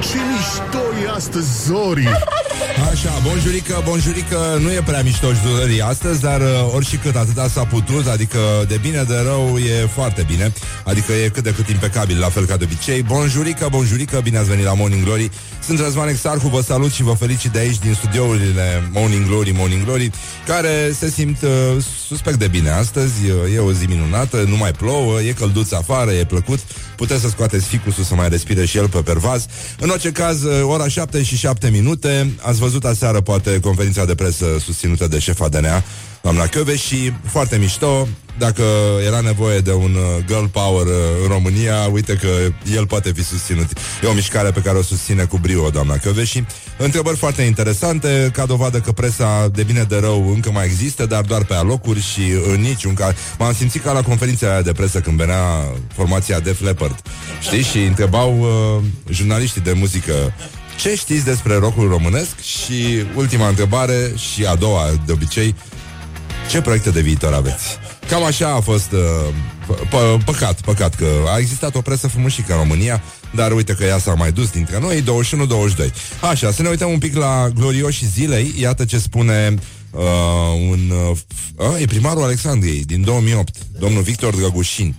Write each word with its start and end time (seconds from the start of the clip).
Ce 0.00 0.16
mișto 0.16 1.04
e 1.04 1.10
astăzi, 1.16 1.64
Zori! 1.66 2.08
Așa, 2.90 3.18
bonjurică, 3.22 3.82
bonjurică 3.84 4.58
Nu 4.60 4.70
e 4.70 4.82
prea 4.86 5.02
mișto 5.02 5.26
Zori 5.46 5.80
astăzi 5.80 6.20
Dar 6.20 6.40
uh, 6.40 6.74
orice 6.74 6.96
cât 6.96 7.16
atâta 7.16 7.48
s-a 7.48 7.64
putut 7.64 8.06
Adică 8.06 8.38
de 8.68 8.78
bine, 8.82 9.02
de 9.02 9.14
rău 9.24 9.58
e 9.58 9.86
foarte 9.86 10.24
bine. 10.26 10.52
Adică 10.84 11.12
e 11.12 11.28
cât 11.28 11.42
de 11.42 11.52
cât 11.52 11.68
impecabil 11.68 12.18
La 12.18 12.28
fel 12.28 12.44
ca 12.44 12.56
de 12.56 12.64
obicei. 12.64 13.02
Bonjurică, 13.02 13.68
bonjurică, 13.70 14.20
bine 14.22 14.38
ați 14.38 14.48
venit 14.48 14.64
la 14.64 14.74
Morning 14.74 15.04
Glory. 15.04 15.30
Sunt 15.64 15.78
Răzvan 15.78 16.08
Exarhu, 16.08 16.48
vă 16.48 16.60
salut 16.60 16.92
și 16.92 17.02
vă 17.02 17.12
felicit 17.12 17.50
de 17.50 17.58
aici 17.58 17.78
Din 17.78 17.94
studiourile 17.94 18.88
Morning 18.92 19.26
Glory, 19.26 19.52
Morning 19.56 19.84
Glory 19.84 20.10
Care 20.46 20.92
se 20.98 21.10
simt 21.10 21.42
uh, 21.42 21.50
suspect 22.08 22.38
de 22.38 22.48
bine 22.48 22.70
astăzi. 22.70 23.14
E 23.54 23.58
o 23.58 23.72
zi 23.72 23.84
minunată, 23.84 24.44
nu 24.48 24.56
mai 24.56 24.72
plouă 24.72 25.20
E 25.20 25.32
călduț 25.32 25.72
afară, 25.72 26.10
e 26.10 26.24
plăcut 26.24 26.60
Puteți 27.00 27.20
să 27.20 27.28
scoateți 27.28 27.66
ficusul 27.66 28.04
să 28.04 28.14
mai 28.14 28.28
respire 28.28 28.64
și 28.64 28.76
el 28.76 28.88
pe 28.88 28.98
pervaz. 28.98 29.46
În 29.78 29.88
orice 29.88 30.12
caz, 30.12 30.42
uh, 30.42 30.62
ora 30.62 30.88
7 30.88 31.22
și 31.22 31.36
7 31.36 31.70
minute. 31.70 32.30
Ați 32.40 32.58
văzut 32.58 32.84
aseară 32.84 33.20
poate 33.20 33.60
conferința 33.60 34.04
de 34.04 34.14
presă 34.14 34.46
susținută 34.64 35.08
de 35.08 35.18
șefa 35.18 35.48
DNA, 35.48 35.82
doamna 36.22 36.46
Căve 36.46 36.76
și 36.76 37.12
foarte 37.24 37.56
mișto, 37.56 38.08
dacă 38.38 38.62
era 39.06 39.20
nevoie 39.20 39.58
de 39.58 39.72
un 39.72 39.94
uh, 39.94 40.24
girl 40.26 40.44
power 40.44 40.86
uh, 40.86 40.92
în 41.22 41.28
România, 41.28 41.88
uite 41.92 42.14
că 42.14 42.28
el 42.74 42.86
poate 42.86 43.12
fi 43.12 43.24
susținut. 43.24 43.66
E 44.02 44.06
o 44.06 44.12
mișcare 44.12 44.50
pe 44.50 44.60
care 44.60 44.78
o 44.78 44.82
susține 44.82 45.24
cu 45.24 45.38
brio 45.38 45.70
doamna 45.70 45.94
și 46.24 46.44
Întrebări 46.76 47.16
foarte 47.16 47.42
interesante, 47.42 48.30
ca 48.32 48.46
dovadă 48.46 48.78
că 48.78 48.92
presa 48.92 49.48
de 49.48 49.62
bine 49.62 49.82
de 49.82 49.98
rău 49.98 50.30
încă 50.32 50.50
mai 50.50 50.64
există, 50.64 51.06
dar 51.06 51.22
doar 51.22 51.44
pe 51.44 51.54
alocuri 51.54 52.02
și 52.02 52.20
în 52.52 52.60
niciun 52.60 52.94
caz. 52.94 53.14
M-am 53.38 53.52
simțit 53.52 53.82
ca 53.82 53.92
la 53.92 54.02
conferința 54.02 54.50
aia 54.50 54.62
de 54.62 54.72
presă 54.72 55.00
când 55.00 55.16
venea 55.16 55.74
formația 55.94 56.40
Def 56.40 56.60
Leppard. 56.60 57.02
Știi? 57.40 57.62
Și 57.62 57.78
întrebau 57.78 58.38
uh, 58.40 58.82
jurnaliștii 59.14 59.60
de 59.60 59.72
muzică 59.72 60.32
ce 60.80 60.94
știți 60.94 61.24
despre 61.24 61.54
rockul 61.54 61.88
românesc? 61.88 62.40
Și 62.40 63.04
ultima 63.14 63.48
întrebare 63.48 64.12
și 64.16 64.44
a 64.44 64.54
doua, 64.54 64.90
de 65.06 65.12
obicei, 65.12 65.54
ce 66.50 66.60
proiecte 66.60 66.90
de 66.90 67.00
viitor 67.00 67.32
aveți? 67.32 67.78
Cam 68.08 68.24
așa 68.24 68.54
a 68.54 68.60
fost 68.60 68.92
uh, 68.92 70.20
păcat, 70.24 70.60
păcat 70.60 70.94
că 70.94 71.06
a 71.26 71.38
existat 71.38 71.74
o 71.74 71.80
presă 71.80 72.08
frumușică 72.08 72.52
în 72.52 72.58
România, 72.58 73.02
dar 73.34 73.52
uite 73.52 73.72
că 73.72 73.84
ea 73.84 73.98
s-a 73.98 74.14
mai 74.14 74.32
dus 74.32 74.50
dintre 74.50 74.78
noi, 74.80 75.02
21-22. 75.02 75.04
Așa, 76.20 76.50
să 76.50 76.62
ne 76.62 76.68
uităm 76.68 76.90
un 76.90 76.98
pic 76.98 77.16
la 77.16 77.48
glorioși 77.54 78.06
zilei, 78.06 78.54
iată 78.58 78.84
ce 78.84 78.98
spune 78.98 79.54
uh, 79.90 80.00
un... 80.70 80.92
Uh, 81.56 81.80
e 81.80 81.84
primarul 81.84 82.22
Alexandriei 82.22 82.84
din 82.84 83.04
2008, 83.04 83.56
domnul 83.78 84.02
Victor 84.02 84.34
Drăgușin. 84.34 84.94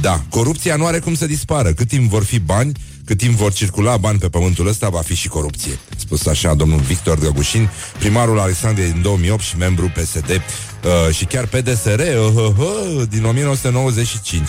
Da, 0.00 0.22
corupția 0.28 0.76
nu 0.76 0.86
are 0.86 0.98
cum 0.98 1.14
să 1.14 1.26
dispară. 1.26 1.72
Cât 1.72 1.88
timp 1.88 2.10
vor 2.10 2.24
fi 2.24 2.38
bani, 2.38 2.72
cât 3.04 3.18
timp 3.18 3.34
vor 3.34 3.52
circula 3.52 3.96
bani 3.96 4.18
pe 4.18 4.28
pământul 4.28 4.66
ăsta, 4.66 4.88
va 4.88 5.00
fi 5.00 5.14
și 5.14 5.28
corupție. 5.28 5.78
Spus 5.96 6.26
așa 6.26 6.54
domnul 6.54 6.80
Victor 6.80 7.18
Drăgușin, 7.18 7.70
primarul 7.98 8.38
Alexandriei 8.38 8.92
din 8.92 9.02
2008 9.02 9.42
și 9.42 9.56
membru 9.56 9.92
PSD 9.94 10.42
uh, 10.84 11.14
și 11.14 11.24
chiar 11.24 11.46
PDSR 11.46 12.00
uh, 12.00 12.32
uh, 12.34 12.52
uh, 12.58 13.02
din 13.08 13.24
1995. 13.24 14.48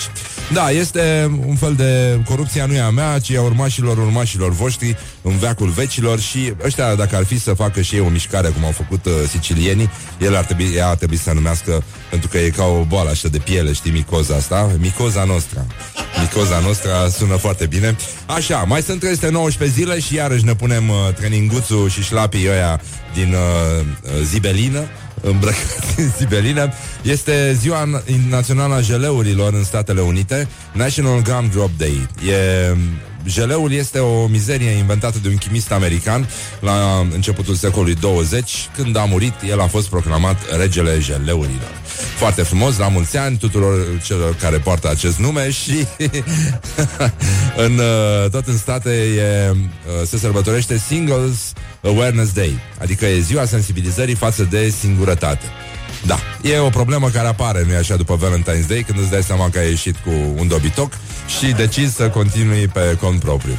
Da, 0.54 0.70
este 0.70 1.32
un 1.48 1.56
fel 1.56 1.74
de 1.74 2.20
corupția 2.26 2.66
nu 2.66 2.74
e 2.74 2.80
a 2.80 2.90
mea, 2.90 3.20
ci 3.20 3.32
a 3.32 3.42
urmașilor 3.42 3.98
urmașilor 3.98 4.52
voștri 4.52 4.98
în 5.22 5.38
veacul 5.38 5.70
vecilor 5.70 6.20
și 6.20 6.54
ăștia, 6.64 6.96
dacă 6.96 7.16
ar 7.16 7.24
fi 7.24 7.40
să 7.40 7.54
facă 7.54 7.82
și 7.82 7.96
ei 7.96 8.02
o 8.02 8.10
mișcare 8.10 8.48
cum 8.48 8.66
au 8.66 8.72
făcut 8.72 9.06
uh, 9.06 9.12
sicilienii, 9.30 9.90
el 10.20 10.36
ar 10.36 10.44
trebui, 10.44 10.74
ea 10.76 10.88
ar 10.88 10.96
trebui 10.96 11.18
să 11.18 11.32
numească, 11.34 11.84
pentru 12.10 12.30
că 12.30 12.38
e 12.38 12.50
ca 12.50 12.64
o 12.64 12.84
boală 12.84 13.10
așa 13.10 13.28
de 13.28 13.38
piele, 13.38 13.74
știi, 13.74 13.92
micoza 13.92 14.36
asta, 14.36 14.72
micoza 14.78 15.24
noastră. 15.24 15.66
Micoza 16.22 16.60
noastră 16.60 16.92
sună 17.18 17.36
foarte 17.36 17.66
bine. 17.66 17.96
Așa, 18.26 18.64
mai 18.68 18.82
sunt 18.82 19.00
319 19.00 19.80
zile 19.80 20.00
și 20.00 20.16
iarăși 20.16 20.46
ne 20.46 20.56
punem 20.56 20.90
uh, 20.90 20.96
treninguțul 21.16 21.90
și 21.90 22.02
șlapii 22.02 22.50
ăia 22.50 22.82
din 23.14 23.34
uh, 23.34 23.86
zibelină 24.24 24.88
îmbrăcați 25.24 26.00
în 26.02 26.12
zibelină. 26.18 26.74
Este 27.02 27.58
ziua 27.60 28.04
națională 28.30 28.74
a 28.76 28.82
geleurilor 28.82 29.54
în 29.54 29.64
Statele 29.64 30.02
Unite, 30.02 30.48
National 30.74 31.22
Gum 31.22 31.50
Drop 31.52 31.70
Day. 31.78 32.08
E 32.30 32.76
Jeleul 33.26 33.72
este 33.72 34.00
o 34.00 34.28
mizerie 34.28 34.70
inventată 34.70 35.18
de 35.22 35.28
un 35.28 35.36
chimist 35.36 35.72
american 35.72 36.30
la 36.60 37.08
începutul 37.14 37.56
secolului 37.56 37.96
20. 37.96 38.70
Când 38.76 38.98
a 38.98 39.04
murit, 39.04 39.34
el 39.50 39.60
a 39.60 39.68
fost 39.68 39.90
proclamat 39.90 40.58
regele 40.58 41.00
jeleurilor. 41.00 41.72
Foarte 42.18 42.42
frumos, 42.42 42.78
la 42.78 42.88
mulți 42.88 43.18
ani 43.18 43.38
tuturor 43.38 44.02
celor 44.06 44.36
care 44.36 44.58
poartă 44.58 44.90
acest 44.90 45.18
nume 45.18 45.52
și 45.52 45.74
în, 47.66 47.78
uh, 47.78 48.30
tot 48.32 48.48
în 48.48 48.58
state 48.58 48.90
e, 48.90 49.50
uh, 49.50 50.08
se 50.08 50.18
sărbătorește 50.18 50.78
Singles 50.78 51.54
Awareness 51.84 52.34
Day, 52.34 52.60
adică 52.80 53.06
e 53.06 53.20
ziua 53.20 53.46
sensibilizării 53.46 54.16
față 54.16 54.44
de 54.44 54.70
singurătate. 54.70 55.46
Da, 56.06 56.20
e 56.42 56.58
o 56.58 56.70
problemă 56.70 57.10
care 57.10 57.28
apare, 57.28 57.66
nu 57.68 57.76
așa, 57.76 57.96
după 57.96 58.18
Valentine's 58.18 58.68
Day, 58.68 58.84
când 58.88 59.00
îți 59.00 59.10
dai 59.10 59.24
seama 59.24 59.50
că 59.50 59.60
ai 59.60 59.70
ieșit 59.70 59.96
cu 59.96 60.12
un 60.38 60.48
dobitoc 60.48 60.94
și 61.40 61.46
decizi 61.46 61.96
să 61.96 62.10
continui 62.10 62.68
pe 62.68 62.98
cont 63.00 63.20
propriu. 63.20 63.58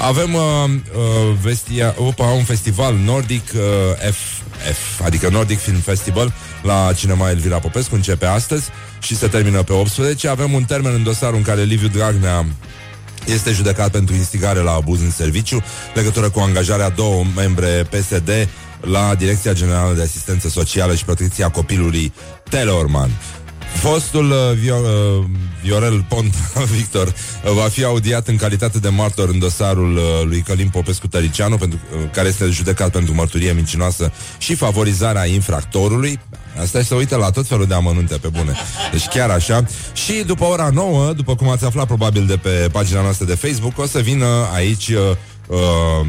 Avem 0.00 0.34
uh, 0.34 0.42
uh, 0.70 1.34
vestia, 1.42 1.94
opa, 1.98 2.26
un 2.26 2.44
festival 2.44 2.94
nordic 2.94 3.42
uh, 3.54 4.10
FF, 4.12 5.04
adică 5.04 5.28
Nordic 5.28 5.58
Film 5.58 5.78
Festival, 5.78 6.32
la 6.62 6.92
Cinema 6.96 7.30
Elvira 7.30 7.58
Popescu, 7.58 7.94
începe 7.94 8.26
astăzi 8.26 8.68
și 9.00 9.16
se 9.16 9.26
termină 9.26 9.62
pe 9.62 9.72
18. 9.72 10.28
Avem 10.28 10.52
un 10.52 10.64
termen 10.64 10.94
în 10.94 11.02
dosarul 11.02 11.36
în 11.36 11.42
care 11.42 11.62
Liviu 11.62 11.88
Dragnea 11.88 12.46
este 13.26 13.52
judecat 13.52 13.90
pentru 13.90 14.14
instigare 14.14 14.58
la 14.58 14.72
abuz 14.72 15.00
în 15.00 15.10
serviciu, 15.10 15.62
legătură 15.94 16.30
cu 16.30 16.40
angajarea 16.40 16.88
două 16.88 17.24
membre 17.36 17.88
PSD 17.90 18.48
la 18.80 19.14
Direcția 19.14 19.52
Generală 19.52 19.94
de 19.94 20.02
Asistență 20.02 20.48
Socială 20.48 20.94
și 20.94 21.04
Protecția 21.04 21.48
Copilului 21.48 22.12
Teleorman. 22.50 23.10
Fostul 23.74 24.30
uh, 24.30 24.58
Vio, 24.58 24.76
uh, 24.76 25.24
Viorel 25.62 26.04
Pont 26.08 26.34
Victor 26.76 27.06
uh, 27.06 27.52
va 27.52 27.68
fi 27.68 27.84
audiat 27.84 28.28
în 28.28 28.36
calitate 28.36 28.78
de 28.78 28.88
martor 28.88 29.28
în 29.28 29.38
dosarul 29.38 29.96
uh, 29.96 30.02
lui 30.24 30.40
Călim 30.40 30.68
Popescu 30.68 31.06
Tăricianu, 31.06 31.56
pentru, 31.56 31.78
uh, 31.92 32.10
care 32.12 32.28
este 32.28 32.46
judecat 32.46 32.90
pentru 32.90 33.14
mărturie 33.14 33.52
mincinoasă 33.52 34.12
și 34.38 34.54
favorizarea 34.54 35.26
infractorului. 35.26 36.18
Asta 36.60 36.82
se 36.82 36.94
uită 36.94 37.16
la 37.16 37.30
tot 37.30 37.46
felul 37.46 37.66
de 37.66 37.74
amănunte 37.74 38.16
pe 38.16 38.28
bune. 38.28 38.52
Deci 38.92 39.06
chiar 39.06 39.30
așa. 39.30 39.64
Și 39.92 40.12
după 40.26 40.44
ora 40.44 40.70
9, 40.72 41.12
după 41.12 41.34
cum 41.34 41.48
ați 41.48 41.64
aflat 41.64 41.86
probabil 41.86 42.26
de 42.26 42.36
pe 42.36 42.68
pagina 42.72 43.02
noastră 43.02 43.26
de 43.26 43.34
Facebook, 43.34 43.78
o 43.78 43.86
să 43.86 43.98
vină 43.98 44.26
aici 44.54 44.88
uh, 44.88 45.16
uh, 45.46 46.06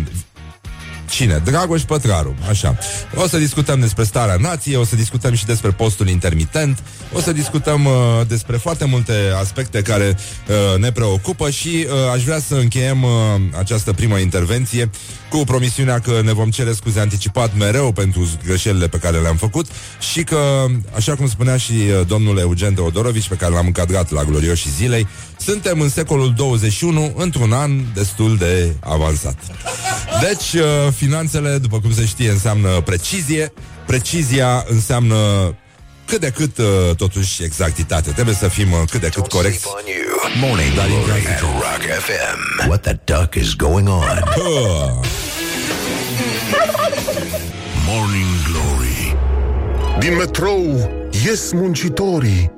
Cine? 1.10 1.42
Dragoș 1.44 1.82
Pătraru, 1.82 2.36
așa. 2.50 2.78
O 3.16 3.28
să 3.28 3.38
discutăm 3.38 3.80
despre 3.80 4.04
starea 4.04 4.36
nației, 4.40 4.76
o 4.76 4.84
să 4.84 4.96
discutăm 4.96 5.34
și 5.34 5.46
despre 5.46 5.72
postul 5.72 6.08
intermitent, 6.08 6.80
o 7.14 7.20
să 7.20 7.32
discutăm 7.32 7.86
uh, 7.86 7.94
despre 8.28 8.58
foarte 8.58 8.86
multe 8.86 9.14
aspecte 9.40 9.82
care 9.82 10.18
uh, 10.48 10.80
ne 10.80 10.92
preocupă 10.92 11.50
și 11.50 11.88
uh, 11.88 12.12
aș 12.14 12.24
vrea 12.24 12.40
să 12.40 12.56
încheiem 12.56 13.04
uh, 13.04 13.10
această 13.58 13.94
primă 13.94 14.18
intervenție 14.18 14.90
cu 15.30 15.38
promisiunea 15.38 16.00
că 16.00 16.22
ne 16.24 16.34
vom 16.34 16.50
cere 16.50 16.74
scuze 16.74 17.00
anticipat 17.00 17.52
mereu 17.58 17.92
pentru 17.92 18.30
greșelile 18.46 18.88
pe 18.88 18.98
care 18.98 19.18
le-am 19.18 19.36
făcut 19.36 19.68
și 20.12 20.24
că, 20.24 20.66
așa 20.96 21.16
cum 21.16 21.28
spunea 21.28 21.58
și 21.58 21.72
uh, 21.72 22.08
domnul 22.08 22.38
Eugen 22.38 22.74
Teodorovici, 22.74 23.28
pe 23.28 23.36
care 23.36 23.54
l-am 23.54 23.66
încadrat 23.66 24.12
la 24.12 24.24
glorioșii 24.24 24.72
zilei, 24.72 25.08
suntem 25.38 25.82
în 25.82 25.90
secolul 25.90 26.34
21, 26.36 27.14
într-un 27.18 27.54
an 27.54 27.72
destul 27.94 28.38
de 28.38 28.74
avansat. 28.80 29.38
Deci, 30.22 30.62
uh, 30.62 30.94
finanțele, 30.96 31.58
după 31.58 31.80
cum 31.80 31.94
se 31.94 32.06
știe, 32.06 32.30
înseamnă 32.30 32.82
precizie, 32.82 33.54
precizia 33.86 34.66
înseamnă 34.68 35.16
cât 36.06 36.20
de 36.20 36.30
cât, 36.30 36.58
uh, 36.58 36.96
totuși, 36.96 37.44
exactitate. 37.44 38.12
Trebuie 38.12 38.36
să 38.36 38.48
fim 38.48 38.72
uh, 38.72 38.80
cât 38.90 39.02
de 39.02 39.10
cât 39.10 39.28
corecți. 39.28 39.66
Morning 40.40 40.74
Glory 40.74 41.28
at 41.28 41.40
Rock 41.40 41.82
FM. 42.00 42.68
What 42.68 42.82
the 42.82 43.00
duck 43.04 43.36
is 43.36 43.54
going 43.56 43.88
on? 43.88 44.24
Morning 47.90 48.28
Glory 48.52 49.16
Din 50.00 50.16
metrou 50.16 50.90
ies 51.26 51.52
muncitorii 51.52 52.52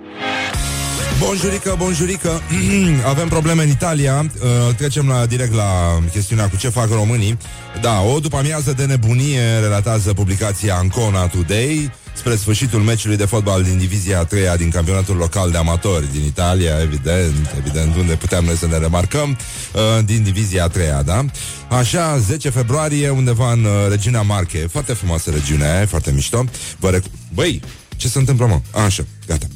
Bonjurică, 1.19 1.75
bonjurică 1.77 2.42
Avem 3.12 3.27
probleme 3.27 3.63
în 3.63 3.69
Italia 3.69 4.25
uh, 4.42 4.75
Trecem 4.75 5.07
la, 5.07 5.25
direct 5.25 5.54
la 5.54 6.00
chestiunea 6.12 6.50
cu 6.50 6.56
ce 6.56 6.69
fac 6.69 6.89
românii 6.92 7.38
Da, 7.81 8.01
o 8.01 8.19
după 8.19 8.38
amiază 8.38 8.74
de 8.74 8.86
nebunie 8.86 9.60
Relatează 9.62 10.13
publicația 10.13 10.75
Ancona 10.75 11.27
Today 11.27 11.92
spre 12.13 12.36
sfârșitul 12.36 12.80
meciului 12.80 13.18
de 13.18 13.25
fotbal 13.25 13.63
din 13.63 13.77
divizia 13.77 14.19
a 14.19 14.24
treia 14.24 14.56
din 14.56 14.69
campionatul 14.69 15.16
local 15.16 15.51
de 15.51 15.57
amatori 15.57 16.12
din 16.12 16.24
Italia, 16.24 16.81
evident, 16.81 17.56
evident, 17.57 17.95
unde 17.95 18.13
puteam 18.13 18.45
noi 18.45 18.56
să 18.56 18.68
ne 18.68 18.77
remarcăm, 18.77 19.38
uh, 19.74 20.06
din 20.06 20.24
divizia 20.24 20.63
a 20.63 20.68
treia, 20.68 21.01
da? 21.01 21.25
Așa, 21.69 22.18
10 22.18 22.50
februarie, 22.50 23.10
undeva 23.10 23.51
în 23.51 23.63
uh, 23.63 23.71
regiunea 23.89 24.21
Marche, 24.21 24.68
foarte 24.71 24.94
frumoasă 24.94 25.30
regiunea 25.30 25.75
aia, 25.75 25.86
foarte 25.86 26.12
mișto. 26.12 26.44
Vă 26.80 26.89
rec- 26.89 27.12
Băi, 27.33 27.62
ce 27.99 28.07
se 28.07 28.19
întâmplă, 28.19 28.45
mă? 28.45 28.79
Așa, 28.85 29.05
gata. 29.27 29.47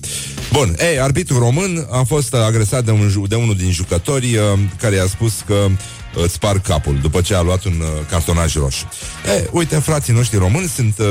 Bun, 0.52 0.76
ei, 0.80 1.00
arbitru 1.00 1.40
român 1.40 1.88
a 1.92 2.04
fost 2.04 2.34
agresat 2.34 2.86
de, 2.86 2.92
un, 2.92 3.28
de 3.28 3.36
unul 3.36 3.56
din 3.56 3.72
jucători 3.72 4.36
uh, 4.36 4.60
care 4.80 4.96
i-a 4.96 5.06
spus 5.06 5.34
că 5.46 5.68
îți 6.16 6.34
sparg 6.34 6.62
capul 6.62 7.00
după 7.02 7.22
ce 7.22 7.36
a 7.36 7.42
luat 7.42 7.64
un 7.64 7.80
uh, 7.80 7.88
cartonaj 8.10 8.56
roșu. 8.56 8.90
E, 9.38 9.48
uite, 9.52 9.76
frații 9.76 10.14
noștri 10.14 10.38
români 10.38 10.68
sunt 10.68 10.98
uh, 11.00 11.06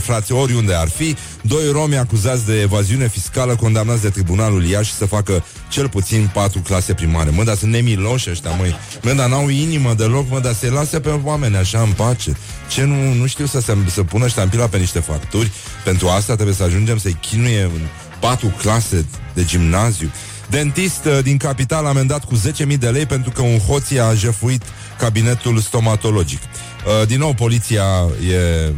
frații 0.00 0.34
oriunde 0.34 0.74
ar 0.74 0.88
fi, 0.88 1.16
doi 1.42 1.70
romi 1.72 1.96
acuzați 1.96 2.46
de 2.46 2.60
evaziune 2.60 3.08
fiscală 3.08 3.56
condamnați 3.56 4.02
de 4.02 4.08
tribunalul 4.08 4.64
Iași 4.64 4.92
să 4.92 5.06
facă 5.06 5.44
cel 5.68 5.88
puțin 5.88 6.30
patru 6.32 6.60
clase 6.60 6.94
primare. 6.94 7.30
Mă, 7.30 7.44
dar 7.44 7.56
sunt 7.56 7.70
nemiloși 7.70 8.30
ăștia, 8.30 8.50
măi. 8.50 8.74
Mă, 9.02 9.12
dar 9.12 9.28
n-au 9.28 9.48
inimă 9.48 9.94
deloc, 9.94 10.30
mă, 10.30 10.40
dar 10.40 10.54
se 10.54 10.70
lasă 10.70 11.00
pe 11.00 11.20
oameni 11.24 11.56
așa 11.56 11.80
în 11.80 11.92
pace. 11.92 12.36
Ce 12.70 12.84
nu, 12.84 13.12
nu 13.12 13.26
știu 13.26 13.46
să 13.46 13.60
se 13.60 13.76
să 13.86 14.02
pună 14.02 14.28
ștampila 14.28 14.66
pe 14.66 14.78
niște 14.78 14.98
facturi? 14.98 15.52
Pentru 15.84 16.08
asta 16.08 16.34
trebuie 16.34 16.54
să 16.54 16.62
ajungem 16.62 16.98
să-i 16.98 17.16
chinuie 17.20 17.62
în 17.62 17.80
patru 18.20 18.54
clase 18.58 19.06
de 19.34 19.44
gimnaziu. 19.44 20.10
Dentist 20.50 21.04
uh, 21.04 21.18
din 21.22 21.36
capital 21.36 21.86
amendat 21.86 22.24
cu 22.24 22.40
10.000 22.68 22.78
de 22.78 22.88
lei 22.88 23.06
pentru 23.06 23.30
că 23.30 23.42
un 23.42 23.58
hoț 23.58 23.90
a 23.90 24.14
jefuit 24.14 24.62
cabinetul 24.98 25.58
stomatologic. 25.58 26.40
Uh, 26.40 27.06
din 27.06 27.18
nou, 27.18 27.34
poliția 27.34 27.84
e 28.30 28.72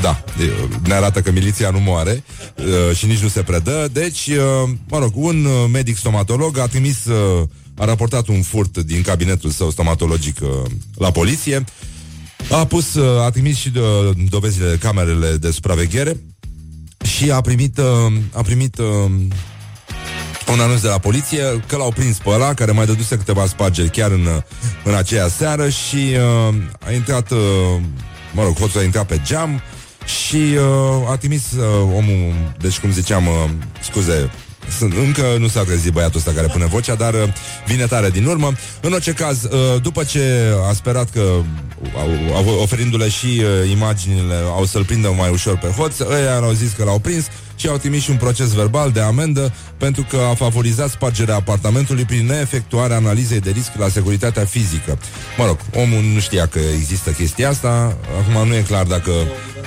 da, 0.00 0.24
ne 0.84 0.94
arată 0.94 1.20
că 1.20 1.30
miliția 1.30 1.70
nu 1.70 1.80
moare 1.80 2.24
uh, 2.56 2.96
și 2.96 3.06
nici 3.06 3.18
nu 3.18 3.28
se 3.28 3.42
predă. 3.42 3.88
Deci, 3.92 4.26
uh, 4.26 4.70
mă 4.88 4.98
rog, 4.98 5.12
un 5.14 5.44
uh, 5.44 5.52
medic 5.72 5.96
stomatolog 5.96 6.58
a 6.58 6.66
trimis, 6.66 7.04
uh, 7.04 7.48
a 7.76 7.84
raportat 7.84 8.28
un 8.28 8.42
furt 8.42 8.78
din 8.78 9.02
cabinetul 9.02 9.50
său 9.50 9.70
stomatologic 9.70 10.38
uh, 10.42 10.48
la 10.94 11.10
poliție. 11.10 11.64
A 12.50 12.64
pus, 12.64 12.94
uh, 12.94 13.20
a 13.20 13.30
trimis 13.30 13.56
și 13.56 13.72
uh, 13.76 14.16
dovezile 14.28 14.68
de 14.68 14.76
camerele 14.76 15.36
de 15.36 15.50
supraveghere 15.50 16.16
și 17.04 17.30
a 17.30 17.40
primit, 17.40 17.78
uh, 17.78 18.12
a 18.32 18.42
primit 18.42 18.78
uh, 18.78 19.10
un 20.52 20.60
anunț 20.60 20.80
de 20.80 20.88
la 20.88 20.98
poliție 20.98 21.42
că 21.66 21.76
l-au 21.76 21.92
prins 21.92 22.16
pe 22.16 22.28
ăla 22.28 22.54
care 22.54 22.72
mai 22.72 22.86
dăduse 22.86 23.16
câteva 23.16 23.46
spargeri 23.46 23.90
chiar 23.90 24.10
în, 24.10 24.28
în 24.84 24.94
aceea 24.94 25.28
seară 25.28 25.68
și 25.68 26.16
uh, 26.48 26.54
a 26.86 26.92
intrat, 26.92 27.30
uh, 27.30 27.38
mă 28.32 28.42
rog, 28.42 28.58
hoțul 28.58 28.80
a 28.80 28.82
intrat 28.82 29.06
pe 29.06 29.20
geam 29.24 29.60
și 30.04 30.36
uh, 30.36 31.10
a 31.10 31.16
trimis 31.16 31.42
uh, 31.52 31.64
omul, 31.96 32.34
deci 32.58 32.78
cum 32.78 32.92
ziceam, 32.92 33.26
uh, 33.26 33.50
scuze, 33.82 34.30
sunt, 34.78 34.92
încă 34.96 35.36
nu 35.38 35.48
s-a 35.48 35.62
trezit 35.62 35.92
băiatul 35.92 36.18
ăsta 36.18 36.32
care 36.34 36.46
pune 36.46 36.66
vocea, 36.66 36.94
dar 36.94 37.14
uh, 37.14 37.22
vine 37.66 37.86
tare 37.86 38.10
din 38.10 38.26
urmă. 38.26 38.52
În 38.80 38.92
orice 38.92 39.12
caz, 39.12 39.42
uh, 39.42 39.82
după 39.82 40.04
ce 40.04 40.52
a 40.68 40.72
sperat 40.72 41.10
că, 41.10 41.20
au, 41.96 42.34
au, 42.34 42.58
oferindu-le 42.62 43.08
și 43.08 43.26
uh, 43.26 43.70
imaginile, 43.70 44.34
au 44.34 44.64
să-l 44.64 44.84
prindă 44.84 45.14
mai 45.18 45.30
ușor 45.30 45.58
pe 45.58 45.66
hoț, 45.66 45.98
ăia 45.98 46.36
au 46.36 46.52
zis 46.52 46.72
că 46.72 46.84
l-au 46.84 46.98
prins 46.98 47.26
și 47.56 47.68
au 47.68 47.76
trimis 47.76 48.02
și 48.02 48.10
un 48.10 48.16
proces 48.16 48.52
verbal 48.52 48.90
de 48.90 49.00
amendă 49.00 49.52
pentru 49.76 50.06
că 50.10 50.16
a 50.30 50.34
favorizat 50.34 50.90
spargerea 50.90 51.34
apartamentului 51.34 52.04
prin 52.04 52.26
neefectuarea 52.26 52.96
analizei 52.96 53.40
de 53.40 53.50
risc 53.50 53.70
la 53.76 53.88
securitatea 53.88 54.44
fizică. 54.44 54.98
Mă 55.38 55.46
rog, 55.46 55.58
omul 55.74 56.02
nu 56.14 56.20
știa 56.20 56.46
că 56.46 56.58
există 56.58 57.10
chestia 57.10 57.48
asta, 57.48 57.96
acum 58.20 58.48
nu 58.48 58.54
e 58.54 58.60
clar 58.60 58.84
dacă 58.84 59.10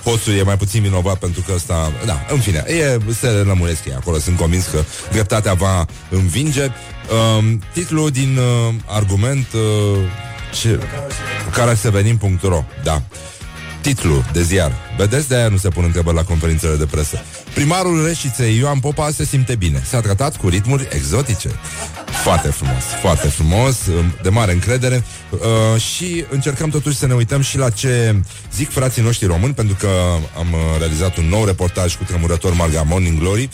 hoțul 0.04 0.34
e 0.34 0.44
mai 0.44 0.57
puțin 0.57 0.81
vinovat 0.81 1.18
pentru 1.18 1.42
că 1.42 1.51
ăsta... 1.56 1.92
Da, 2.06 2.25
în 2.31 2.39
fine, 2.39 2.63
e, 2.68 3.00
se 3.19 3.28
lămuresc 3.28 3.86
ei 3.86 3.94
acolo, 3.94 4.18
sunt 4.18 4.38
convins 4.38 4.66
că 4.66 4.84
dreptatea 5.12 5.54
va 5.54 5.86
învinge. 6.10 6.63
Um, 7.38 7.62
titlul 7.74 8.10
din 8.10 8.38
uh, 8.38 8.74
argument... 8.86 9.48
Uh, 9.54 10.00
ce, 10.54 10.80
carasevenin.ro 11.51 12.63
Da. 12.84 13.01
Titlu 13.81 14.24
de 14.34 14.44
ziar. 14.44 14.72
Vedeți, 14.98 15.28
de-aia 15.28 15.48
nu 15.48 15.57
se 15.57 15.69
pun 15.69 15.84
întrebări 15.84 16.16
la 16.16 16.24
conferințele 16.24 16.75
de 16.75 16.86
presă. 16.86 17.24
Primarul 17.57 18.06
Reșiței, 18.06 18.57
Ioan 18.57 18.80
Popa, 18.80 19.09
se 19.12 19.25
simte 19.25 19.56
bine. 19.56 19.81
S-a 19.86 20.01
tratat 20.01 20.38
cu 20.38 20.48
ritmuri 20.48 20.88
exotice. 20.92 21.50
Foarte 22.24 22.48
frumos, 22.48 22.83
foarte 23.01 23.27
frumos, 23.27 23.77
de 24.21 24.30
mare 24.30 24.51
încredere 24.51 25.04
uh, 25.30 25.81
și 25.81 26.25
încercăm 26.30 26.69
totuși 26.69 26.98
să 26.98 27.07
ne 27.07 27.13
uităm 27.13 27.42
și 27.42 27.57
la 27.57 27.69
ce 27.69 28.15
zic 28.54 28.69
frații 28.69 29.01
noștri 29.01 29.27
români, 29.27 29.54
pentru 29.54 29.75
că 29.80 29.89
am 30.38 30.48
realizat 30.77 31.18
un 31.18 31.25
nou 31.25 31.45
reportaj 31.45 31.95
cu 31.95 32.04
tremurător 32.04 32.54
Marga 32.54 32.81
Morning 32.81 33.19
Glory 33.19 33.50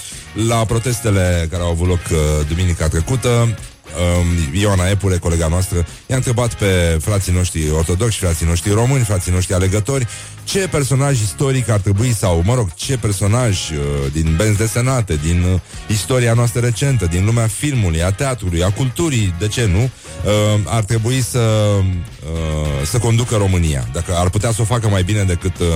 la 0.47 0.55
protestele 0.55 1.47
care 1.51 1.63
au 1.63 1.69
avut 1.69 1.87
loc 1.87 2.01
uh, 2.11 2.17
duminica 2.47 2.87
trecută 2.87 3.57
um, 3.85 4.59
Ioana 4.59 4.89
Epure, 4.89 5.17
colega 5.17 5.47
noastră, 5.47 5.85
i-a 6.07 6.15
întrebat 6.15 6.53
pe 6.53 6.97
frații 7.01 7.33
noștri 7.33 7.71
ortodoxi, 7.71 8.17
frații 8.17 8.45
noștri 8.45 8.71
români, 8.71 9.03
frații 9.03 9.31
noștri 9.31 9.53
alegători, 9.53 10.07
ce 10.43 10.67
personaj 10.67 11.21
istoric 11.21 11.69
ar 11.69 11.79
trebui 11.79 12.13
sau, 12.13 12.41
mă 12.45 12.55
rog, 12.55 12.73
ce 12.73 12.97
personaj 12.97 13.69
uh, 13.69 13.77
din 14.11 14.33
benzi 14.37 14.57
desenate, 14.57 15.19
din 15.23 15.43
uh, 15.53 15.59
istoria 15.87 16.33
noastră 16.33 16.59
recentă, 16.59 17.05
din 17.05 17.25
lumea 17.25 17.47
filmului, 17.47 18.03
a 18.03 18.11
teatrului, 18.11 18.63
a 18.63 18.71
culturii, 18.71 19.35
de 19.39 19.47
ce 19.47 19.65
nu, 19.65 19.81
uh, 19.83 20.59
ar 20.65 20.83
trebui 20.83 21.21
să, 21.21 21.39
uh, 21.39 22.85
să 22.85 22.97
conducă 22.97 23.35
România, 23.35 23.87
dacă 23.93 24.15
ar 24.15 24.29
putea 24.29 24.51
să 24.51 24.61
o 24.61 24.65
facă 24.65 24.87
mai 24.87 25.03
bine 25.03 25.23
decât 25.23 25.59
uh, 25.59 25.67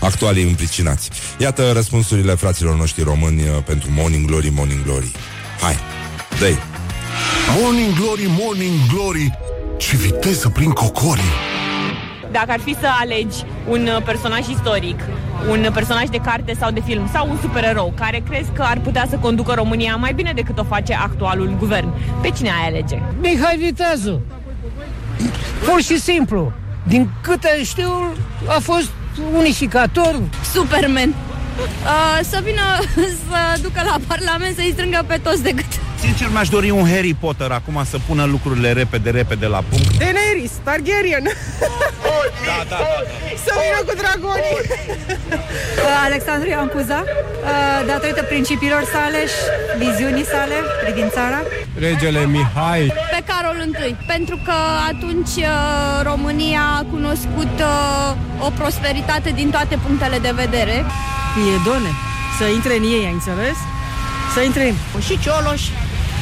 actualii 0.00 0.44
împricinați. 0.44 1.10
Iată 1.38 1.72
răspunsurile 1.72 2.34
fraților 2.34 2.76
noștri 2.76 3.02
români 3.02 3.42
uh, 3.42 3.48
pentru 3.66 3.88
Morning 3.90 4.26
Glory, 4.26 4.48
Morning 4.48 4.84
Glory. 4.84 5.12
Hai, 5.60 5.76
dă 6.38 6.46
Morning 7.60 7.94
Glory, 7.94 8.26
Morning 8.38 8.74
Glory 8.92 9.38
Ce 9.76 9.96
viteză 9.96 10.48
prin 10.48 10.70
cocorii 10.70 11.34
Dacă 12.30 12.50
ar 12.50 12.60
fi 12.60 12.76
să 12.80 12.86
alegi 13.00 13.44
un 13.68 13.88
uh, 13.96 14.02
personaj 14.04 14.48
istoric, 14.48 15.00
un 15.48 15.70
personaj 15.74 16.04
de 16.04 16.16
carte 16.16 16.56
sau 16.60 16.70
de 16.70 16.80
film 16.80 17.08
sau 17.12 17.28
un 17.30 17.38
supererou 17.40 17.92
care 17.96 18.22
crezi 18.28 18.50
că 18.50 18.62
ar 18.62 18.78
putea 18.78 19.06
să 19.10 19.16
conducă 19.16 19.52
România 19.54 19.96
mai 19.96 20.14
bine 20.14 20.32
decât 20.34 20.58
o 20.58 20.64
face 20.64 20.94
actualul 20.94 21.56
guvern, 21.58 21.92
pe 22.22 22.30
cine 22.30 22.50
ai 22.50 22.66
alege? 22.66 23.02
Mihai 23.20 23.56
Viteazu. 23.56 24.20
Pur 25.64 25.80
și 25.82 26.00
simplu. 26.00 26.52
Din 26.82 27.10
câte 27.20 27.64
știu, 27.64 28.12
a 28.48 28.58
fost 28.60 28.90
unificator. 29.36 30.20
Superman. 30.52 31.14
Uh, 31.58 32.20
să 32.22 32.40
vină 32.44 32.62
să 33.28 33.60
ducă 33.62 33.80
la 33.84 33.96
Parlament 34.06 34.56
să-i 34.56 34.72
strângă 34.72 35.04
pe 35.06 35.20
toți 35.22 35.42
de 35.42 35.52
gât. 35.52 35.65
Sincer, 36.00 36.28
mi-aș 36.32 36.48
dori 36.48 36.70
un 36.70 36.88
Harry 36.88 37.14
Potter 37.14 37.50
acum 37.50 37.84
să 37.90 37.98
pună 38.06 38.24
lucrurile 38.24 38.72
repede, 38.72 39.10
repede 39.10 39.46
la 39.46 39.62
punct. 39.68 39.98
Daenerys 39.98 40.52
Targaryen. 40.62 41.24
Da, 42.48 42.58
da, 42.68 42.76
da. 42.76 42.76
Să 43.44 43.52
vină 43.62 43.80
cu 43.88 43.94
dragonii. 44.02 44.58
Alexandru 46.04 46.48
Ioan 46.48 46.68
Cuza, 46.68 47.04
uh, 47.04 47.86
datorită 47.86 48.22
principiilor 48.22 48.82
sale 48.94 49.20
și 49.32 49.42
viziunii 49.84 50.24
sale 50.24 50.56
privind 50.82 51.10
țara. 51.10 51.40
Regele 51.78 52.26
Mihai. 52.26 52.92
Pe 53.14 53.20
Carol 53.28 53.58
I, 53.88 53.96
pentru 54.06 54.36
că 54.44 54.56
atunci 54.92 55.34
uh, 55.36 55.54
România 56.10 56.62
a 56.78 56.86
cunoscut 56.90 57.54
uh, 57.58 58.46
o 58.46 58.50
prosperitate 58.60 59.30
din 59.30 59.50
toate 59.50 59.78
punctele 59.86 60.18
de 60.18 60.32
vedere. 60.34 60.84
Piedone. 61.34 61.90
Să 62.38 62.44
intre 62.44 62.74
în 62.76 62.82
ei, 62.82 63.04
ai 63.04 63.12
înțeles? 63.12 63.56
Să 64.34 64.40
intre 64.40 64.62
în... 64.68 65.00
Și 65.00 65.18
Cioloș. 65.18 65.62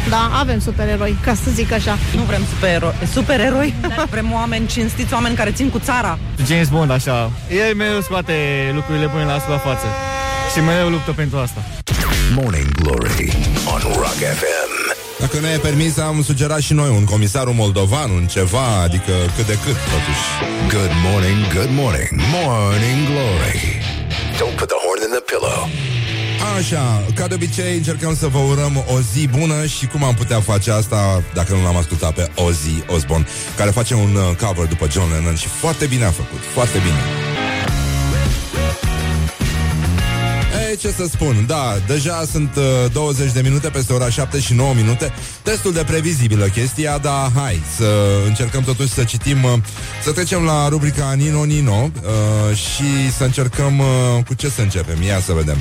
Da, 0.08 0.30
avem 0.38 0.60
supereroi, 0.60 1.16
ca 1.24 1.34
să 1.34 1.50
zic 1.50 1.72
așa. 1.72 1.98
Nu 2.14 2.22
vrem 2.22 2.42
supereroi. 2.54 2.94
Supereroi? 3.12 3.74
Vrem 4.10 4.32
oameni 4.32 4.66
cinstiți, 4.66 5.12
oameni 5.12 5.34
care 5.36 5.50
țin 5.50 5.70
cu 5.70 5.78
țara. 5.78 6.18
James 6.46 6.68
Bond, 6.68 6.90
așa. 6.90 7.30
El 7.68 7.74
mereu 7.74 8.00
scoate 8.00 8.34
lucrurile 8.74 9.06
bune 9.06 9.24
la 9.24 9.38
suprafață. 9.38 9.86
Și 10.52 10.60
mereu 10.60 10.88
luptă 10.88 11.12
pentru 11.12 11.38
asta. 11.38 11.60
Morning 12.34 12.70
Glory 12.82 13.36
on 13.72 13.80
Rock 13.96 14.20
FM. 14.40 14.72
Dacă 15.20 15.40
ne 15.40 15.48
e 15.48 15.58
permis, 15.58 15.98
am 15.98 16.22
sugerat 16.22 16.60
și 16.60 16.72
noi 16.72 16.88
un 16.88 17.04
comisarul 17.04 17.52
moldovan, 17.52 18.10
un 18.10 18.26
ceva, 18.26 18.80
adică 18.82 19.12
cât 19.36 19.46
de 19.46 19.58
cât, 19.64 19.76
totuși. 19.94 20.24
Good 20.76 20.92
morning, 21.08 21.40
good 21.56 21.72
morning, 21.82 22.08
Morning 22.36 23.00
Glory. 23.10 23.60
Don't 24.40 24.56
put 24.60 24.68
the 24.74 24.80
horn 24.84 25.00
in 25.06 25.10
the 25.16 25.24
pillow. 25.32 25.58
Așa, 26.52 27.04
ca 27.14 27.26
de 27.26 27.34
obicei 27.34 27.76
încercăm 27.76 28.16
să 28.16 28.26
vă 28.26 28.38
urăm 28.38 28.84
o 28.94 29.00
zi 29.00 29.28
bună 29.28 29.66
și 29.66 29.86
cum 29.86 30.04
am 30.04 30.14
putea 30.14 30.40
face 30.40 30.70
asta 30.70 31.22
dacă 31.34 31.54
nu 31.54 31.62
l-am 31.62 31.76
ascultat 31.76 32.14
pe 32.14 32.30
Ozzy 32.34 32.82
Osbourne, 32.86 33.26
care 33.56 33.70
face 33.70 33.94
un 33.94 34.14
uh, 34.14 34.36
cover 34.36 34.66
după 34.66 34.88
John 34.90 35.12
Lennon 35.12 35.34
și 35.34 35.48
foarte 35.48 35.86
bine 35.86 36.04
a 36.04 36.10
făcut, 36.10 36.40
foarte 36.54 36.78
bine. 36.78 37.33
Ei, 40.74 40.80
ce 40.80 40.90
să 40.90 41.06
spun, 41.06 41.44
da, 41.46 41.76
deja 41.86 42.24
sunt 42.30 42.56
uh, 42.56 42.92
20 42.92 43.32
de 43.32 43.40
minute 43.40 43.68
peste 43.68 43.92
ora 43.92 44.10
7 44.10 44.40
și 44.40 44.54
9 44.54 44.74
minute. 44.74 45.12
Destul 45.44 45.72
de 45.72 45.84
previzibilă 45.86 46.44
chestia, 46.44 46.98
dar 46.98 47.30
hai 47.34 47.62
să 47.76 47.84
încercăm 48.26 48.62
totuși 48.62 48.88
să 48.88 49.04
citim 49.04 49.42
uh, 49.42 49.52
Să 50.02 50.12
trecem 50.12 50.42
la 50.42 50.68
rubrica 50.68 51.12
Nino 51.12 51.44
Nino 51.44 51.90
uh, 52.02 52.56
Și 52.56 53.12
să 53.16 53.24
încercăm, 53.24 53.78
uh, 53.78 54.24
cu 54.26 54.34
ce 54.34 54.48
să 54.48 54.60
începem? 54.60 55.02
Ia 55.02 55.20
să 55.20 55.32
vedem. 55.32 55.56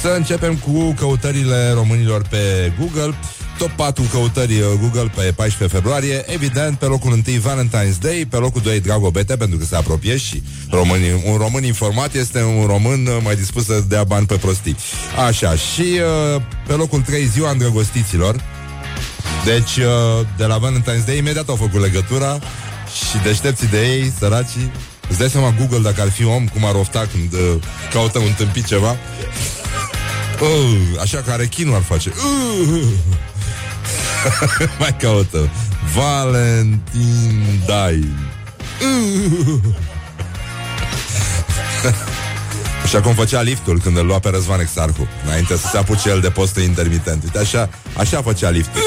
Să 0.00 0.08
începem 0.16 0.54
cu 0.54 0.94
căutările 0.98 1.72
românilor 1.74 2.22
pe 2.30 2.72
Google 2.78 3.14
Top 3.58 3.70
4 3.70 4.02
căutări 4.12 4.60
uh, 4.60 4.66
Google 4.80 5.12
pe 5.14 5.32
14 5.36 5.76
februarie. 5.76 6.24
Evident, 6.26 6.78
pe 6.78 6.84
locul 6.84 7.12
1 7.12 7.22
Valentine's 7.22 7.98
Day 8.00 8.26
Pe 8.30 8.36
locul 8.36 8.60
2 8.60 8.80
Dragobete, 8.80 9.36
pentru 9.36 9.58
că 9.58 9.64
se 9.64 9.76
apropie 9.76 10.16
Și 10.16 10.42
românii, 10.70 11.22
un 11.24 11.36
român 11.36 11.64
informat 11.64 12.14
este 12.14 12.42
un 12.42 12.66
român 12.66 13.06
uh, 13.06 13.16
mai 13.22 13.36
dispus 13.36 13.64
să 13.64 13.82
dea 13.88 14.04
bani 14.04 14.26
pe 14.26 14.34
prostii. 14.34 14.76
Așa, 15.26 15.54
și 15.54 16.00
uh, 16.34 16.42
pe 16.66 16.72
locul 16.72 17.00
3 17.00 17.26
Ziua 17.26 17.50
îndrăgostiților. 17.50 18.44
Deci, 19.44 19.76
uh, 19.76 20.26
de 20.36 20.44
la 20.44 20.58
Valentine's 20.58 21.04
Day 21.06 21.18
Imediat 21.18 21.48
au 21.48 21.56
făcut 21.56 21.80
legătura 21.80 22.38
Și 23.10 23.18
deștepții 23.22 23.66
de 23.66 23.86
ei, 23.86 24.12
săracii 24.18 24.70
Îți 25.08 25.18
dai 25.18 25.28
seama 25.28 25.54
Google 25.58 25.78
dacă 25.78 26.00
ar 26.00 26.10
fi 26.10 26.24
om 26.24 26.48
Cum 26.48 26.64
ar 26.64 26.74
ofta 26.74 27.08
când 27.12 27.32
uh, 27.32 27.62
caută 27.92 28.18
un 28.18 28.32
tâmpit 28.36 28.66
ceva. 28.66 28.96
Uh, 30.40 31.00
Așa 31.04 31.18
că 31.18 31.34
rechinul 31.38 31.74
ar 31.74 31.82
face. 31.82 32.12
Uh, 32.70 32.82
Mai 34.78 34.96
caută 34.98 35.50
Valentin 35.94 37.62
Dai 37.66 38.04
uh. 38.82 39.60
Așa 42.84 43.00
cum 43.00 43.14
făcea 43.14 43.40
liftul 43.40 43.80
când 43.80 43.96
îl 43.96 44.06
lua 44.06 44.18
pe 44.18 44.28
Răzvan 44.28 44.60
Exarhu 44.60 45.08
Înainte 45.24 45.56
să 45.56 45.68
se 45.70 45.78
apuce 45.78 46.08
el 46.08 46.20
de 46.20 46.30
postul 46.30 46.62
intermitent 46.62 47.22
Uite 47.22 47.38
așa, 47.38 47.70
așa 47.96 48.22
făcea 48.22 48.50
liftul 48.50 48.80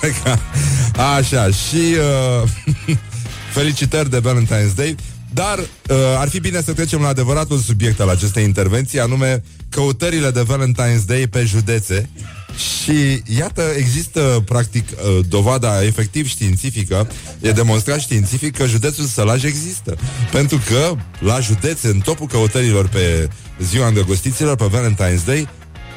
Pleca. 0.00 0.38
Așa, 1.16 1.46
și 1.46 1.96
uh, 2.42 2.96
Felicitări 3.54 4.10
de 4.10 4.20
Valentine's 4.20 4.74
Day 4.74 4.96
dar 5.34 5.58
uh, 5.58 5.96
ar 6.18 6.28
fi 6.28 6.40
bine 6.40 6.62
să 6.62 6.72
trecem 6.72 7.00
la 7.00 7.08
adevăratul 7.08 7.58
subiect 7.58 8.00
al 8.00 8.08
acestei 8.08 8.44
intervenții, 8.44 9.00
anume 9.00 9.42
căutările 9.68 10.30
de 10.30 10.42
Valentine's 10.42 11.04
Day 11.06 11.26
pe 11.26 11.44
județe. 11.44 12.10
Și 12.56 13.22
iată, 13.38 13.62
există 13.76 14.42
practic 14.44 14.88
uh, 14.90 15.24
dovada 15.28 15.84
efectiv 15.84 16.28
științifică, 16.28 17.08
e 17.40 17.50
demonstrat 17.50 18.00
științific 18.00 18.56
că 18.56 18.66
județul 18.66 19.04
Sălaj 19.04 19.44
există. 19.44 19.96
Pentru 20.30 20.60
că 20.68 20.94
la 21.18 21.40
județe, 21.40 21.88
în 21.88 21.98
topul 21.98 22.26
căutărilor 22.26 22.88
pe 22.88 23.28
ziua 23.62 23.86
îndrăgostiților, 23.86 24.56
pe 24.56 24.70
Valentine's 24.72 25.24
Day, 25.24 25.48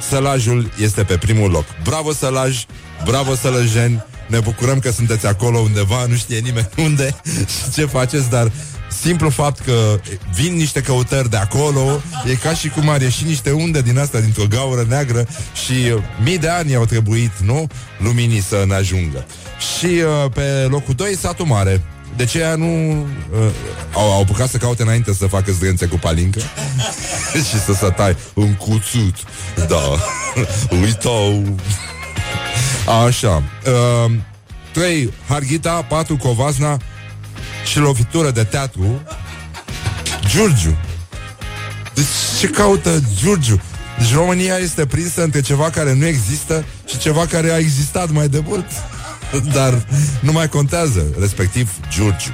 Sălajul 0.10 0.72
este 0.82 1.04
pe 1.04 1.18
primul 1.18 1.52
loc. 1.52 1.66
Bravo 1.84 2.12
Sălaj, 2.14 2.66
bravo 3.06 3.36
Sălăjeni, 3.36 4.04
ne 4.28 4.40
bucurăm 4.40 4.80
că 4.80 4.92
sunteți 4.92 5.28
acolo 5.28 5.60
undeva, 5.60 6.06
nu 6.06 6.16
știe 6.16 6.40
nimeni 6.40 6.70
unde 6.88 7.16
și 7.26 7.72
ce 7.74 7.86
faceți, 7.86 8.30
dar 8.30 8.52
simplu 9.02 9.30
fapt 9.30 9.60
că 9.60 10.00
vin 10.34 10.56
niște 10.56 10.82
căutări 10.82 11.30
de 11.30 11.38
acolo, 11.38 12.02
e 12.26 12.34
ca 12.34 12.54
și 12.54 12.70
cum 12.70 12.90
ar 12.90 13.02
ieși 13.02 13.26
niște 13.26 13.52
unde 13.52 13.82
din 13.82 14.00
asta, 14.00 14.20
dintr-o 14.20 14.48
gaură 14.50 14.86
neagră 14.90 15.28
și 15.66 15.72
uh, 15.72 16.02
mii 16.24 16.38
de 16.38 16.50
ani 16.50 16.76
au 16.76 16.86
trebuit, 16.86 17.32
nu? 17.40 17.68
Luminii 17.98 18.42
să 18.42 18.64
ne 18.68 18.74
ajungă. 18.74 19.26
Și 19.78 19.86
uh, 19.86 20.32
pe 20.34 20.68
locul 20.70 20.94
2, 20.94 21.16
satul 21.18 21.46
mare. 21.46 21.82
De 22.16 22.26
ce 22.26 22.40
ea 22.40 22.56
nu 22.56 22.92
uh, 22.92 23.50
au, 23.94 24.12
au 24.12 24.22
apucat 24.22 24.50
să 24.50 24.58
caute 24.58 24.82
înainte 24.82 25.14
să 25.14 25.28
facă 25.28 25.52
zdrențe 25.52 25.86
cu 25.86 25.98
palincă 25.98 26.40
și 27.50 27.60
să 27.66 27.74
se 27.74 27.90
tai 27.90 28.16
un 28.34 28.54
cuțut. 28.54 29.16
Da. 29.68 29.82
Uitau. 30.82 31.44
Așa. 33.06 33.44
Uh, 34.06 34.12
3. 34.72 35.14
Harghita, 35.28 35.86
4. 35.90 36.18
Covasna 36.18 36.78
și 37.70 37.80
lovitură 37.80 38.32
de 38.32 38.44
teatru. 38.44 39.02
Giurgiu. 40.28 40.78
Deci 41.94 42.06
ce 42.40 42.48
caută 42.48 43.04
Giurgiu? 43.16 43.62
Deci 43.98 44.14
România 44.14 44.58
este 44.58 44.86
prinsă 44.86 45.24
între 45.24 45.42
ceva 45.42 45.70
care 45.70 45.94
nu 45.94 46.06
există 46.06 46.66
și 46.86 46.98
ceva 46.98 47.26
care 47.26 47.52
a 47.52 47.58
existat 47.58 48.10
mai 48.10 48.28
de 48.28 48.42
mult. 48.46 48.66
Dar 49.56 49.86
nu 50.20 50.32
mai 50.32 50.50
contează, 50.50 51.06
respectiv 51.20 51.72
Giurgiu. 51.90 52.32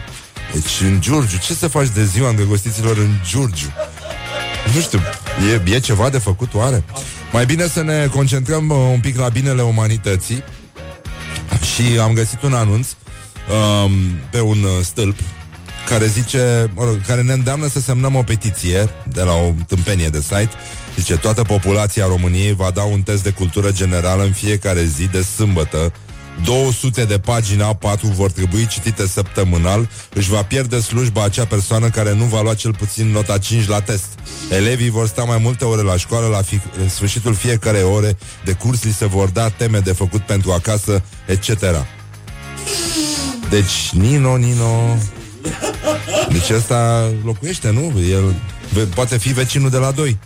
Deci 0.54 0.82
în 0.82 1.02
Giurgiu, 1.02 1.38
ce 1.38 1.54
să 1.54 1.68
faci 1.68 1.90
de 1.94 2.06
ziua 2.06 2.30
îndrăgostiților 2.30 2.98
în 2.98 3.10
Giurgiu? 3.30 3.72
Nu 4.74 4.82
știu, 4.82 5.00
e, 5.68 5.76
e 5.76 5.80
ceva 5.80 6.10
de 6.10 6.18
făcut 6.18 6.54
oare? 6.54 6.84
Mai 7.32 7.46
bine 7.46 7.68
să 7.68 7.82
ne 7.84 8.08
concentrăm 8.08 8.70
uh, 8.70 8.78
un 8.92 9.00
pic 9.00 9.18
la 9.18 9.30
binele 9.30 9.62
umanității 9.62 10.44
și 11.74 12.00
am 12.00 12.14
găsit 12.14 12.42
un 12.42 12.54
anunț 12.54 12.88
um, 13.50 13.92
pe 14.30 14.40
un 14.40 14.64
uh, 14.64 14.84
stâlp 14.84 15.20
care 15.90 16.08
zice, 16.08 16.72
mă 16.76 16.84
rog, 16.84 17.02
care 17.06 17.22
ne 17.22 17.34
îndeamnă 17.34 17.68
să 17.68 17.80
semnăm 17.80 18.16
o 18.16 18.24
petiție 18.24 18.90
de 19.08 19.22
la 19.22 19.34
o 19.34 19.54
tâmpenie 19.68 20.08
de 20.08 20.20
site. 20.20 20.50
Zice, 20.96 21.18
toată 21.18 21.42
populația 21.42 22.06
României 22.06 22.54
va 22.54 22.72
da 22.72 22.84
un 22.84 23.02
test 23.02 23.24
de 23.24 23.30
cultură 23.30 23.72
generală 23.72 24.24
în 24.24 24.32
fiecare 24.32 24.84
zi 24.84 25.08
de 25.08 25.22
sâmbătă 25.22 25.94
200 26.44 27.06
de 27.06 27.20
pagini 27.20 27.62
A4 27.74 28.02
vor 28.02 28.32
trebui 28.32 28.68
citite 28.68 29.08
săptămânal, 29.08 29.90
își 30.14 30.30
va 30.30 30.44
pierde 30.44 30.80
slujba 30.80 31.24
acea 31.24 31.46
persoană 31.46 31.90
care 31.90 32.14
nu 32.14 32.24
va 32.24 32.42
lua 32.42 32.54
cel 32.54 32.74
puțin 32.74 33.08
nota 33.08 33.38
5 33.38 33.68
la 33.68 33.82
test. 33.82 34.06
Elevii 34.52 34.90
vor 34.90 35.08
sta 35.08 35.24
mai 35.24 35.38
multe 35.38 35.66
ore 35.66 35.82
la 35.82 35.98
școală, 35.98 36.28
la 36.28 36.42
fi- 36.42 36.62
sfârșitul 36.90 37.34
fiecare 37.34 37.82
ore 37.82 38.18
de 38.46 38.52
curs 38.52 38.84
li 38.84 38.94
se 38.94 39.06
vor 39.06 39.30
da 39.30 39.50
teme 39.50 39.80
de 39.80 39.92
făcut 39.92 40.22
pentru 40.22 40.52
acasă, 40.52 41.04
etc. 41.26 41.50
Deci, 43.54 43.90
Nino, 43.92 44.38
Nino... 44.38 44.98
Deci 46.30 46.50
ăsta 46.50 47.12
locuiește, 47.24 47.72
nu? 47.72 48.02
El 48.10 48.36
poate 48.96 49.18
fi 49.18 49.34
vecinul 49.34 49.70
de 49.70 49.78
la 49.78 49.92
doi. 49.92 50.18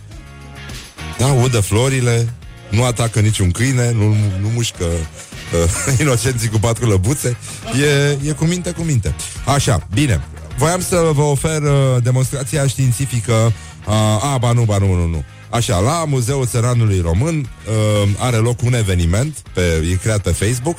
Da, 1.18 1.26
udă 1.26 1.60
florile, 1.60 2.34
nu 2.70 2.84
atacă 2.84 3.20
niciun 3.20 3.50
câine, 3.50 3.92
nu, 3.92 4.16
nu 4.40 4.48
mușcă 4.54 4.84
uh, 4.84 5.98
inocenții 6.00 6.48
cu 6.48 6.58
patru 6.58 6.86
lăbuțe. 6.86 7.36
E, 7.80 8.28
e 8.28 8.32
cu 8.32 8.44
minte, 8.44 8.70
cu 8.70 8.82
minte. 8.82 9.14
Așa, 9.44 9.86
bine. 9.92 10.24
Voiam 10.58 10.80
să 10.80 11.10
vă 11.12 11.22
ofer 11.22 11.62
uh, 11.62 12.02
demonstrația 12.02 12.66
științifică. 12.66 13.52
Uh, 13.86 14.32
a, 14.32 14.38
ba 14.40 14.52
nu, 14.52 14.62
ba 14.62 14.78
nu, 14.78 14.94
nu, 14.94 15.06
nu. 15.06 15.24
Așa, 15.50 15.78
la 15.78 16.04
Muzeul 16.04 16.46
Țăranului 16.46 17.00
Român 17.00 17.38
uh, 17.38 18.08
are 18.18 18.36
loc 18.36 18.62
un 18.62 18.74
eveniment, 18.74 19.42
pe, 19.52 19.60
e 19.90 19.94
creat 19.94 20.20
pe 20.20 20.30
Facebook, 20.30 20.76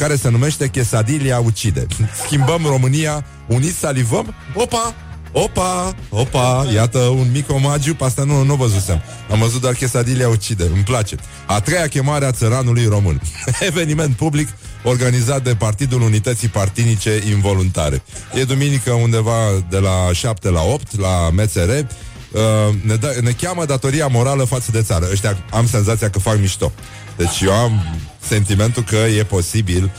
care 0.00 0.16
se 0.16 0.30
numește 0.30 0.68
Chesadilia 0.68 1.38
Ucide. 1.38 1.86
Schimbăm 2.24 2.60
România, 2.66 3.24
uniți 3.46 3.78
salivăm, 3.78 4.34
opa, 4.54 4.94
Opa, 5.32 5.94
opa, 6.08 6.66
iată 6.74 6.98
un 6.98 7.28
mic 7.32 7.50
omagiu, 7.52 7.94
pe 7.94 8.04
asta 8.04 8.24
nu, 8.24 8.42
nu 8.42 8.54
văzusem. 8.54 9.02
Am 9.30 9.38
văzut 9.38 9.60
doar 9.60 9.74
Chesadilia 9.74 10.28
Ucide, 10.28 10.64
îmi 10.74 10.82
place. 10.82 11.16
A 11.46 11.60
treia 11.60 11.86
chemare 11.86 12.24
a 12.24 12.30
țăranului 12.30 12.86
român. 12.86 13.20
Eveniment 13.70 14.16
public 14.16 14.48
organizat 14.84 15.42
de 15.42 15.54
Partidul 15.54 16.02
Unității 16.02 16.48
Partinice 16.48 17.22
Involuntare. 17.28 18.02
E 18.34 18.44
duminică 18.44 18.92
undeva 18.92 19.36
de 19.68 19.78
la 19.78 20.12
7 20.12 20.50
la 20.50 20.62
8 20.62 20.98
la 21.00 21.30
MCR. 21.32 21.70
Uh, 21.70 22.74
ne, 22.82 22.94
da, 22.94 23.08
ne 23.22 23.30
cheamă 23.30 23.64
datoria 23.64 24.06
morală 24.06 24.44
față 24.44 24.70
de 24.70 24.82
țară. 24.82 25.08
Ăștia 25.10 25.36
am 25.50 25.66
senzația 25.66 26.10
că 26.10 26.18
fac 26.18 26.38
mișto. 26.38 26.72
Deci 27.20 27.40
eu 27.40 27.52
am 27.52 27.84
sentimentul 28.20 28.82
că 28.82 28.96
e 28.96 29.24
posibil 29.24 29.90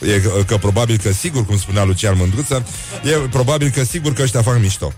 e, 0.00 0.42
că 0.46 0.56
probabil 0.56 0.98
că 1.02 1.12
sigur, 1.12 1.46
cum 1.46 1.58
spunea 1.58 1.84
Lucian 1.84 2.16
Mândruță, 2.16 2.66
e 3.04 3.28
probabil 3.28 3.68
că 3.68 3.84
sigur 3.84 4.12
că 4.12 4.22
ăștia 4.22 4.42
fac 4.42 4.60
mișto. 4.60 4.92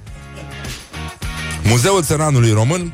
Muzeul 1.62 2.02
Țăranului 2.02 2.50
Român 2.50 2.92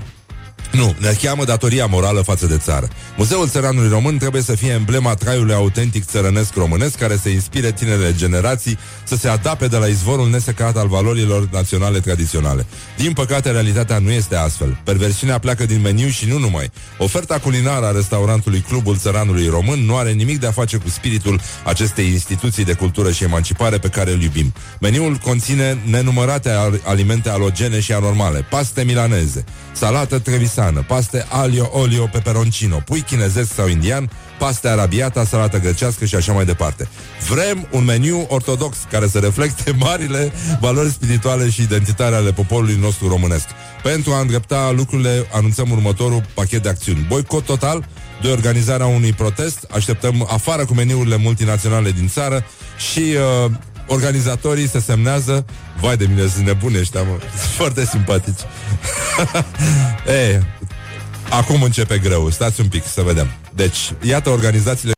nu, 0.73 0.95
ne 0.99 1.17
cheamă 1.23 1.45
datoria 1.45 1.87
morală 1.87 2.21
față 2.21 2.47
de 2.47 2.57
țară. 2.57 2.89
Muzeul 3.17 3.49
Țăranului 3.49 3.89
Român 3.89 4.19
trebuie 4.19 4.43
să 4.43 4.55
fie 4.55 4.71
emblema 4.71 5.15
traiului 5.15 5.55
autentic 5.55 6.05
țărănesc 6.05 6.55
românesc 6.55 6.97
care 6.99 7.17
să 7.17 7.29
inspire 7.29 7.73
tinerele 7.73 8.15
generații 8.17 8.79
să 9.05 9.17
se 9.17 9.29
adapte 9.29 9.67
de 9.67 9.77
la 9.77 9.87
izvorul 9.87 10.31
nesecat 10.31 10.77
al 10.77 10.89
valorilor 10.89 11.49
naționale 11.53 12.01
tradiționale. 12.01 12.67
Din 12.97 13.13
păcate, 13.13 13.51
realitatea 13.51 13.99
nu 13.99 14.11
este 14.11 14.37
astfel. 14.37 14.81
Perversiunea 14.85 15.39
pleacă 15.39 15.67
din 15.67 15.81
meniu 15.81 16.09
și 16.09 16.27
nu 16.27 16.39
numai. 16.39 16.71
Oferta 16.99 17.39
culinară 17.39 17.87
a 17.87 17.91
restaurantului 17.91 18.61
Clubul 18.61 18.97
Țăranului 18.97 19.49
Român 19.49 19.85
nu 19.85 19.97
are 19.97 20.11
nimic 20.11 20.41
de 20.41 20.47
a 20.47 20.53
face 20.53 20.77
cu 20.77 20.89
spiritul 20.89 21.41
acestei 21.65 22.07
instituții 22.11 22.65
de 22.65 22.73
cultură 22.73 23.11
și 23.11 23.25
emancipare 23.25 23.79
pe 23.79 23.89
care 23.89 24.13
îl 24.13 24.23
iubim. 24.23 24.53
Meniul 24.81 25.15
conține 25.15 25.79
nenumărate 25.85 26.51
alimente 26.83 27.29
alogene 27.29 27.81
și 27.81 27.93
anormale, 27.93 28.47
paste 28.51 28.85
milaneze, 28.85 29.45
salată 29.73 30.19
trevisană, 30.59 30.85
paste 30.87 31.27
alio, 31.29 31.71
olio, 31.73 32.07
peperoncino, 32.07 32.83
pui 32.85 33.01
chinezesc 33.01 33.55
sau 33.55 33.69
indian, 33.69 34.11
paste 34.39 34.69
arabiata, 34.69 35.25
salată 35.25 35.59
grecească 35.59 36.05
și 36.05 36.15
așa 36.15 36.33
mai 36.33 36.45
departe. 36.45 36.89
Vrem 37.29 37.69
un 37.71 37.85
meniu 37.85 38.27
ortodox 38.29 38.77
care 38.91 39.09
să 39.09 39.19
reflecte 39.19 39.75
marile 39.87 40.33
valori 40.61 40.91
spirituale 40.91 41.51
și 41.51 41.63
identitare 41.63 42.15
ale 42.15 42.33
poporului 42.33 42.79
nostru 42.81 43.09
românesc. 43.09 43.47
Pentru 43.83 44.13
a 44.13 44.21
îndrepta 44.21 44.73
lucrurile, 44.77 45.27
anunțăm 45.33 45.71
următorul 45.71 46.23
pachet 46.35 46.63
de 46.63 46.69
acțiuni. 46.69 47.07
Boicot 47.09 47.45
total 47.45 47.89
de 48.23 48.29
organizarea 48.29 48.87
unui 48.87 49.13
protest, 49.13 49.67
așteptăm 49.71 50.27
afară 50.31 50.65
cu 50.65 50.75
meniurile 50.75 51.17
multinaționale 51.17 51.91
din 51.91 52.09
țară 52.09 52.45
și 52.93 53.01
uh, 53.45 53.51
organizatorii 53.89 54.69
se 54.69 54.81
semnează. 54.81 55.45
Vai 55.81 55.97
de 55.97 56.07
mine, 56.07 56.27
sunt 56.27 56.47
nebune 56.47 56.79
ăștia, 56.79 57.03
mă. 57.03 57.17
Sunt 57.39 57.51
foarte 57.57 57.85
simpatici. 57.85 58.41
Ei, 60.25 60.47
acum 61.31 61.63
începe 61.63 61.99
greu. 61.99 62.31
Stați 62.31 62.61
un 62.61 62.69
pic 62.69 62.87
să 62.87 63.03
vedem. 63.03 63.27
Deci, 63.55 63.93
iată 64.03 64.31
organizațiile 64.31 64.93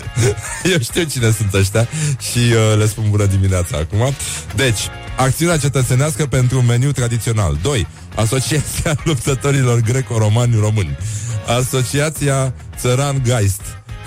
Eu 0.72 0.78
știu 0.80 1.02
cine 1.02 1.30
sunt 1.30 1.54
ăștia 1.54 1.88
Și 2.32 2.38
uh, 2.38 2.78
le 2.78 2.86
spun 2.86 3.04
bună 3.10 3.26
dimineața 3.26 3.76
acum. 3.76 4.14
Deci, 4.54 4.78
acțiunea 5.16 5.58
cetățenească 5.58 6.26
pentru 6.26 6.58
un 6.58 6.66
meniu 6.66 6.92
tradițional. 6.92 7.58
2. 7.62 7.86
Asociația 8.14 8.96
luptătorilor 9.04 9.80
greco-romani 9.80 10.60
români. 10.60 10.98
Asociația 11.46 12.54
Țăran 12.76 13.22
Geist 13.24 13.60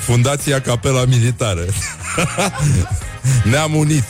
Fundația 0.05 0.61
Capela 0.61 1.05
Militară. 1.05 1.65
Ne-am 3.51 3.75
unit. 3.75 4.03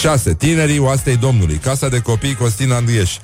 6. 0.00 0.34
Tinerii 0.34 0.78
oastei 0.78 1.16
Domnului. 1.16 1.56
Casa 1.56 1.88
de 1.88 1.98
copii 2.00 2.34
Costin 2.34 2.72
Andrieș. 2.72 3.16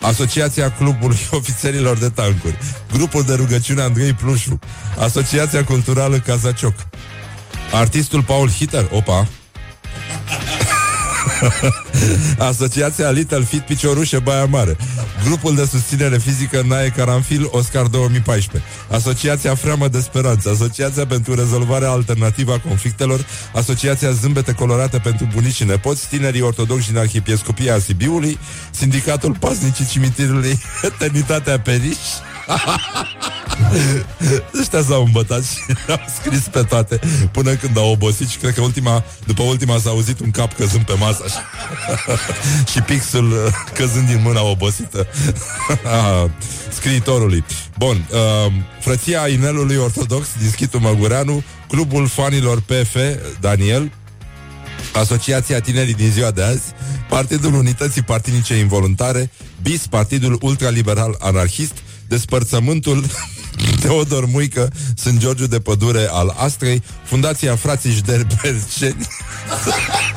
Asociația 0.00 0.72
Clubului 0.72 1.18
Ofițerilor 1.38 1.98
de 1.98 2.08
Tancuri. 2.08 2.58
Grupul 2.92 3.22
de 3.22 3.34
rugăciune 3.34 3.82
Andrei 3.82 4.12
Plușu. 4.12 4.58
Asociația 4.98 5.64
Culturală 5.64 6.18
Cazacioc. 6.18 6.74
Artistul 7.72 8.22
Paul 8.22 8.50
Hitter 8.50 8.88
Opa 8.92 9.28
Asociația 12.50 13.10
Little 13.10 13.44
Fit 13.44 13.60
Piciorușe 13.60 14.18
Baia 14.18 14.44
Mare. 14.44 14.76
Grupul 15.24 15.54
de 15.54 15.64
susținere 15.64 16.18
fizică 16.18 16.62
Nae 16.66 16.88
Caranfil 16.88 17.48
Oscar 17.50 17.86
2014 17.86 18.70
Asociația 18.90 19.54
Freamă 19.54 19.88
de 19.88 20.00
Speranță. 20.00 20.50
Asociația 20.50 21.06
pentru 21.06 21.34
rezolvarea 21.34 21.90
alternativă 21.90 22.52
a 22.52 22.68
conflictelor. 22.68 23.26
Asociația 23.54 24.10
Zâmbete 24.10 24.52
Colorate 24.52 24.98
pentru 24.98 25.28
bunici 25.34 25.54
și 25.54 25.64
nepoți. 25.64 26.08
Tinerii 26.08 26.40
ortodoxi 26.40 26.88
din 26.88 26.98
Arhiepiscopia 26.98 27.78
Sibiului. 27.78 28.38
Sindicatul 28.70 29.36
Pasnicii 29.38 29.86
Cimitirului 29.86 30.60
Eternitatea 30.88 31.60
Periș 31.60 31.96
Ăștia 34.60 34.82
s-au 34.82 35.04
îmbătat 35.04 35.44
și 35.44 35.58
au 35.88 36.00
scris 36.20 36.40
pe 36.40 36.62
toate 36.62 37.00
Până 37.32 37.54
când 37.54 37.76
au 37.76 37.90
obosit 37.90 38.28
Și 38.28 38.36
cred 38.36 38.54
că 38.54 38.60
ultima, 38.60 39.04
după 39.26 39.42
ultima 39.42 39.78
s-a 39.78 39.90
auzit 39.90 40.20
un 40.20 40.30
cap 40.30 40.52
căzând 40.52 40.84
pe 40.84 40.94
masă 40.98 41.22
așa. 41.24 41.42
Și 42.72 42.80
pixul 42.80 43.32
uh, 43.32 43.38
căzând 43.74 44.06
din 44.06 44.20
mâna 44.22 44.42
obosită 44.42 45.06
a 45.84 46.30
Scriitorului 46.72 47.44
Bun, 47.78 48.06
uh, 48.10 48.52
frăția 48.80 49.28
inelului 49.28 49.76
ortodox 49.76 50.26
Din 50.38 50.50
Schitul 50.50 50.80
Măgureanu 50.80 51.42
Clubul 51.68 52.06
fanilor 52.06 52.60
PF 52.60 52.96
Daniel 53.40 53.90
Asociația 54.92 55.60
Tinerii 55.60 55.94
din 55.94 56.10
ziua 56.10 56.30
de 56.30 56.42
azi, 56.42 56.62
Partidul 57.08 57.54
Unității 57.54 58.02
Partinice 58.02 58.54
Involuntare, 58.54 59.30
BIS, 59.62 59.86
Partidul 59.86 60.38
Ultraliberal 60.42 61.16
Anarhist, 61.20 61.72
Despărțământul 62.10 63.04
Teodor 63.82 64.26
Muică, 64.26 64.72
sunt 64.94 65.18
Georgiu 65.18 65.46
de 65.46 65.60
Pădure 65.60 66.08
al 66.10 66.34
Astrei, 66.36 66.82
Fundația 67.04 67.56
Frații 67.56 67.92
Șderberceni, 67.92 69.06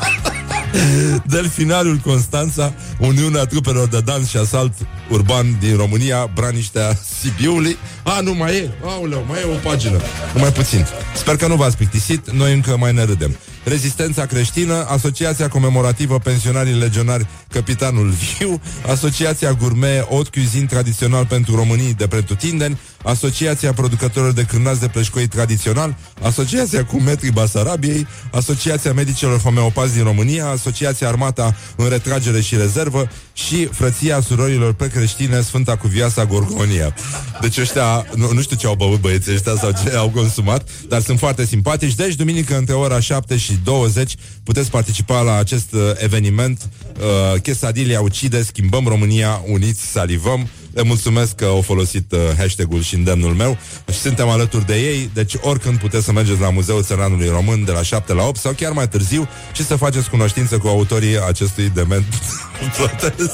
Delfinariul 1.35 1.97
Constanța, 1.97 2.73
Uniunea 2.99 3.45
Trupelor 3.45 3.87
de 3.87 3.99
Dans 3.99 4.29
și 4.29 4.37
Asalt 4.37 4.73
Urban 5.09 5.57
din 5.59 5.75
România, 5.75 6.31
Braniștea 6.33 6.99
Sibiului. 7.19 7.77
A, 8.03 8.19
nu 8.19 8.33
mai 8.33 8.55
e, 8.55 8.69
auleu, 8.83 9.25
mai 9.27 9.39
e 9.39 9.53
o 9.53 9.69
pagină, 9.69 9.99
numai 10.33 10.51
puțin. 10.51 10.85
Sper 11.15 11.35
că 11.35 11.47
nu 11.47 11.55
v-ați 11.55 11.77
plictisit, 11.77 12.31
noi 12.31 12.53
încă 12.53 12.77
mai 12.77 12.93
ne 12.93 13.03
râdem. 13.03 13.37
Rezistența 13.63 14.25
Creștină, 14.25 14.85
Asociația 14.87 15.47
Comemorativă 15.47 16.19
Pensionarii 16.19 16.79
Legionari 16.79 17.27
Capitanul 17.49 18.09
Viu, 18.09 18.61
Asociația 18.87 19.51
Gourmet 19.51 20.05
Haute 20.07 20.29
Cuisine 20.29 20.65
Tradițional 20.65 21.25
pentru 21.25 21.55
Românii 21.55 21.93
de 21.93 22.07
Pretutindeni, 22.07 22.77
Asociația 23.03 23.73
Producătorilor 23.73 24.33
de 24.33 24.43
Cârnați 24.43 24.79
de 24.79 24.87
Plășcoi 24.87 25.27
Tradițional, 25.27 25.95
Asociația 26.21 26.85
cu 26.85 27.01
Metri 27.01 27.31
Basarabiei, 27.31 28.07
Asociația 28.31 28.93
Medicilor 28.93 29.39
Homeopazi 29.39 29.93
din 29.93 30.03
România, 30.03 30.47
Asociația 30.47 31.07
Armata 31.07 31.55
în 31.75 31.89
Retragere 31.89 32.41
și 32.41 32.55
Rezervă 32.55 33.09
și 33.33 33.65
Frăția 33.65 34.21
Surorilor 34.21 34.73
Precreștine 34.73 35.41
Sfânta 35.41 35.75
Cuvioasa 35.75 36.25
Gorgonia. 36.25 36.95
Deci 37.41 37.57
ăștia, 37.57 38.05
nu, 38.15 38.31
nu 38.31 38.41
știu 38.41 38.55
ce 38.55 38.67
au 38.67 38.75
băut 38.75 38.99
băieții 38.99 39.33
ăștia 39.33 39.55
sau 39.55 39.71
ce 39.83 39.95
au 39.95 40.09
consumat, 40.09 40.69
dar 40.89 41.01
sunt 41.01 41.19
foarte 41.19 41.45
simpatici. 41.45 41.95
Deci, 41.95 42.15
duminică, 42.15 42.57
între 42.57 42.73
ora 42.73 42.99
7 42.99 43.37
și 43.37 43.59
20, 43.63 44.15
puteți 44.43 44.69
participa 44.69 45.21
la 45.21 45.37
acest 45.37 45.73
uh, 45.73 45.81
eveniment 45.97 46.69
uh, 46.99 47.41
Chesadilia 47.41 48.01
ucide, 48.01 48.43
schimbăm 48.43 48.87
România, 48.87 49.41
uniți, 49.45 49.81
salivăm. 49.81 50.47
Le 50.73 50.83
mulțumesc 50.83 51.35
că 51.35 51.45
au 51.45 51.61
folosit 51.61 52.11
uh, 52.11 52.19
hashtag-ul 52.37 52.81
și 52.81 52.95
îndemnul 52.95 53.33
meu 53.33 53.57
și 53.91 53.97
suntem 53.97 54.27
alături 54.27 54.65
de 54.65 54.75
ei, 54.75 55.09
deci 55.13 55.35
oricând 55.41 55.77
puteți 55.79 56.05
să 56.05 56.11
mergeți 56.11 56.39
la 56.39 56.49
Muzeul 56.49 56.83
Țăranului 56.83 57.27
Român 57.27 57.63
de 57.65 57.71
la 57.71 57.81
7 57.81 58.13
la 58.13 58.23
8 58.23 58.39
sau 58.39 58.51
chiar 58.51 58.71
mai 58.71 58.87
târziu 58.87 59.27
și 59.53 59.65
să 59.65 59.75
faceți 59.75 60.09
cunoștință 60.09 60.57
cu 60.57 60.67
autorii 60.67 61.19
acestui 61.27 61.71
dement 61.73 62.05
protest. 62.77 63.31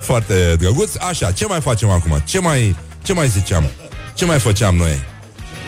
Foarte 0.00 0.56
drăguț. 0.58 0.94
Așa, 0.96 1.32
ce 1.32 1.46
mai 1.46 1.60
facem 1.60 1.88
acum? 1.88 2.22
Ce 2.24 2.38
mai, 2.38 2.76
ce 3.02 3.12
mai 3.12 3.28
ziceam? 3.28 3.70
Ce 4.14 4.24
mai 4.24 4.38
făceam 4.38 4.76
noi? 4.76 5.00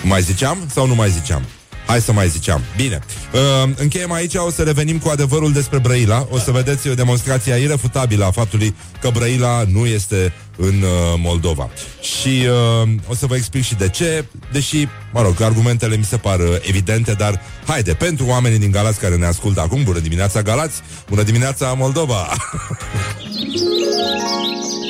Mai 0.02 0.22
ziceam 0.22 0.58
sau 0.72 0.86
nu 0.86 0.94
mai 0.94 1.10
ziceam? 1.10 1.42
Hai 1.86 2.00
să 2.00 2.12
mai 2.12 2.28
ziceam. 2.28 2.62
Bine. 2.76 2.98
Uh, 3.32 3.70
încheiem 3.76 4.12
aici, 4.12 4.34
o 4.34 4.50
să 4.50 4.62
revenim 4.62 4.98
cu 4.98 5.08
adevărul 5.08 5.52
despre 5.52 5.78
Brăila. 5.78 6.26
O 6.30 6.38
să 6.38 6.50
vedeți 6.50 6.88
demonstrația 6.88 7.56
irefutabilă 7.56 8.24
a 8.24 8.30
faptului 8.30 8.74
că 9.00 9.10
Brăila 9.12 9.64
nu 9.68 9.86
este 9.86 10.32
în 10.56 10.82
uh, 10.82 11.14
Moldova. 11.18 11.70
Și 12.00 12.46
uh, 12.82 12.88
o 13.08 13.14
să 13.14 13.26
vă 13.26 13.36
explic 13.36 13.64
și 13.64 13.74
de 13.74 13.88
ce, 13.88 14.24
deși, 14.52 14.88
mă 15.12 15.22
rog, 15.22 15.40
argumentele 15.40 15.96
mi 15.96 16.04
se 16.04 16.16
par 16.16 16.38
uh, 16.38 16.46
evidente, 16.60 17.12
dar 17.12 17.40
haide, 17.66 17.92
pentru 17.92 18.26
oamenii 18.26 18.58
din 18.58 18.70
Galați 18.70 18.98
care 18.98 19.16
ne 19.16 19.26
ascultă 19.26 19.60
acum, 19.60 19.82
bună 19.82 19.98
dimineața 19.98 20.42
Galați, 20.42 20.80
bună 21.08 21.22
dimineața 21.22 21.72
Moldova! 21.72 22.32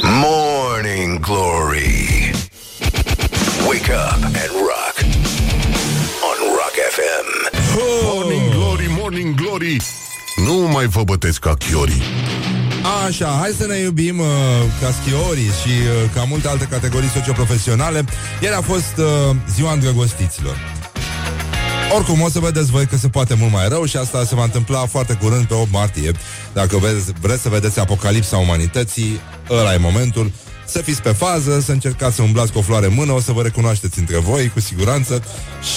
Morning 0.03 1.21
Glory. 1.21 2.31
Wake 3.67 3.91
up 3.91 4.25
and 4.25 4.64
FM. 7.75 8.15
Morning 8.15 8.51
Glory, 8.51 8.87
Morning 8.99 9.35
Glory 9.35 9.77
Nu 10.37 10.69
mai 10.73 10.87
vă 10.87 11.03
bătesc 11.03 11.39
ca 11.39 11.55
chiorii 11.55 12.03
Așa, 13.07 13.37
hai 13.41 13.51
să 13.59 13.67
ne 13.67 13.77
iubim 13.77 14.19
uh, 14.19 14.27
ca 14.81 14.91
schiorii 15.03 15.51
și 15.63 15.69
uh, 15.69 16.11
ca 16.15 16.25
multe 16.25 16.49
alte 16.49 16.67
categorii 16.71 17.09
socioprofesionale. 17.09 18.05
Ieri 18.41 18.55
a 18.55 18.61
fost 18.61 18.97
uh, 18.99 19.37
ziua 19.55 19.73
îndrăgostiților. 19.73 20.57
Oricum, 21.95 22.21
o 22.21 22.29
să 22.29 22.39
vedeți 22.39 22.71
voi 22.71 22.87
că 22.87 22.97
se 22.97 23.09
poate 23.09 23.35
mult 23.35 23.53
mai 23.53 23.69
rău 23.69 23.85
și 23.85 23.97
asta 23.97 24.25
se 24.25 24.35
va 24.35 24.45
întâmpla 24.45 24.87
foarte 24.87 25.15
curând 25.15 25.45
pe 25.45 25.55
8 25.55 25.71
martie. 25.73 26.13
Dacă 26.53 26.77
vreți, 26.77 27.13
vreți 27.21 27.43
să 27.43 27.49
vedeți 27.49 27.81
apocalipsa 27.81 28.37
umanității, 28.37 29.21
ăla 29.51 29.75
e 29.75 29.77
momentul. 29.77 30.33
Să 30.67 30.79
fiți 30.79 31.03
pe 31.03 31.13
fază, 31.13 31.61
să 31.61 31.73
încercați 31.73 32.15
să 32.15 32.23
umblați 32.23 32.53
cu 32.53 32.59
o 32.59 32.63
floare 32.63 32.87
în 32.87 32.95
mână, 32.95 33.13
o 33.13 33.21
să 33.21 33.33
vă 33.33 33.43
recunoașteți 33.43 33.99
între 33.99 34.19
voi, 34.19 34.49
cu 34.49 34.61
siguranță. 34.61 35.23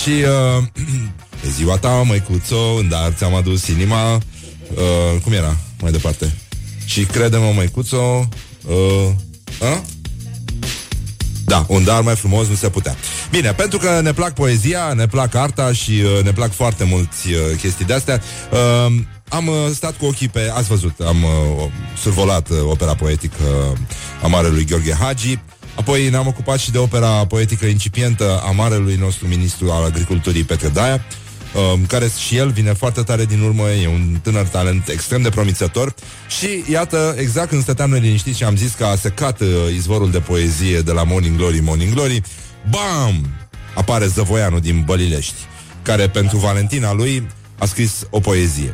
Și 0.01 0.09
uh, 0.09 0.63
e 1.47 1.51
ziua 1.51 1.77
ta, 1.77 1.89
măicuțo, 1.89 2.75
în 2.79 2.89
dar 2.89 3.13
ți-am 3.17 3.35
adus 3.35 3.67
inima. 3.67 4.13
Uh, 4.13 5.21
cum 5.23 5.31
era 5.31 5.57
mai 5.81 5.91
departe? 5.91 6.33
Și 6.85 7.03
crede-mă, 7.03 7.51
măicuțo, 7.55 8.29
uh, 8.65 9.09
a? 9.61 9.83
Da, 11.45 11.65
un 11.67 11.83
dar 11.83 12.01
mai 12.01 12.15
frumos 12.15 12.47
nu 12.47 12.55
se 12.55 12.69
putea. 12.69 12.95
Bine, 13.29 13.53
pentru 13.53 13.77
că 13.77 13.99
ne 14.01 14.13
plac 14.13 14.33
poezia, 14.33 14.93
ne 14.93 15.07
plac 15.07 15.35
arta 15.35 15.73
și 15.73 15.91
uh, 15.91 16.23
ne 16.23 16.31
plac 16.31 16.53
foarte 16.53 16.83
mulți 16.83 17.27
uh, 17.27 17.57
chestii 17.61 17.85
de-astea, 17.85 18.21
uh, 18.51 18.95
am 19.29 19.47
uh, 19.47 19.55
stat 19.73 19.97
cu 19.97 20.05
ochii 20.05 20.27
pe... 20.27 20.51
Ați 20.53 20.67
văzut, 20.67 20.99
am 20.99 21.23
uh, 21.23 21.69
survolat 22.01 22.49
uh, 22.49 22.57
opera 22.63 22.95
poetică 22.95 23.43
uh, 23.71 23.77
a 24.23 24.27
Marelui 24.27 24.65
Gheorghe 24.65 24.93
Hagi, 24.93 25.39
apoi 25.75 26.09
ne-am 26.09 26.27
ocupat 26.27 26.59
și 26.59 26.71
de 26.71 26.77
opera 26.77 27.25
poetică 27.25 27.65
incipientă 27.65 28.41
a 28.45 28.51
Marelui 28.51 28.95
nostru 28.95 29.27
ministru 29.27 29.71
al 29.71 29.83
agriculturii 29.83 30.43
Petre 30.43 30.67
Daia, 30.67 31.05
um, 31.57 31.85
care 31.85 32.11
și 32.17 32.37
el 32.37 32.49
vine 32.49 32.73
foarte 32.73 33.01
tare 33.01 33.25
din 33.25 33.41
urmă, 33.41 33.69
e 33.69 33.87
un 33.87 34.19
tânăr 34.21 34.45
talent 34.45 34.87
extrem 34.87 35.21
de 35.21 35.29
promițător 35.29 35.93
și 36.39 36.63
iată, 36.71 37.15
exact 37.17 37.49
când 37.49 37.61
stăteam 37.61 37.89
noi 37.89 37.99
liniștiți 37.99 38.37
și 38.37 38.43
am 38.43 38.55
zis 38.55 38.73
că 38.73 38.85
a 38.85 38.95
secat 38.95 39.41
uh, 39.41 39.47
izvorul 39.73 40.11
de 40.11 40.19
poezie 40.19 40.81
de 40.81 40.91
la 40.91 41.03
Morning 41.03 41.37
Glory, 41.37 41.59
Morning 41.59 41.93
Glory, 41.93 42.21
bam! 42.69 43.29
Apare 43.75 44.07
Zăvoianu 44.07 44.59
din 44.59 44.83
Bălilești, 44.85 45.35
care 45.81 46.09
pentru 46.09 46.37
Valentina 46.37 46.93
lui 46.93 47.27
a 47.57 47.65
scris 47.65 48.07
o 48.09 48.19
poezie. 48.19 48.73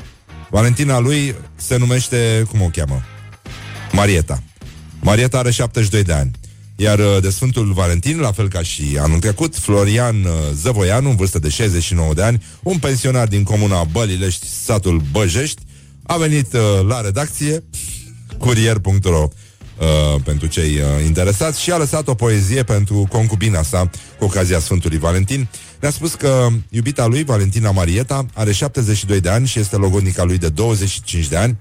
Valentina 0.49 0.99
lui 0.99 1.35
se 1.55 1.77
numește, 1.77 2.45
cum 2.49 2.61
o 2.61 2.67
cheamă? 2.67 3.01
Marieta. 3.91 4.43
Marieta 4.99 5.37
are 5.37 5.51
72 5.51 6.03
de 6.03 6.13
ani. 6.13 6.31
Iar 6.75 6.99
uh, 6.99 7.17
de 7.21 7.29
Sfântul 7.29 7.73
Valentin, 7.73 8.19
la 8.19 8.31
fel 8.31 8.47
ca 8.47 8.62
și 8.62 8.97
anul 8.99 9.19
trecut, 9.19 9.55
Florian 9.55 10.23
uh, 10.23 10.31
Zăvoianu, 10.53 11.09
în 11.09 11.15
vârstă 11.15 11.39
de 11.39 11.49
69 11.49 12.13
de 12.13 12.23
ani, 12.23 12.43
un 12.63 12.77
pensionar 12.77 13.27
din 13.27 13.43
comuna 13.43 13.83
Bălilești, 13.83 14.47
satul 14.47 15.01
Băjești, 15.12 15.62
a 16.03 16.17
venit 16.17 16.53
uh, 16.53 16.62
la 16.88 17.01
redacție, 17.01 17.63
curier.ro 18.38 19.27
uh, 19.77 20.21
pentru 20.23 20.47
cei 20.47 20.75
uh, 20.75 21.05
interesați 21.05 21.62
și 21.62 21.71
a 21.71 21.77
lăsat 21.77 22.07
o 22.07 22.13
poezie 22.13 22.63
pentru 22.63 23.07
concubina 23.09 23.62
sa 23.62 23.89
cu 24.19 24.25
ocazia 24.25 24.59
Sfântului 24.59 24.97
Valentin. 24.97 25.47
Ne-a 25.79 25.91
spus 25.91 26.13
că 26.13 26.47
iubita 26.69 27.05
lui, 27.05 27.23
Valentina 27.23 27.71
Marieta, 27.71 28.25
are 28.33 28.51
72 28.51 29.19
de 29.19 29.29
ani 29.29 29.47
și 29.47 29.59
este 29.59 29.75
logodnica 29.75 30.23
lui 30.23 30.38
de 30.38 30.49
25 30.49 31.27
de 31.27 31.38
ani. 31.38 31.57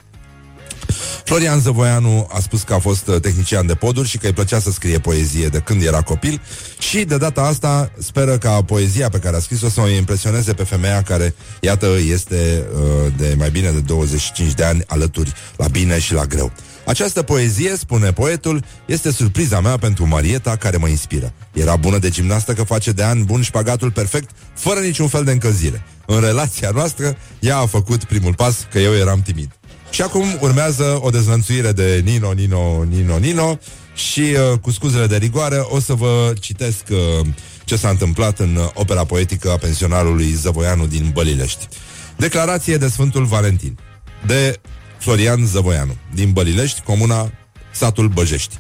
Florian 1.25 1.61
Zăvoianu 1.61 2.29
a 2.33 2.41
spus 2.41 2.63
că 2.63 2.75
a 2.75 2.79
fost 2.79 3.07
uh, 3.07 3.21
tehnician 3.21 3.67
de 3.67 3.75
poduri 3.75 4.09
și 4.09 4.19
că 4.19 4.27
îi 4.27 4.33
plăcea 4.33 4.61
să 4.61 4.71
scrie 4.71 4.99
poezie 4.99 5.49
de 5.49 5.59
când 5.59 5.83
era 5.83 6.01
copil 6.03 6.41
și 6.79 7.05
de 7.05 7.17
data 7.17 7.43
asta 7.43 7.91
speră 7.99 8.39
ca 8.39 8.63
poezia 8.63 9.09
pe 9.09 9.19
care 9.19 9.37
a 9.37 9.41
scris-o 9.41 9.69
să 9.69 9.81
o 9.81 9.89
impresioneze 9.89 10.53
pe 10.53 10.65
femeia 10.65 11.03
care, 11.03 11.35
iată, 11.61 11.87
este 12.09 12.65
uh, 12.75 13.13
de 13.17 13.35
mai 13.39 13.51
bine 13.51 13.71
de 13.71 13.81
25 13.81 14.53
de 14.53 14.65
ani 14.65 14.83
alături 14.87 15.33
la 15.57 15.69
bine 15.69 15.99
și 15.99 16.13
la 16.15 16.25
greu. 16.25 16.53
Această 16.87 17.23
poezie, 17.23 17.77
spune 17.77 18.13
poetul, 18.13 18.65
este 18.87 19.11
surpriza 19.11 19.61
mea 19.61 19.77
pentru 19.77 20.07
Marieta 20.07 20.57
care 20.57 20.77
mă 20.77 20.89
inspiră. 20.89 21.33
Era 21.53 21.77
bună 21.77 21.99
de 21.99 22.09
gimnastă 22.09 22.53
că 22.53 22.63
face 22.63 22.93
de 22.93 23.03
ani 23.03 23.25
bun 23.25 23.43
șpagatul 23.43 23.91
perfect, 23.91 24.31
fără 24.55 24.81
niciun 24.81 25.09
fel 25.09 25.25
de 25.25 25.33
încălzire. 25.33 25.85
În 26.07 26.21
relația 26.21 26.71
noastră, 26.75 27.17
ea 27.41 27.57
a 27.57 27.67
făcut 27.67 28.05
primul 28.05 28.35
pas, 28.35 28.67
că 28.71 28.79
eu 28.79 28.95
eram 28.95 29.23
timid. 29.23 29.51
Și 29.93 30.03
acum 30.03 30.39
urmează 30.41 30.99
o 31.01 31.11
dezlănțuire 31.11 31.73
de 31.73 32.03
Nino, 32.05 32.33
Nino, 32.33 32.85
Nino, 32.85 33.19
Nino 33.19 33.59
și 33.95 34.21
uh, 34.21 34.59
cu 34.59 34.71
scuzele 34.71 35.07
de 35.07 35.17
rigoare 35.17 35.57
o 35.57 35.81
să 35.81 35.95
vă 35.95 36.33
citesc 36.41 36.85
uh, 36.91 37.27
ce 37.65 37.77
s-a 37.77 37.89
întâmplat 37.89 38.39
în 38.39 38.57
uh, 38.57 38.69
opera 38.75 39.05
poetică 39.05 39.51
a 39.51 39.57
pensionarului 39.57 40.33
Zăvoianu 40.33 40.87
din 40.87 41.11
Bălilești. 41.13 41.69
Declarație 42.17 42.77
de 42.77 42.89
Sfântul 42.89 43.25
Valentin 43.25 43.79
de 44.27 44.61
Florian 44.99 45.47
Zăvoianu 45.47 45.97
din 46.15 46.33
Bălilești, 46.33 46.81
comuna 46.81 47.31
satul 47.71 48.09
Băjești. 48.09 48.59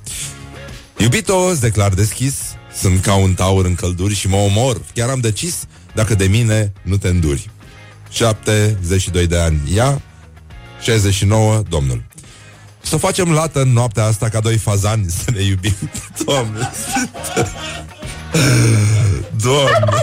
Iubito, 0.98 1.36
îți 1.36 1.60
declar 1.60 1.92
deschis, 1.92 2.34
sunt 2.74 3.02
ca 3.02 3.14
un 3.14 3.34
taur 3.34 3.64
în 3.64 3.74
călduri 3.74 4.14
și 4.14 4.28
mă 4.28 4.36
omor. 4.36 4.80
Chiar 4.94 5.08
am 5.08 5.20
decis 5.20 5.64
dacă 5.94 6.14
de 6.14 6.26
mine 6.26 6.72
nu 6.82 6.96
te 6.96 7.08
înduri. 7.08 7.50
72 8.10 9.26
de 9.26 9.38
ani 9.38 9.60
ea, 9.74 10.02
69 10.82 11.62
domnul. 11.68 12.02
Să 12.82 12.96
facem 12.96 13.32
lată 13.32 13.60
în 13.60 13.72
noaptea 13.72 14.04
asta 14.04 14.28
ca 14.28 14.40
doi 14.40 14.56
fazani 14.56 15.10
să 15.10 15.30
ne 15.30 15.42
iubim. 15.42 15.74
Doamne! 16.24 16.70
Doamne! 19.36 20.02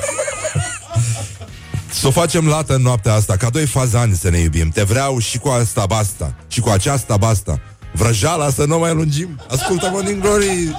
Să 1.92 2.08
o 2.08 2.12
facem 2.12 2.48
lată 2.48 2.76
în 2.76 2.82
noaptea 2.82 3.14
asta 3.14 3.38
Ca 3.38 3.50
doi 3.50 3.66
fazani 3.66 4.16
să 4.16 4.30
ne 4.30 4.40
iubim 4.40 4.70
Te 4.70 4.84
vreau 4.84 5.20
și 5.20 5.38
cu 5.38 5.48
asta 5.48 5.86
basta 5.86 6.36
Și 6.48 6.60
cu 6.60 6.70
aceasta 6.70 7.18
basta 7.18 7.60
Vrăjala 7.92 8.50
să 8.50 8.66
nu 8.66 8.80
mai 8.80 8.94
lungim 8.94 9.42
Ascultă-mă 9.50 10.02
din 10.02 10.20
glorii 10.20 10.76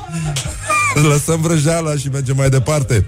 Lăsăm 0.95 1.41
vrăjeala 1.41 1.97
și 1.97 2.09
mergem 2.09 2.37
mai 2.37 2.51
departe 2.51 3.07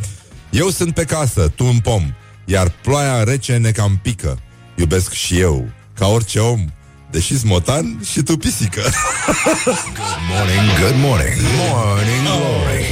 Eu 0.50 0.68
sunt 0.68 0.94
pe 0.94 1.04
casă, 1.04 1.48
tu 1.54 1.64
un 1.64 1.78
pom 1.78 2.14
Iar 2.44 2.72
ploaia 2.82 3.24
rece 3.24 3.56
ne 3.56 3.70
cam 3.70 3.98
pică 4.02 4.38
Iubesc 4.76 5.12
și 5.12 5.40
eu, 5.40 5.68
ca 5.94 6.06
orice 6.06 6.38
om 6.38 6.64
Deși 7.12 7.38
smotan 7.38 7.98
și 8.10 8.22
tu 8.22 8.36
pisică 8.36 8.80
Good 8.80 10.22
morning, 10.32 10.66
good 10.82 10.98
morning, 11.08 11.36
morning 11.68 12.22
glory. 12.24 12.84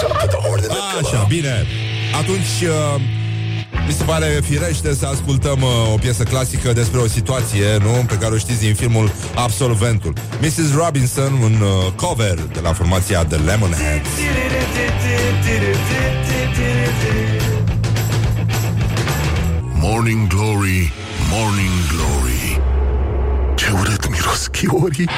Don't 0.00 0.18
put 0.20 0.30
the 0.30 0.40
horn 0.46 0.62
in 0.62 0.68
the 0.68 0.80
pillow. 0.92 1.12
Așa, 1.12 1.26
bine 1.28 1.66
Atunci 2.20 2.52
uh, 2.62 3.00
mi 3.86 3.92
se 3.92 4.04
pare 4.04 4.40
firește 4.44 4.94
să 4.94 5.06
ascultăm 5.06 5.62
uh, 5.62 5.92
o 5.92 5.96
piesă 5.96 6.22
clasică 6.22 6.72
despre 6.72 7.00
o 7.00 7.06
situație, 7.06 7.76
nu? 7.82 8.04
Pe 8.06 8.14
care 8.14 8.34
o 8.34 8.38
știți 8.38 8.60
din 8.60 8.74
filmul 8.74 9.12
Absolventul. 9.34 10.12
Mrs. 10.40 10.74
Robinson, 10.74 11.32
un 11.32 11.60
uh, 11.60 11.92
cover 11.94 12.38
de 12.52 12.60
la 12.62 12.72
formația 12.72 13.24
The 13.24 13.36
Lemonheads. 13.36 14.08
Morning 19.80 20.26
Glory, 20.26 20.92
Morning 21.30 21.74
Glory 21.92 22.37
Ce 23.58 23.70
urât 23.70 24.08
miros 24.10 24.46
chiorii. 24.46 25.08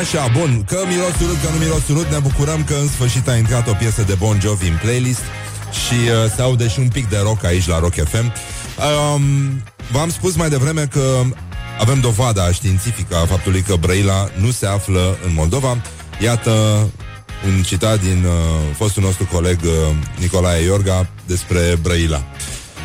Așa, 0.00 0.30
bun, 0.38 0.64
că 0.64 0.78
miros 0.86 1.20
urât, 1.20 1.42
că 1.42 1.48
nu 1.52 1.58
miros 1.58 1.88
urât 1.88 2.10
Ne 2.10 2.18
bucurăm 2.18 2.64
că 2.64 2.74
în 2.74 2.88
sfârșit 2.88 3.28
a 3.28 3.36
intrat 3.36 3.68
o 3.68 3.72
piesă 3.72 4.02
de 4.02 4.14
Bon 4.14 4.40
Jovi 4.40 4.68
în 4.68 4.78
playlist 4.82 5.20
Și 5.86 5.94
uh, 5.94 6.30
se 6.34 6.42
aude 6.42 6.68
și 6.68 6.78
un 6.78 6.88
pic 6.88 7.08
de 7.08 7.18
rock 7.22 7.44
aici 7.44 7.66
la 7.66 7.78
Rock 7.78 7.94
FM 7.94 8.32
um, 9.14 9.22
V-am 9.90 10.10
spus 10.10 10.36
mai 10.36 10.48
devreme 10.48 10.86
că 10.86 11.20
avem 11.80 12.00
dovada 12.00 12.50
științifică 12.50 13.16
a 13.16 13.26
faptului 13.26 13.60
că 13.60 13.74
Brăila 13.74 14.30
nu 14.40 14.50
se 14.50 14.66
află 14.66 15.18
în 15.26 15.32
Moldova. 15.34 15.82
Iată 16.20 16.50
un 17.46 17.62
citat 17.62 18.00
din 18.00 18.24
uh, 18.24 18.32
fostul 18.76 19.02
nostru 19.02 19.28
coleg 19.32 19.58
uh, 19.64 19.70
Nicolae 20.18 20.64
Iorga 20.64 21.06
despre 21.26 21.78
Brăila. 21.82 22.22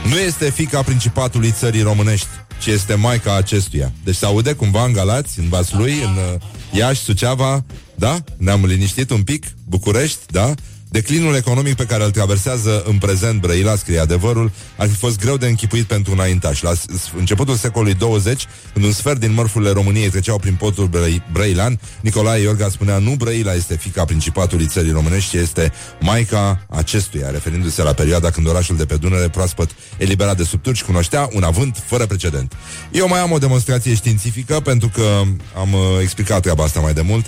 Nu 0.10 0.18
este 0.18 0.50
fica 0.50 0.82
principatului 0.82 1.52
țării 1.52 1.82
românești 1.82 2.28
ci 2.60 2.66
este 2.66 2.94
maica 2.94 3.36
acestuia. 3.36 3.92
Deci 4.04 4.16
se 4.16 4.26
aude 4.26 4.54
cumva 4.54 4.84
în 4.84 4.94
Galați, 4.94 5.40
în 5.40 5.50
Vaslui, 5.50 5.94
în 5.94 6.16
uh, 6.16 6.42
Iași, 6.72 7.02
Suceava, 7.02 7.64
da? 7.96 8.18
Ne-am 8.38 8.66
liniștit 8.66 9.10
un 9.10 9.24
pic, 9.24 9.46
București, 9.64 10.20
da? 10.28 10.54
Declinul 10.90 11.36
economic 11.36 11.76
pe 11.76 11.86
care 11.86 12.04
îl 12.04 12.12
traversează 12.12 12.84
în 12.88 12.98
prezent 12.98 13.42
Brăila, 13.42 13.76
scrie 13.76 14.00
adevărul, 14.00 14.52
ar 14.78 14.88
fi 14.88 14.96
fost 14.96 15.20
greu 15.20 15.38
de 15.38 15.48
închipuit 15.48 15.86
pentru 15.86 16.12
înaintași. 16.14 16.64
La 16.64 16.74
s- 16.74 16.86
începutul 17.18 17.56
secolului 17.56 17.94
20, 17.94 18.46
când 18.74 18.86
un 18.86 18.92
sfert 18.92 19.20
din 19.20 19.34
mărfurile 19.34 19.72
României 19.72 20.10
treceau 20.10 20.40
prin 20.40 20.56
portul 20.56 20.88
Brăi- 20.90 21.32
Brăilan, 21.32 21.80
Nicolae 22.02 22.42
Iorga 22.42 22.70
spunea 22.70 22.98
nu 22.98 23.12
Brăila 23.16 23.54
este 23.54 23.76
fica 23.76 24.06
principatului 24.06 24.66
țării 24.68 24.92
românești, 24.92 25.30
ci 25.30 25.34
este 25.42 25.72
maica 26.02 26.66
acestuia, 26.70 27.30
referindu-se 27.30 27.84
la 27.84 27.94
perioada 27.94 28.30
când 28.30 28.48
orașul 28.48 28.78
de 28.78 28.86
pe 28.86 28.96
Dunăre 28.96 29.30
proaspăt 29.30 29.70
eliberat 29.98 30.38
de 30.38 30.44
sub 30.44 30.62
turci 30.62 30.84
cunoștea 30.84 31.30
un 31.34 31.44
avânt 31.44 31.84
fără 31.86 32.06
precedent. 32.06 32.54
Eu 32.92 33.08
mai 33.08 33.20
am 33.20 33.32
o 33.32 33.38
demonstrație 33.38 33.94
științifică 33.96 34.60
pentru 34.60 34.90
că 34.94 35.22
am 35.58 35.74
uh, 35.74 35.80
explicat 36.02 36.42
treaba 36.42 36.64
asta 36.64 36.80
mai 36.80 36.94
de 36.94 37.02
mult. 37.02 37.26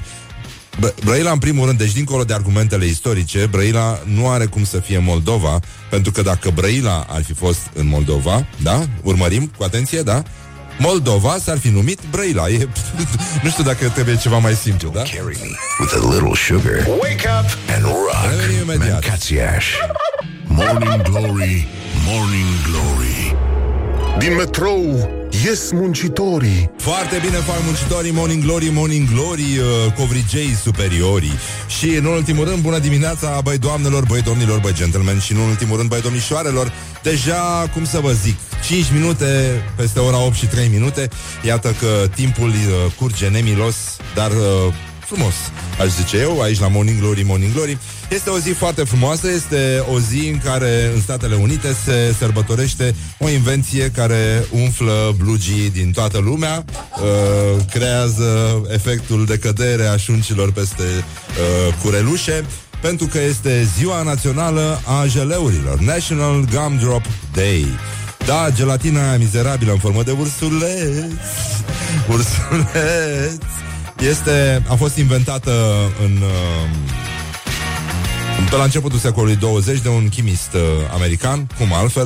Bă- 0.79 0.93
Brăila, 1.03 1.31
în 1.31 1.37
primul 1.37 1.65
rând, 1.65 1.77
deci 1.77 1.91
dincolo 1.91 2.23
de 2.23 2.33
argumentele 2.33 2.85
istorice, 2.85 3.45
Brăila 3.51 3.99
nu 4.05 4.29
are 4.29 4.45
cum 4.45 4.63
să 4.65 4.77
fie 4.79 4.97
Moldova, 4.97 5.59
pentru 5.89 6.11
că 6.11 6.21
dacă 6.21 6.49
Brăila 6.49 7.05
ar 7.09 7.23
fi 7.23 7.33
fost 7.33 7.59
în 7.73 7.87
Moldova, 7.87 8.45
da? 8.63 8.85
Urmărim 9.01 9.51
cu 9.57 9.63
atenție, 9.63 10.01
da? 10.01 10.23
Moldova 10.79 11.37
s-ar 11.43 11.57
fi 11.57 11.67
numit 11.69 11.99
Brăila. 12.11 12.49
E, 12.49 12.67
nu 13.43 13.49
știu 13.49 13.63
dacă 13.63 13.89
trebuie 13.89 14.17
ceva 14.17 14.37
mai 14.37 14.53
simplu, 14.53 14.89
da? 14.93 15.01
Carry 15.01 15.37
me 15.41 15.49
with 15.79 15.93
a 15.93 16.13
little 16.13 16.33
sugar. 16.35 16.87
Wake 17.01 17.27
up 17.39 17.57
and 17.75 17.83
rock. 17.83 18.31
Revenim 18.39 18.61
imediat. 18.63 18.91
Mancațiaș. 18.91 19.65
Morning 20.47 21.01
Glory, 21.01 21.67
Morning 22.05 22.47
Glory 22.71 23.35
Din 24.17 24.35
metrou 24.35 25.09
ies 25.45 25.71
muncitorii. 25.71 26.71
Foarte 26.77 27.19
bine 27.21 27.37
fac 27.37 27.63
muncitorii 27.65 28.11
Morning 28.11 28.43
Glory, 28.43 28.69
Morning 28.73 29.07
Glory 29.13 29.41
uh, 29.57 29.93
Covrigei 29.93 30.55
superiorii. 30.63 31.33
Și 31.67 31.89
în 31.89 32.05
ultimul 32.05 32.45
rând, 32.45 32.61
bună 32.61 32.79
dimineața 32.79 33.39
Băi 33.43 33.57
doamnelor, 33.57 34.05
băi 34.07 34.21
domnilor, 34.21 34.59
băi 34.59 34.73
gentlemen 34.73 35.19
Și 35.19 35.31
în 35.31 35.37
ultimul 35.37 35.77
rând, 35.77 35.89
băi 35.89 36.01
domnișoarelor. 36.01 36.71
Deja, 37.03 37.69
cum 37.73 37.85
să 37.85 37.99
vă 37.99 38.11
zic 38.11 38.37
5 38.65 38.85
minute 38.93 39.61
peste 39.75 39.99
ora 39.99 40.25
8 40.25 40.35
și 40.35 40.45
3 40.45 40.67
minute. 40.67 41.09
Iată 41.45 41.75
că 41.79 42.07
timpul 42.15 42.49
uh, 42.49 42.91
curge 42.97 43.27
nemilos 43.27 43.75
Dar 44.15 44.31
uh, 44.31 44.73
frumos, 45.13 45.33
aș 45.79 45.87
zice 45.87 46.17
eu, 46.17 46.41
aici 46.41 46.59
la 46.59 46.67
Morning 46.67 46.99
Glory, 46.99 47.23
Morning 47.23 47.53
Glory. 47.53 47.77
Este 48.09 48.29
o 48.29 48.39
zi 48.39 48.49
foarte 48.49 48.83
frumoasă, 48.83 49.31
este 49.31 49.83
o 49.93 49.99
zi 49.99 50.27
în 50.27 50.37
care 50.37 50.91
în 50.93 51.01
Statele 51.01 51.35
Unite 51.35 51.75
se 51.85 52.15
sărbătorește 52.17 52.95
o 53.19 53.29
invenție 53.29 53.91
care 53.95 54.45
umflă 54.51 55.15
blugii 55.17 55.69
din 55.69 55.91
toată 55.91 56.17
lumea, 56.17 56.65
uh, 56.65 57.63
creează 57.71 58.61
efectul 58.73 59.25
de 59.25 59.37
cădere 59.37 59.85
a 59.85 59.97
șuncilor 59.97 60.51
peste 60.51 60.83
uh, 60.83 61.73
curelușe, 61.83 62.45
pentru 62.81 63.05
că 63.05 63.19
este 63.21 63.67
ziua 63.77 64.01
națională 64.01 64.81
a 64.85 65.05
geleurilor, 65.07 65.79
National 65.79 66.45
Gumdrop 66.53 67.03
Day. 67.33 67.65
Da, 68.25 68.49
gelatina 68.55 69.07
aia 69.07 69.17
mizerabilă 69.17 69.71
în 69.71 69.79
formă 69.79 70.03
de 70.03 70.11
ursuleț 70.11 71.01
Ursuleț 72.09 73.43
este, 73.99 74.63
a 74.67 74.75
fost 74.75 74.97
inventată 74.97 75.51
în 76.03 76.11
uh, 76.21 76.89
pe 78.49 78.55
la 78.55 78.63
începutul 78.63 78.99
secolului 78.99 79.35
20 79.35 79.79
de 79.79 79.89
un 79.89 80.09
chimist 80.09 80.53
uh, 80.53 80.61
american, 80.93 81.47
cum 81.57 81.73
altfel. 81.73 82.05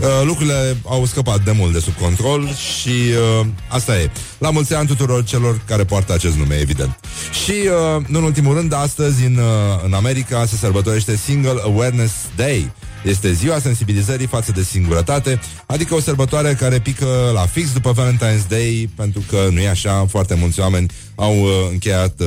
Uh, 0.00 0.06
lucrurile 0.24 0.76
au 0.84 1.04
scăpat 1.04 1.44
de 1.44 1.50
mult 1.50 1.72
de 1.72 1.78
sub 1.78 1.94
control 1.94 2.48
și 2.54 2.88
uh, 2.88 3.46
asta 3.68 3.98
e. 3.98 4.10
La 4.38 4.50
mulți 4.50 4.74
ani 4.74 4.86
tuturor 4.86 5.24
celor 5.24 5.60
care 5.66 5.84
poartă 5.84 6.12
acest 6.12 6.36
nume, 6.36 6.54
evident. 6.54 7.00
Și, 7.44 7.52
uh, 7.52 8.06
nu 8.06 8.18
în 8.18 8.24
ultimul 8.24 8.54
rând, 8.54 8.72
astăzi 8.72 9.24
în, 9.24 9.36
uh, 9.36 9.82
în 9.84 9.92
America 9.92 10.46
se 10.46 10.56
sărbătorește 10.56 11.16
Single 11.16 11.60
Awareness 11.64 12.14
Day. 12.36 12.72
Este 13.04 13.32
ziua 13.32 13.58
sensibilizării 13.58 14.26
față 14.26 14.52
de 14.52 14.62
singurătate, 14.62 15.40
adică 15.66 15.94
o 15.94 16.00
sărbătoare 16.00 16.54
care 16.54 16.78
pică 16.78 17.30
la 17.34 17.46
fix 17.46 17.72
după 17.72 17.94
Valentine's 17.94 18.48
Day, 18.48 18.90
pentru 18.96 19.22
că 19.30 19.48
nu 19.50 19.60
e 19.60 19.68
așa, 19.68 20.06
foarte 20.08 20.34
mulți 20.34 20.60
oameni 20.60 20.90
au 21.14 21.42
uh, 21.42 21.50
încheiat 21.70 22.20
uh, 22.20 22.26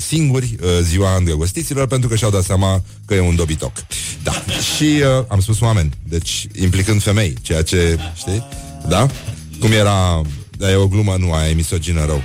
singuri 0.00 0.56
uh, 0.62 0.68
ziua 0.82 1.16
îndrăgostiților 1.16 1.86
pentru 1.86 2.08
că 2.08 2.16
și-au 2.16 2.30
dat 2.30 2.42
seama 2.42 2.82
că 3.06 3.14
e 3.14 3.20
un 3.20 3.36
dobitoc. 3.36 3.72
Da, 4.22 4.32
și 4.76 4.84
uh, 4.84 5.24
am 5.28 5.40
spus 5.40 5.60
oameni, 5.60 5.90
deci 6.02 6.46
implicând 6.60 7.02
femei, 7.02 7.34
ceea 7.42 7.62
ce, 7.62 7.98
știi, 8.16 8.46
da? 8.88 9.06
Cum 9.60 9.72
era, 9.72 10.22
dar 10.50 10.70
e 10.70 10.74
o 10.74 10.86
glumă, 10.86 11.16
nu, 11.18 11.32
aia 11.32 11.50
e 11.50 11.54
misogină 11.54 12.04
rău. 12.04 12.22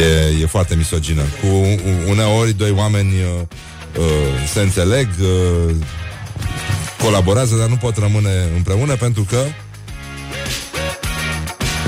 E, 0.00 0.42
e 0.42 0.46
foarte 0.46 0.74
misogină. 0.74 1.22
Cu 1.22 1.46
uneori 2.10 2.52
doi 2.52 2.70
oameni 2.70 3.08
uh, 3.08 3.40
uh, 3.98 4.04
se 4.52 4.60
înțeleg, 4.60 5.08
uh, 5.20 5.74
colaborează, 7.02 7.56
dar 7.56 7.68
nu 7.68 7.76
pot 7.76 7.96
rămâne 7.96 8.48
împreună 8.56 8.96
pentru 8.96 9.22
că 9.22 9.44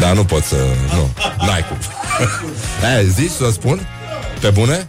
da, 0.00 0.12
nu 0.12 0.24
pot 0.24 0.44
să... 0.44 0.56
Nu, 0.94 1.10
n-ai 1.46 1.64
cum. 1.68 2.03
Aia, 2.84 3.02
zici 3.02 3.30
să 3.30 3.48
spun? 3.52 3.88
Pe 4.40 4.50
bune? 4.50 4.88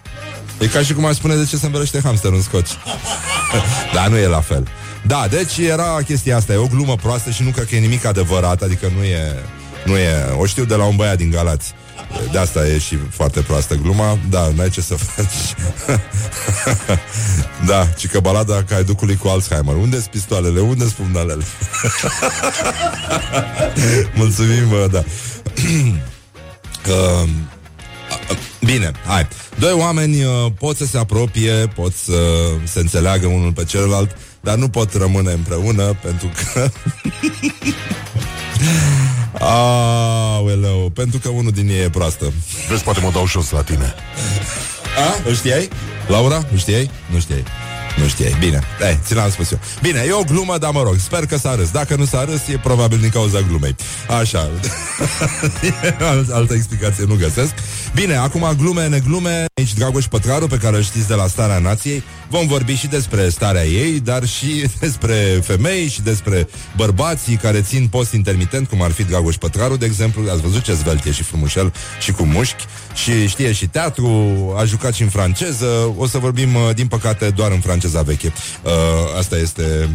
E 0.59 0.67
ca 0.67 0.81
și 0.81 0.93
cum 0.93 1.05
aș 1.05 1.15
spune 1.15 1.35
de 1.35 1.45
ce 1.45 1.57
se 1.57 1.65
îmbărăște 1.65 1.99
hamster 2.03 2.31
în 2.31 2.41
scoci. 2.41 2.69
Dar 3.95 4.07
nu 4.07 4.17
e 4.17 4.27
la 4.27 4.41
fel. 4.41 4.67
Da, 5.07 5.27
deci 5.29 5.57
era 5.57 5.97
chestia 6.05 6.35
asta, 6.35 6.53
e 6.53 6.55
o 6.55 6.67
glumă 6.67 6.95
proastă 6.95 7.29
și 7.29 7.43
nu 7.43 7.49
cred 7.49 7.67
că 7.67 7.75
e 7.75 7.79
nimic 7.79 8.05
adevărat, 8.05 8.61
adică 8.61 8.91
nu 8.97 9.03
e, 9.03 9.43
nu 9.85 9.97
e, 9.97 10.09
o 10.39 10.45
știu 10.45 10.65
de 10.65 10.75
la 10.75 10.83
un 10.85 10.95
băiat 10.95 11.17
din 11.17 11.29
Galați. 11.29 11.73
De 12.31 12.37
asta 12.37 12.67
e 12.67 12.77
și 12.77 12.97
foarte 13.09 13.41
proastă 13.41 13.75
gluma 13.75 14.17
Da, 14.29 14.51
n-ai 14.55 14.69
ce 14.69 14.81
să 14.81 14.95
faci 15.05 15.55
Da, 17.65 17.87
ci 17.97 18.07
că 18.07 18.19
balada 18.19 18.63
caiducului 18.63 19.15
cu 19.15 19.27
Alzheimer 19.27 19.75
Unde-s 19.75 20.07
pistoalele? 20.07 20.59
Unde-s 20.59 20.91
pumnalele? 20.91 21.43
Mulțumim, 24.13 24.69
bă, 24.69 24.87
da 24.91 25.03
uh, 26.91 27.29
Bine, 28.63 28.91
hai 29.05 29.27
Doi 29.59 29.71
oameni 29.71 30.23
uh, 30.23 30.31
pot 30.59 30.77
să 30.77 30.85
se 30.85 30.97
apropie 30.97 31.51
Pot 31.51 31.93
să 31.93 32.13
se 32.63 32.79
înțeleagă 32.79 33.27
unul 33.27 33.51
pe 33.51 33.63
celălalt 33.63 34.17
Dar 34.41 34.55
nu 34.55 34.69
pot 34.69 34.93
rămâne 34.93 35.31
împreună 35.31 35.97
Pentru 36.01 36.31
că 36.53 36.69
Aoleu, 39.39 40.91
pentru 40.93 41.19
că 41.19 41.29
unul 41.29 41.51
din 41.51 41.69
ei 41.69 41.83
e 41.83 41.89
proastă. 41.89 42.33
Vezi, 42.69 42.83
poate 42.83 42.99
mă 42.99 43.11
dau 43.11 43.27
jos 43.27 43.49
la 43.49 43.61
tine. 43.61 43.93
A? 44.97 45.27
Îl 45.27 45.35
știai? 45.35 45.69
Laura? 46.07 46.45
Îl 46.51 46.57
știai? 46.57 46.89
Nu 47.11 47.19
știai. 47.19 47.43
Nu 47.97 48.07
știai. 48.07 48.35
Bine. 48.39 48.59
Ei, 48.81 48.99
ți 49.03 49.15
l-am 49.15 49.29
spus 49.29 49.51
eu. 49.51 49.59
Bine, 49.81 50.03
e 50.07 50.11
o 50.11 50.23
glumă, 50.23 50.57
dar 50.57 50.71
mă 50.71 50.81
rog, 50.81 50.95
sper 50.99 51.25
că 51.25 51.37
s-a 51.37 51.55
râs. 51.55 51.69
Dacă 51.71 51.95
nu 51.95 52.05
s-a 52.05 52.23
râs, 52.23 52.47
e 52.47 52.57
probabil 52.57 52.97
din 52.97 53.09
cauza 53.09 53.41
glumei. 53.41 53.75
Așa. 54.19 54.49
Altă 56.31 56.53
explicație 56.53 57.05
nu 57.07 57.15
găsesc. 57.15 57.53
Bine, 57.93 58.15
acum 58.15 58.53
glume, 58.57 58.87
neglume. 58.87 59.45
Aici 59.53 59.73
Dragoș 59.73 60.05
Pătraru, 60.05 60.47
pe 60.47 60.57
care 60.57 60.75
îl 60.75 60.83
știți 60.83 61.07
de 61.07 61.13
la 61.13 61.27
Starea 61.27 61.59
Nației. 61.59 62.03
Vom 62.29 62.47
vorbi 62.47 62.73
și 62.73 62.87
despre 62.87 63.29
starea 63.29 63.65
ei, 63.65 63.99
dar 63.99 64.25
și 64.25 64.65
despre 64.79 65.39
femei 65.43 65.87
și 65.87 66.01
despre 66.01 66.47
bărbații 66.75 67.35
care 67.35 67.61
țin 67.61 67.87
post 67.87 68.13
intermitent, 68.13 68.67
cum 68.67 68.81
ar 68.81 68.91
fi 68.91 69.03
Dragoș 69.03 69.35
Pătraru, 69.35 69.75
de 69.75 69.85
exemplu. 69.85 70.29
Ați 70.31 70.41
văzut 70.41 70.61
ce 70.61 70.73
zvelt 70.73 71.05
e 71.05 71.11
și 71.11 71.23
frumușel 71.23 71.73
și 71.99 72.11
cu 72.11 72.23
mușchi. 72.23 72.65
Și 72.93 73.27
știe 73.27 73.51
și 73.51 73.67
teatru, 73.67 74.07
a 74.57 74.63
jucat 74.63 74.93
și 74.93 75.01
în 75.01 75.09
franceză. 75.09 75.93
O 75.97 76.07
să 76.07 76.17
vorbim, 76.17 76.55
uh, 76.55 76.69
din 76.75 76.87
păcate, 76.87 77.29
doar 77.29 77.51
în 77.51 77.59
franceza 77.85 78.03
veche. 78.03 78.33
Uh, 78.63 79.17
asta 79.17 79.37
este... 79.37 79.89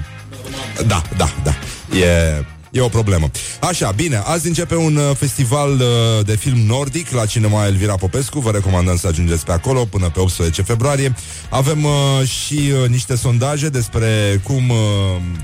Da, 0.87 1.03
da, 1.17 1.29
da. 1.43 1.55
E 1.97 2.45
E 2.71 2.81
o 2.81 2.89
problemă. 2.89 3.31
Așa, 3.61 3.91
bine, 3.91 4.23
azi 4.25 4.47
începe 4.47 4.77
un 4.77 4.97
uh, 4.97 5.17
festival 5.17 5.71
uh, 5.71 6.25
de 6.25 6.37
film 6.37 6.59
nordic 6.59 7.11
la 7.11 7.27
Cinema 7.27 7.67
Elvira 7.67 7.95
Popescu. 7.95 8.39
Vă 8.39 8.51
recomandăm 8.51 8.97
să 8.97 9.07
ajungeți 9.07 9.45
pe 9.45 9.53
acolo 9.53 9.85
până 9.85 10.11
pe 10.11 10.21
18 10.21 10.63
februarie. 10.63 11.15
Avem 11.49 11.85
uh, 11.85 12.29
și 12.29 12.73
uh, 12.83 12.89
niște 12.89 13.17
sondaje 13.17 13.69
despre 13.69 14.41
cum, 14.43 14.69
uh, 14.69 14.77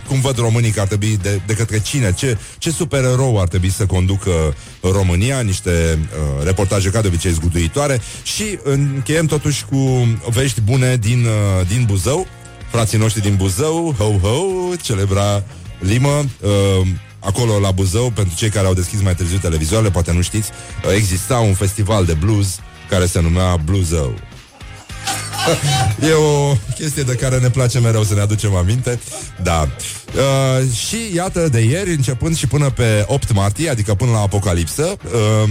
cum 0.09 0.21
văd 0.21 0.39
românii 0.39 0.71
că 0.71 0.81
ar 0.81 0.87
trebui, 0.87 1.19
de, 1.23 1.41
de 1.47 1.55
către 1.55 1.81
cine, 1.81 2.13
ce, 2.13 2.39
ce 2.59 2.71
supererou 2.71 3.41
ar 3.41 3.49
trebui 3.49 3.71
să 3.71 3.87
conducă 3.87 4.55
România, 4.81 5.41
niște 5.41 5.99
uh, 5.99 6.45
reportaje 6.45 6.89
ca 6.89 7.01
de 7.01 7.07
obicei 7.07 7.33
zguduitoare 7.33 8.01
și 8.23 8.59
încheiem 8.63 9.27
totuși 9.27 9.65
cu 9.65 10.07
vești 10.31 10.61
bune 10.61 10.97
din, 10.97 11.25
uh, 11.25 11.67
din 11.69 11.85
Buzău. 11.87 12.27
Frații 12.71 12.99
noștri 12.99 13.23
din 13.23 13.37
Buzău, 13.37 13.95
ho, 13.99 14.29
ho, 14.29 14.45
celebra 14.83 15.45
limă, 15.79 16.25
uh, 16.41 16.87
acolo 17.27 17.59
la 17.59 17.71
Buzău, 17.71 18.11
pentru 18.11 18.37
cei 18.37 18.49
care 18.49 18.67
au 18.67 18.75
deschis 18.75 19.03
mai 19.03 19.15
târziu 19.15 19.39
televizoarele, 19.39 19.91
poate 19.91 20.13
nu 20.13 20.23
știți, 20.23 20.51
uh, 20.85 20.93
exista 20.95 21.39
un 21.39 21.55
festival 21.55 22.05
de 22.05 22.13
blues 22.13 22.59
care 22.89 23.07
se 23.07 23.21
numea 23.21 23.57
Bluezău. 23.57 24.15
E 26.09 26.13
o 26.13 26.57
chestie 26.75 27.03
de 27.03 27.15
care 27.15 27.39
ne 27.39 27.51
place 27.51 27.79
mereu 27.79 28.03
să 28.03 28.15
ne 28.15 28.21
aducem 28.21 28.55
aminte. 28.55 29.01
Da. 29.43 29.69
Uh, 30.15 30.73
și 30.73 30.97
iată 31.15 31.49
de 31.49 31.61
ieri, 31.61 31.91
începând 31.91 32.37
și 32.37 32.47
până 32.47 32.71
pe 32.71 33.05
8 33.07 33.33
martie, 33.33 33.71
adică 33.71 33.95
până 33.95 34.11
la 34.11 34.21
Apocalipsă, 34.21 34.83
uh, 34.83 35.51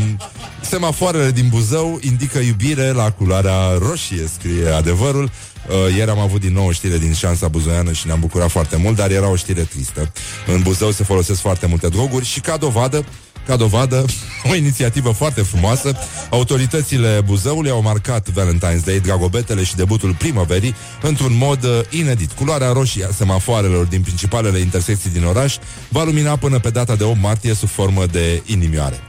semafoarele 0.62 1.32
din 1.32 1.48
Buzău 1.50 2.00
indică 2.02 2.40
iubire 2.40 2.92
la 2.92 3.12
culoarea 3.12 3.78
roșie, 3.80 4.30
scrie 4.38 4.70
adevărul. 4.70 5.24
Uh, 5.70 5.96
ieri 5.96 6.10
am 6.10 6.20
avut 6.20 6.42
din 6.42 6.54
nou 6.54 6.68
o 6.68 6.72
știre 6.72 6.98
din 6.98 7.14
șansa 7.14 7.48
buzoiană 7.48 7.92
și 7.92 8.06
ne-am 8.06 8.20
bucurat 8.20 8.50
foarte 8.50 8.76
mult, 8.76 8.96
dar 8.96 9.12
era 9.12 9.30
o 9.30 9.36
știre 9.36 9.62
tristă. 9.62 10.12
În 10.48 10.62
Buzău 10.62 10.92
se 10.92 11.04
folosesc 11.04 11.40
foarte 11.40 11.66
multe 11.66 11.88
droguri 11.88 12.26
și 12.26 12.40
ca 12.40 12.58
dovadă 12.58 13.06
ca 13.48 13.56
dovadă, 13.56 14.06
o 14.52 14.56
inițiativă 14.56 15.12
foarte 15.12 15.42
frumoasă. 15.42 15.98
Autoritățile 16.30 17.22
Buzăului 17.26 17.70
au 17.70 17.82
marcat 17.82 18.28
Valentine's 18.30 18.84
Day, 18.86 19.00
dragobetele 19.00 19.64
și 19.64 19.76
debutul 19.76 20.16
primăverii 20.18 20.76
într-un 21.02 21.38
mod 21.38 21.64
uh, 21.64 21.80
inedit. 21.90 22.32
Culoarea 22.32 22.72
roșie 22.72 23.06
a 23.06 23.14
semafoarelor 23.14 23.86
din 23.86 24.02
principalele 24.02 24.60
intersecții 24.60 25.10
din 25.10 25.24
oraș 25.24 25.56
va 25.90 26.04
lumina 26.04 26.36
până 26.36 26.60
pe 26.60 26.70
data 26.70 26.96
de 26.96 27.04
8 27.04 27.22
martie 27.22 27.54
sub 27.54 27.70
formă 27.70 28.06
de 28.06 28.42
inimioare. 28.46 29.00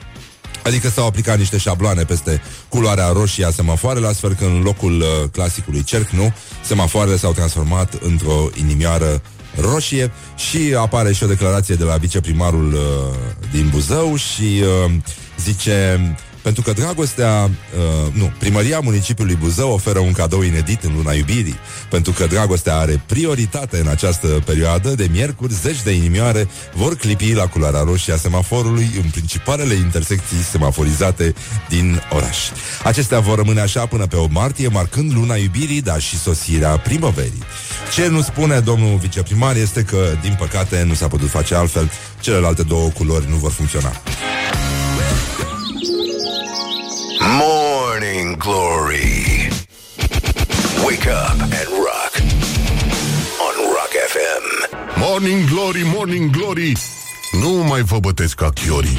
Adică 0.66 0.88
s-au 0.88 1.06
aplicat 1.06 1.38
niște 1.38 1.58
șabloane 1.58 2.02
peste 2.02 2.42
culoarea 2.68 3.08
roșie 3.08 3.44
a 3.44 3.50
semafoarelor, 3.50 4.08
astfel 4.08 4.34
că 4.34 4.44
în 4.44 4.60
locul 4.62 5.00
uh, 5.00 5.28
clasicului 5.32 5.82
cerc, 5.82 6.08
nu, 6.08 6.34
semafoarele 6.64 7.16
s-au 7.16 7.32
transformat 7.32 7.94
într-o 7.94 8.48
inimioară 8.54 9.22
roșie 9.60 10.12
și 10.36 10.74
apare 10.78 11.12
și 11.12 11.24
o 11.24 11.26
declarație 11.26 11.74
de 11.74 11.84
la 11.84 11.96
viceprimarul 11.96 12.72
uh, 12.72 12.80
din 13.52 13.68
Buzău 13.68 14.16
și 14.16 14.62
uh, 14.62 14.92
zice 15.38 16.00
pentru 16.46 16.64
că 16.64 16.72
dragostea, 16.72 17.42
uh, 17.44 18.12
nu, 18.12 18.32
primăria 18.38 18.80
municipiului 18.80 19.34
Buzău 19.34 19.72
oferă 19.72 19.98
un 19.98 20.12
cadou 20.12 20.42
inedit 20.42 20.82
în 20.82 20.92
luna 20.94 21.12
iubirii. 21.12 21.56
Pentru 21.90 22.12
că 22.12 22.26
dragostea 22.26 22.76
are 22.76 23.02
prioritate 23.06 23.78
în 23.78 23.86
această 23.86 24.26
perioadă, 24.26 24.94
de 24.94 25.08
miercuri, 25.10 25.52
zeci 25.52 25.82
de 25.82 25.90
inimioare 25.90 26.48
vor 26.74 26.96
clipi 26.96 27.32
la 27.32 27.46
culoarea 27.46 27.80
roșie 27.80 28.12
a 28.12 28.16
semaforului 28.16 28.90
în 29.02 29.10
principalele 29.10 29.74
intersecții 29.74 30.36
semaforizate 30.36 31.34
din 31.68 32.02
oraș. 32.10 32.38
Acestea 32.84 33.20
vor 33.20 33.36
rămâne 33.36 33.60
așa 33.60 33.86
până 33.86 34.06
pe 34.06 34.16
8 34.16 34.32
martie, 34.32 34.68
marcând 34.68 35.12
luna 35.12 35.34
iubirii, 35.34 35.82
dar 35.82 36.00
și 36.00 36.18
sosirea 36.18 36.78
primăverii. 36.78 37.42
Ce 37.94 38.08
nu 38.08 38.22
spune 38.22 38.60
domnul 38.60 38.96
viceprimar 38.96 39.56
este 39.56 39.82
că, 39.82 40.16
din 40.22 40.36
păcate, 40.38 40.82
nu 40.86 40.94
s-a 40.94 41.08
putut 41.08 41.28
face 41.28 41.54
altfel. 41.54 41.90
Celelalte 42.20 42.62
două 42.62 42.88
culori 42.88 43.28
nu 43.28 43.36
vor 43.36 43.50
funcționa. 43.50 43.92
Morning 47.26 48.36
Glory. 48.38 49.50
Wake 50.86 51.08
up 51.08 51.40
and 51.42 51.68
rock. 51.86 52.12
On 53.46 53.54
Rock 53.74 53.92
FM. 54.12 54.44
Morning 55.00 55.48
Glory, 55.48 55.82
Morning 55.94 56.30
Glory 56.30 56.72
Nu 57.42 57.50
mai 57.50 57.82
vă 57.82 57.98
bătesc 57.98 58.34
ca 58.34 58.50
chiorii 58.50 58.98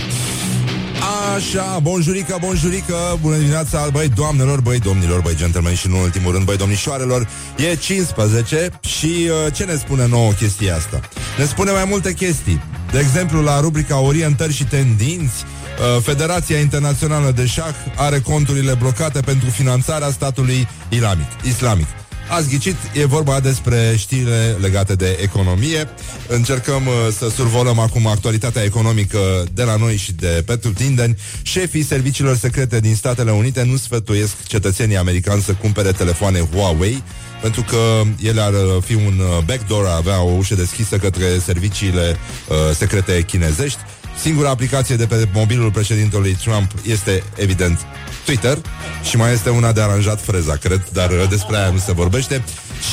Așa, 1.36 1.80
bonjurică, 1.82 2.38
bonjurică, 2.42 3.18
bună 3.22 3.36
dimineața, 3.36 3.88
băi 3.92 4.08
doamnelor, 4.08 4.62
băi 4.62 4.80
domnilor, 4.80 5.22
băi 5.22 5.36
gentlemen 5.36 5.76
și 5.76 5.88
nu 5.88 5.96
în 5.96 6.02
ultimul 6.02 6.32
rând, 6.32 6.46
băi 6.46 6.58
domnișoarelor, 6.58 7.28
e 7.58 7.76
15 7.76 8.70
și 8.80 9.06
uh, 9.46 9.54
ce 9.54 9.63
ne 9.63 9.76
spune 9.76 10.08
nouă 10.08 10.32
chestia 10.32 10.76
asta? 10.76 11.00
Ne 11.38 11.46
spune 11.46 11.72
mai 11.72 11.86
multe 11.88 12.13
chestii. 12.13 12.62
De 12.92 13.00
exemplu, 13.00 13.42
la 13.42 13.60
rubrica 13.60 14.00
Orientări 14.00 14.54
și 14.54 14.66
tendinți, 14.66 15.44
uh, 15.44 15.57
Federația 16.02 16.60
Internațională 16.60 17.32
de 17.32 17.46
Șah 17.46 17.76
are 17.96 18.20
conturile 18.20 18.74
blocate 18.74 19.20
pentru 19.20 19.50
finanțarea 19.50 20.12
statului 20.12 20.68
islamic. 20.90 21.28
islamic. 21.46 21.88
Ați 22.30 22.50
ghicit, 22.50 22.76
e 22.94 23.06
vorba 23.06 23.40
despre 23.40 23.96
știrile 23.98 24.58
legate 24.62 24.96
de 24.96 25.18
economie. 25.22 25.90
Încercăm 26.28 26.86
uh, 26.86 26.94
să 27.18 27.30
survolăm 27.30 27.80
acum 27.80 28.08
actualitatea 28.08 28.63
economică 28.63 29.44
de 29.54 29.63
la 29.63 29.76
noi 29.76 29.96
și 29.96 30.12
de 30.12 30.46
Tindeni. 30.76 31.18
Șefii 31.42 31.84
serviciilor 31.84 32.38
secrete 32.38 32.80
din 32.80 32.96
Statele 32.96 33.32
Unite 33.32 33.63
nu 33.63 33.78
sfătuiesc 33.78 34.44
cetățenii 34.48 34.98
americani 34.98 35.42
să 35.42 35.54
cumpere 35.54 35.92
telefoane 35.92 36.40
Huawei 36.40 37.04
pentru 37.42 37.62
că 37.62 38.02
ele 38.24 38.42
ar 38.42 38.54
uh, 38.54 38.84
fi 38.86 38.94
un 38.94 39.20
uh, 39.20 39.44
backdoor, 39.46 39.86
avea 39.86 40.22
o 40.22 40.32
ușă 40.32 40.56
deschisă 40.56 40.98
către 40.98 41.40
serviciile 41.46 42.18
uh, 42.48 42.56
secrete 42.76 43.22
chinezești. 43.22 43.80
Singura 44.22 44.50
aplicație 44.50 44.96
de 44.96 45.06
pe 45.06 45.28
mobilul 45.34 45.72
președintelui 45.72 46.38
Trump 46.44 46.72
este, 46.86 47.24
evident, 47.36 47.80
Twitter 48.26 48.58
și 49.04 49.18
mai 49.18 49.34
este 49.34 49.50
una 49.50 49.72
de 49.72 49.82
aranjat 49.82 50.22
freza, 50.22 50.56
cred, 50.56 50.88
dar 50.94 51.10
uh, 51.10 51.30
despre 51.30 51.58
aia 51.58 51.70
nu 51.70 51.78
se 51.78 51.92
vorbește. 51.92 52.44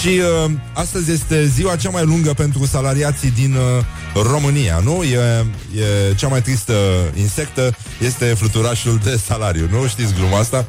Și 0.01 0.09
uh, 0.45 0.51
astăzi 0.73 1.11
este 1.11 1.47
ziua 1.47 1.77
cea 1.77 1.91
mai 1.91 2.05
lungă 2.05 2.33
pentru 2.33 2.67
salariații 2.67 3.31
din 3.31 3.55
uh, 3.55 4.23
România, 4.23 4.81
nu? 4.85 5.03
E, 5.03 5.17
e 5.81 6.15
cea 6.15 6.29
mai 6.29 6.43
tristă 6.43 6.75
insectă, 7.17 7.77
este 8.01 8.25
fluturașul 8.25 9.01
de 9.05 9.21
salariu, 9.27 9.69
nu? 9.71 9.87
Știți 9.87 10.15
gluma 10.15 10.39
asta? 10.39 10.67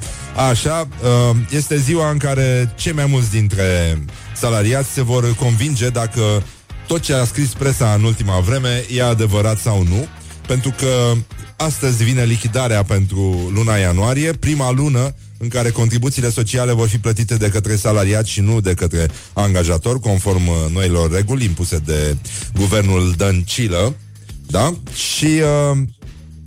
Așa, 0.50 0.88
uh, 1.02 1.36
este 1.50 1.78
ziua 1.78 2.10
în 2.10 2.18
care 2.18 2.74
cei 2.76 2.94
mai 2.94 3.06
mulți 3.06 3.32
dintre 3.32 4.00
salariați 4.36 4.89
se 4.89 5.04
vor 5.04 5.36
convinge 5.36 5.89
dacă 5.89 6.44
tot 6.88 7.02
ce 7.02 7.13
a 7.13 7.26
scris 7.26 7.54
presa 7.54 7.94
în 7.94 8.04
ultima 8.04 8.39
vreme 8.39 8.86
e 8.89 9.04
adevărat 9.04 9.58
sau 9.58 9.84
nu, 9.84 10.08
pentru 10.47 10.73
că 10.77 11.13
astăzi 11.58 12.03
vine 12.03 12.23
lichidarea 12.23 12.84
pentru 12.84 13.51
luna 13.53 13.75
ianuarie, 13.75 14.31
prima 14.31 14.71
lună 14.71 15.15
în 15.38 15.47
care 15.47 15.69
contribuțiile 15.69 16.29
sociale 16.29 16.73
vor 16.73 16.88
fi 16.88 16.97
plătite 16.97 17.36
de 17.36 17.49
către 17.49 17.75
salariați 17.75 18.29
și 18.29 18.41
nu 18.41 18.62
de 18.62 18.73
către 18.73 19.08
angajator, 19.34 19.99
conform 19.99 20.47
uh, 20.47 20.55
noilor 20.71 21.12
reguli 21.12 21.45
impuse 21.45 21.77
de 21.77 22.17
guvernul 22.55 23.13
Dăncilă. 23.17 23.95
Da? 24.47 24.73
Și 24.93 25.25
uh, 25.25 25.77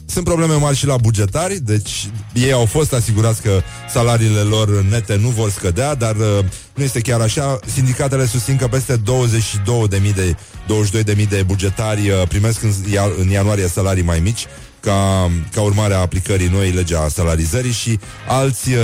sunt 0.07 0.25
probleme 0.25 0.55
mari 0.55 0.77
și 0.77 0.87
la 0.87 0.97
bugetari, 0.97 1.61
deci 1.61 2.09
ei 2.35 2.53
au 2.53 2.65
fost 2.65 2.93
asigurați 2.93 3.43
că 3.43 3.61
salariile 3.91 4.41
lor 4.41 4.83
nete 4.83 5.17
nu 5.17 5.29
vor 5.29 5.51
scădea, 5.51 5.95
dar 5.95 6.17
uh, 6.17 6.45
nu 6.75 6.83
este 6.83 7.01
chiar 7.01 7.21
așa. 7.21 7.59
Sindicatele 7.75 8.27
susțin 8.27 8.57
că 8.57 8.67
peste 8.67 8.97
22.000 8.97 10.15
de 10.15 10.37
22.000 10.69 11.29
de 11.29 11.43
bugetari 11.47 12.11
uh, 12.11 12.23
primesc 12.29 12.63
în, 12.63 12.73
în 13.19 13.29
ianuarie 13.29 13.69
salarii 13.69 14.03
mai 14.03 14.21
mici 14.21 14.47
ca, 14.81 15.31
ca 15.53 15.61
urmare 15.61 15.95
a 15.95 15.99
aplicării 15.99 16.49
noii 16.49 16.73
legea 16.73 17.09
salarizării 17.09 17.73
și 17.73 17.99
alți 18.29 18.71
35.000 18.71 18.75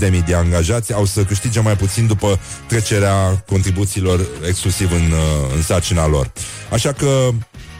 uh, 0.00 0.24
de 0.26 0.34
angajați 0.34 0.92
au 0.92 1.04
să 1.04 1.24
câștige 1.24 1.60
mai 1.60 1.76
puțin 1.76 2.06
după 2.06 2.38
trecerea 2.66 3.44
contribuțiilor 3.46 4.26
exclusiv 4.46 4.92
în, 4.92 5.10
uh, 5.10 5.54
în 5.54 5.62
sarcina 5.62 6.06
lor. 6.06 6.32
Așa 6.70 6.92
că 6.92 7.30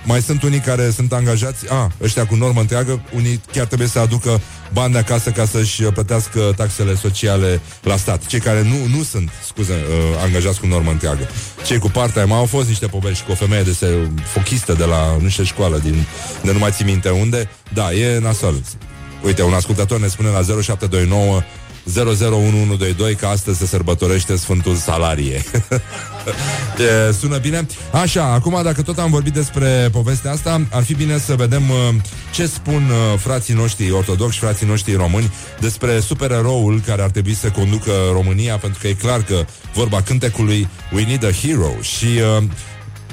mai 0.04 0.22
sunt 0.22 0.42
unii 0.42 0.58
care 0.58 0.90
sunt 0.90 1.12
angajați, 1.12 1.70
a, 1.70 1.90
ăștia 2.02 2.26
cu 2.26 2.34
normă 2.34 2.60
întreagă, 2.60 3.02
unii 3.14 3.40
chiar 3.52 3.66
trebuie 3.66 3.88
să 3.88 3.98
aducă 3.98 4.40
bani 4.72 4.92
de 4.92 4.98
acasă 4.98 5.30
ca 5.30 5.44
să-și 5.44 5.82
plătească 5.82 6.52
taxele 6.56 6.94
sociale 6.94 7.60
la 7.82 7.96
stat. 7.96 8.26
Cei 8.26 8.40
care 8.40 8.62
nu, 8.62 8.96
nu 8.96 9.02
sunt, 9.02 9.30
scuze, 9.46 9.72
uh, 9.72 10.22
angajați 10.22 10.60
cu 10.60 10.66
normă 10.66 10.90
întreagă. 10.90 11.28
Cei 11.64 11.78
cu 11.78 11.90
partea 11.90 12.26
mai 12.26 12.38
au 12.38 12.46
fost 12.46 12.68
niște 12.68 12.86
povești 12.86 13.24
cu 13.24 13.30
o 13.30 13.34
femeie 13.34 13.62
de 13.62 13.72
se, 13.72 13.86
fochistă 14.32 14.72
de 14.72 14.84
la 14.84 15.16
nu 15.20 15.28
știu 15.28 15.44
școală, 15.44 15.78
din, 15.78 16.06
de 16.42 16.52
nu 16.52 16.58
mai 16.58 16.70
țin 16.70 16.86
minte 16.86 17.10
unde. 17.10 17.48
Da, 17.72 17.92
e 17.92 18.18
nasol. 18.18 18.54
Uite, 19.24 19.42
un 19.42 19.52
ascultător 19.52 20.00
ne 20.00 20.06
spune 20.06 20.28
la 20.28 20.42
0729 20.62 21.42
001122 21.90 23.16
că 23.18 23.26
astăzi 23.26 23.58
se 23.58 23.66
sărbătorește 23.66 24.36
Sfântul 24.36 24.74
Salarie. 24.74 25.42
e, 27.08 27.12
sună 27.12 27.38
bine? 27.38 27.66
Așa, 27.92 28.24
acum 28.24 28.60
dacă 28.62 28.82
tot 28.82 28.98
am 28.98 29.10
vorbit 29.10 29.32
despre 29.32 29.88
povestea 29.92 30.30
asta, 30.30 30.66
ar 30.70 30.82
fi 30.82 30.94
bine 30.94 31.18
să 31.18 31.34
vedem 31.34 31.70
uh, 31.70 31.94
ce 32.32 32.46
spun 32.46 32.82
uh, 32.90 33.18
frații 33.18 33.54
noștri 33.54 33.90
ortodoxi, 33.90 34.38
frații 34.38 34.66
noștri 34.66 34.94
români 34.94 35.32
despre 35.60 36.00
supereroul 36.00 36.80
care 36.86 37.02
ar 37.02 37.10
trebui 37.10 37.34
să 37.34 37.50
conducă 37.50 37.90
România, 38.12 38.56
pentru 38.56 38.78
că 38.80 38.88
e 38.88 38.92
clar 38.92 39.22
că 39.22 39.44
vorba 39.74 40.02
cântecului 40.02 40.68
We 40.92 41.04
Need 41.04 41.24
a 41.24 41.30
Hero 41.30 41.72
și 41.80 42.06
uh, 42.38 42.42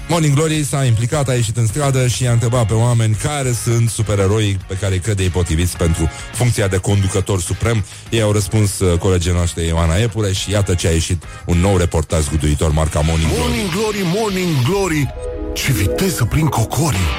Morning 0.09 0.33
Glory 0.33 0.63
s-a 0.63 0.83
implicat, 0.83 1.27
a 1.27 1.33
ieșit 1.33 1.57
în 1.57 1.65
stradă 1.65 2.07
și 2.07 2.27
a 2.27 2.31
întrebat 2.31 2.67
pe 2.67 2.73
oameni 2.73 3.13
care 3.13 3.51
sunt 3.51 3.89
supereroi 3.89 4.57
pe 4.67 4.73
care 4.73 4.93
îi 4.93 4.99
crede 4.99 5.23
ei 5.23 5.29
potriviți 5.29 5.77
pentru 5.77 6.09
funcția 6.33 6.67
de 6.67 6.77
conducător 6.77 7.41
suprem. 7.41 7.85
Ei 8.09 8.21
au 8.21 8.31
răspuns 8.31 8.79
uh, 8.79 8.97
colegii 8.97 9.31
noastre 9.31 9.63
Ioana 9.63 9.95
Epure 9.95 10.31
și 10.31 10.51
iată 10.51 10.73
ce 10.73 10.87
a 10.87 10.91
ieșit 10.91 11.23
un 11.45 11.57
nou 11.57 11.77
reportaj 11.77 12.21
zguduitor 12.21 12.71
marca 12.71 12.99
Morning 12.99 13.31
Glory. 13.31 13.47
Morning 13.47 13.69
Glory, 13.71 14.01
Morning 14.15 14.55
Glory, 14.69 15.13
ce 15.53 15.71
viteză 15.71 16.25
prin 16.25 16.45
cocorii! 16.45 17.09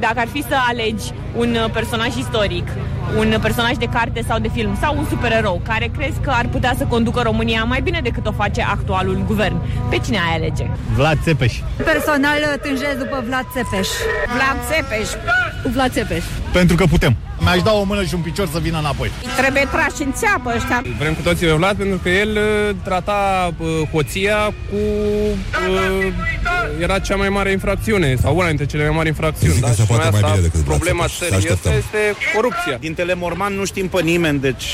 Dacă 0.00 0.18
ar 0.18 0.28
fi 0.32 0.42
să 0.48 0.54
alegi 0.68 1.12
un 1.36 1.56
uh, 1.64 1.70
personaj 1.72 2.16
istoric, 2.16 2.68
un 3.16 3.38
personaj 3.42 3.72
de 3.76 3.84
carte 3.84 4.24
sau 4.28 4.38
de 4.38 4.48
film 4.48 4.76
sau 4.80 4.96
un 4.98 5.06
supererou 5.08 5.60
care 5.64 5.90
crezi 5.96 6.18
că 6.20 6.30
ar 6.30 6.46
putea 6.46 6.74
să 6.78 6.84
conducă 6.84 7.20
România 7.22 7.64
mai 7.64 7.80
bine 7.80 8.00
decât 8.02 8.26
o 8.26 8.32
face 8.32 8.62
actualul 8.62 9.24
guvern, 9.26 9.56
pe 9.90 9.98
cine 9.98 10.18
ai 10.28 10.34
alege? 10.34 10.66
Vlad 10.94 11.18
Țepeș. 11.22 11.60
Personal 11.76 12.38
tânjesc 12.62 12.98
după 12.98 13.24
Vlad 13.26 13.46
Țepeș. 13.52 13.88
Vlad 14.34 14.56
Țepeș. 14.70 15.08
Vlad 15.72 15.92
Țepeș. 15.92 16.24
Pentru 16.52 16.76
că 16.76 16.84
putem. 16.84 17.16
Mi-aș 17.38 17.62
da 17.62 17.72
o 17.72 17.84
mână 17.84 18.04
și 18.04 18.14
un 18.14 18.20
picior 18.20 18.48
să 18.52 18.58
vină 18.58 18.78
înapoi. 18.78 19.10
Trebuie 19.36 19.68
trași 19.70 20.02
în 20.02 20.12
țeapă 20.12 20.52
ăștia. 20.56 20.82
Vrem 20.98 21.14
cu 21.14 21.20
toții 21.22 21.46
pe 21.46 21.52
Vlad 21.52 21.76
pentru 21.76 21.98
că 22.02 22.08
el 22.08 22.28
uh, 22.28 22.76
trata 22.84 23.52
uh, 23.58 23.66
hoția 23.92 24.36
cu... 24.44 24.76
Uh, 24.76 26.12
era 26.80 26.98
cea 26.98 27.16
mai 27.16 27.28
mare 27.28 27.50
infracțiune 27.50 28.16
sau 28.22 28.36
una 28.36 28.46
dintre 28.46 28.66
cele 28.66 28.82
mai 28.82 28.96
mari 28.96 29.08
infracțiuni. 29.08 29.60
Da? 29.60 29.70
Și 29.70 29.82
mai 29.88 29.98
asta, 29.98 30.10
mai 30.10 30.30
bine 30.30 30.42
decât 30.42 30.60
problema 30.60 31.04
țării 31.06 31.36
este, 31.36 31.68
este 31.68 32.16
corupția. 32.34 32.76
Din 32.80 32.93
Telemorman 32.94 33.54
nu 33.54 33.64
știm 33.64 33.88
pe 33.88 34.02
nimeni, 34.02 34.38
deci 34.38 34.64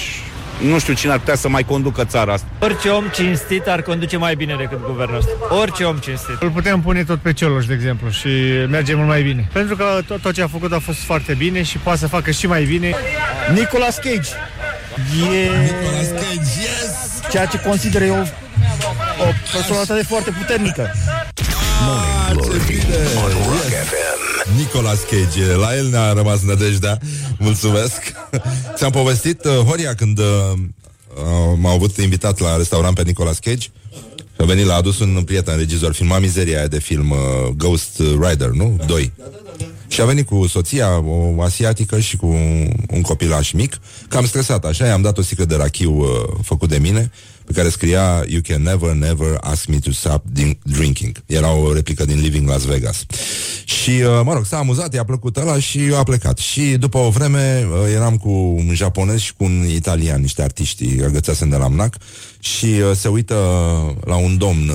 nu 0.63 0.79
știu 0.79 0.95
cine 0.95 1.13
ar 1.13 1.19
putea 1.19 1.35
să 1.35 1.49
mai 1.49 1.63
conducă 1.63 2.05
țara 2.05 2.33
asta. 2.33 2.47
Orice 2.61 2.89
om 2.89 3.05
cinstit 3.15 3.67
ar 3.67 3.83
conduce 3.83 4.17
mai 4.17 4.35
bine 4.35 4.55
decât 4.59 4.87
guvernul 4.87 5.17
ăsta. 5.17 5.31
Orice 5.61 5.85
om 5.85 5.97
cinstit. 5.97 6.43
Îl 6.43 6.51
putem 6.51 6.81
pune 6.81 7.05
tot 7.05 7.19
pe 7.19 7.33
Cioloș, 7.33 7.67
de 7.67 7.75
exemplu, 7.75 8.11
și 8.11 8.29
merge 8.69 8.95
mult 8.95 9.09
mai 9.09 9.23
bine. 9.23 9.49
Pentru 9.53 9.77
că 9.77 9.85
tot, 10.07 10.21
tot 10.21 10.35
ce 10.35 10.43
a 10.43 10.47
făcut 10.47 10.73
a 10.73 10.79
fost 10.79 10.99
foarte 10.99 11.35
bine 11.35 11.63
și 11.63 11.79
poate 11.79 11.99
să 11.99 12.07
facă 12.07 12.31
și 12.31 12.47
mai 12.47 12.65
bine. 12.65 12.95
Nicolas 13.55 13.97
Cage. 13.97 14.31
E... 15.33 15.49
Nicolas 15.63 16.09
Cage, 16.09 16.51
yes! 16.61 17.31
Ceea 17.31 17.47
ce 17.47 17.61
consider 17.61 18.03
eu 18.03 18.27
o 19.21 19.33
personalitate 19.53 20.03
foarte 20.03 20.31
puternică. 20.31 20.91
Morning 21.85 22.43
Glory 22.43 22.81
on 23.25 23.51
Rock 23.51 23.73
FM. 23.89 24.30
Nicolas 24.57 25.01
Cage, 25.01 25.55
la 25.55 25.77
el 25.77 25.87
ne-a 25.89 26.13
rămas 26.13 26.43
nădejdea. 26.43 26.99
Mulțumesc. 27.39 28.13
Ți-am 28.77 28.91
povestit, 28.91 29.45
uh, 29.45 29.53
Horia, 29.53 29.95
când 29.95 30.19
uh, 30.19 30.25
uh, 30.55 31.59
m-au 31.59 31.75
avut 31.75 31.97
invitat 31.97 32.39
la 32.39 32.57
restaurant 32.57 32.95
pe 32.95 33.03
Nicolas 33.03 33.39
Cage. 33.39 33.69
A 34.39 34.45
venit, 34.45 34.67
l-a 34.67 34.75
adus 34.75 34.99
un 34.99 35.23
prieten 35.25 35.57
regizor, 35.57 35.93
filma 35.93 36.19
mizeria 36.19 36.59
aia 36.59 36.67
de 36.67 36.79
film 36.79 37.11
uh, 37.11 37.19
Ghost 37.57 37.99
Rider, 37.99 38.49
nu? 38.49 38.81
2. 38.87 39.13
Și 39.89 40.01
a 40.01 40.05
venit 40.05 40.27
cu 40.27 40.47
soția, 40.47 41.03
o 41.37 41.43
asiatică 41.43 42.01
și 42.01 42.17
cu 42.17 42.27
un 42.91 43.01
copilaș 43.03 43.53
mic, 43.53 43.79
cam 44.09 44.27
stresat 44.27 44.65
așa, 44.65 44.87
i-am 44.87 45.03
dat 45.03 45.19
o 45.19 45.23
sticlă 45.23 45.45
de 45.45 45.57
rachiu 45.57 45.99
uh, 45.99 46.07
făcut 46.43 46.69
de 46.69 46.79
mine 46.79 47.11
pe 47.51 47.57
care 47.57 47.69
scria 47.69 48.25
You 48.27 48.41
can 48.43 48.63
never, 48.63 48.93
never 48.95 49.37
ask 49.41 49.67
me 49.67 49.79
to 49.79 49.91
stop 49.91 50.25
drinking. 50.63 51.23
Era 51.27 51.53
o 51.53 51.73
replică 51.73 52.05
din 52.05 52.21
Living 52.21 52.49
Las 52.49 52.65
Vegas. 52.65 53.05
Și, 53.65 53.91
uh, 53.91 54.21
mă 54.25 54.33
rog, 54.33 54.47
s-a 54.47 54.57
amuzat, 54.57 54.95
i-a 54.95 55.05
plăcut 55.05 55.37
ăla 55.37 55.59
și 55.59 55.81
a 55.95 56.03
plecat. 56.03 56.39
Și 56.39 56.63
după 56.63 56.99
o 56.99 57.11
vreme 57.11 57.67
uh, 57.67 57.93
eram 57.95 58.17
cu 58.17 58.31
un 58.31 58.71
japonez 58.75 59.19
și 59.19 59.35
cu 59.35 59.45
un 59.45 59.67
italian, 59.69 60.21
niște 60.21 60.43
artiști 60.43 61.01
răgățeasem 61.01 61.49
de 61.49 61.57
la 61.57 61.69
mnac 61.69 61.97
și 62.41 62.65
uh, 62.65 62.97
se 62.97 63.09
uită 63.09 63.35
la 64.05 64.17
un 64.17 64.39
domn 64.39 64.73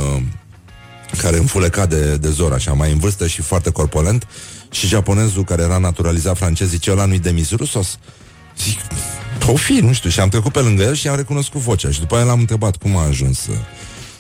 care 1.17 1.37
înfuleca 1.37 1.85
de, 1.85 2.17
de 2.17 2.29
zor, 2.29 2.53
așa, 2.53 2.73
mai 2.73 2.91
în 2.91 2.97
vârstă 2.97 3.27
și 3.27 3.41
foarte 3.41 3.69
corpulent 3.69 4.27
și 4.71 4.87
japonezul 4.87 5.43
care 5.43 5.61
era 5.61 5.77
naturalizat 5.77 6.37
francez 6.37 6.69
zice, 6.69 6.91
ăla 6.91 7.05
nu-i 7.05 7.19
Demis 7.19 7.51
Rusos? 7.51 7.99
Zic, 8.57 8.79
o 9.47 9.55
fi, 9.55 9.73
nu 9.73 9.93
știu, 9.93 10.09
și 10.09 10.19
am 10.19 10.29
trecut 10.29 10.51
pe 10.51 10.59
lângă 10.59 10.83
el 10.83 10.93
și 10.93 11.07
am 11.07 11.15
recunoscut 11.15 11.61
vocea 11.61 11.89
și 11.89 11.99
după 11.99 12.15
aia 12.15 12.23
l-am 12.23 12.39
întrebat 12.39 12.75
cum 12.75 12.97
a 12.97 13.05
ajuns 13.05 13.47
uh, 13.47 13.55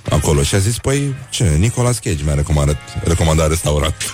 acolo 0.09 0.43
și 0.43 0.55
a 0.55 0.57
zis, 0.57 0.77
păi, 0.77 1.15
ce, 1.29 1.43
Nicolas 1.43 1.99
Cage 1.99 2.23
mi-a 2.23 2.33
recomandat, 2.33 2.77
recomandat 3.03 3.47
restaurant. 3.49 4.11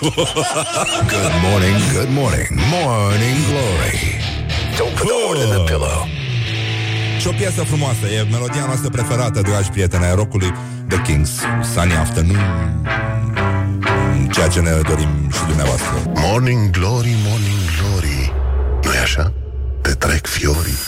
good 1.12 1.34
morning, 1.50 1.76
good 1.92 2.08
morning, 2.10 2.48
morning 2.50 3.36
glory. 3.48 3.98
Don't 4.76 4.94
put 4.96 5.08
the 5.08 5.26
horn 5.26 5.38
in 5.40 5.48
the 5.48 5.64
pillow. 5.64 6.06
Și 7.20 7.26
o 7.28 7.30
piesă 7.30 7.62
frumoasă, 7.62 8.06
e 8.06 8.22
melodia 8.30 8.64
noastră 8.66 8.88
preferată, 8.88 9.40
dragi 9.40 9.70
prieteni, 9.70 10.04
ai 10.04 10.14
rockului 10.14 10.52
The 10.88 11.02
Kings, 11.02 11.30
Sunny 11.74 11.94
Afternoon, 11.94 12.40
ceea 14.32 14.48
ce 14.48 14.60
ne 14.60 14.70
dorim 14.70 15.30
și 15.32 15.44
dumneavoastră. 15.46 16.02
Morning 16.14 16.70
Glory, 16.70 17.14
Morning 17.26 17.60
Glory, 17.80 18.32
nu-i 18.82 18.98
așa? 19.02 19.32
Te 19.82 19.94
trec 19.94 20.26
fiorii. 20.26 20.78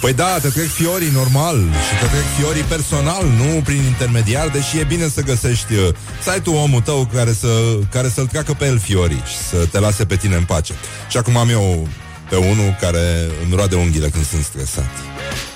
Păi 0.00 0.12
da, 0.12 0.38
te 0.38 0.48
trec 0.48 0.68
fiorii 0.68 1.10
normal 1.10 1.56
și 1.56 2.00
te 2.00 2.06
trec 2.06 2.24
fiorii 2.38 2.62
personal, 2.62 3.24
nu 3.24 3.60
prin 3.64 3.82
intermediar, 3.82 4.48
deși 4.48 4.78
e 4.78 4.84
bine 4.84 5.08
să 5.08 5.22
găsești, 5.22 5.74
uh, 5.74 5.94
să 6.22 6.30
ai 6.30 6.40
tu 6.40 6.50
omul 6.50 6.80
tău 6.80 7.08
care, 7.14 7.32
să, 7.32 7.78
care 7.90 8.08
să-l 8.08 8.26
treacă 8.26 8.52
pe 8.52 8.66
el 8.66 8.78
fiorii 8.78 9.22
și 9.26 9.36
să 9.36 9.66
te 9.70 9.78
lase 9.78 10.04
pe 10.04 10.16
tine 10.16 10.36
în 10.36 10.44
pace. 10.44 10.74
Și 11.08 11.16
acum 11.16 11.36
am 11.36 11.48
eu 11.48 11.88
pe 12.28 12.36
unul 12.36 12.76
care 12.80 13.28
îmi 13.44 13.54
roade 13.54 13.76
unghiile 13.76 14.08
când 14.08 14.26
sunt 14.26 14.44
stresat. 14.44 14.90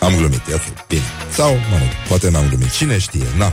Am 0.01 0.15
glumit, 0.17 0.41
e 0.51 0.55
ok, 0.55 0.87
bine. 0.89 1.03
Sau, 1.33 1.51
mă 1.51 1.77
rog, 1.79 1.89
poate 2.09 2.31
n-am 2.31 2.49
glumit. 2.49 2.71
Cine 2.71 2.99
știe, 2.99 3.27
na. 3.37 3.53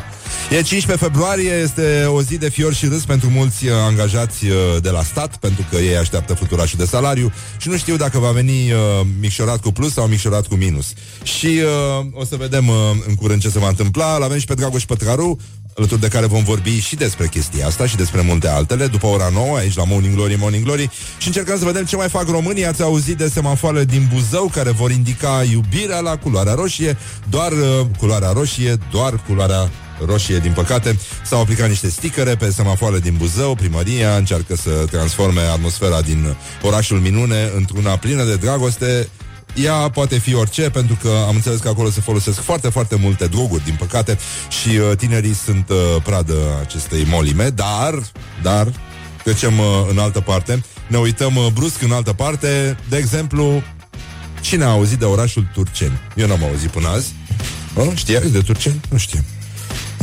E 0.52 0.62
15 0.62 1.06
februarie, 1.06 1.52
este 1.52 2.06
o 2.06 2.22
zi 2.22 2.38
de 2.38 2.50
fior 2.50 2.74
și 2.74 2.86
râs 2.86 3.06
pentru 3.06 3.30
mulți 3.30 3.66
uh, 3.66 3.72
angajați 3.88 4.46
uh, 4.46 4.54
de 4.82 4.90
la 4.90 5.04
stat, 5.04 5.38
pentru 5.38 5.66
că 5.70 5.76
ei 5.76 5.98
așteaptă 5.98 6.34
fluturașul 6.34 6.78
de 6.78 6.86
salariu 6.86 7.32
și 7.58 7.70
nu 7.70 7.78
știu 7.78 7.96
dacă 7.96 8.20
va 8.20 8.32
veni 8.32 8.72
uh, 8.72 8.78
micșorat 9.20 9.62
cu 9.62 9.72
plus 9.72 9.94
sau 9.94 10.08
micșorat 10.08 10.48
cu 10.48 10.56
minus. 10.56 10.94
Și 11.24 11.62
uh, 12.00 12.06
o 12.14 12.26
să 12.26 12.36
vedem 12.36 12.68
uh, 12.68 12.76
în 13.08 13.16
curând 13.16 13.42
ce 13.42 13.50
se 13.50 13.60
va 13.60 13.68
întâmpla. 13.68 14.18
L-avem 14.18 14.40
și 14.40 14.46
pe 14.46 14.54
Dragoș 14.54 14.86
Pătraru, 14.86 15.40
alături 15.78 16.02
de 16.02 16.08
care 16.08 16.26
vom 16.26 16.44
vorbi 16.44 16.80
și 16.80 16.96
despre 16.96 17.28
chestia 17.28 17.68
asta 17.68 17.88
și 17.88 17.96
despre 17.96 18.22
multe 18.22 18.48
altele, 18.48 18.88
după 18.88 19.08
ora 19.08 19.30
9, 19.34 19.58
aici 19.58 19.76
la 19.76 19.84
Morning 19.84 20.16
Glory, 20.16 20.36
Morning 20.40 20.64
Glory, 20.64 20.90
și 21.18 21.28
încercăm 21.28 21.58
să 21.58 21.66
vedem 21.66 21.86
ce 21.86 21.96
mai 21.96 22.10
fac 22.10 22.28
românii. 22.28 22.66
Ați 22.66 22.82
auzit 22.82 23.18
de 23.18 23.28
semafoarele 23.28 23.86
din 23.86 24.10
Buzău 24.14 24.52
care 24.54 24.72
vor 24.72 24.92
indica 24.92 25.44
iubirea 25.52 26.00
la 26.00 26.18
culoarea 26.18 26.54
roșie, 26.54 26.98
doar 27.30 27.52
uh, 27.52 27.86
culoarea 27.98 28.32
roșie, 28.32 28.78
doar 28.92 29.24
culoarea 29.28 29.70
roșie, 30.06 30.38
din 30.38 30.52
păcate. 30.52 31.00
S-au 31.26 31.42
aplicat 31.42 31.68
niște 31.68 31.90
sticăre 31.90 32.36
pe 32.36 32.52
semafoarele 32.52 33.00
din 33.00 33.16
Buzău, 33.18 33.56
primăria 33.56 34.16
încearcă 34.16 34.56
să 34.56 34.70
transforme 34.70 35.42
atmosfera 35.42 36.02
din 36.02 36.36
orașul 36.62 37.00
minune 37.00 37.52
într-una 37.56 37.98
plină 37.98 38.24
de 38.24 38.36
dragoste, 38.36 39.08
ea 39.56 39.74
poate 39.74 40.18
fi 40.18 40.34
orice, 40.34 40.70
pentru 40.70 40.98
că 41.02 41.10
am 41.28 41.36
înțeles 41.36 41.60
că 41.60 41.68
acolo 41.68 41.90
se 41.90 42.02
folosesc 42.02 42.40
foarte, 42.40 42.70
foarte 42.70 42.96
multe 42.96 43.28
droguri, 43.28 43.64
din 43.64 43.76
păcate, 43.80 44.18
și 44.62 44.70
uh, 44.70 44.98
tinerii 44.98 45.34
sunt 45.34 45.70
uh, 45.70 46.02
pradă 46.04 46.36
acestei 46.62 47.06
molime, 47.10 47.50
dar, 47.50 48.04
dar, 48.42 48.72
trecem 49.24 49.60
uh, 49.60 49.66
în 49.90 49.98
altă 49.98 50.20
parte, 50.20 50.64
ne 50.88 50.98
uităm 50.98 51.36
uh, 51.36 51.48
brusc 51.54 51.82
în 51.82 51.92
altă 51.92 52.14
parte, 52.14 52.78
de 52.90 52.98
exemplu, 52.98 53.64
cine 54.42 54.64
a 54.64 54.70
auzit 54.70 55.00
de 55.00 55.06
orașul 55.06 55.50
Turceni? 55.54 56.00
Eu 56.16 56.28
n-am 56.28 56.44
auzit 56.44 56.70
până 56.70 56.88
azi. 56.88 57.14
Oh, 57.76 57.88
știați 57.96 58.32
de 58.32 58.40
Turceni? 58.40 58.80
Nu 58.90 58.98
știu. 58.98 59.20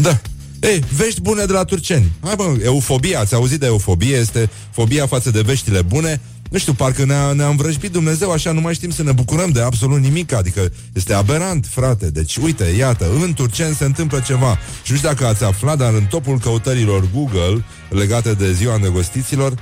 Da. 0.00 0.20
Ei, 0.60 0.84
vești 0.96 1.20
bune 1.20 1.44
de 1.44 1.52
la 1.52 1.64
turceni. 1.64 2.12
Hai 2.22 2.34
bă, 2.36 2.56
eufobia, 2.62 3.20
ați 3.20 3.34
auzit 3.34 3.60
de 3.60 3.66
eufobie, 3.66 4.16
este 4.16 4.50
fobia 4.70 5.06
față 5.06 5.30
de 5.30 5.40
veștile 5.40 5.82
bune. 5.82 6.20
Nu 6.50 6.58
știu, 6.58 6.72
parcă 6.72 7.04
ne-a, 7.04 7.32
ne-a 7.32 7.48
învrăjbit 7.48 7.92
Dumnezeu 7.92 8.30
așa, 8.30 8.52
nu 8.52 8.60
mai 8.60 8.74
știm 8.74 8.90
să 8.90 9.02
ne 9.02 9.12
bucurăm 9.12 9.50
de 9.50 9.62
absolut 9.62 10.00
nimic, 10.00 10.32
adică 10.32 10.72
este 10.92 11.12
aberant, 11.12 11.66
frate. 11.70 12.10
Deci, 12.10 12.36
uite, 12.36 12.64
iată, 12.64 13.10
în 13.22 13.32
Turceni 13.32 13.74
se 13.74 13.84
întâmplă 13.84 14.22
ceva. 14.26 14.58
Și 14.82 14.90
nu 14.90 14.96
știu 14.96 15.08
dacă 15.08 15.26
ați 15.26 15.44
aflat, 15.44 15.78
dar 15.78 15.92
în 15.92 16.04
topul 16.04 16.38
căutărilor 16.38 17.08
Google 17.14 17.64
legate 17.88 18.32
de 18.32 18.52
ziua 18.52 18.74
îndrăgostiților, 18.74 19.54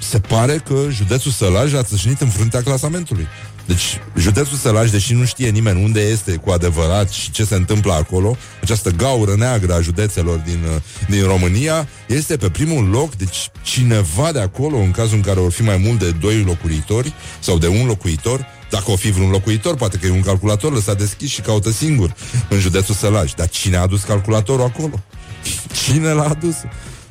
se 0.00 0.18
pare 0.18 0.62
că 0.66 0.74
județul 0.90 1.30
Sălaj 1.30 1.74
a 1.74 1.82
țâșnit 1.82 2.20
în 2.20 2.28
fruntea 2.28 2.62
clasamentului. 2.62 3.26
Deci, 3.66 4.00
județul 4.16 4.56
Sălaj, 4.56 4.90
deși 4.90 5.14
nu 5.14 5.24
știe 5.24 5.48
nimeni 5.48 5.82
unde 5.82 6.00
este 6.00 6.36
cu 6.36 6.50
adevărat 6.50 7.10
și 7.10 7.30
ce 7.30 7.44
se 7.44 7.54
întâmplă 7.54 7.92
acolo, 7.92 8.36
această 8.62 8.90
gaură 8.90 9.34
neagră 9.36 9.74
a 9.74 9.80
județelor 9.80 10.38
din, 10.38 10.60
uh, 10.74 10.80
din 11.08 11.24
România, 11.24 11.88
este 12.06 12.36
pe 12.36 12.50
primul 12.50 12.88
loc, 12.88 13.14
deci 13.14 13.50
cineva 13.62 14.32
de 14.32 14.40
acolo, 14.40 14.76
în 14.76 14.90
cazul 14.90 15.16
în 15.16 15.22
care 15.22 15.40
vor 15.40 15.52
fi 15.52 15.62
mai 15.62 15.76
mult 15.76 15.98
de 15.98 16.10
doi 16.10 16.42
locuitori 16.42 17.12
sau 17.40 17.58
de 17.58 17.66
un 17.66 17.86
locuitor, 17.86 18.46
dacă 18.70 18.90
o 18.90 18.96
fi 18.96 19.10
vreun 19.10 19.30
locuitor, 19.30 19.74
poate 19.74 19.96
că 19.96 20.06
e 20.06 20.10
un 20.10 20.22
calculator 20.22 20.72
lăsat 20.72 20.98
deschis 20.98 21.30
și 21.30 21.40
caută 21.40 21.70
singur 21.70 22.14
în 22.48 22.58
județul 22.58 22.94
Sălaj. 22.94 23.32
Dar 23.34 23.48
cine 23.48 23.76
a 23.76 23.80
adus 23.80 24.02
calculatorul 24.02 24.64
acolo? 24.64 25.02
Cine 25.84 26.12
l-a 26.12 26.28
adus? 26.28 26.54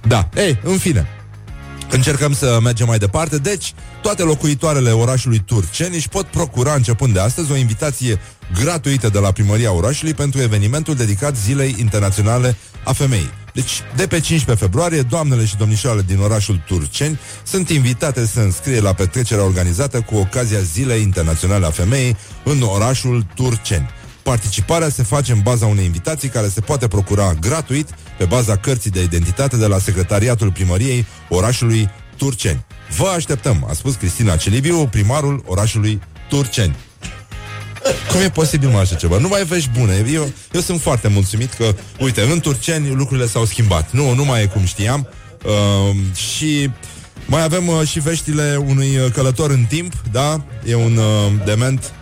Da, 0.07 0.29
ei, 0.35 0.59
în 0.63 0.77
fine, 0.77 1.07
Încercăm 1.91 2.33
să 2.33 2.59
mergem 2.63 2.87
mai 2.87 2.97
departe. 2.97 3.37
Deci, 3.37 3.73
toate 4.01 4.23
locuitoarele 4.23 4.91
orașului 4.91 5.43
Turceni 5.45 5.95
își 5.95 6.09
pot 6.09 6.25
procura 6.25 6.73
începând 6.73 7.13
de 7.13 7.19
astăzi 7.19 7.51
o 7.51 7.55
invitație 7.55 8.19
gratuită 8.61 9.09
de 9.09 9.19
la 9.19 9.31
primăria 9.31 9.71
orașului 9.71 10.13
pentru 10.13 10.41
evenimentul 10.41 10.95
dedicat 10.95 11.35
Zilei 11.35 11.75
Internaționale 11.79 12.55
a 12.83 12.93
Femeii. 12.93 13.29
Deci, 13.53 13.81
de 13.95 14.07
pe 14.07 14.19
15 14.19 14.65
februarie, 14.65 15.01
doamnele 15.01 15.45
și 15.45 15.57
domnișoarele 15.57 16.03
din 16.07 16.19
orașul 16.19 16.61
Turceni 16.67 17.19
sunt 17.43 17.69
invitate 17.69 18.25
să 18.25 18.39
înscrie 18.39 18.79
la 18.79 18.93
petrecerea 18.93 19.43
organizată 19.43 20.01
cu 20.01 20.15
ocazia 20.15 20.59
Zilei 20.59 21.01
Internaționale 21.01 21.65
a 21.65 21.69
Femeii 21.69 22.17
în 22.43 22.61
orașul 22.61 23.25
Turceni. 23.35 23.89
Participarea 24.23 24.89
se 24.89 25.03
face 25.03 25.31
în 25.31 25.39
baza 25.43 25.65
unei 25.65 25.85
invitații 25.85 26.29
care 26.29 26.47
se 26.47 26.61
poate 26.61 26.87
procura 26.87 27.33
gratuit 27.33 27.89
pe 28.17 28.25
baza 28.25 28.57
cărții 28.57 28.91
de 28.91 29.03
identitate 29.03 29.57
de 29.57 29.65
la 29.65 29.77
Secretariatul 29.77 30.51
Primăriei 30.51 31.05
orașului 31.29 31.89
Turceni. 32.17 32.65
Vă 32.97 33.07
așteptăm, 33.15 33.65
a 33.69 33.73
spus 33.73 33.95
Cristina 33.95 34.35
Celibiu, 34.35 34.87
primarul 34.87 35.43
orașului 35.45 36.01
Turceni. 36.29 36.75
Cum 38.11 38.21
e 38.21 38.29
posibil 38.29 38.69
mai 38.69 38.81
așa 38.81 38.95
ceva? 38.95 39.17
Nu 39.17 39.27
mai 39.27 39.43
vești 39.43 39.69
bune. 39.77 40.05
Eu, 40.13 40.31
eu 40.51 40.61
sunt 40.61 40.81
foarte 40.81 41.07
mulțumit 41.07 41.53
că, 41.53 41.75
uite, 41.99 42.21
în 42.21 42.39
Turceni 42.39 42.95
lucrurile 42.95 43.27
s-au 43.27 43.45
schimbat. 43.45 43.91
Nu, 43.91 44.13
nu 44.13 44.25
mai 44.25 44.41
e 44.41 44.45
cum 44.45 44.65
știam. 44.65 45.07
Uh, 45.43 45.95
și 46.15 46.71
mai 47.25 47.43
avem 47.43 47.67
uh, 47.67 47.87
și 47.87 47.99
veștile 47.99 48.63
unui 48.65 48.97
uh, 48.97 49.11
călător 49.11 49.51
în 49.51 49.65
timp, 49.67 49.93
da? 50.11 50.45
E 50.65 50.75
un 50.75 50.97
uh, 50.97 51.31
dement 51.45 51.93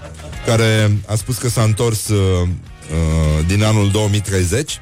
care 0.45 0.97
a 1.07 1.15
spus 1.15 1.37
că 1.37 1.49
s-a 1.49 1.61
întors 1.61 2.07
uh, 2.07 2.17
uh, 2.41 3.45
din 3.47 3.63
anul 3.63 3.91
2030 3.91 4.81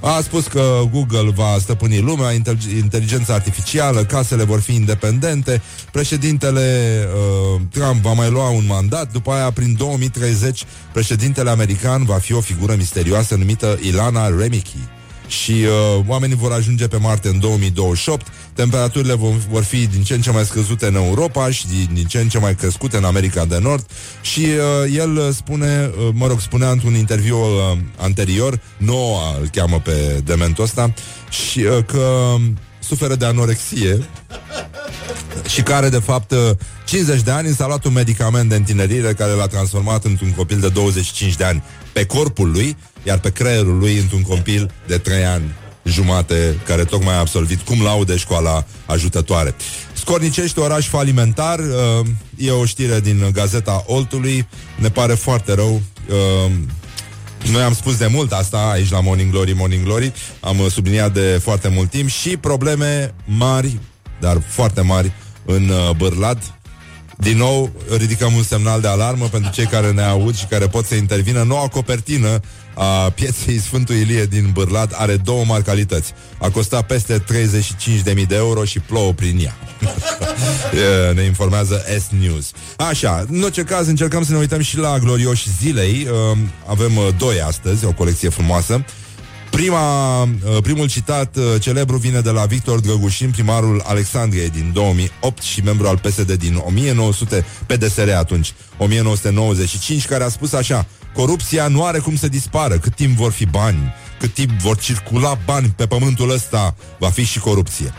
a 0.00 0.20
spus 0.22 0.46
că 0.46 0.80
Google 0.92 1.30
va 1.34 1.56
stăpâni 1.58 2.00
lumea, 2.00 2.32
inteligența 2.76 3.34
artificială, 3.34 4.04
casele 4.04 4.44
vor 4.44 4.60
fi 4.60 4.74
independente, 4.74 5.62
președintele 5.92 6.98
uh, 7.54 7.60
Trump 7.70 8.02
va 8.02 8.12
mai 8.12 8.30
lua 8.30 8.48
un 8.48 8.64
mandat, 8.66 9.12
după 9.12 9.30
aia, 9.30 9.50
prin 9.50 9.74
2030, 9.78 10.64
președintele 10.92 11.50
american 11.50 12.04
va 12.04 12.18
fi 12.18 12.32
o 12.32 12.40
figură 12.40 12.74
misterioasă 12.76 13.34
numită 13.34 13.78
Ilana 13.82 14.28
Remicki 14.38 14.78
și 15.30 15.50
uh, 15.52 16.04
oamenii 16.06 16.36
vor 16.36 16.52
ajunge 16.52 16.88
pe 16.88 16.96
Marte 16.96 17.28
în 17.28 17.38
2028, 17.38 18.26
temperaturile 18.52 19.14
vor, 19.14 19.34
vor 19.50 19.62
fi 19.62 19.86
din 19.86 20.02
ce 20.02 20.14
în 20.14 20.20
ce 20.20 20.30
mai 20.30 20.44
scăzute 20.44 20.86
în 20.86 20.94
Europa 20.94 21.50
și 21.50 21.66
din, 21.66 21.88
din 21.92 22.04
ce 22.04 22.18
în 22.18 22.28
ce 22.28 22.38
mai 22.38 22.54
crescute 22.54 22.96
în 22.96 23.04
America 23.04 23.44
de 23.44 23.58
Nord. 23.58 23.86
Și 24.20 24.40
uh, 24.40 24.96
el 24.96 25.32
spune, 25.32 25.90
uh, 25.98 26.08
mă 26.12 26.26
rog, 26.26 26.40
spunea 26.40 26.70
într-un 26.70 26.94
interviu 26.94 27.38
uh, 27.38 27.78
anterior, 27.96 28.60
Noah 28.76 29.36
îl 29.40 29.48
cheamă 29.52 29.80
pe 29.80 30.20
dementul 30.24 30.64
ăsta, 30.64 30.94
și 31.28 31.58
uh, 31.58 31.84
că 31.84 32.34
suferă 32.78 33.14
de 33.14 33.24
anorexie 33.24 34.08
și 35.48 35.62
care, 35.62 35.88
de 35.88 35.98
fapt, 35.98 36.34
50 36.84 37.22
de 37.22 37.30
ani 37.30 37.48
s-a 37.48 37.66
luat 37.66 37.84
un 37.84 37.92
medicament 37.92 38.48
de 38.48 38.54
întinerire 38.54 39.12
care 39.12 39.32
l-a 39.32 39.46
transformat 39.46 40.04
într-un 40.04 40.32
copil 40.32 40.60
de 40.60 40.68
25 40.68 41.36
de 41.36 41.44
ani 41.44 41.62
pe 41.92 42.06
corpul 42.06 42.50
lui, 42.50 42.76
iar 43.02 43.18
pe 43.18 43.30
creierul 43.30 43.78
lui 43.78 43.98
într-un 43.98 44.22
copil 44.22 44.70
de 44.86 44.98
3 44.98 45.24
ani 45.24 45.54
jumate 45.82 46.58
care 46.64 46.84
tocmai 46.84 47.14
a 47.14 47.18
absolvit 47.18 47.60
cum 47.60 47.82
laude 47.82 48.16
școala 48.16 48.64
ajutătoare. 48.86 49.54
Scornicești, 49.92 50.58
oraș 50.58 50.88
falimentar, 50.88 51.58
uh, 51.58 52.06
e 52.36 52.50
o 52.50 52.64
știre 52.64 53.00
din 53.00 53.30
Gazeta 53.32 53.84
Oltului, 53.86 54.48
ne 54.76 54.88
pare 54.88 55.14
foarte 55.14 55.54
rău. 55.54 55.82
Uh, 56.08 56.52
noi 57.52 57.62
am 57.62 57.74
spus 57.74 57.96
de 57.96 58.06
mult 58.06 58.32
asta 58.32 58.70
aici 58.72 58.90
la 58.90 59.00
Morning 59.00 59.30
Glory, 59.30 59.52
Morning 59.52 59.84
Glory, 59.84 60.12
am 60.40 60.68
subliniat 60.68 61.12
de 61.12 61.40
foarte 61.42 61.68
mult 61.68 61.90
timp 61.90 62.08
și 62.08 62.36
probleme 62.36 63.14
mari, 63.24 63.78
dar 64.20 64.42
foarte 64.48 64.80
mari 64.80 65.12
în 65.44 65.68
uh, 65.68 65.90
Bârlad, 65.96 66.54
din 67.20 67.36
nou, 67.36 67.70
ridicăm 67.96 68.34
un 68.34 68.42
semnal 68.42 68.80
de 68.80 68.88
alarmă 68.88 69.26
pentru 69.26 69.50
cei 69.50 69.66
care 69.66 69.90
ne 69.90 70.02
aud 70.02 70.36
și 70.36 70.44
care 70.44 70.66
pot 70.66 70.86
să 70.86 70.94
intervină. 70.94 71.42
Noua 71.42 71.68
copertină 71.68 72.40
a 72.74 73.10
pieței 73.10 73.58
Sfântul 73.58 73.94
Ilie 73.94 74.24
din 74.24 74.50
Bârlad 74.52 74.92
are 74.96 75.16
două 75.16 75.44
mari 75.44 75.64
calități. 75.64 76.12
A 76.38 76.50
costat 76.50 76.86
peste 76.86 77.24
35.000 78.12 78.26
de 78.26 78.34
euro 78.34 78.64
și 78.64 78.78
plouă 78.78 79.12
prin 79.12 79.38
ea. 79.44 79.56
ne 81.14 81.22
informează 81.22 81.84
S-News. 82.08 82.50
Așa, 82.76 83.24
în 83.30 83.42
orice 83.42 83.62
caz 83.62 83.86
încercăm 83.86 84.24
să 84.24 84.32
ne 84.32 84.38
uităm 84.38 84.60
și 84.60 84.76
la 84.76 84.98
glorioși 84.98 85.48
zilei. 85.60 86.08
Avem 86.66 86.96
uh, 86.96 87.08
doi 87.18 87.40
astăzi, 87.40 87.84
o 87.84 87.92
colecție 87.92 88.28
frumoasă. 88.28 88.84
Prima, 89.50 90.22
uh, 90.22 90.28
primul 90.62 90.88
citat 90.88 91.36
uh, 91.36 91.44
celebru 91.60 91.96
vine 91.96 92.20
de 92.20 92.30
la 92.30 92.44
Victor 92.44 92.80
Drăgușin, 92.80 93.30
primarul 93.30 93.82
Alexandriei 93.86 94.50
din 94.50 94.70
2008 94.72 95.42
și 95.42 95.60
membru 95.60 95.86
al 95.86 95.98
PSD 95.98 96.32
din 96.32 96.62
1900, 96.66 97.44
PDSR 97.66 98.10
atunci, 98.10 98.52
1995, 98.78 100.06
care 100.06 100.24
a 100.24 100.28
spus 100.28 100.52
așa 100.52 100.86
Corupția 101.14 101.68
nu 101.68 101.84
are 101.84 101.98
cum 101.98 102.16
să 102.16 102.28
dispară 102.28 102.78
cât 102.78 102.94
timp 102.94 103.16
vor 103.16 103.32
fi 103.32 103.46
bani, 103.46 103.94
cât 104.18 104.34
timp 104.34 104.50
vor 104.50 104.78
circula 104.78 105.38
bani 105.44 105.72
pe 105.76 105.86
pământul 105.86 106.30
ăsta, 106.30 106.74
va 106.98 107.08
fi 107.08 107.24
și 107.24 107.38
corupție. 107.38 107.94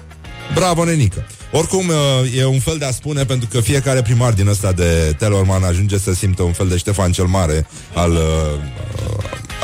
Bravo, 0.54 0.84
nenică! 0.84 1.26
Oricum, 1.52 1.88
uh, 1.88 2.38
e 2.38 2.45
un 2.45 2.60
fel 2.60 2.78
de 2.78 2.86
a 2.86 2.91
spune, 2.91 3.26
pentru 3.26 3.47
că 3.52 3.60
fiecare 3.60 4.02
primar 4.02 4.34
din 4.34 4.47
ăsta 4.47 4.72
de 4.72 5.16
Telorman 5.18 5.64
ajunge 5.64 5.97
să 5.97 6.14
simtă 6.14 6.43
un 6.43 6.52
fel 6.52 6.68
de 6.68 6.78
Ștefan 6.78 7.12
cel 7.12 7.26
Mare 7.26 7.68
al 7.93 8.12
uh, 8.12 8.20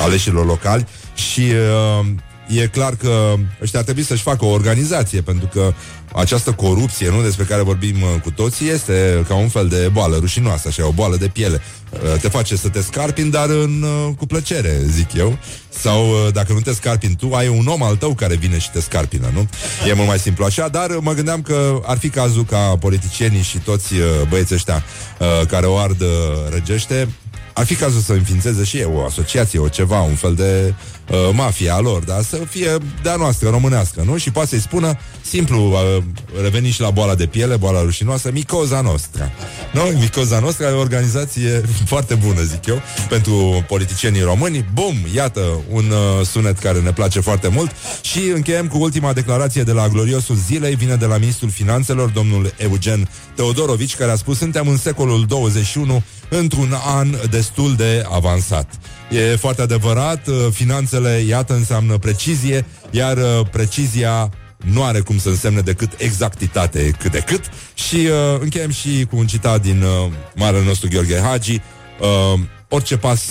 aleșilor 0.03 0.45
locali 0.45 0.85
și 1.17 1.41
uh, 1.41 2.05
e 2.47 2.67
clar 2.67 2.95
că 2.95 3.33
ăștia 3.61 3.79
ar 3.79 3.85
trebui 3.85 4.03
să-și 4.03 4.21
facă 4.21 4.45
o 4.45 4.49
organizație, 4.49 5.21
pentru 5.21 5.49
că 5.53 5.73
această 6.13 6.51
corupție, 6.51 7.09
nu, 7.09 7.21
despre 7.21 7.43
care 7.43 7.61
vorbim 7.61 8.01
uh, 8.01 8.21
cu 8.23 8.31
toții, 8.31 8.69
este 8.69 9.25
ca 9.27 9.35
un 9.35 9.47
fel 9.47 9.67
de 9.67 9.89
boală 9.91 10.17
rușinoasă, 10.19 10.67
așa, 10.67 10.87
o 10.87 10.91
boală 10.91 11.15
de 11.15 11.27
piele. 11.27 11.61
Uh, 11.89 12.19
te 12.21 12.29
face 12.29 12.55
să 12.55 12.69
te 12.69 12.81
scarpin, 12.81 13.29
dar 13.29 13.49
în, 13.49 13.81
uh, 13.81 14.13
cu 14.17 14.25
plăcere, 14.25 14.81
zic 14.85 15.13
eu. 15.13 15.37
Sau 15.69 16.09
uh, 16.09 16.33
dacă 16.33 16.53
nu 16.53 16.59
te 16.59 16.73
scarpin 16.73 17.15
tu, 17.15 17.33
ai 17.33 17.47
un 17.47 17.67
om 17.67 17.83
al 17.83 17.95
tău 17.95 18.13
care 18.13 18.35
vine 18.35 18.57
și 18.57 18.71
te 18.71 18.81
scarpină, 18.81 19.29
nu? 19.33 19.47
E 19.87 19.93
mult 19.93 20.07
mai 20.07 20.19
simplu 20.19 20.45
așa, 20.45 20.67
dar 20.67 20.89
uh, 20.89 20.97
mă 21.01 21.13
gândeam 21.13 21.41
că 21.41 21.79
ar 21.85 21.97
fi 21.97 22.09
cazul 22.09 22.45
ca 22.45 22.77
politicienii 22.79 23.41
și 23.41 23.57
toți 23.57 23.93
uh, 23.93 24.01
băieții 24.29 24.55
ăștia 24.55 24.83
uh, 25.19 25.47
care 25.47 25.65
o 25.65 25.77
ard 25.77 26.01
uh, 26.01 26.07
răgește 26.49 27.07
ar 27.53 27.65
fi 27.65 27.75
cazul 27.75 28.01
să 28.01 28.13
înființeze 28.13 28.63
și 28.63 28.77
eu 28.77 28.93
o 28.95 29.05
asociație, 29.05 29.59
o 29.59 29.67
ceva, 29.67 30.01
un 30.01 30.15
fel 30.15 30.33
de 30.35 30.67
uh, 30.67 30.96
mafia 31.33 31.73
a 31.73 31.79
lor, 31.79 32.03
dar 32.03 32.21
să 32.21 32.37
fie 32.49 32.77
de-a 33.03 33.15
noastră, 33.15 33.49
românească, 33.49 34.03
nu? 34.05 34.17
Și 34.17 34.31
poate 34.31 34.49
să-i 34.49 34.59
spună, 34.59 34.97
simplu, 35.21 35.71
uh, 35.71 36.03
reveni 36.41 36.69
și 36.69 36.81
la 36.81 36.89
boala 36.89 37.15
de 37.15 37.25
piele, 37.25 37.55
boala 37.55 37.81
rușinoasă, 37.81 38.29
Micoza 38.33 38.81
Nostra. 38.81 39.31
Nu? 39.73 39.81
Micoza 39.81 40.39
Nostra 40.39 40.67
e 40.67 40.71
o 40.71 40.79
organizație 40.79 41.61
foarte 41.91 42.15
bună, 42.15 42.41
zic 42.41 42.65
eu, 42.65 42.81
pentru 43.09 43.65
politicienii 43.67 44.21
români. 44.21 44.65
Bum, 44.73 44.95
iată 45.15 45.41
un 45.69 45.85
uh, 45.89 46.25
sunet 46.25 46.59
care 46.59 46.79
ne 46.79 46.91
place 46.91 47.19
foarte 47.19 47.47
mult 47.47 47.71
și 48.01 48.19
încheiem 48.33 48.67
cu 48.67 48.77
ultima 48.77 49.13
declarație 49.13 49.63
de 49.63 49.71
la 49.71 49.87
gloriosul 49.87 50.35
zilei, 50.35 50.75
vine 50.75 50.95
de 50.95 51.05
la 51.05 51.17
ministrul 51.17 51.49
finanțelor, 51.49 52.09
domnul 52.09 52.53
Eugen 52.57 53.09
Teodorovici, 53.35 53.95
care 53.95 54.11
a 54.11 54.15
spus, 54.15 54.37
suntem 54.37 54.67
în 54.67 54.77
secolul 54.77 55.25
21 55.25 56.03
într-un 56.29 56.73
an 56.85 57.15
destul 57.29 57.75
de 57.75 58.05
avansat. 58.11 58.69
E 59.09 59.35
foarte 59.35 59.61
adevărat, 59.61 60.27
uh, 60.27 60.35
finanțele, 60.51 61.23
iată, 61.27 61.53
înseamnă 61.53 61.97
precizie, 61.97 62.65
iar 62.91 63.17
uh, 63.17 63.47
precizia 63.51 64.31
nu 64.57 64.83
are 64.83 64.99
cum 64.99 65.17
să 65.17 65.29
însemne 65.29 65.61
decât 65.61 65.91
exactitate 65.97 66.95
cât 66.99 67.11
de 67.11 67.19
cât. 67.19 67.43
Și 67.73 67.95
uh, 67.95 68.39
încheiem 68.39 68.71
și 68.71 69.07
cu 69.09 69.17
un 69.17 69.27
citat 69.27 69.61
din 69.61 69.81
uh, 69.81 70.11
marele 70.35 70.63
nostru 70.63 70.87
Gheorghe 70.91 71.19
Hagi. 71.19 71.61
Uh, 71.99 72.39
orice 72.69 72.97
pas 72.97 73.21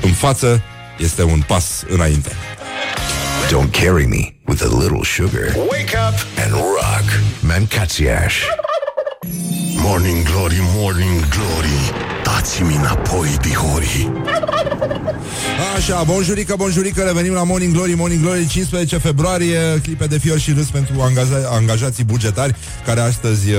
în 0.00 0.12
față 0.12 0.62
este 0.98 1.22
un 1.22 1.42
pas 1.46 1.84
înainte. 1.88 2.30
Don't 3.48 3.70
carry 3.70 4.06
me 4.06 4.34
with 4.46 4.62
a 4.62 4.78
little 4.80 5.02
sugar. 5.02 5.54
Wake 5.70 5.96
up 6.08 6.42
and 6.44 6.52
rock. 6.52 7.20
Mancațiaș. 7.40 8.44
Morning 9.88 10.22
Glory, 10.22 10.58
Morning 10.60 11.28
Glory. 11.28 11.92
Dați-mi 12.24 12.74
înapoi, 12.74 13.36
dihori. 13.40 14.10
Așa, 15.76 16.02
bonjurică, 16.02 16.54
bonjurică, 16.56 17.02
revenim 17.02 17.32
la 17.32 17.42
Morning 17.42 17.72
Glory, 17.72 17.94
Morning 17.94 18.20
Glory, 18.20 18.46
15 18.46 18.96
februarie, 18.96 19.80
clipe 19.82 20.06
de 20.06 20.18
fior 20.18 20.38
și 20.38 20.52
râs 20.52 20.66
pentru 20.66 20.94
angaja- 21.00 21.48
angajații 21.50 22.04
bugetari 22.04 22.54
care 22.84 23.00
astăzi 23.00 23.50
uh, 23.52 23.58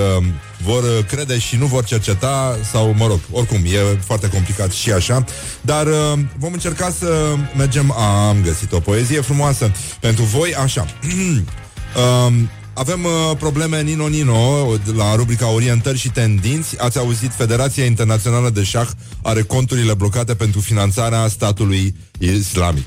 vor 0.63 0.83
uh, 0.83 1.05
crede 1.07 1.39
și 1.39 1.55
nu 1.55 1.65
vor 1.65 1.83
cerceta 1.83 2.57
sau, 2.71 2.93
mă 2.97 3.07
rog, 3.07 3.19
oricum, 3.31 3.57
e 3.65 3.97
foarte 4.05 4.29
complicat 4.29 4.71
și 4.71 4.91
așa, 4.91 5.23
dar 5.61 5.87
uh, 5.87 6.19
vom 6.37 6.53
încerca 6.53 6.93
să 6.99 7.35
mergem, 7.57 7.91
am 7.91 8.37
găsit 8.43 8.71
o 8.71 8.79
poezie 8.79 9.21
frumoasă 9.21 9.71
pentru 9.99 10.23
voi, 10.23 10.55
așa. 10.55 10.85
um, 12.27 12.49
avem 12.79 13.03
uh, 13.03 13.37
probleme 13.37 13.81
Nino 13.81 14.07
Nino 14.07 14.65
la 14.95 15.15
rubrica 15.15 15.51
Orientări 15.51 15.97
și 15.97 16.09
tendinți. 16.09 16.81
Ați 16.81 16.97
auzit, 16.97 17.31
Federația 17.33 17.85
Internațională 17.85 18.49
de 18.49 18.63
Șah 18.63 18.87
are 19.23 19.41
conturile 19.41 19.93
blocate 19.93 20.35
pentru 20.35 20.59
finanțarea 20.59 21.27
statului 21.27 21.95
islamic. 22.19 22.85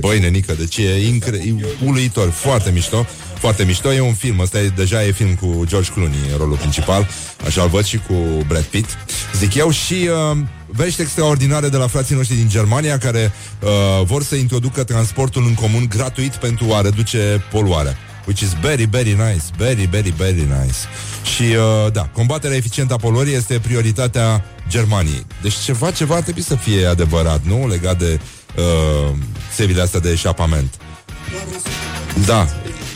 Băi, 0.00 0.20
nenică, 0.20 0.54
deci 0.58 0.76
e, 0.76 1.06
incre- 1.06 1.36
e 1.36 1.54
uluitor, 1.84 2.30
foarte 2.30 2.70
mișto, 2.70 3.06
foarte 3.38 3.64
mișto. 3.64 3.92
E 3.92 4.00
un 4.00 4.14
film, 4.14 4.38
ăsta 4.38 4.60
e, 4.60 4.68
deja 4.68 5.04
e 5.04 5.12
film 5.12 5.34
cu 5.34 5.64
George 5.66 5.90
Clooney 5.92 6.18
în 6.32 6.38
rolul 6.38 6.56
principal, 6.56 7.08
așa 7.46 7.62
îl 7.62 7.68
văd 7.68 7.84
și 7.84 7.96
cu 7.96 8.14
Brad 8.46 8.64
Pitt, 8.64 8.88
zic 9.36 9.54
eu, 9.54 9.70
și 9.70 10.08
uh, 10.32 10.38
vești 10.66 11.00
extraordinare 11.00 11.68
de 11.68 11.76
la 11.76 11.86
frații 11.86 12.14
noștri 12.14 12.36
din 12.36 12.48
Germania 12.48 12.98
care 12.98 13.32
uh, 13.62 13.70
vor 14.04 14.22
să 14.22 14.34
introducă 14.34 14.84
transportul 14.84 15.44
în 15.46 15.54
comun 15.54 15.86
gratuit 15.88 16.32
pentru 16.32 16.72
a 16.72 16.80
reduce 16.80 17.44
poluarea 17.50 17.96
which 18.26 18.40
is 18.40 18.52
very, 18.60 18.84
very 18.84 19.10
nice, 19.10 19.44
very, 19.56 19.84
very, 19.84 20.10
very 20.10 20.46
nice. 20.62 20.78
Și, 21.34 21.42
uh, 21.42 21.92
da, 21.92 22.02
combaterea 22.02 22.56
eficientă 22.56 22.94
a 22.94 22.96
poluării 22.96 23.34
este 23.34 23.58
prioritatea 23.58 24.44
Germaniei. 24.68 25.26
Deci 25.42 25.54
ceva, 25.54 25.90
ceva 25.90 26.14
ar 26.14 26.22
trebui 26.22 26.42
să 26.42 26.54
fie 26.54 26.86
adevărat, 26.86 27.40
nu? 27.44 27.68
Legat 27.68 27.98
de 27.98 28.20
uh, 28.56 29.16
țevile 29.54 29.82
astea 29.82 30.00
de 30.00 30.10
eșapament. 30.10 30.74
Da, 32.26 32.46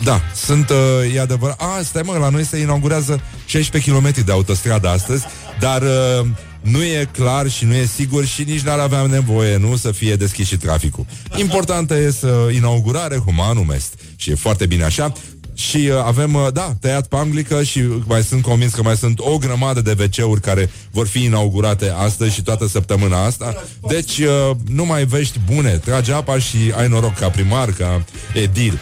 da, 0.04 0.20
sunt, 0.34 0.70
uh, 0.70 1.14
e 1.14 1.20
adevărat. 1.20 1.60
A, 1.60 1.80
stai 1.82 2.02
mă, 2.04 2.18
la 2.18 2.28
noi 2.28 2.44
se 2.44 2.58
inaugurează 2.58 3.20
16 3.46 3.90
km 3.90 4.24
de 4.24 4.32
autostradă 4.32 4.88
astăzi, 4.88 5.24
dar 5.58 5.82
uh, 5.82 6.26
nu 6.60 6.82
e 6.82 7.08
clar 7.12 7.50
și 7.50 7.64
nu 7.64 7.74
e 7.74 7.84
sigur 7.84 8.24
și 8.24 8.42
nici 8.42 8.60
n-ar 8.60 8.78
avea 8.78 9.02
nevoie, 9.06 9.56
nu, 9.56 9.76
să 9.76 9.92
fie 9.92 10.16
deschis 10.16 10.46
și 10.46 10.56
traficul. 10.56 11.06
Importantă 11.36 11.94
e 11.94 12.10
să 12.10 12.50
inaugurare 12.54 13.16
humanum 13.16 13.70
est. 13.70 13.94
Și 14.16 14.30
e 14.30 14.34
foarte 14.34 14.66
bine 14.66 14.84
așa. 14.84 15.12
Și 15.54 15.76
uh, 15.76 16.02
avem, 16.04 16.34
uh, 16.34 16.46
da, 16.52 16.74
tăiat 16.80 17.06
pe 17.06 17.16
anglică 17.16 17.62
și 17.62 17.82
mai 18.06 18.22
sunt 18.22 18.42
convins 18.42 18.74
că 18.74 18.82
mai 18.82 18.96
sunt 18.96 19.18
o 19.18 19.38
grămadă 19.38 19.80
de 19.80 19.96
WC-uri 19.98 20.40
care 20.40 20.70
vor 20.90 21.06
fi 21.06 21.24
inaugurate 21.24 21.92
astăzi 21.96 22.34
și 22.34 22.42
toată 22.42 22.66
săptămâna 22.66 23.24
asta. 23.24 23.64
Deci, 23.88 24.18
uh, 24.18 24.50
nu 24.68 24.84
mai 24.84 25.04
vești 25.04 25.40
bune. 25.52 25.70
Trage 25.70 26.12
apa 26.12 26.38
și 26.38 26.56
ai 26.76 26.88
noroc 26.88 27.14
ca 27.14 27.28
primar, 27.28 27.70
ca 27.70 28.04
edil. 28.34 28.78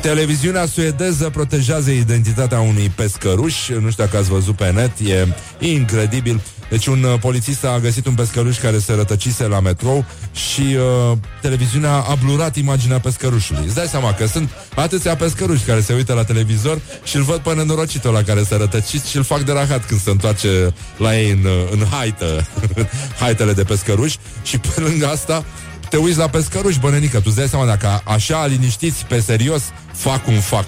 Televiziunea 0.00 0.66
suedeză 0.66 1.30
protejează 1.30 1.90
identitatea 1.90 2.60
unui 2.60 2.92
pescăruș. 2.94 3.68
Nu 3.68 3.90
știu 3.90 4.04
dacă 4.04 4.16
ați 4.16 4.28
văzut 4.28 4.56
pe 4.56 4.70
net, 4.70 4.92
e 5.10 5.26
incredibil. 5.58 6.40
Deci 6.72 6.86
un 6.86 7.02
uh, 7.02 7.18
polițist 7.20 7.64
a 7.64 7.78
găsit 7.78 8.06
un 8.06 8.14
pescăruș 8.14 8.58
care 8.58 8.78
se 8.78 8.92
rătăcise 8.92 9.46
la 9.46 9.60
metrou 9.60 10.04
și 10.32 10.60
uh, 10.60 11.18
televiziunea 11.40 11.92
a 11.92 12.14
blurat 12.24 12.56
imaginea 12.56 13.00
pescărușului. 13.00 13.64
Îți 13.64 13.74
dai 13.74 13.86
seama 13.86 14.14
că 14.14 14.26
sunt 14.26 14.50
atâția 14.74 15.16
pescăruși 15.16 15.64
care 15.64 15.80
se 15.80 15.94
uită 15.94 16.12
la 16.12 16.24
televizor 16.24 16.80
și 17.04 17.16
îl 17.16 17.22
văd 17.22 17.38
pe 17.38 17.54
nenorocitul 17.54 18.12
la 18.12 18.22
care 18.22 18.42
s-a 18.42 18.56
rătăcit 18.56 19.04
și 19.04 19.16
îl 19.16 19.22
fac 19.22 19.40
de 19.40 19.52
rahat 19.52 19.86
când 19.86 20.00
se 20.00 20.10
întoarce 20.10 20.74
la 20.96 21.18
ei 21.18 21.30
în, 21.30 21.44
uh, 21.44 21.68
în 21.70 21.86
haită, 21.90 22.46
haitele 23.20 23.52
de 23.52 23.62
pescăruși 23.62 24.18
și 24.42 24.58
pe 24.58 24.80
lângă 24.80 25.06
asta 25.06 25.44
te 25.88 25.96
uiți 25.96 26.18
la 26.18 26.28
pescăruși, 26.28 26.78
bănenică, 26.78 27.16
tu 27.16 27.24
îți 27.26 27.36
dai 27.36 27.48
seama 27.48 27.66
dacă 27.66 28.00
așa 28.04 28.46
liniștiți 28.46 29.06
pe 29.06 29.20
serios 29.20 29.62
fac 29.92 30.26
un 30.26 30.40
fac. 30.40 30.64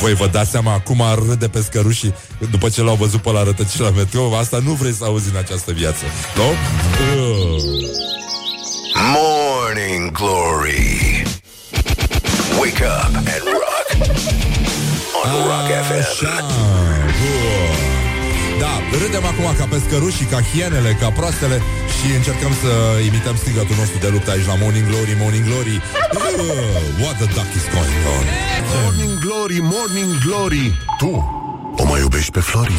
Voi 0.00 0.14
vă 0.14 0.26
dați 0.26 0.50
seama 0.50 0.80
cum 0.80 1.00
ar 1.00 1.18
râde 1.18 1.48
pescărușii 1.48 2.14
după 2.50 2.68
ce 2.68 2.82
l-au 2.82 2.94
văzut 2.94 3.22
pe 3.22 3.30
la 3.30 3.42
rătăcit 3.42 3.80
la 3.80 3.90
metrou? 3.90 4.34
Asta 4.38 4.60
nu 4.64 4.72
vrei 4.72 4.92
să 4.92 5.04
auzi 5.04 5.28
în 5.30 5.36
această 5.36 5.72
viață, 5.72 6.04
nu? 6.36 6.42
Uh. 6.42 7.92
Morning 9.14 10.10
Glory. 10.10 11.22
Wake 12.60 12.84
up 12.84 13.14
and 13.16 13.42
rock. 13.44 14.08
On 15.24 15.30
Rock 15.30 15.84
FM. 15.86 15.98
Așa, 15.98 16.46
bun. 16.46 17.91
Da, 18.64 18.74
râdem 19.02 19.24
acum 19.32 19.46
ca 19.58 19.66
pescărușii, 19.72 20.26
ca 20.26 20.40
hienele, 20.50 20.96
ca 21.00 21.08
proastele 21.10 21.56
și 21.96 22.06
încercăm 22.18 22.52
să 22.62 22.72
imităm 23.08 23.36
strigătul 23.36 23.76
nostru 23.82 23.98
de 23.98 24.08
luptă 24.14 24.30
aici 24.30 24.46
la 24.46 24.56
Morning 24.62 24.86
Glory, 24.90 25.14
Morning 25.22 25.44
Glory. 25.48 25.76
Uh, 25.76 26.22
what 27.02 27.14
the 27.22 27.28
duck 27.36 27.50
is 27.60 27.66
going 27.76 28.02
on? 28.16 28.24
Morning 28.74 29.14
Glory, 29.24 29.58
Morning 29.74 30.10
Glory 30.24 30.66
Tu 31.00 31.41
o 31.76 31.84
mai 31.84 32.00
iubești 32.00 32.30
pe 32.30 32.40
Flori? 32.40 32.72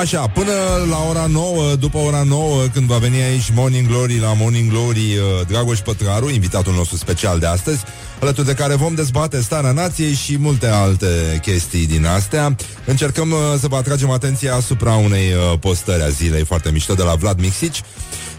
Așa, 0.00 0.28
până 0.28 0.52
la 0.90 1.04
ora 1.08 1.26
9, 1.26 1.74
după 1.74 1.98
ora 1.98 2.22
9, 2.22 2.62
când 2.72 2.86
va 2.86 2.96
veni 2.96 3.22
aici 3.22 3.50
Morning 3.54 3.86
Glory 3.86 4.18
la 4.18 4.32
Morning 4.32 4.70
Glory, 4.70 5.16
uh, 5.16 5.46
Dragoș 5.46 5.78
Pătraru, 5.78 6.30
invitatul 6.30 6.74
nostru 6.74 6.96
special 6.96 7.38
de 7.38 7.46
astăzi, 7.46 7.84
alături 8.20 8.46
de 8.46 8.54
care 8.54 8.74
vom 8.74 8.94
dezbate 8.94 9.40
starea 9.40 9.72
nației 9.72 10.12
și 10.12 10.38
multe 10.38 10.66
alte 10.66 11.38
chestii 11.42 11.86
din 11.86 12.06
astea. 12.06 12.56
Încercăm 12.84 13.30
uh, 13.30 13.38
să 13.60 13.68
vă 13.68 13.76
atragem 13.76 14.10
atenția 14.10 14.54
asupra 14.54 14.94
unei 14.94 15.32
uh, 15.32 15.58
postări 15.58 16.02
a 16.02 16.08
zilei 16.08 16.44
foarte 16.44 16.70
mișto 16.70 16.94
de 16.94 17.02
la 17.02 17.14
Vlad 17.14 17.40
Mixici, 17.40 17.82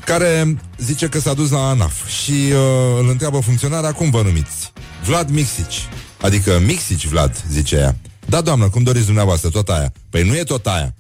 care 0.06 0.56
zice 0.78 1.08
că 1.08 1.20
s-a 1.20 1.34
dus 1.34 1.50
la 1.50 1.70
ANAF 1.70 2.08
și 2.08 2.32
uh, 2.32 3.00
îl 3.00 3.10
întreabă 3.10 3.40
funcționarea 3.40 3.92
cum 3.92 4.10
vă 4.10 4.22
numiți. 4.22 4.72
Vlad 5.06 5.30
Mixici. 5.30 5.88
Adică 6.22 6.62
Mixici 6.66 7.08
Vlad, 7.08 7.44
zice 7.52 7.76
ea. 7.76 7.96
Da, 8.30 8.42
doamnă, 8.42 8.70
cum 8.70 8.84
doriți 8.84 9.06
dumneavoastră, 9.06 9.50
tot 9.50 9.70
aia. 9.70 9.94
Păi 10.10 10.24
nu 10.24 10.36
e 10.36 10.44
tot 10.44 10.68
aia. 10.68 10.96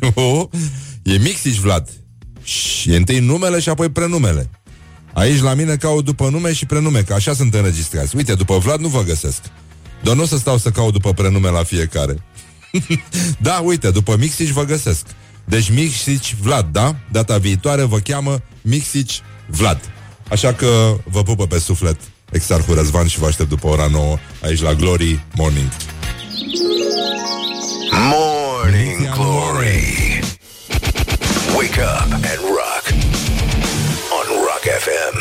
e 1.12 1.18
Mixici 1.18 1.58
Vlad. 1.58 1.88
Și 2.42 2.92
e 2.92 2.96
întâi 2.96 3.18
numele 3.18 3.60
și 3.60 3.68
apoi 3.68 3.88
prenumele. 3.88 4.50
Aici 5.12 5.40
la 5.40 5.54
mine 5.54 5.76
caut 5.76 6.04
după 6.04 6.28
nume 6.28 6.52
și 6.52 6.66
prenume, 6.66 7.02
că 7.02 7.14
așa 7.14 7.34
sunt 7.34 7.54
înregistrați. 7.54 8.16
Uite, 8.16 8.34
după 8.34 8.58
Vlad 8.58 8.80
nu 8.80 8.88
vă 8.88 9.02
găsesc. 9.02 9.40
Dar 10.02 10.14
nu 10.14 10.22
o 10.22 10.26
să 10.26 10.36
stau 10.36 10.58
să 10.58 10.70
caut 10.70 10.92
după 10.92 11.12
prenume 11.12 11.48
la 11.48 11.62
fiecare. 11.62 12.22
da, 13.38 13.60
uite, 13.64 13.90
după 13.90 14.16
Mixici 14.16 14.50
vă 14.50 14.64
găsesc. 14.64 15.06
Deci 15.44 15.70
Mixici 15.70 16.36
Vlad, 16.40 16.68
da? 16.72 16.96
Data 17.12 17.38
viitoare 17.38 17.82
vă 17.82 17.98
cheamă 17.98 18.42
Mixici 18.62 19.20
Vlad. 19.46 19.80
Așa 20.28 20.52
că 20.52 20.96
vă 21.10 21.22
pupă 21.22 21.46
pe 21.46 21.58
suflet 21.58 22.00
Exarhul 22.30 22.74
Răzvan 22.74 23.06
și 23.06 23.18
vă 23.18 23.26
aștept 23.26 23.48
după 23.48 23.66
ora 23.66 23.86
9 23.86 24.16
aici 24.42 24.60
la 24.60 24.74
Glory 24.74 25.24
Morning. 25.34 25.68
Morning 27.92 29.08
Glory. 29.14 30.20
Wake 31.56 31.78
up 31.78 32.12
and 32.12 32.40
rock 32.58 32.84
on 34.16 34.26
Rock 34.46 34.64
FM. 34.84 35.16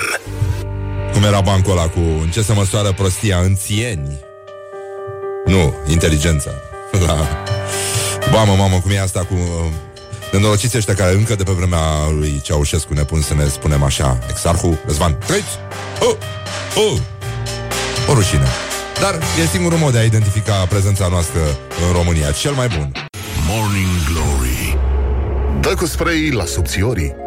Cum 1.13 1.23
era 1.23 1.41
bancul 1.41 1.71
ăla 1.71 1.87
cu 1.87 1.99
în 1.99 2.29
ce 2.29 2.41
se 2.41 2.53
măsoară 2.53 2.91
prostia 2.91 3.37
în 3.37 3.55
țieni? 3.55 4.19
Nu, 5.45 5.73
inteligența. 5.87 6.49
La... 7.05 7.27
Mamă, 8.33 8.53
mamă, 8.53 8.79
cum 8.79 8.91
e 8.91 8.99
asta 8.99 9.19
cu 9.19 9.33
uh, 9.33 9.71
nenorociți 10.31 10.77
ăștia 10.77 10.93
care 10.93 11.13
încă 11.13 11.35
de 11.35 11.43
pe 11.43 11.51
vremea 11.51 12.09
lui 12.09 12.41
Ceaușescu 12.43 12.93
ne 12.93 13.03
pun 13.03 13.21
să 13.21 13.33
ne 13.33 13.47
spunem 13.47 13.83
așa, 13.83 14.19
Exarhul 14.29 14.81
Răzvan, 14.85 15.17
trăiți! 15.25 15.59
Oh! 15.99 16.15
Oh! 16.75 16.99
O 18.09 18.13
rușine. 18.13 18.47
Dar 18.99 19.19
e 19.43 19.47
singurul 19.47 19.77
mod 19.77 19.91
de 19.91 19.99
a 19.99 20.03
identifica 20.03 20.53
prezența 20.53 21.07
noastră 21.07 21.39
în 21.87 21.93
România, 21.93 22.31
cel 22.31 22.51
mai 22.51 22.67
bun. 22.67 22.91
Morning 23.47 23.87
Glory 24.11 24.77
Dă 25.61 25.73
cu 25.77 25.85
spray 25.85 26.29
la 26.29 26.45
subțiorii 26.45 27.23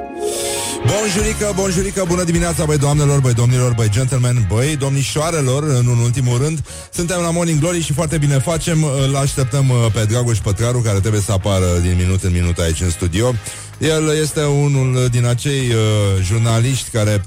Bonjurică, 0.86 1.52
bonjurică, 1.54 2.04
bună 2.06 2.24
dimineața, 2.24 2.64
băi 2.64 2.78
doamnelor, 2.78 3.20
băi 3.20 3.34
domnilor, 3.34 3.72
băi 3.72 3.88
gentlemen, 3.90 4.46
băi 4.48 4.76
domnișoarelor, 4.76 5.62
în 5.62 5.86
un 5.86 5.98
ultimul 5.98 6.38
rând. 6.38 6.58
Suntem 6.92 7.20
la 7.20 7.30
Morning 7.30 7.60
Glory 7.60 7.82
și 7.82 7.92
foarte 7.92 8.18
bine 8.18 8.38
facem. 8.38 8.84
Îl 8.84 9.16
așteptăm 9.16 9.68
uh, 9.68 9.76
pe 9.92 10.04
Dragoș 10.04 10.38
Pătraru, 10.38 10.78
care 10.78 11.00
trebuie 11.00 11.20
să 11.20 11.32
apară 11.32 11.66
din 11.82 11.94
minut 11.98 12.22
în 12.22 12.32
minut 12.32 12.58
aici 12.58 12.80
în 12.80 12.90
studio. 12.90 13.34
El 13.78 14.16
este 14.20 14.44
unul 14.44 15.08
din 15.10 15.26
acei 15.26 15.68
uh, 15.68 16.22
jurnaliști 16.22 16.90
care 16.90 17.22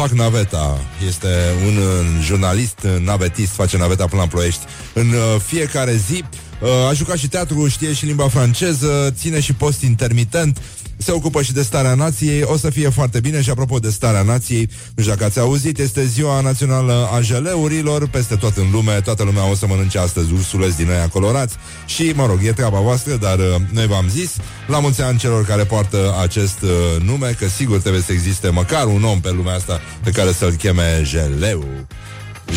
fac 0.00 0.10
naveta. 0.10 0.80
Este 1.06 1.28
un 1.66 1.76
uh, 1.76 2.06
jurnalist 2.22 2.78
uh, 2.84 2.96
navetist, 3.00 3.52
face 3.52 3.76
naveta 3.76 4.06
până 4.06 4.22
la 4.22 4.28
Ploiești 4.28 4.64
în 4.92 5.08
uh, 5.08 5.40
fiecare 5.46 5.94
zi. 5.94 6.24
Uh, 6.60 6.68
a 6.88 6.92
jucat 6.92 7.16
și 7.16 7.28
teatru, 7.28 7.68
știe 7.68 7.92
și 7.92 8.04
limba 8.04 8.28
franceză, 8.28 9.14
ține 9.18 9.40
și 9.40 9.52
post 9.52 9.82
intermitent, 9.82 10.58
se 10.96 11.12
ocupă 11.12 11.42
și 11.42 11.52
de 11.52 11.62
starea 11.62 11.94
nației, 11.94 12.42
o 12.42 12.56
să 12.56 12.70
fie 12.70 12.88
foarte 12.88 13.20
bine 13.20 13.42
și 13.42 13.50
apropo 13.50 13.78
de 13.78 13.90
starea 13.90 14.22
nației, 14.22 14.68
nu 14.94 15.02
știu 15.02 15.14
dacă 15.14 15.24
ați 15.24 15.38
auzit, 15.38 15.78
este 15.78 16.04
ziua 16.06 16.40
națională 16.40 17.08
a 17.12 17.20
jeleurilor, 17.20 18.08
peste 18.08 18.36
tot 18.36 18.56
în 18.56 18.70
lume, 18.70 19.00
toată 19.00 19.22
lumea 19.22 19.50
o 19.50 19.54
să 19.54 19.66
mănânce 19.66 19.98
astăzi 19.98 20.32
ursuleți 20.32 20.76
din 20.76 20.90
aia 20.90 21.08
colorați 21.08 21.54
și, 21.86 22.12
mă 22.14 22.26
rog, 22.26 22.38
e 22.42 22.52
treaba 22.52 22.78
voastră, 22.80 23.16
dar 23.16 23.38
uh, 23.38 23.44
noi 23.72 23.86
v-am 23.86 24.08
zis, 24.08 24.36
la 24.66 24.78
mulți 24.78 25.02
ani 25.02 25.18
celor 25.18 25.44
care 25.44 25.64
poartă 25.64 26.16
acest 26.20 26.62
uh, 26.62 27.02
nume, 27.02 27.36
că 27.38 27.48
sigur 27.48 27.78
trebuie 27.78 28.02
să 28.02 28.12
existe 28.12 28.48
măcar 28.48 28.86
un 28.86 29.04
om 29.04 29.20
pe 29.20 29.30
lumea 29.30 29.54
asta 29.54 29.80
pe 30.04 30.10
care 30.10 30.32
să-l 30.32 30.52
cheme 30.52 31.02
jeleu. 31.04 31.64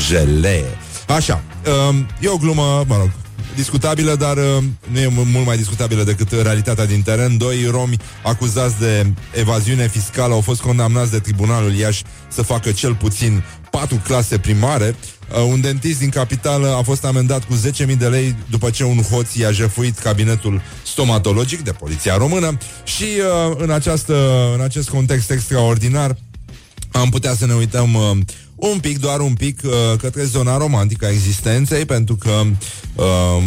Gelee. 0.08 0.78
Așa, 1.08 1.42
um, 1.90 2.08
e 2.20 2.28
o 2.28 2.38
glumă, 2.38 2.84
mă 2.88 2.96
rog, 2.98 3.12
discutabilă, 3.60 4.16
dar 4.16 4.38
uh, 4.38 4.64
nu 4.92 5.00
e 5.00 5.08
mu- 5.08 5.24
mult 5.24 5.46
mai 5.46 5.58
discutabilă 5.58 6.04
decât 6.04 6.32
realitatea 6.32 6.86
din 6.86 7.02
teren. 7.02 7.38
Doi 7.38 7.68
romi 7.72 7.98
acuzați 8.24 8.80
de 8.80 9.14
evaziune 9.34 9.88
fiscală 9.88 10.34
au 10.34 10.42
fost 10.42 10.62
condamnați 10.62 11.12
de 11.12 11.20
tribunalul 11.20 11.74
Iași 11.74 12.04
să 12.28 12.42
facă 12.42 12.72
cel 12.72 12.96
puțin 12.96 13.44
patru 13.72 14.02
clase 14.04 14.38
primare. 14.38 14.96
Uh, 15.36 15.44
un 15.52 15.62
dentist 15.62 16.00
din 16.00 16.10
capitală 16.10 16.68
a 16.68 16.82
fost 16.82 17.06
amendat 17.06 17.44
cu 17.44 17.60
10.000 17.88 17.98
de 17.98 18.08
lei 18.08 18.36
după 18.50 18.70
ce 18.70 18.84
un 18.84 19.02
hoț 19.02 19.34
i-a 19.34 19.52
jefuit 19.52 19.98
cabinetul 19.98 20.62
stomatologic 20.86 21.64
de 21.64 21.72
poliția 21.72 22.18
română 22.18 22.58
și 22.84 23.04
uh, 23.04 23.56
în, 23.58 23.70
această, 23.70 24.16
în 24.56 24.62
acest 24.62 24.90
context 24.90 25.32
extraordinar 25.32 26.16
am 26.92 27.10
putea 27.10 27.34
să 27.36 27.46
ne 27.46 27.54
uităm 27.54 27.94
uh, 27.94 28.18
un 28.60 28.80
pic, 28.80 29.00
doar 29.00 29.20
un 29.20 29.34
pic, 29.34 29.60
uh, 29.66 29.72
către 29.98 30.24
zona 30.24 30.58
romantică 30.58 31.06
a 31.06 31.10
existenței, 31.12 31.86
pentru 31.86 32.16
că 32.16 32.42
uh, 32.96 33.44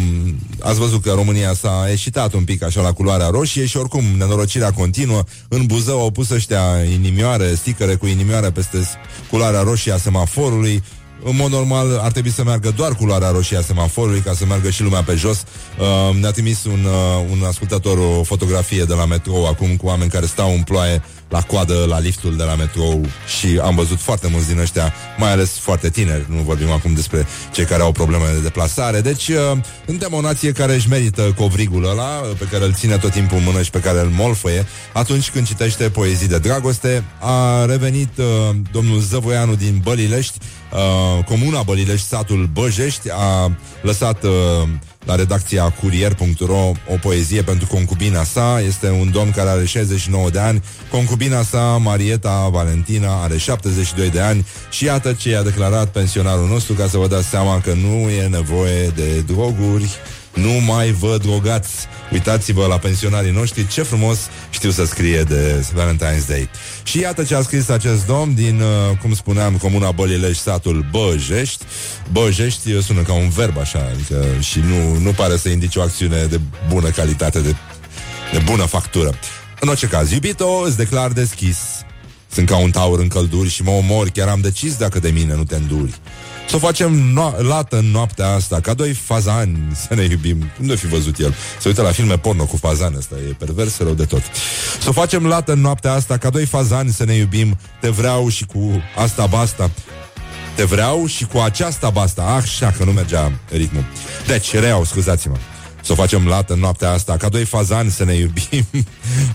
ați 0.59 0.79
văzut 0.79 1.01
că 1.01 1.11
România 1.11 1.53
s-a 1.53 1.87
eșitat 1.91 2.33
un 2.33 2.43
pic 2.43 2.63
așa 2.63 2.81
la 2.81 2.91
culoarea 2.93 3.27
roșie 3.27 3.65
și 3.65 3.77
oricum 3.77 4.03
nenorocirea 4.17 4.71
continuă. 4.71 5.23
În 5.47 5.65
Buzău 5.65 5.99
au 5.99 6.11
pus 6.11 6.29
ăștia 6.29 6.63
inimioare, 6.93 7.55
sticăre 7.55 7.95
cu 7.95 8.05
inimioare 8.07 8.51
peste 8.51 8.81
s- 8.81 8.87
culoarea 9.29 9.61
roșie 9.61 9.91
a 9.91 9.97
semaforului. 9.97 10.83
În 11.25 11.35
mod 11.35 11.51
normal 11.51 11.99
ar 12.03 12.11
trebui 12.11 12.31
să 12.31 12.43
meargă 12.43 12.71
doar 12.75 12.93
culoarea 12.95 13.29
roșie 13.29 13.57
a 13.57 13.61
semaforului 13.61 14.19
ca 14.19 14.33
să 14.33 14.45
meargă 14.45 14.69
și 14.69 14.81
lumea 14.83 15.03
pe 15.03 15.15
jos. 15.15 15.43
Uh, 15.79 16.15
ne-a 16.19 16.31
trimis 16.31 16.63
un, 16.63 16.85
uh, 16.85 17.25
un 17.31 17.43
ascultător 17.47 17.97
o 17.97 18.23
fotografie 18.23 18.83
de 18.83 18.93
la 18.93 19.05
metrou 19.05 19.47
acum 19.47 19.75
cu 19.75 19.85
oameni 19.85 20.09
care 20.09 20.25
stau 20.25 20.53
în 20.53 20.61
ploaie 20.61 21.03
la 21.33 21.41
coadă 21.41 21.85
la 21.87 21.99
liftul 21.99 22.35
de 22.35 22.43
la 22.43 22.55
metrou 22.55 23.05
și 23.37 23.59
am 23.63 23.75
văzut 23.75 23.99
foarte 23.99 24.27
mulți 24.31 24.47
din 24.47 24.59
ăștia, 24.59 24.93
mai 25.17 25.31
ales 25.31 25.57
foarte 25.57 25.89
tineri, 25.89 26.25
nu 26.27 26.41
vorbim 26.41 26.71
acum 26.71 26.93
despre 26.93 27.25
cei 27.53 27.65
care 27.65 27.81
au 27.81 27.91
probleme 27.91 28.23
de 28.33 28.39
deplasare. 28.39 29.01
Deci, 29.01 29.27
uh, 29.27 29.57
suntem 29.85 30.13
o 30.13 30.21
nație 30.21 30.51
care 30.51 30.73
își 30.73 30.89
merită 30.89 31.33
covrigul 31.37 31.89
ăla, 31.89 32.21
uh, 32.21 32.37
pe 32.37 32.47
care 32.51 32.63
îl 32.63 32.73
ține 32.73 32.97
tot 32.97 33.11
timpul 33.11 33.37
în 33.37 33.43
mână 33.43 33.61
și 33.61 33.69
pe 33.69 33.79
care 33.79 33.99
îl 33.99 34.09
molfăie. 34.09 34.65
Atunci 34.93 35.29
când 35.29 35.47
citește 35.47 35.89
poezii 35.89 36.27
de 36.27 36.39
dragoste, 36.39 37.03
a 37.19 37.65
revenit 37.65 38.17
uh, 38.17 38.25
domnul 38.71 38.99
Zăvoianu 38.99 39.55
din 39.55 39.79
Bălilești, 39.83 40.37
uh, 40.71 41.23
comuna 41.23 41.61
Bălilești, 41.61 42.07
satul 42.07 42.49
Băjești, 42.53 43.09
a 43.11 43.51
lăsat 43.81 44.23
uh, 44.23 44.31
la 45.05 45.15
redacția 45.15 45.69
curier.ro 45.69 46.71
o 46.89 46.95
poezie 47.01 47.41
pentru 47.41 47.67
concubina 47.67 48.23
sa. 48.23 48.61
Este 48.67 48.89
un 48.89 49.11
domn 49.11 49.31
care 49.31 49.49
are 49.49 49.65
69 49.65 50.29
de 50.29 50.39
ani. 50.39 50.63
Concubina 50.91 51.43
sa, 51.43 51.77
Marieta 51.77 52.47
Valentina, 52.51 53.23
are 53.23 53.37
72 53.37 54.09
de 54.09 54.19
ani 54.19 54.45
și 54.69 54.85
iată 54.85 55.13
ce 55.13 55.29
i-a 55.29 55.43
declarat 55.43 55.87
pensionarul 55.87 56.47
nostru 56.47 56.73
ca 56.73 56.87
să 56.87 56.97
vă 56.97 57.07
dați 57.07 57.27
seama 57.27 57.61
că 57.61 57.73
nu 57.73 58.09
e 58.09 58.27
nevoie 58.27 58.87
de 58.87 59.19
droguri 59.19 59.89
nu 60.33 60.51
mai 60.51 60.91
vă 60.91 61.17
drogați. 61.21 61.85
Uitați-vă 62.11 62.65
la 62.65 62.77
pensionarii 62.77 63.31
noștri 63.31 63.67
ce 63.67 63.81
frumos 63.81 64.19
știu 64.49 64.69
să 64.69 64.85
scrie 64.85 65.23
de 65.23 65.65
Valentine's 65.73 66.27
Day. 66.27 66.49
Și 66.83 66.99
iată 66.99 67.23
ce 67.23 67.35
a 67.35 67.41
scris 67.41 67.69
acest 67.69 68.05
domn 68.05 68.35
din, 68.35 68.61
uh, 68.61 68.97
cum 69.01 69.13
spuneam, 69.13 69.57
comuna 69.57 69.91
Bălilești, 69.91 70.41
satul 70.41 70.85
Băjești. 70.91 71.63
Băjești 72.11 72.71
uh, 72.71 72.83
sună 72.83 73.01
ca 73.01 73.13
un 73.13 73.29
verb 73.29 73.57
așa, 73.57 73.89
adică 73.93 74.25
și 74.39 74.59
nu, 74.59 74.97
nu 74.97 75.11
pare 75.11 75.37
să 75.37 75.49
indice 75.49 75.79
o 75.79 75.81
acțiune 75.81 76.25
de 76.25 76.39
bună 76.69 76.89
calitate, 76.89 77.39
de, 77.39 77.55
de 78.31 78.41
bună 78.45 78.63
factură. 78.63 79.09
În 79.59 79.69
orice 79.69 79.87
caz, 79.87 80.11
iubito, 80.11 80.61
îți 80.65 80.77
declar 80.77 81.11
deschis. 81.11 81.57
Sunt 82.31 82.47
ca 82.47 82.57
un 82.57 82.71
taur 82.71 82.99
în 82.99 83.07
călduri 83.07 83.49
și 83.49 83.63
mă 83.63 83.71
omor, 83.71 84.09
chiar 84.09 84.27
am 84.27 84.41
decis 84.41 84.75
dacă 84.75 84.99
de 84.99 85.09
mine 85.09 85.35
nu 85.35 85.43
te 85.43 85.55
înduri. 85.55 85.99
Să 86.49 86.55
o 86.55 86.59
facem 86.59 87.13
no- 87.13 87.37
lată 87.37 87.77
în 87.77 87.85
noaptea 87.85 88.27
asta, 88.29 88.59
ca 88.59 88.73
doi 88.73 88.93
fazani 88.93 89.57
să 89.87 89.95
ne 89.95 90.03
iubim. 90.03 90.49
Unde 90.61 90.75
fi 90.75 90.87
văzut 90.87 91.19
el? 91.19 91.35
Se 91.59 91.67
uită 91.67 91.81
la 91.81 91.91
filme 91.91 92.17
porno 92.17 92.45
cu 92.45 92.57
fazani 92.57 92.95
ăsta, 92.97 93.15
e 93.29 93.33
pervers 93.37 93.77
rău 93.77 93.93
de 93.93 94.05
tot. 94.05 94.21
Să 94.81 94.89
o 94.89 94.91
facem 94.91 95.25
lată 95.27 95.51
în 95.51 95.59
noaptea 95.61 95.91
asta, 95.93 96.17
ca 96.17 96.29
doi 96.29 96.45
fazani 96.45 96.91
să 96.91 97.05
ne 97.05 97.13
iubim. 97.13 97.57
Te 97.81 97.89
vreau 97.89 98.29
și 98.29 98.45
cu 98.45 98.81
asta 98.95 99.25
basta. 99.25 99.71
Te 100.55 100.63
vreau 100.63 101.05
și 101.05 101.25
cu 101.25 101.37
aceasta 101.37 101.89
basta. 101.89 102.21
Ah, 102.21 102.41
așa 102.43 102.73
că 102.77 102.83
nu 102.83 102.91
mergea 102.91 103.31
ritmul. 103.51 103.85
Deci, 104.27 104.53
reau, 104.53 104.83
scuzați-mă. 104.83 105.35
Să 105.83 105.91
o 105.91 105.95
facem 105.95 106.27
lată 106.27 106.53
în 106.53 106.59
noaptea 106.59 106.91
asta, 106.91 107.17
ca 107.17 107.29
doi 107.29 107.45
fazani 107.45 107.91
să 107.91 108.03
ne 108.03 108.13
iubim. 108.13 108.67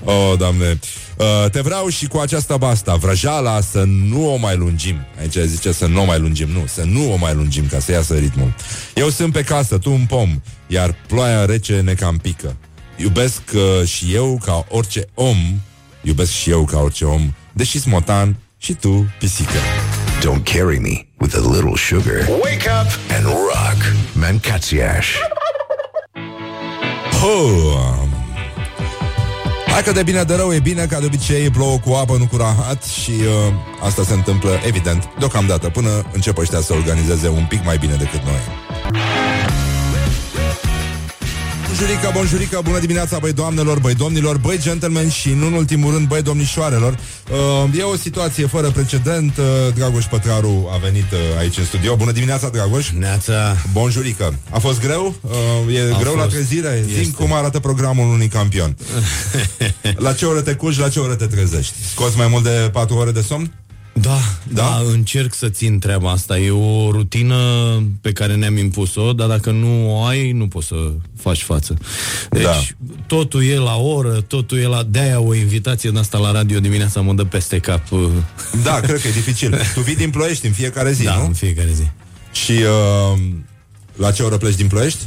oh, 0.04 0.32
doamne. 0.38 0.78
Uh, 1.16 1.50
te 1.50 1.60
vreau 1.60 1.88
și 1.88 2.06
cu 2.06 2.18
aceasta 2.18 2.56
basta. 2.56 2.94
Vrăjala 2.94 3.60
să 3.60 3.84
nu 3.86 4.32
o 4.32 4.36
mai 4.36 4.56
lungim. 4.56 4.96
Aici 5.20 5.36
zice 5.36 5.72
să 5.72 5.86
nu 5.86 6.00
o 6.00 6.04
mai 6.04 6.18
lungim. 6.18 6.48
Nu, 6.48 6.66
să 6.66 6.82
nu 6.84 7.12
o 7.12 7.16
mai 7.16 7.34
lungim 7.34 7.66
ca 7.66 7.78
să 7.78 7.92
iasă 7.92 8.14
ritmul. 8.14 8.54
Eu 8.94 9.08
sunt 9.08 9.32
pe 9.32 9.42
casă, 9.42 9.78
tu 9.78 9.92
un 9.92 10.06
pom, 10.06 10.40
iar 10.66 10.94
ploaia 11.06 11.44
rece 11.44 11.80
ne 11.80 11.94
cam 11.94 12.16
pică. 12.16 12.56
Iubesc 12.96 13.42
uh, 13.54 13.88
și 13.88 14.14
eu 14.14 14.40
ca 14.44 14.66
orice 14.68 15.04
om, 15.14 15.36
iubesc 16.02 16.32
și 16.32 16.50
eu 16.50 16.64
ca 16.64 16.78
orice 16.78 17.04
om, 17.04 17.34
deși 17.52 17.80
smotan 17.80 18.36
și 18.58 18.72
tu 18.72 19.12
pisică. 19.18 19.58
Don't 20.20 20.42
carry 20.42 20.78
me 20.78 21.06
with 21.20 21.34
a 21.36 21.40
little 21.40 21.76
sugar. 21.76 22.28
Wake 22.42 22.68
up 22.80 23.16
and 23.16 23.24
rock. 23.24 23.94
Mancațiaș. 24.12 25.06
Oh. 27.24 27.78
Hai 29.66 29.82
că 29.82 29.92
de 29.92 30.02
bine 30.02 30.22
de 30.22 30.34
rău 30.34 30.52
e 30.52 30.58
bine, 30.58 30.86
ca 30.86 30.98
de 30.98 31.06
obicei 31.06 31.50
plouă 31.50 31.78
cu 31.78 31.92
apă, 31.92 32.16
nu 32.18 32.26
cu 32.26 32.36
rahat 32.36 32.84
și 32.84 33.10
uh, 33.10 33.52
asta 33.80 34.02
se 34.02 34.12
întâmplă, 34.12 34.60
evident, 34.66 35.08
deocamdată, 35.18 35.68
până 35.68 36.04
încep 36.12 36.38
ăștia 36.38 36.60
să 36.60 36.72
organizeze 36.72 37.28
un 37.28 37.46
pic 37.48 37.64
mai 37.64 37.78
bine 37.78 37.94
decât 37.94 38.22
noi. 38.22 38.40
Bonjurică, 41.78 42.10
bonjurică, 42.14 42.60
bună 42.64 42.78
dimineața, 42.78 43.18
băi 43.18 43.32
doamnelor, 43.32 43.78
băi 43.78 43.94
domnilor, 43.94 44.38
băi 44.38 44.58
gentlemen 44.58 45.08
și, 45.08 45.32
nu 45.32 45.46
în 45.46 45.52
ultimul 45.52 45.92
rând, 45.92 46.06
băi 46.08 46.22
domnișoarelor. 46.22 46.98
Uh, 47.30 47.78
e 47.78 47.82
o 47.82 47.96
situație 47.96 48.46
fără 48.46 48.70
precedent. 48.70 49.36
Uh, 49.36 49.44
Dragoș 49.74 50.04
Pătraru 50.04 50.68
a 50.72 50.76
venit 50.76 51.12
uh, 51.12 51.18
aici 51.38 51.56
în 51.58 51.64
studio. 51.64 51.96
Bună 51.96 52.12
dimineața, 52.12 52.48
Dragoș. 52.48 52.90
Neața. 52.90 53.56
Bonjurică. 53.72 54.34
A 54.50 54.58
fost 54.58 54.80
greu? 54.80 55.14
Uh, 55.66 55.74
e 55.74 55.92
A 55.94 55.98
greu 55.98 56.14
la 56.14 56.22
fost. 56.22 56.34
trezire? 56.34 56.84
Zim 56.86 57.00
Este. 57.00 57.12
cum 57.12 57.32
arată 57.32 57.58
programul 57.58 58.08
unui 58.12 58.28
campion. 58.28 58.76
la 60.06 60.12
ce 60.12 60.26
oră 60.26 60.40
te 60.40 60.54
culci, 60.54 60.78
la 60.78 60.88
ce 60.88 61.00
oră 61.00 61.14
te 61.14 61.26
trezești? 61.26 61.74
Scoți 61.90 62.16
mai 62.16 62.26
mult 62.26 62.44
de 62.44 62.70
4 62.72 62.96
ore 62.96 63.10
de 63.10 63.20
somn? 63.20 63.52
Da, 64.00 64.18
da, 64.52 64.82
încerc 64.92 65.34
să 65.34 65.48
țin 65.48 65.78
treaba 65.78 66.10
asta. 66.10 66.38
E 66.38 66.50
o 66.50 66.90
rutină 66.90 67.36
pe 68.00 68.12
care 68.12 68.34
ne-am 68.34 68.56
impus-o, 68.56 69.12
dar 69.12 69.28
dacă 69.28 69.50
nu 69.50 69.94
o 69.94 70.04
ai, 70.04 70.32
nu 70.32 70.48
poți 70.48 70.66
să 70.66 70.74
faci 71.20 71.42
față. 71.42 71.76
Deci, 72.30 72.42
Da. 72.42 72.54
totul 73.06 73.44
e 73.44 73.56
la 73.56 73.76
oră, 73.76 74.10
totul 74.26 74.58
e 74.58 74.66
la... 74.66 74.82
De-aia 74.82 75.20
o 75.20 75.34
invitație 75.34 75.90
de 75.90 75.98
asta 75.98 76.18
la 76.18 76.30
radio 76.32 76.58
dimineața 76.60 77.00
mă 77.00 77.12
dă 77.12 77.24
peste 77.24 77.58
cap. 77.58 77.82
Da, 78.62 78.80
cred 78.80 79.00
că 79.00 79.08
e 79.08 79.10
dificil. 79.10 79.60
Tu 79.74 79.80
vii 79.80 79.96
din 79.96 80.10
Ploiești 80.10 80.46
în 80.46 80.52
fiecare 80.52 80.92
zi, 80.92 81.04
da, 81.04 81.16
nu? 81.16 81.24
în 81.24 81.32
fiecare 81.32 81.70
zi. 81.74 81.82
Și 82.32 82.52
uh, 82.52 83.18
la 83.96 84.10
ce 84.10 84.22
oră 84.22 84.36
pleci 84.36 84.54
din 84.54 84.66
Ploiești? 84.66 84.98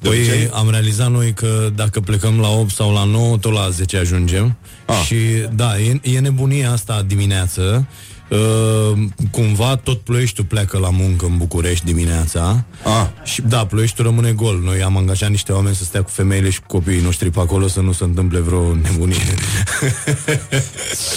De 0.00 0.08
Păi 0.08 0.18
obicei? 0.18 0.50
am 0.52 0.70
realizat 0.70 1.10
noi 1.10 1.32
că 1.32 1.70
dacă 1.74 2.00
plecăm 2.00 2.40
la 2.40 2.48
8 2.48 2.74
sau 2.74 2.92
la 2.92 3.04
9, 3.04 3.36
tot 3.36 3.52
la 3.52 3.68
10 3.70 3.96
ajungem. 3.96 4.56
Ah. 4.86 5.02
Și 5.06 5.16
da, 5.54 5.78
e, 5.80 6.00
e 6.02 6.18
nebunia 6.18 6.72
asta 6.72 7.02
dimineață. 7.06 7.86
Uh, 8.30 8.98
cumva 9.30 9.76
tot 9.76 10.00
Ploieștiul 10.00 10.46
pleacă 10.46 10.78
la 10.78 10.90
muncă 10.90 11.24
în 11.26 11.36
București 11.36 11.84
dimineața 11.84 12.64
Ah. 12.84 13.06
și 13.24 13.40
da, 13.40 13.66
Ploieștiul 13.66 14.06
rămâne 14.06 14.32
gol 14.32 14.60
Noi 14.64 14.82
am 14.82 14.96
angajat 14.96 15.30
niște 15.30 15.52
oameni 15.52 15.74
să 15.74 15.84
stea 15.84 16.02
cu 16.02 16.10
femeile 16.10 16.50
și 16.50 16.60
cu 16.60 16.66
copiii 16.66 17.00
noștri 17.00 17.30
pe 17.30 17.40
acolo 17.40 17.66
Să 17.68 17.80
nu 17.80 17.92
se 17.92 18.04
întâmple 18.04 18.38
vreo 18.38 18.74
nebunie 18.74 19.16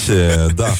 Ce, 0.05 0.45
da. 0.55 0.73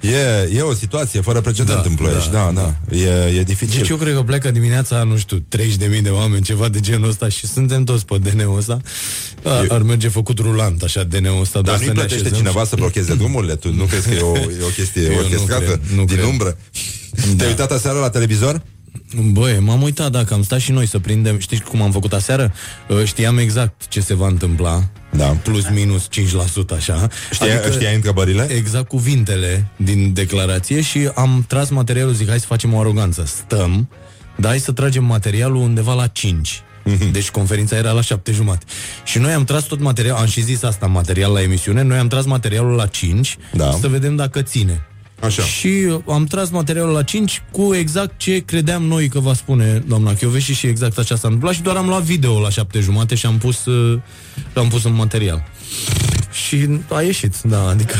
E, 0.00 0.50
e 0.56 0.60
o 0.60 0.74
situație 0.74 1.20
fără 1.20 1.40
precedent 1.40 1.82
Da, 1.82 1.88
în 1.88 1.94
Ploiești, 1.94 2.30
da, 2.30 2.50
da. 2.54 2.74
E, 2.96 3.38
e 3.38 3.42
dificil. 3.42 3.78
Deci 3.78 3.88
eu 3.88 3.96
cred 3.96 4.14
că 4.14 4.22
pleacă 4.22 4.50
dimineața, 4.50 5.02
nu 5.02 5.16
știu, 5.16 5.44
30.000 5.56 6.02
de 6.02 6.08
oameni, 6.10 6.42
ceva 6.42 6.68
de 6.68 6.80
genul 6.80 7.08
ăsta 7.08 7.28
și 7.28 7.46
suntem 7.46 7.84
toți 7.84 8.04
pe 8.04 8.18
DN-ul 8.18 8.56
ăsta. 8.58 8.78
Ar, 9.44 9.66
ar 9.68 9.82
merge 9.82 10.08
făcut 10.08 10.38
rulant, 10.38 10.82
așa, 10.82 11.02
DN-ul 11.04 11.40
ăsta. 11.40 11.60
Dar 11.60 11.62
doar 11.62 11.76
nu-i 11.76 11.86
să 11.86 11.92
ne 11.92 11.98
plătește 11.98 12.20
așezăm 12.20 12.38
cineva 12.38 12.60
și- 12.62 12.68
să 12.68 12.76
blocheze 12.76 13.14
drumurile? 13.14 13.54
Tu 13.54 13.72
nu 13.74 13.84
crezi 13.84 14.08
că 14.08 14.14
e 14.14 14.20
o, 14.20 14.36
e 14.36 14.58
o 14.62 14.68
chestie 14.76 15.02
Eu 15.02 15.12
nu 15.12 15.18
orchestrată 15.18 15.77
cred, 15.82 15.96
nu 15.96 16.04
din 16.04 16.16
cred. 16.16 16.28
umbră? 16.28 16.56
Te-ai 17.36 17.48
uitat 17.48 17.70
aseară 17.70 17.98
la 17.98 18.10
televizor? 18.10 18.62
Băi, 19.32 19.58
m-am 19.60 19.82
uitat, 19.82 20.10
dacă 20.10 20.34
am 20.34 20.42
stat 20.42 20.58
și 20.60 20.70
noi 20.72 20.86
să 20.86 20.98
prindem 20.98 21.38
Știți 21.38 21.62
cum 21.62 21.82
am 21.82 21.92
făcut 21.92 22.12
aseară? 22.12 22.52
Uh, 22.88 23.04
Știam 23.04 23.38
exact 23.38 23.88
ce 23.88 24.00
se 24.00 24.14
va 24.14 24.26
întâmpla 24.26 24.84
Da. 25.10 25.26
Plus 25.26 25.68
minus 25.70 26.08
5% 26.72 26.76
așa 26.76 27.08
Știai, 27.32 27.72
știai 27.72 27.94
întrebările? 27.94 28.46
Exact 28.50 28.88
cuvintele 28.88 29.66
din 29.76 30.12
declarație 30.12 30.80
Și 30.80 31.10
am 31.14 31.44
tras 31.48 31.68
materialul, 31.68 32.12
zic, 32.12 32.28
hai 32.28 32.40
să 32.40 32.46
facem 32.46 32.74
o 32.74 32.78
aroganță 32.80 33.24
Stăm, 33.26 33.88
dar 34.36 34.50
hai 34.50 34.60
să 34.60 34.72
tragem 34.72 35.04
materialul 35.04 35.62
undeva 35.62 35.94
la 35.94 36.06
5 36.06 36.62
deci 37.12 37.30
conferința 37.30 37.76
era 37.76 37.90
la 37.92 38.00
șapte 38.00 38.32
jumate. 38.32 38.64
Și 39.04 39.18
noi 39.18 39.32
am 39.32 39.44
tras 39.44 39.64
tot 39.64 39.80
materialul, 39.80 40.20
am 40.20 40.26
și 40.26 40.42
zis 40.42 40.62
asta 40.62 40.86
în 40.86 40.92
material 40.92 41.32
la 41.32 41.42
emisiune, 41.42 41.82
noi 41.82 41.98
am 41.98 42.08
tras 42.08 42.24
materialul 42.24 42.74
la 42.74 42.86
5 42.86 43.36
Da. 43.52 43.70
să 43.80 43.88
vedem 43.88 44.16
dacă 44.16 44.42
ține. 44.42 44.86
Așa. 45.20 45.42
Și 45.42 46.00
am 46.08 46.24
tras 46.24 46.50
materialul 46.50 46.92
la 46.92 47.02
5 47.02 47.42
cu 47.50 47.74
exact 47.74 48.12
ce 48.16 48.38
credeam 48.38 48.82
noi 48.82 49.08
că 49.08 49.18
va 49.18 49.34
spune 49.34 49.82
doamna 49.86 50.14
Chioveși 50.14 50.52
și 50.52 50.66
exact 50.66 50.98
așa 50.98 51.16
s-a 51.16 51.26
întâmplat 51.26 51.54
și 51.54 51.62
doar 51.62 51.76
am 51.76 51.86
luat 51.86 52.02
video 52.02 52.40
la 52.40 52.50
șapte 52.50 52.80
jumate 52.80 53.14
și 53.14 53.26
am 53.26 53.38
pus, 53.38 53.64
uh, 53.64 54.00
am 54.54 54.68
pus 54.68 54.84
în 54.84 54.94
material. 54.94 55.44
Și 56.46 56.68
a 56.88 57.00
ieșit, 57.02 57.34
da, 57.42 57.68
adică 57.68 57.96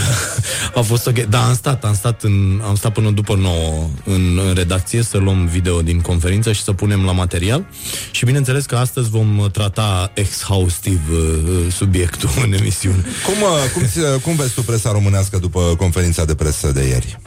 a 0.75 0.81
fost 0.81 1.07
ok. 1.07 1.19
Da, 1.19 1.47
am 1.47 1.55
stat, 1.55 1.85
am 1.85 1.95
stat, 1.95 2.23
în, 2.23 2.61
am 2.65 2.75
stat 2.75 2.93
până 2.93 3.11
după 3.11 3.35
9 3.35 3.89
în, 4.05 4.41
în 4.49 4.55
redacție 4.55 5.03
să 5.03 5.19
luăm 5.19 5.47
video 5.47 5.83
din 5.83 6.01
conferință 6.01 6.53
și 6.53 6.63
să 6.63 6.73
punem 6.73 7.05
la 7.05 7.13
material. 7.13 7.67
Și 8.11 8.25
bineînțeles 8.25 8.65
că 8.65 8.77
astăzi 8.77 9.09
vom 9.09 9.49
trata 9.53 10.11
exhaustiv 10.15 11.01
uh, 11.13 11.73
subiectul 11.73 12.31
în 12.45 12.53
emisiune. 12.53 13.05
Cum, 13.25 13.35
uh, 13.43 13.71
cum, 13.75 13.83
ți- 13.83 14.21
cum 14.23 14.37
vezi 14.37 14.55
tu 14.55 14.63
presa 14.63 14.93
românească 14.93 15.39
după 15.39 15.75
conferința 15.79 16.25
de 16.25 16.35
presă 16.35 16.73
de 16.73 16.87
ieri? 16.87 17.21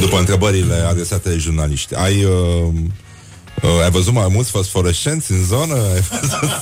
După 0.00 0.18
întrebările 0.18 0.74
adresate 0.74 1.28
de 1.28 1.36
jurnaliști. 1.36 1.94
Ai... 1.94 2.24
Uh, 2.24 2.30
uh, 2.64 2.80
ai 3.84 3.90
văzut 3.90 4.12
mai 4.12 4.26
mulți 4.30 4.50
fosforescenți 4.50 5.32
în 5.32 5.44
zonă? 5.44 5.74
Ai 5.74 6.00
văzut? 6.00 6.50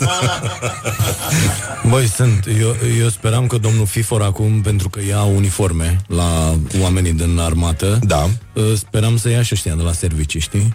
Băi, 1.90 2.06
sunt. 2.06 2.46
Eu, 2.60 2.76
eu 3.00 3.08
speram 3.08 3.46
că 3.46 3.58
domnul 3.58 3.86
Fifor 3.86 4.22
acum, 4.22 4.60
pentru 4.60 4.88
că 4.88 5.00
ia 5.08 5.22
uniforme 5.22 6.00
la 6.06 6.58
oamenii 6.80 7.12
din 7.12 7.38
armată, 7.38 7.98
Da. 8.02 8.28
uh, 8.52 8.62
speram 8.76 9.16
să 9.16 9.28
ia 9.28 9.42
și 9.42 9.50
ăștia 9.54 9.74
de 9.74 9.82
la 9.82 9.92
servicii, 9.92 10.40
știi? 10.40 10.74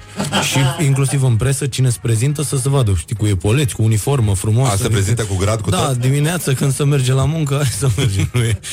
Și 0.52 0.84
inclusiv 0.86 1.24
în 1.24 1.36
presă, 1.36 1.68
cine 1.68 1.90
se 1.90 1.98
prezintă 2.02 2.42
să 2.44 2.58
se 2.58 2.70
vadă, 2.70 2.94
știi, 2.98 3.16
cu 3.16 3.26
epoleți, 3.26 3.76
cu 3.76 3.84
uniformă 3.84 4.36
frumoasă. 4.36 4.74
A, 4.74 4.78
se 4.78 4.88
prezintă 4.90 5.24
cu 5.24 5.36
grad, 5.36 5.62
cu 5.62 5.70
Da, 5.70 5.86
tot? 5.86 5.98
dimineața 5.98 6.54
când 6.54 6.74
se 6.74 6.84
merge 6.84 7.14
la 7.14 7.26
muncă, 7.26 7.56
hai 7.56 7.72
să 7.78 7.90
mergem. 7.98 8.30
Nu 8.34 8.44
e. 8.44 8.60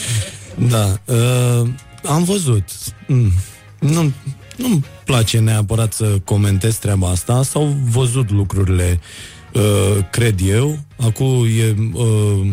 Da. 0.68 0.98
Uh, 1.04 1.68
am 2.08 2.24
văzut. 2.24 2.64
Mm. 3.06 3.32
Nu, 3.78 4.12
nu-mi 4.56 4.84
place 5.04 5.38
neapărat 5.38 5.92
să 5.92 6.18
comentez 6.24 6.76
treaba 6.76 7.08
asta. 7.08 7.42
S-au 7.42 7.76
văzut 7.90 8.30
lucrurile 8.30 9.00
Uh, 9.54 9.98
cred 10.10 10.40
eu. 10.44 10.78
Acum 10.96 11.46
e, 11.58 11.74
uh, 11.92 12.46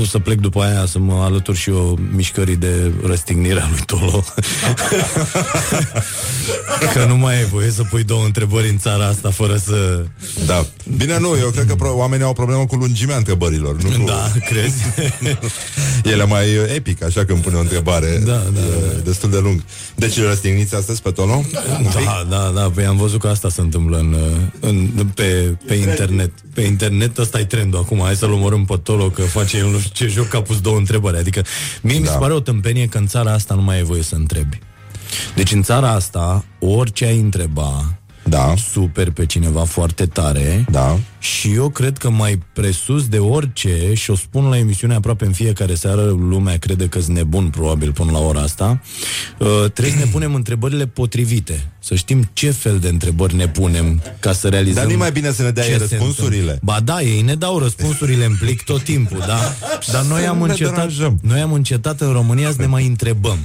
o 0.00 0.04
să 0.04 0.18
plec 0.18 0.38
după 0.38 0.62
aia 0.62 0.86
să 0.86 0.98
mă 0.98 1.12
alătur 1.12 1.56
și 1.56 1.70
eu 1.70 1.98
mișcării 2.14 2.56
de 2.56 2.92
răstignire 3.04 3.60
a 3.60 3.68
lui 3.70 3.82
Tolo. 3.86 4.24
că 6.94 7.04
nu 7.04 7.16
mai 7.16 7.40
e 7.40 7.44
voie 7.44 7.70
să 7.70 7.82
pui 7.82 8.04
două 8.04 8.24
întrebări 8.24 8.68
în 8.68 8.78
țara 8.78 9.06
asta 9.06 9.30
fără 9.30 9.56
să... 9.56 10.04
Da. 10.46 10.66
Bine, 10.96 11.18
nu, 11.18 11.36
eu 11.38 11.48
cred 11.48 11.66
că 11.66 11.74
pro- 11.74 11.96
oamenii 11.96 12.24
au 12.24 12.30
o 12.30 12.34
problemă 12.34 12.66
cu 12.66 12.74
lungimea 12.74 13.16
întrebărilor, 13.16 13.82
nu 13.82 13.88
cu... 13.88 14.04
Da, 14.06 14.32
crezi? 14.46 14.82
El 16.12 16.18
e 16.18 16.24
mai 16.24 16.56
uh, 16.56 16.74
epic, 16.74 17.02
așa 17.02 17.24
când 17.24 17.42
pune 17.42 17.56
o 17.56 17.60
întrebare 17.60 18.22
Da, 18.24 18.32
da, 18.32 18.60
e 18.96 19.00
destul 19.04 19.30
de 19.30 19.38
lung. 19.38 19.64
Deci 19.94 20.20
răstigniți 20.20 20.74
astăzi 20.74 21.02
pe 21.02 21.10
Tolo? 21.10 21.44
Da, 21.92 22.26
da, 22.28 22.52
da, 22.54 22.70
păi 22.74 22.84
am 22.84 22.96
văzut 22.96 23.20
că 23.20 23.28
asta 23.28 23.48
se 23.48 23.60
întâmplă 23.60 23.98
în, 23.98 24.16
în, 24.60 24.88
pe, 25.14 25.56
pe 25.66 25.74
internet. 25.74 26.30
Pe 26.54 26.60
internet 26.60 27.18
ăsta 27.18 27.38
e 27.38 27.44
trendul 27.70 27.86
acum, 27.94 28.04
hai 28.06 28.16
să-l 28.16 28.32
omorâm 28.32 28.64
pe 28.64 28.76
Tolo 28.82 29.08
că 29.08 29.22
face 29.22 29.56
el 29.56 29.70
nu 29.70 29.78
știu 29.78 30.06
ce 30.06 30.12
joc, 30.12 30.28
că 30.28 30.36
a 30.36 30.42
pus 30.42 30.60
două 30.60 30.76
întrebări. 30.76 31.16
Adică 31.18 31.42
mie 31.80 31.98
mi 31.98 32.06
se 32.06 32.12
Da. 32.12 32.18
pare 32.18 32.32
o 32.32 32.40
tâmpenie 32.40 32.86
că 32.86 32.98
în 32.98 33.06
țara 33.06 33.32
asta 33.32 33.54
nu 33.54 33.62
mai 33.62 33.78
e 33.78 33.82
voie 33.82 34.02
să 34.02 34.14
întrebi. 34.14 34.58
Deci 35.34 35.52
în 35.52 35.62
țara 35.62 35.90
asta, 35.90 36.44
orice 36.58 37.04
ai 37.04 37.18
întreba, 37.18 37.98
Da. 38.28 38.54
super 38.72 39.10
pe 39.10 39.26
cineva 39.26 39.64
foarte 39.64 40.06
tare 40.06 40.64
Da. 40.70 40.98
și 41.18 41.52
eu 41.54 41.68
cred 41.68 41.98
că 41.98 42.10
mai 42.10 42.38
presus 42.52 43.08
de 43.08 43.18
orice 43.18 43.94
și 43.94 44.10
o 44.10 44.16
spun 44.16 44.48
la 44.48 44.58
emisiune 44.58 44.94
aproape 44.94 45.24
în 45.24 45.32
fiecare 45.32 45.74
seară 45.74 46.02
lumea 46.02 46.56
crede 46.58 46.86
că 46.88 47.00
sunt 47.00 47.16
nebun 47.16 47.48
probabil 47.48 47.92
până 47.92 48.10
la 48.10 48.18
ora 48.18 48.40
asta 48.40 48.80
uh, 49.38 49.46
trebuie 49.72 49.94
să 49.98 50.04
ne 50.04 50.10
punem 50.12 50.34
întrebările 50.34 50.86
potrivite 50.86 51.66
să 51.78 51.94
știm 51.94 52.30
ce 52.32 52.50
fel 52.50 52.78
de 52.78 52.88
întrebări 52.88 53.34
ne 53.34 53.48
punem 53.48 54.02
ca 54.20 54.32
să 54.32 54.48
realizăm 54.48 54.74
Dar 54.74 54.84
nu-i 54.86 54.96
mai 54.96 55.12
bine 55.12 55.30
să 55.32 55.42
ne 55.42 55.50
dea 55.50 55.64
ce 55.64 55.70
ei 55.70 55.76
se 55.76 55.80
răspunsurile? 55.90 56.40
întâmplă. 56.40 56.60
Ba 56.62 56.80
da, 56.80 57.02
ei 57.02 57.20
ne 57.22 57.34
dau 57.34 57.58
răspunsurile 57.58 58.24
în 58.24 58.36
plic 58.40 58.62
tot 58.62 58.82
timpul, 58.82 59.18
da? 59.26 59.38
Dar 59.92 60.02
noi 60.04 60.26
am 60.26 60.38
ne 60.38 60.44
încetat, 60.44 60.74
deranjăm. 60.74 61.18
noi 61.22 61.40
am 61.40 61.52
încetat 61.52 62.00
în 62.00 62.12
România 62.12 62.50
să 62.50 62.56
ne 62.60 62.66
mai 62.66 62.86
întrebăm. 62.86 63.38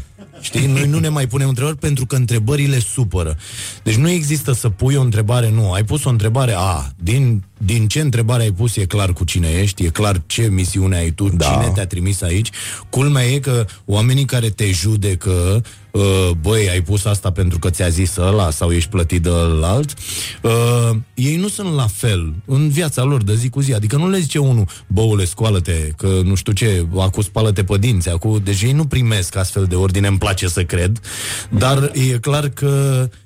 Știi? 0.44 0.68
Noi 0.68 0.88
nu 0.88 1.00
ne 1.00 1.10
mai 1.10 1.28
punem 1.28 1.48
întrebări 1.48 1.78
pentru 1.78 2.06
că 2.06 2.16
întrebările 2.16 2.80
supără. 2.80 3.38
Deci 3.84 3.96
nu 3.96 4.10
există 4.10 4.52
să 4.52 4.70
pui 4.70 4.96
o 4.96 5.02
întrebare, 5.02 5.50
nu. 5.50 5.72
Ai 5.72 5.84
pus 5.84 6.04
o 6.04 6.10
întrebare, 6.10 6.54
a, 6.58 6.91
din, 7.04 7.44
din 7.66 7.88
ce 7.88 7.99
întrebare 7.99 8.43
ai 8.43 8.51
pus 8.51 8.76
e 8.76 8.86
clar 8.86 9.14
cu 9.14 9.24
cine 9.24 9.47
ești, 9.61 9.84
e 9.84 9.89
clar 9.89 10.22
ce 10.26 10.47
misiune 10.47 10.95
ai 10.97 11.11
tu, 11.11 11.30
Da. 11.30 11.45
cine 11.45 11.72
te-a 11.74 11.88
trimis 11.88 12.22
aici. 12.22 12.49
Culmea 12.89 13.24
e 13.24 13.39
că 13.39 13.66
oamenii 13.86 14.26
care 14.26 14.49
te 14.49 14.72
judecă, 14.72 15.64
uh, 15.91 16.30
băi, 16.41 16.70
ai 16.70 16.82
pus 16.82 17.05
asta 17.05 17.32
pentru 17.32 17.59
că 17.59 17.70
ți-a 17.70 17.89
zis 17.89 18.16
ăla 18.16 18.49
sau 18.51 18.72
ești 18.72 18.89
plătit 18.89 19.22
de 19.22 19.30
alt, 19.64 19.93
uh, 20.41 20.89
ei 21.14 21.36
nu 21.36 21.47
sunt 21.47 21.74
la 21.76 21.88
fel 21.88 22.34
în 22.45 22.70
viața 22.70 23.03
lor 23.03 23.24
de 23.24 23.36
zi 23.36 23.49
cu 23.49 23.61
zi. 23.61 23.74
Adică 23.74 23.95
nu 23.95 24.09
le 24.09 24.20
zice 24.20 24.38
unul, 24.38 24.66
băule, 24.88 25.26
scoală-te, 25.26 25.91
că 25.97 26.07
nu 26.24 26.36
știu 26.36 26.53
ce, 26.53 26.86
acu 26.97 27.22
spală-te 27.22 27.64
pe 27.64 27.78
dinți, 27.78 28.09
acu... 28.09 28.39
Deci 28.43 28.61
ei 28.61 28.72
nu 28.72 28.86
primesc 28.86 29.36
astfel 29.36 29.66
de 29.66 29.76
ordine, 29.76 30.07
îmi 30.07 30.18
place 30.18 30.47
să 30.47 30.64
cred, 30.64 30.99
dar 31.49 31.91
e 31.93 32.18
clar 32.18 32.49
că 32.49 33.01
uh, 33.03 33.22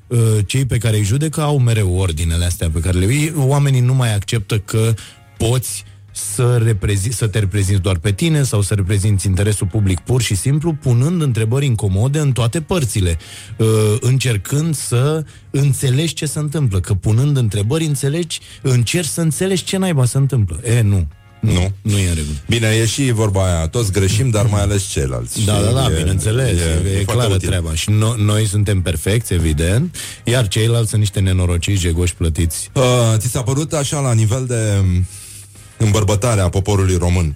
cei 0.45 0.66
pe 0.66 0.78
care 0.78 0.97
îi 0.97 1.03
judecă 1.03 1.41
au 1.41 1.60
mereu 1.60 1.95
ordinele 1.95 2.45
astea 2.45 2.70
pe 2.70 2.80
care 2.80 2.97
le 2.97 3.05
ei, 3.05 3.34
Oamenii 3.36 3.82
nu 3.82 3.93
mai 3.93 4.16
acceptă 4.16 4.60
că 4.60 4.93
poți 5.38 5.84
să, 6.18 6.58
reprezi- 6.58 7.10
să 7.10 7.28
te 7.28 7.39
reprezinți 7.39 7.82
doar 7.82 7.97
pe 7.97 8.12
tine 8.12 8.43
sau 8.43 8.62
să 8.62 8.74
reprezinți 8.74 9.28
interesul 9.28 9.68
public 9.68 9.99
pur 9.99 10.22
și 10.22 10.36
simplu, 10.36 10.74
punând 10.74 11.22
întrebări 11.22 11.66
incomode 11.66 12.20
în 12.20 12.32
toate 12.32 12.62
părțile, 12.62 13.18
uh, 13.58 13.68
încercând 13.99 14.76
să 14.76 15.26
înțelegi 15.49 16.14
ce 16.14 16.26
se 16.26 16.39
întâmplă, 16.39 16.80
că 16.80 16.93
punând 16.93 17.38
întrebări 17.38 17.86
înțelegi, 17.86 18.39
încerci 18.62 19.08
să 19.08 19.22
înțelegi 19.22 19.64
ce 19.64 19.78
naiba 19.78 20.05
se 20.05 20.18
întâmplă. 20.18 20.60
E, 20.64 20.82
nu. 20.82 21.08
Nu. 21.39 21.71
Nu 21.81 21.97
e 21.97 22.07
în 22.09 22.15
regulă. 22.15 22.35
Bine, 22.47 22.67
e 22.67 22.85
și 22.85 23.11
vorba 23.11 23.45
aia, 23.45 23.67
toți 23.67 23.91
greșim, 23.91 24.29
dar 24.29 24.45
mai 24.45 24.61
ales 24.61 24.83
ceilalți. 24.83 25.45
Da, 25.45 25.55
Și 25.57 25.63
da, 25.63 25.71
da, 25.71 25.88
e- 25.91 25.95
bineînțeles, 25.97 26.47
e, 26.59 26.61
e, 26.61 26.79
foarte 26.91 27.03
clară 27.05 27.33
util. 27.33 27.47
treaba. 27.47 27.73
Și 27.75 27.89
no, 27.89 28.15
noi 28.15 28.45
suntem 28.45 28.81
perfecți, 28.81 29.33
evident, 29.33 29.95
iar 30.23 30.47
ceilalți 30.47 30.89
sunt 30.89 31.01
niște 31.01 31.19
nenorociți, 31.19 31.81
jegoși 31.81 32.15
plătiți. 32.15 32.69
Uh, 32.73 32.83
ți 33.17 33.27
s-a 33.27 33.41
părut 33.43 33.73
așa 33.73 33.99
la 33.99 34.13
nivel 34.13 34.45
de 34.45 34.77
um, 34.79 35.05
îmbărbătare 35.77 36.41
a 36.41 36.49
poporului 36.49 36.95
român? 36.97 37.35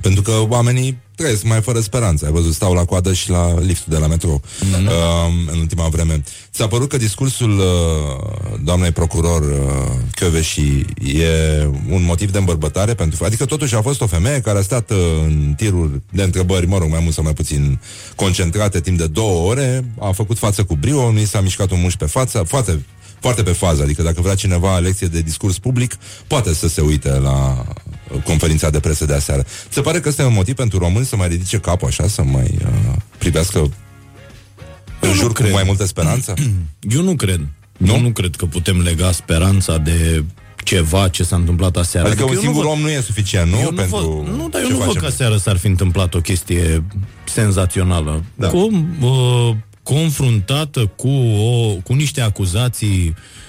Pentru 0.00 0.22
că 0.22 0.32
oamenii 0.48 0.98
trăiesc 1.20 1.44
mai 1.44 1.62
fără 1.62 1.80
speranță. 1.80 2.24
Ai 2.26 2.32
văzut, 2.32 2.54
stau 2.54 2.74
la 2.74 2.84
coadă 2.84 3.12
și 3.12 3.30
la 3.30 3.60
liftul 3.60 3.92
de 3.92 3.98
la 3.98 4.06
metrou 4.06 4.40
mm-hmm. 4.40 4.86
uh, 4.86 5.52
în 5.52 5.58
ultima 5.58 5.88
vreme. 5.88 6.22
Ți-a 6.52 6.66
părut 6.66 6.88
că 6.88 6.96
discursul 6.96 7.58
uh, 7.58 8.58
doamnei 8.64 8.90
procuror 8.90 9.42
uh, 9.42 9.90
Căveși 10.14 10.84
e 11.04 11.30
un 11.90 12.04
motiv 12.04 12.30
de 12.30 12.38
îmbărbătare 12.38 12.94
pentru... 12.94 13.24
Adică 13.24 13.44
totuși 13.44 13.74
a 13.74 13.82
fost 13.82 14.00
o 14.00 14.06
femeie 14.06 14.40
care 14.40 14.58
a 14.58 14.62
stat 14.62 14.90
uh, 14.90 14.96
în 15.26 15.54
tirul 15.56 16.02
de 16.12 16.22
întrebări, 16.22 16.66
mă 16.66 16.78
rog, 16.78 16.90
mai 16.90 17.00
mult 17.02 17.14
sau 17.14 17.24
mai 17.24 17.32
puțin 17.32 17.80
concentrate 18.14 18.80
timp 18.80 18.98
de 18.98 19.06
două 19.06 19.48
ore, 19.48 19.84
a 19.98 20.10
făcut 20.10 20.38
față 20.38 20.64
cu 20.64 20.74
brio, 20.74 21.12
nu 21.12 21.18
i 21.18 21.24
s-a 21.24 21.40
mișcat 21.40 21.70
un 21.70 21.80
muș 21.80 21.94
pe 21.94 22.06
față, 22.06 22.42
foarte 22.46 22.84
foarte 23.20 23.42
pe 23.42 23.52
fază, 23.52 23.82
adică 23.82 24.02
dacă 24.02 24.20
vrea 24.20 24.34
cineva 24.34 24.78
lecție 24.78 25.06
de 25.06 25.20
discurs 25.20 25.58
public, 25.58 25.96
poate 26.26 26.54
să 26.54 26.68
se 26.68 26.80
uite 26.80 27.08
la 27.08 27.64
uh, 27.68 27.89
conferința 28.24 28.70
de 28.70 28.80
presă 28.80 29.04
de 29.04 29.14
aseară. 29.14 29.46
Se 29.68 29.80
pare 29.80 30.00
că 30.00 30.08
este 30.08 30.24
un 30.24 30.32
motiv 30.32 30.54
pentru 30.54 30.78
români 30.78 31.06
să 31.06 31.16
mai 31.16 31.28
ridice 31.28 31.58
capul 31.58 31.88
așa, 31.88 32.08
să 32.08 32.22
mai 32.22 32.58
uh, 32.64 32.96
privească 33.18 33.70
în 35.00 35.12
jur 35.12 35.32
cu 35.32 35.42
mai 35.52 35.62
multă 35.66 35.84
speranță? 35.84 36.34
Eu 36.96 37.02
nu 37.02 37.14
cred. 37.14 37.40
Nu? 37.76 37.94
Eu 37.94 38.00
nu 38.00 38.10
cred 38.10 38.36
că 38.36 38.46
putem 38.46 38.80
lega 38.80 39.12
speranța 39.12 39.78
de 39.78 40.24
ceva 40.64 41.08
ce 41.08 41.22
s-a 41.22 41.36
întâmplat 41.36 41.76
aseară. 41.76 42.06
Adică, 42.06 42.22
adică 42.22 42.38
un 42.38 42.44
singur 42.44 42.64
văd... 42.64 42.72
om 42.72 42.80
nu 42.80 42.90
e 42.90 43.00
suficient, 43.00 43.50
nu? 43.50 43.60
Eu 43.60 43.72
pentru 43.72 44.24
nu, 44.26 44.36
nu 44.36 44.48
dar 44.48 44.62
eu 44.62 44.68
nu 44.68 44.78
văd 44.78 44.96
că 44.96 45.06
aseară 45.06 45.36
s-ar 45.36 45.56
fi 45.56 45.66
întâmplat 45.66 46.14
o 46.14 46.20
chestie 46.20 46.84
senzațională. 47.24 48.24
Da. 48.34 48.48
Cum 48.48 48.96
uh, 49.00 49.56
confruntată 49.82 50.86
cu, 50.96 51.08
o, 51.08 51.74
cu 51.74 51.92
niște 51.92 52.20
acuzații 52.20 53.14
uh, 53.16 53.39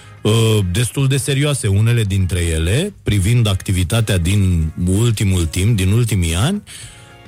destul 0.71 1.07
de 1.07 1.17
serioase, 1.17 1.67
unele 1.67 2.03
dintre 2.03 2.39
ele, 2.39 2.93
privind 3.03 3.47
activitatea 3.47 4.17
din 4.17 4.71
ultimul 4.87 5.45
timp, 5.45 5.77
din 5.77 5.91
ultimii 5.91 6.35
ani, 6.35 6.61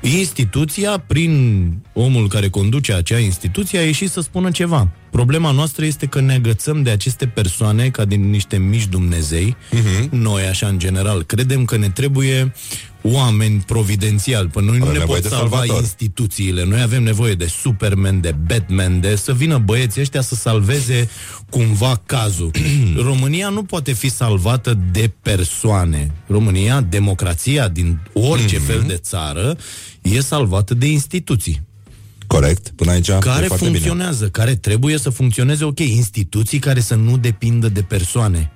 instituția, 0.02 0.98
prin 0.98 1.74
omul 1.94 2.28
care 2.28 2.50
conduce 2.50 2.94
acea 2.94 3.20
instituție, 3.20 3.80
a 3.80 3.84
ieșit 3.84 4.10
să 4.10 4.22
spună 4.22 4.52
ceva. 4.52 4.92
Problema 5.14 5.52
noastră 5.52 5.86
este 5.86 6.06
că 6.06 6.20
ne 6.20 6.34
agățăm 6.34 6.82
de 6.82 6.90
aceste 6.90 7.28
persoane 7.28 7.90
ca 7.90 8.06
din 8.06 8.30
niște 8.30 8.58
mici 8.58 8.88
Dumnezei. 8.88 9.56
Uh-huh. 9.56 10.10
Noi, 10.10 10.44
așa, 10.44 10.68
în 10.68 10.80
general, 10.80 11.24
credem 11.24 11.66
că 11.66 11.78
ne 11.78 11.90
trebuie 11.90 12.54
oameni 13.02 13.64
providențiali. 13.68 14.48
Păi 14.48 14.66
noi 14.66 14.78
nu 14.78 14.86
avem 14.86 14.98
ne 14.98 15.06
pot 15.06 15.24
salva 15.24 15.38
salvator. 15.38 15.82
instituțiile. 15.82 16.66
Noi 16.66 16.82
avem 16.82 17.04
nevoie 17.04 17.34
de 17.34 17.46
Superman, 17.46 18.22
de 18.22 18.36
Batman, 18.48 19.00
de 19.00 19.16
să 19.16 19.34
vină 19.34 19.58
băieții 19.58 20.02
ăștia 20.02 20.22
să 20.22 20.36
salveze 20.36 21.10
cumva 21.50 22.02
cazul. 22.06 22.52
România 23.10 23.50
nu 23.50 23.64
poate 23.64 23.92
fi 23.92 24.10
salvată 24.10 24.80
de 24.92 25.12
persoane. 25.22 26.12
România, 26.28 26.82
democrația 26.82 27.68
din 27.68 28.00
orice 28.14 28.58
uh-huh. 28.58 28.66
fel 28.66 28.84
de 28.88 28.96
țară, 28.96 29.58
e 30.02 30.22
salvată 30.22 30.74
de 30.74 30.88
instituții. 30.88 31.62
Corect, 32.34 32.70
până 32.76 32.92
aici 32.92 33.12
Care 33.12 33.46
funcționează, 33.46 34.18
bine. 34.18 34.30
care 34.30 34.56
trebuie 34.56 34.98
să 34.98 35.10
funcționeze, 35.10 35.64
ok, 35.64 35.80
instituții 35.80 36.60
care 36.60 36.80
să 36.80 36.96
nu 36.96 37.18
depindă 37.18 37.70
de 37.70 37.82
persoane. 37.82 38.52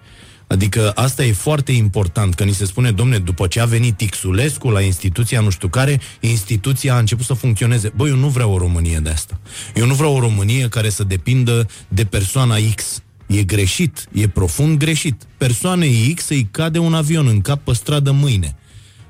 Adică 0.47 0.91
asta 0.95 1.23
e 1.23 1.31
foarte 1.31 1.71
important, 1.71 2.33
că 2.35 2.43
ni 2.43 2.53
se 2.53 2.65
spune, 2.65 2.91
domne, 2.91 3.17
după 3.17 3.47
ce 3.47 3.59
a 3.59 3.65
venit 3.65 4.09
Xulescu 4.09 4.69
la 4.69 4.81
instituția 4.81 5.41
nu 5.41 5.49
știu 5.49 5.67
care, 5.67 5.99
instituția 6.19 6.95
a 6.95 6.99
început 6.99 7.25
să 7.25 7.33
funcționeze. 7.33 7.91
Băi, 7.95 8.09
eu 8.09 8.15
nu 8.15 8.27
vreau 8.27 8.53
o 8.53 8.57
Românie 8.57 8.99
de 9.03 9.09
asta. 9.09 9.39
Eu 9.75 9.85
nu 9.85 9.93
vreau 9.93 10.15
o 10.15 10.19
Românie 10.19 10.67
care 10.67 10.89
să 10.89 11.03
depindă 11.03 11.67
de 11.87 12.05
persoana 12.05 12.55
X. 12.75 13.01
E 13.27 13.43
greșit, 13.43 14.07
e 14.11 14.27
profund 14.27 14.77
greșit. 14.77 15.23
Persoanei 15.37 16.13
X 16.15 16.29
îi 16.29 16.47
cade 16.51 16.79
un 16.79 16.93
avion 16.93 17.27
în 17.27 17.41
cap 17.41 17.63
pe 17.63 17.73
stradă 17.73 18.11
mâine. 18.11 18.55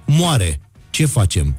Moare. 0.06 0.60
Ce 0.90 1.06
facem? 1.06 1.58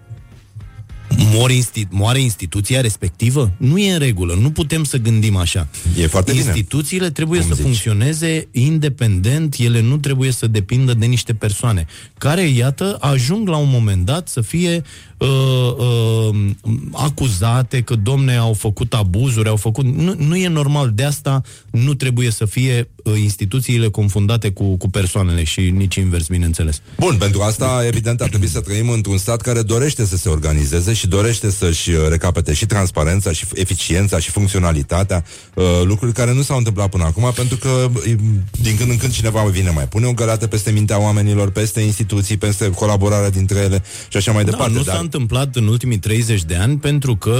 Moare, 1.17 1.53
insti- 1.53 1.89
moare 1.91 2.21
instituția 2.21 2.81
respectivă? 2.81 3.53
Nu 3.57 3.79
e 3.79 3.93
în 3.93 3.99
regulă, 3.99 4.35
nu 4.41 4.51
putem 4.51 4.85
să 4.85 4.97
gândim 4.97 5.37
așa. 5.37 5.69
E 5.99 6.07
foarte 6.07 6.33
Instituțiile 6.33 6.99
bine. 7.03 7.13
trebuie 7.13 7.41
Cum 7.41 7.49
să 7.49 7.55
zici? 7.55 7.65
funcționeze 7.65 8.49
independent, 8.53 9.55
ele 9.59 9.81
nu 9.81 9.97
trebuie 9.99 10.31
să 10.33 10.47
depindă 10.47 10.95
de 10.95 11.07
niște 11.07 11.35
persoane 11.35 11.87
care, 12.19 12.43
iată, 12.47 12.97
ajung 13.01 13.49
la 13.49 13.57
un 13.57 13.69
moment 13.71 14.05
dat 14.05 14.29
să 14.29 14.41
fie 14.41 14.83
uh, 15.19 15.29
uh, 15.77 16.51
acuzate 16.93 17.81
că, 17.81 17.95
domne, 17.95 18.37
au 18.37 18.53
făcut 18.53 18.95
abuzuri, 18.95 19.49
au 19.49 19.57
făcut... 19.57 19.85
Nu, 19.85 20.15
nu 20.19 20.37
e 20.37 20.49
normal, 20.49 20.91
de 20.95 21.05
asta 21.05 21.43
nu 21.71 21.95
trebuie 21.95 22.31
să 22.31 22.45
fie 22.45 22.89
uh, 23.03 23.21
instituțiile 23.23 23.89
confundate 23.89 24.51
cu, 24.51 24.77
cu 24.77 24.89
persoanele 24.89 25.45
și 25.45 25.61
nici 25.61 25.95
invers, 25.95 26.27
bineînțeles. 26.27 26.81
Bun, 26.99 27.17
pentru 27.19 27.41
asta, 27.41 27.83
evident, 27.87 28.21
ar 28.21 28.29
trebui 28.29 28.49
să 28.49 28.61
trăim 28.61 28.91
într-un 28.91 29.19
stat 29.19 29.41
care 29.41 29.63
dorește 29.63 30.05
să 30.05 30.17
se 30.17 30.29
organizeze 30.29 30.93
și 30.93 31.07
dorește 31.07 31.51
să-și 31.51 31.91
uh, 31.91 32.09
recapete 32.09 32.53
și 32.53 32.67
transparența, 32.67 33.33
și 33.33 33.45
eficiența, 33.55 34.19
și 34.19 34.31
funcționalitatea, 34.31 35.25
uh, 35.55 35.65
lucruri 35.85 36.13
care 36.13 36.33
nu 36.33 36.43
s-au 36.43 36.57
întâmplat 36.57 36.89
până 36.89 37.05
acum, 37.05 37.33
pentru 37.35 37.57
că 37.57 37.69
uh, 37.69 38.13
din 38.61 38.77
când 38.77 38.91
în 38.91 38.97
când 38.97 39.13
cineva 39.13 39.43
vine 39.43 39.71
mai 39.71 39.89
pune 39.89 40.07
o 40.07 40.13
găleată 40.13 40.47
peste 40.47 40.71
mintea 40.71 41.01
oamenilor, 41.01 41.51
peste 41.51 41.81
instituții, 41.81 42.37
peste 42.37 42.71
colaborarea 42.71 43.31
dintre 43.31 43.59
ele 43.59 43.83
și 44.09 44.17
așa 44.17 44.33
mai 44.33 44.45
da, 44.45 44.51
departe. 44.51 44.73
Nu 44.73 44.83
dar... 44.83 45.08
s-a 45.11 45.17
întâmplat 45.17 45.57
în 45.57 45.67
ultimii 45.67 45.99
30 45.99 46.45
de 46.45 46.57
ani 46.57 46.79
pentru 46.79 47.17
că 47.17 47.39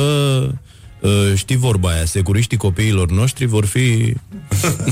Uh, 1.01 1.33
știi 1.35 1.57
vorba 1.57 1.91
aia, 1.91 2.05
securiștii 2.05 2.57
copiilor 2.57 3.11
noștri 3.11 3.47
vor 3.47 3.65
fi 3.65 4.15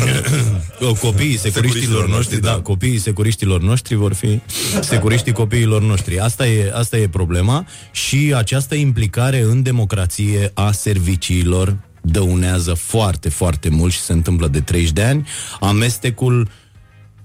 copiii 1.00 1.38
securiștilor 1.38 2.08
noștri, 2.08 2.40
da, 2.40 2.50
da, 2.50 2.60
copiii 2.60 2.98
securiștilor 2.98 3.60
noștri 3.60 3.94
vor 3.94 4.12
fi 4.12 4.40
securiștii 4.80 5.32
copiilor 5.32 5.82
noștri. 5.82 6.18
Asta 6.18 6.46
e, 6.46 6.72
asta 6.74 6.96
e 6.96 7.08
problema 7.08 7.66
și 7.92 8.32
această 8.36 8.74
implicare 8.74 9.40
în 9.40 9.62
democrație 9.62 10.50
a 10.54 10.72
serviciilor 10.72 11.76
dăunează 12.00 12.74
foarte, 12.74 13.28
foarte 13.28 13.68
mult 13.68 13.92
și 13.92 14.00
se 14.00 14.12
întâmplă 14.12 14.48
de 14.48 14.60
30 14.60 14.92
de 14.92 15.02
ani. 15.02 15.26
Amestecul 15.60 16.40
uh, 16.40 16.65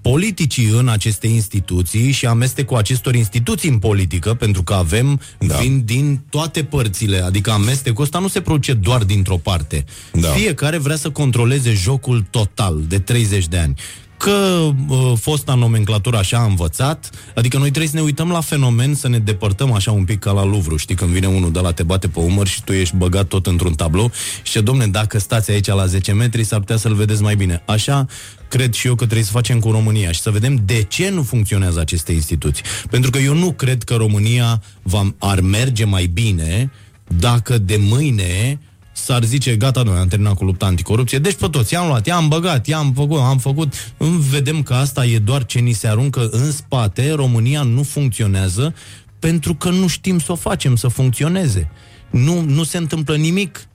politicii 0.02 0.68
în 0.68 0.88
aceste 0.88 1.26
instituții 1.26 2.10
și 2.10 2.26
amestecul 2.26 2.76
acestor 2.76 3.14
instituții 3.14 3.68
în 3.68 3.78
politică, 3.78 4.34
pentru 4.34 4.62
că 4.62 4.74
avem, 4.74 5.20
da. 5.38 5.56
vin 5.56 5.82
din 5.84 6.20
toate 6.30 6.64
părțile, 6.64 7.18
adică 7.18 7.50
amestecul 7.50 8.04
ăsta 8.04 8.18
nu 8.18 8.28
se 8.28 8.40
produce 8.40 8.72
doar 8.72 9.04
dintr-o 9.04 9.36
parte. 9.36 9.84
Da. 10.12 10.28
Fiecare 10.28 10.78
vrea 10.78 10.96
să 10.96 11.10
controleze 11.10 11.72
jocul 11.72 12.26
total 12.30 12.82
de 12.88 12.98
30 12.98 13.46
de 13.46 13.58
ani 13.58 13.74
că 14.22 14.72
uh, 14.88 15.12
fosta 15.20 15.54
nomenclatură 15.54 16.16
așa 16.16 16.38
a 16.38 16.44
învățat, 16.44 17.10
adică 17.34 17.58
noi 17.58 17.68
trebuie 17.68 17.90
să 17.90 17.96
ne 17.96 18.02
uităm 18.02 18.30
la 18.30 18.40
fenomen, 18.40 18.94
să 18.94 19.08
ne 19.08 19.18
depărtăm 19.18 19.72
așa 19.72 19.92
un 19.92 20.04
pic 20.04 20.18
ca 20.18 20.32
la 20.32 20.44
Louvre, 20.44 20.76
știi, 20.76 20.94
când 20.94 21.10
vine 21.10 21.26
unul 21.26 21.52
de 21.52 21.60
la 21.60 21.72
te 21.72 21.82
bate 21.82 22.08
pe 22.08 22.18
umăr 22.18 22.46
și 22.46 22.64
tu 22.64 22.72
ești 22.72 22.96
băgat 22.96 23.26
tot 23.26 23.46
într-un 23.46 23.74
tablou 23.74 24.12
și 24.42 24.62
domne, 24.62 24.86
dacă 24.86 25.18
stați 25.18 25.50
aici 25.50 25.66
la 25.66 25.86
10 25.86 26.12
metri, 26.12 26.44
s-ar 26.44 26.58
putea 26.58 26.76
să-l 26.76 26.94
vedeți 26.94 27.22
mai 27.22 27.36
bine. 27.36 27.62
Așa 27.66 28.06
cred 28.52 28.72
și 28.72 28.86
eu 28.86 28.94
că 28.94 29.04
trebuie 29.04 29.24
să 29.24 29.30
facem 29.32 29.58
cu 29.58 29.70
România 29.70 30.12
și 30.12 30.20
să 30.20 30.30
vedem 30.30 30.62
de 30.64 30.82
ce 30.82 31.10
nu 31.10 31.22
funcționează 31.22 31.80
aceste 31.80 32.12
instituții. 32.12 32.64
Pentru 32.90 33.10
că 33.10 33.18
eu 33.18 33.34
nu 33.34 33.52
cred 33.52 33.82
că 33.82 33.94
România 33.94 34.62
va, 34.82 35.14
ar 35.18 35.40
merge 35.40 35.84
mai 35.84 36.06
bine 36.06 36.70
dacă 37.18 37.58
de 37.58 37.76
mâine 37.80 38.60
s-ar 38.92 39.24
zice, 39.24 39.56
gata, 39.56 39.82
noi 39.82 39.98
am 39.98 40.08
terminat 40.08 40.34
cu 40.34 40.44
lupta 40.44 40.66
anticorupție, 40.66 41.18
deci 41.18 41.34
pe 41.34 41.48
toți, 41.48 41.72
i-am 41.72 41.86
luat, 41.86 42.06
i-am 42.06 42.28
băgat, 42.28 42.66
i-am 42.66 42.92
făcut, 42.92 43.18
am 43.18 43.38
făcut. 43.38 43.92
Vedem 44.30 44.62
că 44.62 44.74
asta 44.74 45.06
e 45.06 45.18
doar 45.18 45.44
ce 45.44 45.58
ni 45.58 45.72
se 45.72 45.88
aruncă 45.88 46.28
în 46.30 46.52
spate, 46.52 47.12
România 47.12 47.62
nu 47.62 47.82
funcționează 47.82 48.74
pentru 49.18 49.54
că 49.54 49.70
nu 49.70 49.86
știm 49.86 50.18
să 50.18 50.32
o 50.32 50.34
facem 50.34 50.76
să 50.76 50.88
funcționeze. 50.88 51.70
Nu, 52.10 52.40
nu 52.40 52.64
se 52.64 52.76
întâmplă 52.76 53.16
nimic 53.16 53.66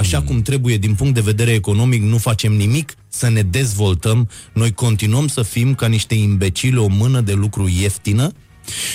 așa 0.00 0.22
cum 0.22 0.42
trebuie 0.42 0.76
din 0.76 0.94
punct 0.94 1.14
de 1.14 1.20
vedere 1.20 1.50
economic, 1.50 2.02
nu 2.02 2.18
facem 2.18 2.52
nimic 2.52 2.94
să 3.16 3.28
ne 3.28 3.42
dezvoltăm, 3.42 4.28
noi 4.52 4.72
continuăm 4.72 5.26
să 5.26 5.42
fim 5.42 5.74
ca 5.74 5.86
niște 5.86 6.14
imbecili 6.14 6.78
o 6.78 6.86
mână 6.86 7.20
de 7.20 7.32
lucru 7.32 7.68
ieftină 7.68 8.32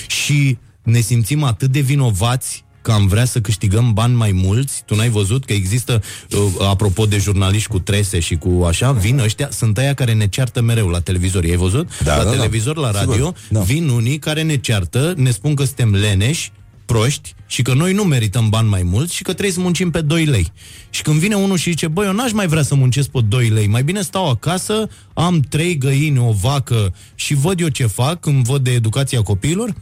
și 0.07 0.57
ne 0.84 0.99
simțim 0.99 1.43
atât 1.43 1.72
de 1.72 1.80
vinovați 1.80 2.63
că 2.82 2.91
am 2.91 3.07
vrea 3.07 3.26
să 3.26 3.41
câștigăm 3.41 3.93
bani 3.93 4.15
mai 4.15 4.32
mulți. 4.32 4.84
Tu 4.86 4.95
n-ai 4.95 5.09
văzut 5.09 5.45
că 5.45 5.53
există, 5.53 6.01
uh, 6.32 6.67
apropo 6.67 7.05
de 7.05 7.17
jurnaliști 7.17 7.67
cu 7.67 7.80
trese 7.80 8.20
și 8.20 8.36
cu 8.36 8.63
așa, 8.67 8.91
vin 8.91 9.20
ăștia, 9.20 9.49
sunt 9.51 9.78
aia 9.78 9.93
care 9.93 10.13
ne 10.13 10.28
ceartă 10.28 10.61
mereu 10.61 10.88
la 10.88 10.99
televizor. 10.99 11.43
Ai 11.43 11.55
văzut? 11.55 11.89
Da, 12.03 12.17
la 12.17 12.24
da, 12.24 12.30
televizor, 12.30 12.76
da. 12.76 12.82
la 12.82 12.91
radio, 12.91 13.13
Sigur, 13.13 13.36
da. 13.49 13.59
vin 13.59 13.89
unii 13.89 14.20
care 14.20 14.41
ne 14.41 14.57
ceartă, 14.57 15.13
ne 15.17 15.32
spun 15.32 15.55
că 15.55 15.63
suntem 15.63 15.95
leneși, 15.95 16.51
proști 16.91 17.33
și 17.47 17.61
că 17.61 17.73
noi 17.73 17.93
nu 17.93 18.03
merităm 18.03 18.49
bani 18.49 18.69
mai 18.69 18.83
mulți 18.83 19.15
și 19.15 19.23
că 19.23 19.31
trebuie 19.31 19.53
să 19.53 19.59
muncim 19.59 19.91
pe 19.91 20.01
2 20.01 20.25
lei. 20.25 20.51
Și 20.89 21.01
când 21.01 21.19
vine 21.19 21.35
unul 21.35 21.57
și 21.57 21.69
zice, 21.69 21.87
băi, 21.87 22.05
eu 22.05 22.13
n-aș 22.13 22.31
mai 22.31 22.47
vrea 22.47 22.61
să 22.61 22.75
muncesc 22.75 23.09
pe 23.09 23.19
2 23.27 23.49
lei, 23.49 23.67
mai 23.67 23.83
bine 23.83 24.01
stau 24.01 24.29
acasă, 24.29 24.89
am 25.13 25.39
trei 25.39 25.77
găini, 25.77 26.19
o 26.19 26.31
vacă 26.31 26.93
și 27.15 27.33
văd 27.33 27.59
eu 27.59 27.67
ce 27.67 27.85
fac, 27.85 28.19
când 28.19 28.45
văd 28.45 28.63
de 28.63 28.71
educația 28.71 29.21
copiilor, 29.21 29.73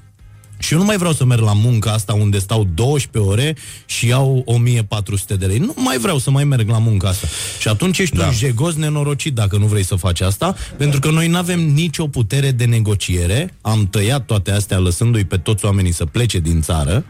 Și 0.57 0.73
eu 0.73 0.79
nu 0.79 0.85
mai 0.85 0.97
vreau 0.97 1.13
să 1.13 1.25
merg 1.25 1.41
la 1.41 1.53
muncă 1.53 1.89
asta 1.89 2.13
unde 2.13 2.39
stau 2.39 2.67
12 2.73 3.31
ore 3.31 3.55
și 3.85 4.07
iau 4.07 4.41
1400 4.45 5.35
de 5.35 5.45
lei. 5.45 5.57
Nu 5.57 5.73
mai 5.75 5.97
vreau 5.97 6.17
să 6.17 6.31
mai 6.31 6.43
merg 6.43 6.69
la 6.69 6.77
muncă 6.77 7.07
asta. 7.07 7.27
Și 7.59 7.67
atunci 7.67 7.97
ești 7.97 8.15
da. 8.15 8.25
un 8.25 8.33
jegos 8.33 8.73
nenorocit 8.73 9.33
dacă 9.33 9.57
nu 9.57 9.65
vrei 9.65 9.83
să 9.85 9.95
faci 9.95 10.21
asta, 10.21 10.55
pentru 10.77 10.99
că 10.99 11.09
noi 11.09 11.27
nu 11.27 11.37
avem 11.37 11.59
nicio 11.59 12.07
putere 12.07 12.51
de 12.51 12.65
negociere. 12.65 13.53
Am 13.61 13.87
tăiat 13.87 14.25
toate 14.25 14.51
astea 14.51 14.77
lăsându-i 14.77 15.25
pe 15.25 15.37
toți 15.37 15.65
oamenii 15.65 15.93
să 15.93 16.05
plece 16.05 16.39
din 16.39 16.61
țară, 16.61 17.05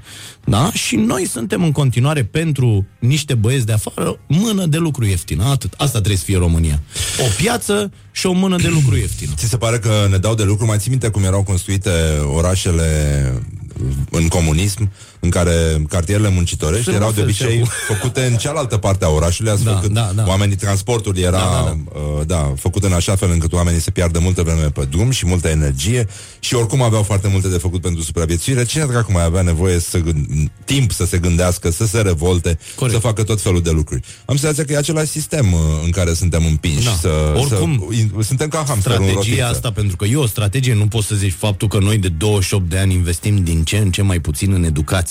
da? 0.46 0.72
Și 0.74 0.96
noi 0.96 1.26
suntem 1.26 1.64
în 1.64 1.72
continuare 1.72 2.24
pentru 2.24 2.86
niște 3.00 3.34
băieți 3.34 3.66
de 3.66 3.72
afară 3.72 4.20
mână 4.28 4.66
de 4.66 4.78
lucru 4.78 5.06
ieftină. 5.06 5.44
Atât. 5.44 5.74
Asta 5.74 5.98
trebuie 5.98 6.18
să 6.18 6.24
fie 6.24 6.38
România. 6.38 6.82
O 7.20 7.28
piață 7.38 7.92
și 8.18 8.26
o 8.26 8.32
mână 8.32 8.56
de 8.56 8.68
lucru 8.68 8.96
ieftină. 8.96 9.32
Ți 9.36 9.48
se 9.48 9.58
pare 9.58 9.80
că 9.80 10.08
ne 10.10 10.18
dau 10.18 10.36
de 10.36 10.44
lucru? 10.44 10.66
Mai 10.66 10.78
ții 10.78 10.90
minte 10.90 11.10
cum 11.10 11.24
erau 11.24 11.44
construite 11.44 11.90
orașele 12.34 12.86
în 14.12 14.28
comunism, 14.28 14.92
în 15.20 15.30
care 15.30 15.82
cartierele 15.90 16.30
muncitorești 16.30 16.84
Sunt 16.84 16.96
erau 16.96 17.08
la 17.08 17.14
de 17.14 17.22
fel 17.22 17.30
obicei 17.30 17.58
și 17.64 17.70
făcute 17.88 18.22
în 18.22 18.36
cealaltă 18.36 18.78
parte 18.78 19.06
a 19.06 19.10
orașului, 19.10 19.52
astfel 19.52 19.72
Da, 19.72 19.78
încât 19.78 19.92
da, 19.94 20.12
da. 20.16 20.24
oamenii, 20.28 20.56
transportul 20.56 21.18
era 21.18 21.32
Da, 21.32 21.38
da, 21.38 21.62
da, 21.66 21.78
da. 21.94 22.00
Uh, 22.00 22.26
da, 22.26 22.54
făcut 22.60 22.84
în 22.84 22.94
așa 22.94 23.16
fel 23.16 23.32
încât 23.32 23.54
oamenii 23.54 23.82
să 23.82 23.92
piardă 23.92 24.20
multă 24.20 24.44
vreme 24.44 24.70
pe 24.70 24.86
drum 24.90 25.10
și 25.10 25.26
multă 25.26 25.48
energie 25.48 26.08
și 26.40 26.56
oricum 26.56 26.82
aveau 26.82 27.04
foarte 27.04 27.28
multe 27.28 27.48
de 27.48 27.58
făcut 27.58 27.82
pentru 27.82 28.04
supraviețuire. 28.04 28.66
Cine 28.66 28.86
dracu 28.86 29.12
mai 29.12 29.24
avea 29.24 29.42
nevoie 29.42 29.80
să 29.80 29.98
gând- 29.98 30.52
timp 30.66 30.92
să 30.92 31.06
se 31.06 31.18
gândească, 31.18 31.72
să 31.72 31.86
se 31.86 32.02
revolte, 32.02 32.58
Corect. 32.76 32.96
să 32.96 33.02
facă 33.08 33.24
tot 33.24 33.42
felul 33.42 33.62
de 33.62 33.72
lucruri. 33.72 34.02
Am 34.26 34.36
senzația 34.36 34.66
că 34.66 34.72
e 34.74 34.78
același 34.78 35.10
sistem 35.10 35.54
uh, 35.54 35.60
în 35.84 35.90
care 35.92 36.14
suntem 36.14 36.46
împinși. 36.46 36.84
Da. 36.86 36.92
Să, 36.92 37.10
Oricum, 37.36 37.88
să, 38.18 38.24
suntem 38.24 38.48
ca 38.48 38.64
hamsterul 38.68 38.98
în 39.02 39.08
strategia 39.10 39.36
rotiță. 39.36 39.56
asta, 39.56 39.72
pentru 39.72 39.96
că 39.96 40.06
e 40.06 40.16
o 40.16 40.26
strategie, 40.28 40.74
nu 40.74 40.88
poți 40.88 41.08
să 41.08 41.16
zici 41.16 41.34
faptul 41.38 41.68
că 41.68 41.78
noi 41.80 41.98
de 41.98 42.08
28 42.08 42.70
de 42.70 42.78
ani 42.78 42.94
investim 42.94 43.44
din 43.44 43.64
ce 43.64 43.78
în 43.78 43.92
ce 43.92 44.02
mai 44.02 44.20
puțin 44.20 44.52
în 44.54 44.64
educație, 44.64 45.06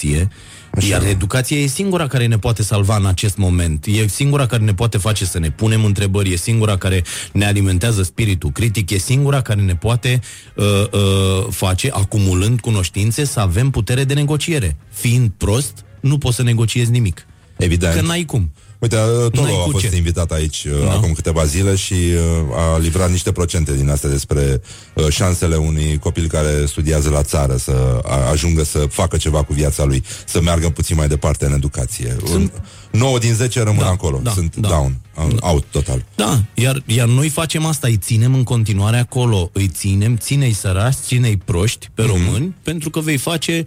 Așa. 0.76 0.86
iar 0.86 1.04
educația 1.04 1.56
e 1.56 1.66
singura 1.66 2.06
care 2.06 2.26
ne 2.26 2.38
poate 2.38 2.62
salva 2.62 2.96
în 2.96 3.06
acest 3.06 3.36
moment. 3.36 3.86
E 3.86 4.06
singura 4.06 4.46
care 4.46 4.62
ne 4.62 4.74
poate 4.74 4.98
face 4.98 5.24
să 5.24 5.38
ne 5.38 5.50
punem 5.50 5.84
întrebări, 5.84 6.32
e 6.32 6.36
singura 6.36 6.76
care 6.76 7.04
ne 7.32 7.46
alimentează 7.46 8.02
spiritul 8.02 8.50
critic, 8.50 8.90
e 8.90 8.98
singura 8.98 9.40
care 9.40 9.60
ne 9.60 9.76
poate 9.76 10.20
uh, 10.54 10.64
uh, 10.64 11.46
face, 11.50 11.90
acumulând 11.92 12.60
cunoștințe, 12.60 13.24
să 13.24 13.40
avem 13.40 13.70
putere 13.70 14.04
de 14.04 14.14
negociere. 14.14 14.76
Fiind 14.92 15.30
prost, 15.36 15.84
nu 16.00 16.18
poți 16.18 16.36
să 16.36 16.42
negociezi 16.42 16.90
nimic. 16.90 17.26
Evident. 17.56 17.94
Că 17.94 18.00
n-ai 18.00 18.24
cum. 18.24 18.50
Uite, 18.86 18.96
uh, 19.24 19.30
Tolo 19.32 19.46
N-ai 19.46 19.56
a 19.60 19.64
cu 19.64 19.70
fost 19.70 19.88
ce. 19.88 19.96
invitat 19.96 20.32
aici 20.32 20.64
uh, 20.64 20.84
Da. 20.84 20.92
acum 20.92 21.12
câteva 21.12 21.44
zile 21.44 21.74
și 21.74 21.92
uh, 21.92 22.74
a 22.74 22.78
livrat 22.78 23.10
niște 23.10 23.32
procente 23.32 23.76
din 23.76 23.90
astea 23.90 24.10
despre 24.10 24.60
uh, 24.94 25.08
șansele 25.08 25.56
unui 25.56 25.98
copil 25.98 26.26
care 26.28 26.64
studiază 26.66 27.10
la 27.10 27.22
țară 27.22 27.56
să 27.56 28.00
a- 28.04 28.30
ajungă 28.30 28.64
să 28.64 28.78
facă 28.78 29.16
ceva 29.16 29.42
cu 29.42 29.52
viața 29.52 29.84
lui, 29.84 30.02
să 30.26 30.40
meargă 30.40 30.70
puțin 30.70 30.96
mai 30.96 31.08
departe 31.08 31.46
în 31.46 31.52
educație. 31.52 32.16
Sunt... 32.26 32.52
9 32.90 33.18
din 33.18 33.34
10 33.34 33.62
rămân 33.62 33.78
Da, 33.84 33.88
acolo, 33.90 34.20
da, 34.22 34.30
sunt 34.30 34.56
da. 34.56 34.68
down, 34.68 35.00
out 35.40 35.64
total. 35.70 36.04
Da, 36.14 36.42
iar, 36.54 36.82
iar 36.86 37.06
noi 37.08 37.28
facem 37.28 37.64
asta, 37.64 37.86
îi 37.86 37.96
ținem 37.96 38.34
în 38.34 38.42
continuare 38.42 38.96
acolo, 38.98 39.50
îi 39.52 39.68
ținem, 39.68 40.16
ține-i 40.16 40.52
sărași, 40.52 40.96
ține-i 41.06 41.36
proști 41.36 41.88
pe 41.94 42.02
români, 42.02 42.54
pentru 42.62 42.90
că 42.90 43.00
vei 43.00 43.16
face 43.16 43.64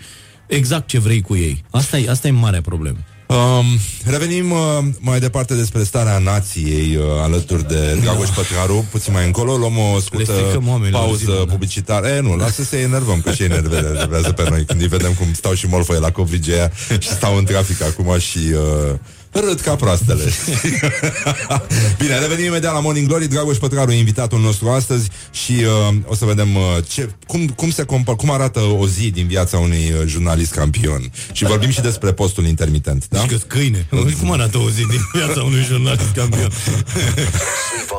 exact 0.48 0.88
ce 0.88 1.00
vrei 1.00 1.22
cu 1.22 1.36
ei. 1.36 1.64
Asta 1.70 1.98
e, 1.98 2.10
asta 2.10 2.28
e 2.28 2.32
marea 2.32 2.62
problemă. 2.62 2.98
Um, 3.30 3.66
revenim 4.06 4.52
uh, 4.52 4.58
mai 5.00 5.20
departe 5.20 5.56
despre 5.56 5.84
starea 5.84 6.18
nației 6.18 6.96
uh, 6.96 7.04
alături 7.22 7.68
de 7.68 7.98
Dragoș 8.02 8.30
Pătraru, 8.30 8.86
puțin 8.92 9.14
mai 9.14 9.26
încolo, 9.26 9.56
luăm 9.56 9.78
o 9.78 10.00
scurtă 10.00 10.34
stricăm 10.34 10.68
oamenilor 10.68 11.02
pauză 11.02 11.18
zilele, 11.18 11.38
da. 11.38 11.52
publicitară. 11.52 12.08
E, 12.08 12.20
nu, 12.20 12.36
lasă 12.36 12.64
să 12.64 12.76
enervăm, 12.76 13.22
că 13.22 13.32
și 13.32 13.42
ei 13.42 13.48
enervează 13.48 14.32
pe 14.32 14.50
noi 14.50 14.66
când 14.66 14.82
îi 14.82 14.88
vedem 14.88 15.14
cum 15.14 15.34
stau 15.34 15.54
și 15.54 15.68
morfăie 15.68 16.00
la 16.00 16.12
covrigea 16.12 16.72
și 17.00 17.10
stau 17.10 17.38
în 17.38 17.46
trafic 17.46 17.82
acum 17.82 18.18
și... 18.20 18.40
Uh, 18.54 19.00
Râd 19.32 19.60
ca 19.60 19.76
proastele. 19.76 20.24
Bine, 22.00 22.20
revenim 22.20 22.46
imediat 22.46 22.74
la 22.74 22.80
Morning 22.80 23.08
Glory. 23.08 23.28
Dragoș 23.28 23.58
Pătraru 23.58 23.92
e 23.92 23.98
invitatul 23.98 24.40
nostru 24.40 24.70
astăzi 24.70 25.10
și 25.32 25.54
uh, 25.90 25.96
o 26.06 26.16
să 26.16 26.26
vedem 26.26 26.56
uh, 26.56 26.62
ce, 26.88 27.10
cum, 27.28 27.48
cum, 27.48 27.72
se 27.72 27.84
compa, 27.84 28.16
cum 28.16 28.32
arată 28.32 28.60
o 28.60 28.88
zi 28.88 29.12
din 29.12 29.28
viața 29.28 29.58
unui 29.58 29.94
uh, 30.00 30.08
jurnalist 30.08 30.54
campion. 30.54 31.12
Și 31.32 31.44
vorbim 31.44 31.70
și 31.70 31.82
despre 31.82 32.12
postul 32.12 32.46
intermitent. 32.46 33.08
Da? 33.10 33.20
Și 33.20 33.28
că 33.28 33.36
câine. 33.36 33.88
Cum 34.20 34.32
arată 34.32 34.58
o 34.58 34.70
zi 34.70 34.86
din 34.88 35.02
viața 35.14 35.44
unui 35.44 35.64
jurnalist 35.64 36.12
campion? 36.16 36.50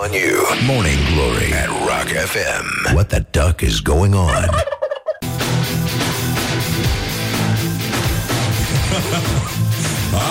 on 0.03 0.13
you. 0.13 0.45
Morning 0.67 0.99
Glory 1.13 1.53
at 1.53 1.69
Rock 1.69 2.09
FM. 2.09 2.95
What 2.95 3.09
the 3.09 3.21
duck 3.33 3.63
is 3.63 3.81
going 3.81 4.15
on? 4.15 4.80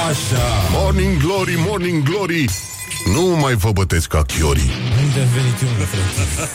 Așa. 0.09 0.69
Morning 0.71 1.21
Glory, 1.21 1.55
Morning 1.67 2.03
Glory 2.03 2.45
Nu 3.13 3.21
mai 3.41 3.55
vă 3.55 3.71
bătesc 3.71 4.07
ca 4.07 4.21
chiorii 4.21 4.71
Unde 5.03 5.19
am 5.19 5.27
venit 5.35 5.61
eu, 5.61 5.69
mă, 5.77 5.83
frate? 5.83 6.49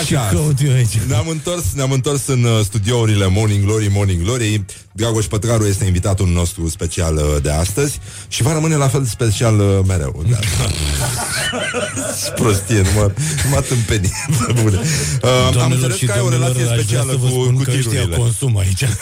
Așa. 0.00 0.28
caut 0.32 0.60
eu 0.64 0.72
aici? 0.72 0.98
Ne-am 1.08 1.28
întors, 1.28 1.64
ne-am 1.74 1.90
întors 1.92 2.26
în 2.26 2.44
uh, 2.44 2.60
studiourile 2.64 3.26
Morning 3.26 3.64
Glory, 3.64 3.88
Morning 3.92 4.22
Glory. 4.22 4.64
Dragoș 4.92 5.26
Pătraru 5.26 5.66
este 5.66 5.84
invitatul 5.84 6.28
nostru 6.28 6.68
special 6.68 7.16
uh, 7.16 7.42
de 7.42 7.50
astăzi 7.50 7.98
și 8.28 8.42
va 8.42 8.52
rămâne 8.52 8.76
la 8.76 8.88
fel 8.88 9.02
de 9.02 9.08
special 9.08 9.58
uh, 9.58 9.78
mereu. 9.86 10.24
Da. 10.30 10.36
Prostie, 12.40 12.80
nu 12.80 12.90
mă, 12.94 13.12
nu 13.44 13.50
mă 13.50 13.60
tâmpeni. 13.60 14.12
Bune. 14.62 14.76
Uh, 14.76 15.30
am 15.46 15.52
Doamnelor 15.52 15.72
înțeles 15.72 15.96
și 15.96 16.04
că 16.06 16.12
ai 16.12 16.20
o 16.20 16.22
domnilor, 16.22 16.52
relație 16.52 16.62
aș 16.62 16.68
vrea 16.68 16.82
specială 16.82 17.10
să 17.10 17.16
vă 17.16 17.26
cu, 17.26 17.32
spun 17.32 17.54
cu 17.54 17.62
că 17.62 17.70
ăștia 17.70 17.90
tirurile. 17.90 18.16
consum 18.16 18.58
aici. 18.58 18.84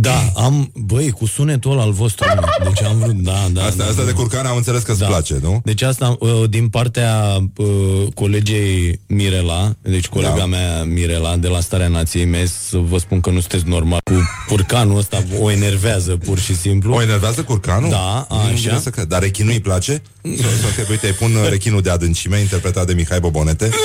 da, 0.00 0.32
am, 0.36 0.70
băi, 0.74 1.10
cu 1.10 1.26
sunetul 1.26 1.70
ăla 1.72 1.82
al 1.82 1.92
vostru, 1.92 2.26
mă. 2.36 2.46
deci 2.64 2.82
am 2.82 2.98
vrut, 2.98 3.14
da, 3.14 3.46
da. 3.52 3.64
Asta, 3.64 3.82
da, 3.82 3.84
asta 3.88 4.00
da. 4.00 4.06
de 4.06 4.12
curcan 4.12 4.46
am 4.46 4.56
înțeles 4.56 4.82
că 4.82 4.90
îți 4.90 5.00
Da. 5.00 5.06
place, 5.06 5.38
nu? 5.42 5.60
Deci 5.64 5.82
asta 5.82 6.16
uh, 6.18 6.42
din 6.50 6.68
partea 6.68 7.38
uh, 7.56 7.66
colegei 8.14 9.00
Mirela, 9.06 9.74
deci 9.82 10.06
colega 10.08 10.34
Da. 10.36 10.46
mea 10.46 10.84
Mirela 10.84 11.36
de 11.36 11.48
la 11.48 11.60
Starea 11.60 11.88
Nației 11.88 12.24
mes 12.24 12.52
să 12.68 12.76
vă 12.76 12.98
spun 12.98 13.20
că 13.20 13.30
nu 13.30 13.40
sunteți 13.40 13.68
normal 13.68 13.98
cu 14.04 14.14
curcanul 14.48 14.98
ăsta, 14.98 15.22
o 15.40 15.50
enervează 15.50 16.16
pur 16.16 16.38
și 16.38 16.56
simplu. 16.56 16.94
O 16.94 17.02
enervează 17.02 17.42
curcanul? 17.42 17.90
Da, 17.90 18.26
Nu 18.30 18.36
așa. 18.36 18.52
vine 18.54 18.78
să 18.82 18.90
cred. 18.90 19.06
Dar 19.06 19.20
rechinul 19.22 19.52
îi 19.52 19.60
place? 19.60 20.02
Sau, 20.22 20.34
sau 20.60 20.70
că, 20.76 20.82
uite, 20.90 21.06
îi 21.06 21.12
pun 21.12 21.34
uh, 21.34 21.48
rechinul 21.48 21.80
de 21.82 21.90
adâncime, 21.90 22.38
interpretat 22.38 22.86
de 22.86 22.92
Mihai 22.92 23.20
Bobonete. 23.20 23.70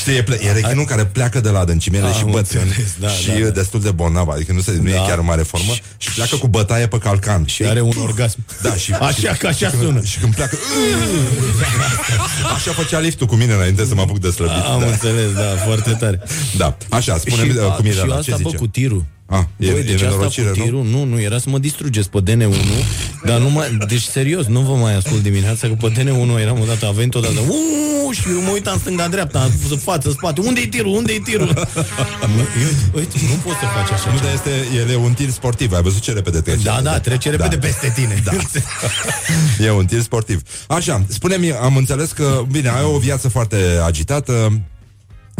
Știi, 0.00 0.16
e, 0.16 0.22
ple- 0.22 0.38
e 0.42 0.52
rechinul 0.52 0.84
care 0.84 1.04
pleacă 1.04 1.40
de 1.40 1.48
la 1.48 1.58
adâncime, 1.58 1.98
Am 1.98 2.12
și 2.12 2.24
bătrân 2.24 2.62
înțeles, 2.66 2.90
da, 3.00 3.08
și 3.08 3.26
da, 3.26 3.34
e 3.34 3.42
da. 3.42 3.48
destul 3.50 3.80
de 3.80 3.90
bolnav, 3.90 4.28
adică 4.28 4.52
nu, 4.52 4.60
se, 4.60 4.78
nu 4.82 4.88
e 4.88 4.92
Da. 4.92 5.00
chiar 5.06 5.18
în 5.18 5.24
mare 5.24 5.42
formă 5.42 5.72
și 5.96 6.12
pleacă 6.12 6.36
cu 6.36 6.48
bătaie 6.48 6.86
pe 6.86 6.98
calcan. 6.98 7.44
Și 7.46 7.62
are 7.64 7.80
un 7.80 7.92
orgasm. 8.02 8.38
Da, 8.62 8.74
și, 8.74 8.92
Așa 9.08 9.32
că 9.38 9.46
așa 9.46 9.66
și 9.66 9.72
când- 9.72 9.82
sună. 9.82 10.02
Și 10.02 10.18
când 10.18 10.34
pleacă 10.34 10.56
Așa 12.54 12.72
făcea 12.72 12.98
liftul 12.98 13.26
cu 13.26 13.34
mine 13.34 13.52
înainte 13.52 13.84
să 13.84 13.94
mă 13.94 14.00
apuc 14.00 14.18
de 14.18 14.30
slăbit 14.30 14.64
Am 14.64 14.80
da. 14.80 14.86
înțeles, 14.86 15.32
da, 15.32 15.56
foarte 15.64 15.90
tare. 15.90 16.22
da, 16.56 16.76
așa, 16.90 17.18
spune-mi 17.18 17.50
și, 17.50 17.56
uh, 17.56 17.74
cum 17.76 17.84
e 17.84 17.90
și 17.92 18.06
la 18.06 18.14
asta, 18.16 18.22
ce 18.36 18.42
bă, 18.42 18.48
zice? 18.48 18.56
cu 18.56 18.66
tirul. 18.66 19.04
Ah, 19.30 19.44
e, 19.56 19.70
Băi, 19.70 19.80
e 19.80 19.82
deci 19.82 19.94
asta 19.94 20.08
nenorocire, 20.08 20.48
cu 20.48 20.58
nu? 20.58 20.64
tirul, 20.64 20.84
nu, 20.84 21.04
nu, 21.04 21.20
era 21.20 21.38
să 21.38 21.48
mă 21.50 21.58
distrugeți 21.58 22.10
pe 22.10 22.18
DN1, 22.22 22.54
dar 23.24 23.38
nu 23.38 23.50
mai, 23.50 23.78
deci 23.88 24.02
serios, 24.02 24.46
nu 24.46 24.60
vă 24.60 24.74
mai 24.74 24.96
ascult 24.96 25.22
dimineața, 25.22 25.68
că 25.68 25.74
pe 25.74 25.92
DN1 25.92 26.40
eram 26.40 26.60
odată, 26.60 26.86
a 26.86 26.90
venit 26.90 27.14
odată, 27.14 27.40
uuu, 27.48 28.12
și 28.12 28.22
eu 28.30 28.40
mă 28.40 28.50
uitam 28.50 28.78
stânga-dreapta, 28.78 29.50
față, 29.82 30.10
spate, 30.10 30.40
unde 30.40 30.60
e 30.60 30.66
tirul, 30.66 30.96
unde 30.96 31.12
e 31.12 31.20
tirul? 31.24 31.46
Nu, 32.36 32.40
eu, 32.40 32.68
uite, 32.94 33.18
nu 33.28 33.34
poți 33.44 33.58
să 33.58 33.64
faci 33.74 33.90
așa 33.92 34.10
Nu, 34.10 34.18
ceva. 34.18 34.24
dar 34.24 34.34
este, 34.34 34.76
el 34.76 34.90
e 34.90 34.96
un 34.96 35.12
tir 35.12 35.30
sportiv, 35.30 35.72
ai 35.72 35.82
văzut 35.82 36.00
ce 36.00 36.12
repede 36.12 36.40
trece. 36.40 36.62
Da, 36.62 36.80
da, 36.82 37.00
trece 37.00 37.30
repede 37.30 37.56
peste 37.58 37.92
tine. 37.94 38.22
Da. 38.24 38.32
e 39.64 39.70
un 39.70 39.86
tir 39.86 40.00
sportiv. 40.00 40.42
Așa, 40.68 41.04
spune-mi, 41.08 41.52
am 41.52 41.76
înțeles 41.76 42.12
că, 42.12 42.42
bine, 42.50 42.68
ai 42.68 42.84
o 42.84 42.98
viață 42.98 43.28
foarte 43.28 43.56
agitată, 43.84 44.60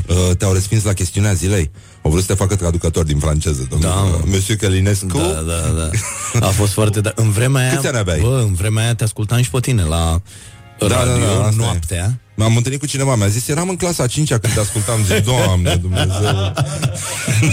uh, 0.07 0.36
te-au 0.36 0.53
respins 0.53 0.84
la 0.84 0.93
chestiunea 0.93 1.32
zilei. 1.32 1.70
Au 2.09 2.15
vrut 2.15 2.27
să 2.27 2.33
te 2.33 2.39
facă 2.39 2.57
traducător 2.57 3.05
din 3.05 3.19
franceză, 3.19 3.67
domnul 3.71 3.89
Da, 3.89 3.95
da, 3.95 4.03
mă. 4.03 4.21
Monsieur 4.25 4.59
Călinescu. 4.59 5.19
Da, 5.19 5.43
da, 5.47 5.91
da. 6.41 6.47
A 6.47 6.51
fost 6.51 6.73
foarte... 6.73 7.01
Da. 7.01 7.13
În 7.15 7.31
vremea 7.31 7.63
aia... 7.63 7.75
Câți 7.75 7.87
ani 7.87 7.97
aveai? 7.97 8.21
Bă, 8.21 8.45
în 8.47 8.55
vremea 8.55 8.83
aia 8.83 8.95
te 8.95 9.05
ascultam 9.05 9.43
și 9.43 9.51
pe 9.51 9.61
tine 9.61 9.83
la 9.83 10.21
Da, 10.79 10.87
da, 10.87 11.05
radio, 11.05 11.27
da, 11.59 11.69
asta 11.69 11.95
e. 11.95 12.11
noaptea. 12.39 12.47
M-am 12.47 12.57
întâlnit 12.57 12.80
cu 12.80 12.86
cineva, 12.86 13.14
mi-a 13.14 13.26
zis, 13.26 13.49
eram 13.49 13.68
în 13.68 13.76
clasa 13.76 14.03
a 14.03 14.07
5 14.07 14.28
când 14.28 14.55
te 14.55 14.61
ascultam, 14.61 15.05
zic, 15.05 15.24
Doamne, 15.24 15.74
Dumnezeu. 15.74 16.53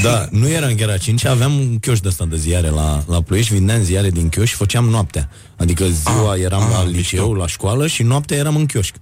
Da, 0.04 0.28
nu 0.32 0.48
eram 0.50 0.76
chiar 0.76 0.90
a 0.90 0.98
5 0.98 1.26
aveam 1.26 1.54
un 1.60 1.78
chioș 1.80 2.00
de 2.00 2.08
ăsta 2.08 2.26
de 2.30 2.38
ziare 2.38 2.70
la, 2.70 3.04
la 3.08 3.22
Ploiești, 3.22 3.54
vindeam 3.54 3.84
ziare 3.84 4.10
din 4.10 4.30
chioș 4.30 4.50
și 4.50 4.56
făceam 4.56 4.86
noaptea. 4.86 5.30
Adică 5.58 5.86
ziua 5.86 6.32
Ah, 6.34 6.40
eram 6.42 6.62
ah, 6.62 6.70
la 6.72 6.78
mișto. 6.84 6.98
liceu, 6.98 7.34
la 7.34 7.48
școală 7.48 7.88
și 7.88 8.04
noaptea 8.04 8.38
eram 8.38 8.56
în 8.56 8.66
chioșc. 8.66 8.94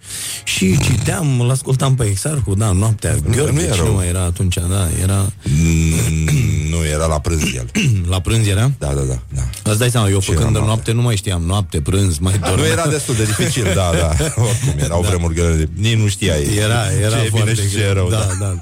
Și 0.43 0.77
citeam, 0.79 1.39
îl 1.39 1.49
ascultam 1.51 1.95
pe 1.95 2.03
Exarcu, 2.05 2.53
da, 2.55 2.71
noaptea. 2.71 3.15
Gheorghe, 3.31 3.51
nu 3.51 3.59
e 3.59 3.63
cine 3.63 3.75
rău. 3.75 3.93
mai 3.93 4.07
era 4.07 4.21
atunci, 4.23 4.55
da, 4.69 4.88
era... 5.01 5.25
Mm, 5.43 6.29
nu, 6.69 6.86
era 6.93 7.05
la 7.05 7.19
prânz 7.19 7.41
el. 7.55 7.65
la 8.13 8.19
prânz 8.19 8.47
era? 8.47 8.71
Da, 8.79 8.88
da, 8.88 9.01
da. 9.01 9.19
da. 9.29 9.69
Îți 9.69 9.79
dai 9.79 9.89
seama, 9.89 10.09
eu 10.09 10.19
Și 10.19 10.25
făcând 10.25 10.49
era 10.49 10.59
în 10.59 10.65
noapte. 10.65 10.67
noapte 10.67 10.91
nu 10.91 11.01
mai 11.01 11.15
știam, 11.15 11.41
noapte, 11.41 11.81
prânz, 11.81 12.17
mai 12.17 12.34
dormeam. 12.38 12.59
Nu 12.59 12.65
era 12.65 12.88
destul 12.88 13.15
de 13.15 13.23
dificil, 13.23 13.63
da, 13.75 13.91
da. 13.99 14.07
Oricum, 14.43 14.73
erau 14.77 15.01
da. 15.01 15.07
vremuri 15.07 15.34
grele. 15.34 15.69
Nici 15.76 15.97
nu 15.97 16.07
știai 16.07 16.55
Era, 16.57 16.91
era 17.01 17.17
ce 17.17 17.26
e 17.26 17.30
foarte 17.30 17.51
bine 17.51 17.67
și 17.67 17.74
ce 17.74 17.78
e 17.78 17.91
greu. 17.91 17.93
rău. 17.93 18.09
Da, 18.09 18.28
da. 18.39 18.55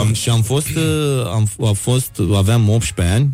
Um, 0.00 0.12
și 0.12 0.28
am 0.28 0.42
fost, 0.42 0.68
uh, 0.76 1.26
am, 1.26 1.48
a 1.64 1.72
fost, 1.72 2.10
aveam 2.34 2.68
18 2.68 3.14
ani, 3.14 3.30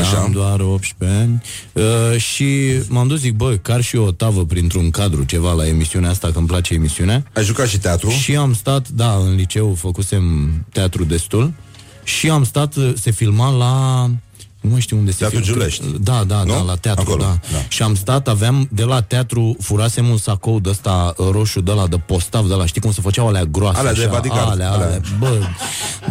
Așa. 0.00 0.16
Am 0.16 0.30
doar 0.32 0.60
18 0.60 1.18
ani 1.18 1.42
uh, 1.72 2.20
Și 2.20 2.46
m-am 2.88 3.06
dus, 3.08 3.20
zic, 3.20 3.34
bă, 3.34 3.56
car 3.62 3.82
și 3.82 3.96
eu 3.96 4.04
o 4.04 4.12
tavă 4.12 4.44
printr-un 4.44 4.90
cadru 4.90 5.24
Ceva 5.24 5.52
la 5.52 5.66
emisiunea 5.66 6.10
asta, 6.10 6.30
că 6.32 6.38
îmi 6.38 6.46
place 6.46 6.74
emisiunea 6.74 7.24
Ai 7.34 7.44
jucat 7.44 7.68
și 7.68 7.78
teatru? 7.78 8.08
Și 8.10 8.36
am 8.36 8.54
stat, 8.54 8.88
da, 8.88 9.14
în 9.14 9.34
liceu 9.34 9.74
făcusem 9.74 10.50
teatru 10.72 11.04
destul 11.04 11.52
Și 12.04 12.30
am 12.30 12.44
stat, 12.44 12.76
uh, 12.76 12.92
se 13.00 13.10
filma 13.10 13.50
la 13.50 14.06
nu 14.64 14.70
mai 14.70 14.80
știu 14.80 14.96
unde 14.96 15.10
se 15.10 15.16
Teatru 15.18 15.38
filmă. 15.38 15.52
Giulești. 15.52 15.84
Da, 16.00 16.24
da, 16.26 16.42
Nu? 16.42 16.52
da, 16.52 16.60
la 16.60 16.74
teatru, 16.76 17.02
Acolo, 17.06 17.22
da. 17.22 17.38
da. 17.52 17.58
Și 17.68 17.82
am 17.82 17.94
stat, 17.94 18.28
aveam, 18.28 18.68
de 18.72 18.82
la 18.84 19.00
teatru, 19.00 19.56
furasem 19.60 20.08
un 20.08 20.16
sacou 20.16 20.60
de 20.60 20.68
ăsta 20.68 21.14
roșu, 21.30 21.60
de 21.60 21.72
la 21.72 21.86
de 21.86 21.96
postav, 21.96 22.48
de 22.48 22.54
la, 22.54 22.66
știi 22.66 22.80
cum 22.80 22.92
se 22.92 23.00
făceau 23.00 23.26
alea 23.28 23.44
groase? 23.44 23.78
Alea 23.78 23.92
de 23.92 24.00
așa? 24.00 24.10
bodyguard, 24.10 24.50
Alea, 24.50 24.70
alea. 24.70 24.86
alea, 24.86 25.00
bă, 25.18 25.40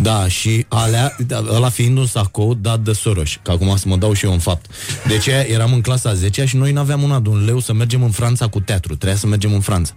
da, 0.01 0.27
și 0.27 0.65
alea, 0.67 1.15
da, 1.27 1.43
ăla 1.53 1.69
fiind 1.69 1.97
un 1.97 2.05
sacou 2.05 2.53
dat 2.53 2.79
de 2.79 2.93
Soros, 2.93 3.29
că 3.41 3.51
acum 3.51 3.75
să 3.77 3.87
mă 3.87 3.95
dau 3.95 4.13
și 4.13 4.25
eu 4.25 4.31
în 4.31 4.39
fapt. 4.39 4.65
Deci 5.07 5.27
eram 5.47 5.73
în 5.73 5.81
clasa 5.81 6.13
10 6.13 6.45
și 6.45 6.55
noi 6.55 6.71
n-aveam 6.71 7.03
una 7.03 7.19
de 7.19 7.29
un 7.29 7.45
leu 7.45 7.59
să 7.59 7.73
mergem 7.73 8.03
în 8.03 8.11
Franța 8.11 8.47
cu 8.47 8.59
teatru, 8.59 8.95
trebuia 8.95 9.17
să 9.19 9.27
mergem 9.27 9.53
în 9.53 9.59
Franța. 9.59 9.93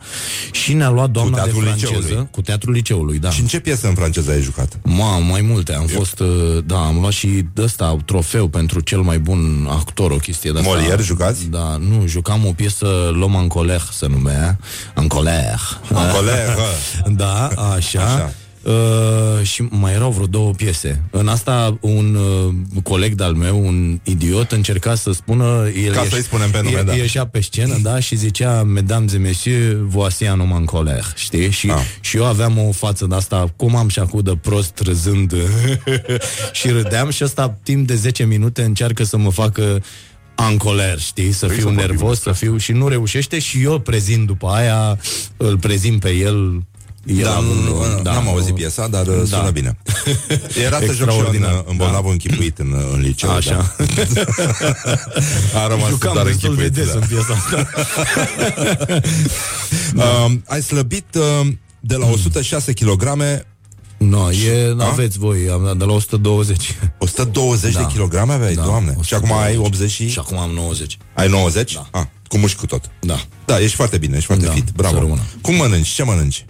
Și 0.52 0.72
ne-a 0.72 0.90
luat 0.90 1.10
doamna 1.10 1.36
de 1.36 1.42
teatrul 1.42 1.62
franceză, 1.62 1.92
liceului. 1.94 2.28
cu 2.30 2.40
teatrul 2.42 2.72
liceului, 2.72 3.18
da. 3.18 3.30
Și 3.30 3.40
în 3.40 3.46
ce 3.46 3.60
piesă 3.60 3.86
în 3.88 3.94
franceză 3.94 4.30
ai 4.30 4.40
jucat? 4.40 4.78
Ma, 4.82 5.18
mai 5.18 5.40
multe. 5.40 5.74
Am 5.74 5.86
fost, 5.86 6.18
uh, 6.20 6.28
da, 6.66 6.78
am 6.86 6.98
luat 7.00 7.12
și 7.12 7.44
de 7.54 7.62
ăsta 7.62 7.96
trofeu 8.04 8.45
pentru 8.48 8.80
cel 8.80 9.00
mai 9.00 9.18
bun 9.18 9.68
actor, 9.70 10.10
o 10.10 10.16
chestie 10.16 10.50
de 10.50 10.58
asta. 10.58 10.70
Molière 10.70 11.02
jucați? 11.02 11.46
Da, 11.46 11.76
nu, 11.76 12.06
jucam 12.06 12.46
o 12.46 12.52
piesă 12.52 12.86
L'homme 13.12 13.38
en 13.38 13.48
colère 13.48 13.88
se 13.92 14.06
numea. 14.06 14.58
En 14.96 15.06
colère. 15.06 15.80
En 15.90 16.16
colère. 16.16 16.56
da, 17.20 17.46
așa. 17.74 18.02
Așa. 18.02 18.32
Așa. 18.66 18.72
Uh, 19.38 19.42
și 19.46 19.62
mai 19.70 19.92
erau 19.92 20.10
vreo 20.10 20.26
două 20.26 20.50
piese. 20.52 21.02
În 21.10 21.28
asta 21.28 21.78
un 21.80 22.14
uh, 22.14 22.54
coleg 22.82 23.14
de-al 23.14 23.34
meu, 23.34 23.66
un 23.66 24.00
idiot, 24.02 24.52
încerca 24.52 24.94
să 24.94 25.12
spună... 25.12 25.68
El 25.84 25.92
Ca 25.92 26.04
ieș- 26.04 26.08
să-i 26.08 26.22
spunem 26.22 26.50
pe 26.50 26.60
nume, 26.62 26.76
el- 26.78 26.84
da. 26.84 26.94
Ieșea 26.94 27.26
pe 27.26 27.40
scenă, 27.40 27.78
da, 27.82 28.00
și 28.00 28.16
zicea 28.16 28.62
Mesdames 28.62 29.12
et 29.12 29.20
messieurs, 29.20 29.76
voici 29.82 30.20
un 30.20 30.38
homme 30.38 30.54
en 30.54 30.64
colère, 30.64 31.14
știi? 31.16 31.50
Și, 31.50 31.70
Ah. 31.70 31.80
și 32.00 32.16
eu 32.16 32.24
aveam 32.26 32.58
o 32.58 32.72
față 32.72 33.06
de 33.06 33.14
asta, 33.14 33.52
cum 33.56 33.76
am 33.76 33.88
și 33.88 33.98
acum 33.98 34.20
de 34.20 34.36
prost 34.42 34.78
râzând 34.80 35.32
și 36.52 36.68
râdeam 36.68 37.10
și 37.10 37.24
ăsta 37.24 37.58
timp 37.62 37.86
de 37.86 37.94
10 37.94 38.24
minute 38.24 38.62
încearcă 38.62 39.04
să 39.04 39.16
mă 39.16 39.30
facă 39.30 39.82
ancoler, 40.34 40.98
știi? 41.00 41.32
Să 41.32 41.46
Vrei 41.46 41.58
fiu 41.58 41.66
să 41.68 41.72
vorbim 41.74 41.86
nervos, 41.88 42.10
despre 42.14 42.32
să 42.32 42.38
fiu 42.38 42.56
și 42.56 42.72
nu 42.72 42.88
reușește 42.88 43.38
și 43.38 43.62
eu 43.62 43.78
prezint 43.78 44.26
după 44.26 44.46
aia, 44.48 44.98
îl 45.36 45.58
prezint 45.58 46.00
pe 46.00 46.10
el 46.10 46.62
el 47.06 47.22
Da, 47.22 47.36
având- 47.36 47.64
nu, 47.64 48.00
da, 48.02 48.12
n-am 48.12 48.28
auzit 48.28 48.48
nu- 48.48 48.54
piesa, 48.54 48.88
dar 48.88 49.04
da. 49.04 49.12
Da. 49.12 49.24
sună 49.36 49.50
bine. 49.50 49.76
Era 50.66 50.78
să 50.78 50.92
joc 50.92 50.94
și 50.94 51.00
eu 51.00 51.06
în, 51.08 51.10
Extraordinar. 51.10 51.64
în 51.68 51.76
bolnavul 51.76 52.10
închipuit 52.10 52.58
în, 52.58 52.74
în 52.92 53.00
liceu. 53.00 53.30
Așa. 53.30 53.74
Da. 53.78 53.84
A 55.60 55.66
rămas 55.68 55.88
Jucam 55.88 56.12
doar 56.12 56.26
destul 56.26 56.56
de 56.56 56.62
închipuit. 56.64 56.72
des 56.72 56.92
da. 56.92 56.98
în 56.98 57.06
piesa 57.08 57.32
asta. 57.32 57.68
Um, 60.26 60.42
ai 60.48 60.62
slăbit 60.62 61.14
uh, 61.14 61.46
de 61.80 61.96
la 61.96 62.06
106 62.06 62.72
kg 62.72 63.02
Nu, 63.96 64.30
e, 64.30 64.74
A? 64.78 64.86
aveți 64.86 65.18
voi, 65.18 65.38
am 65.52 65.64
dat 65.64 65.76
de 65.76 65.84
la 65.84 65.92
120. 65.92 66.74
120 66.98 67.72
Da. 67.72 67.78
de 67.80 67.86
kilograme 67.92 68.32
aveai, 68.32 68.54
Da, 68.54 68.62
doamne. 68.62 68.96
Și 69.02 69.14
acum 69.14 69.32
ai 69.32 69.56
80 69.56 69.90
și... 69.90 70.08
Și 70.08 70.18
acum 70.18 70.38
am 70.38 70.50
90. 70.50 70.98
Ai 71.14 71.28
90? 71.28 71.74
Da. 71.74 71.86
Ah, 71.90 72.04
cu 72.28 72.38
mușchi 72.38 72.58
cu 72.58 72.66
tot. 72.66 72.90
Da. 73.00 73.20
Da, 73.44 73.60
ești 73.60 73.76
foarte 73.76 73.98
bine, 73.98 74.14
ești 74.14 74.26
foarte 74.26 74.44
Da, 74.46 74.52
fit. 74.52 74.64
să 74.66 74.72
Bravo. 74.76 74.98
rămână. 74.98 75.20
Cum 75.40 75.54
mănânci? 75.54 75.88
Ce 75.88 76.02
mănânci? 76.02 76.44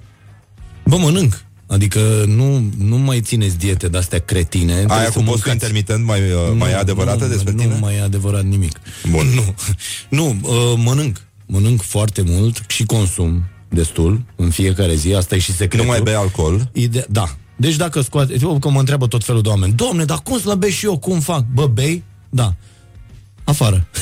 Bă, 0.87 0.97
mănânc. 0.97 1.45
Adică 1.67 2.25
nu, 2.27 2.71
nu 2.79 2.97
mai 2.97 3.21
țineți 3.21 3.59
diete 3.59 3.89
de-astea 3.89 4.19
cretine. 4.21 4.73
Trebuie 4.75 4.97
Aia 4.99 5.11
să 5.11 5.19
cu 5.19 5.25
postul 5.25 5.51
mâncați. 5.51 5.53
intermitent 5.53 6.05
mai, 6.05 6.21
uh, 6.21 6.57
mai 6.59 6.71
e 6.71 6.73
Nu, 6.75 6.79
adevărată 6.79 7.25
nu, 7.25 7.31
despre 7.31 7.53
nu 7.53 7.59
tine? 7.61 7.73
Nu 7.73 7.79
mai 7.79 7.95
e 7.95 8.01
adevărat 8.01 8.45
nimic. 8.45 8.81
Bun. 9.11 9.27
Nu, 9.37 9.55
nu 10.09 10.37
uh, 10.43 10.75
mănânc. 10.85 11.21
Mănânc 11.47 11.83
foarte 11.83 12.23
mult 12.27 12.63
și 12.67 12.85
consum 12.85 13.45
destul 13.69 14.21
în 14.37 14.51
fiecare 14.51 14.95
zi. 14.95 15.15
Asta 15.15 15.35
e 15.35 15.39
și 15.39 15.53
secretul. 15.53 15.87
Nu 15.87 15.93
mai 15.93 16.01
bei 16.03 16.15
alcool? 16.15 16.71
Ide- 16.73 17.07
da. 17.09 17.37
Deci 17.57 17.77
dacă 17.77 18.01
scoate... 18.01 18.37
Eu, 18.43 18.59
că 18.59 18.71
mă 18.71 18.79
întreabă 18.79 19.07
tot 19.07 19.25
felul 19.25 19.43
de 19.43 19.49
oameni. 19.49 19.73
Domne, 19.73 20.05
dar 20.05 20.19
cum 20.19 20.39
slăbesc 20.39 20.75
și 20.77 20.85
eu? 20.85 20.99
Cum 20.99 21.21
fac? 21.21 21.45
Bă, 21.55 21.67
bei? 21.67 22.03
Da. 22.31 22.55
Afară. 23.47 23.87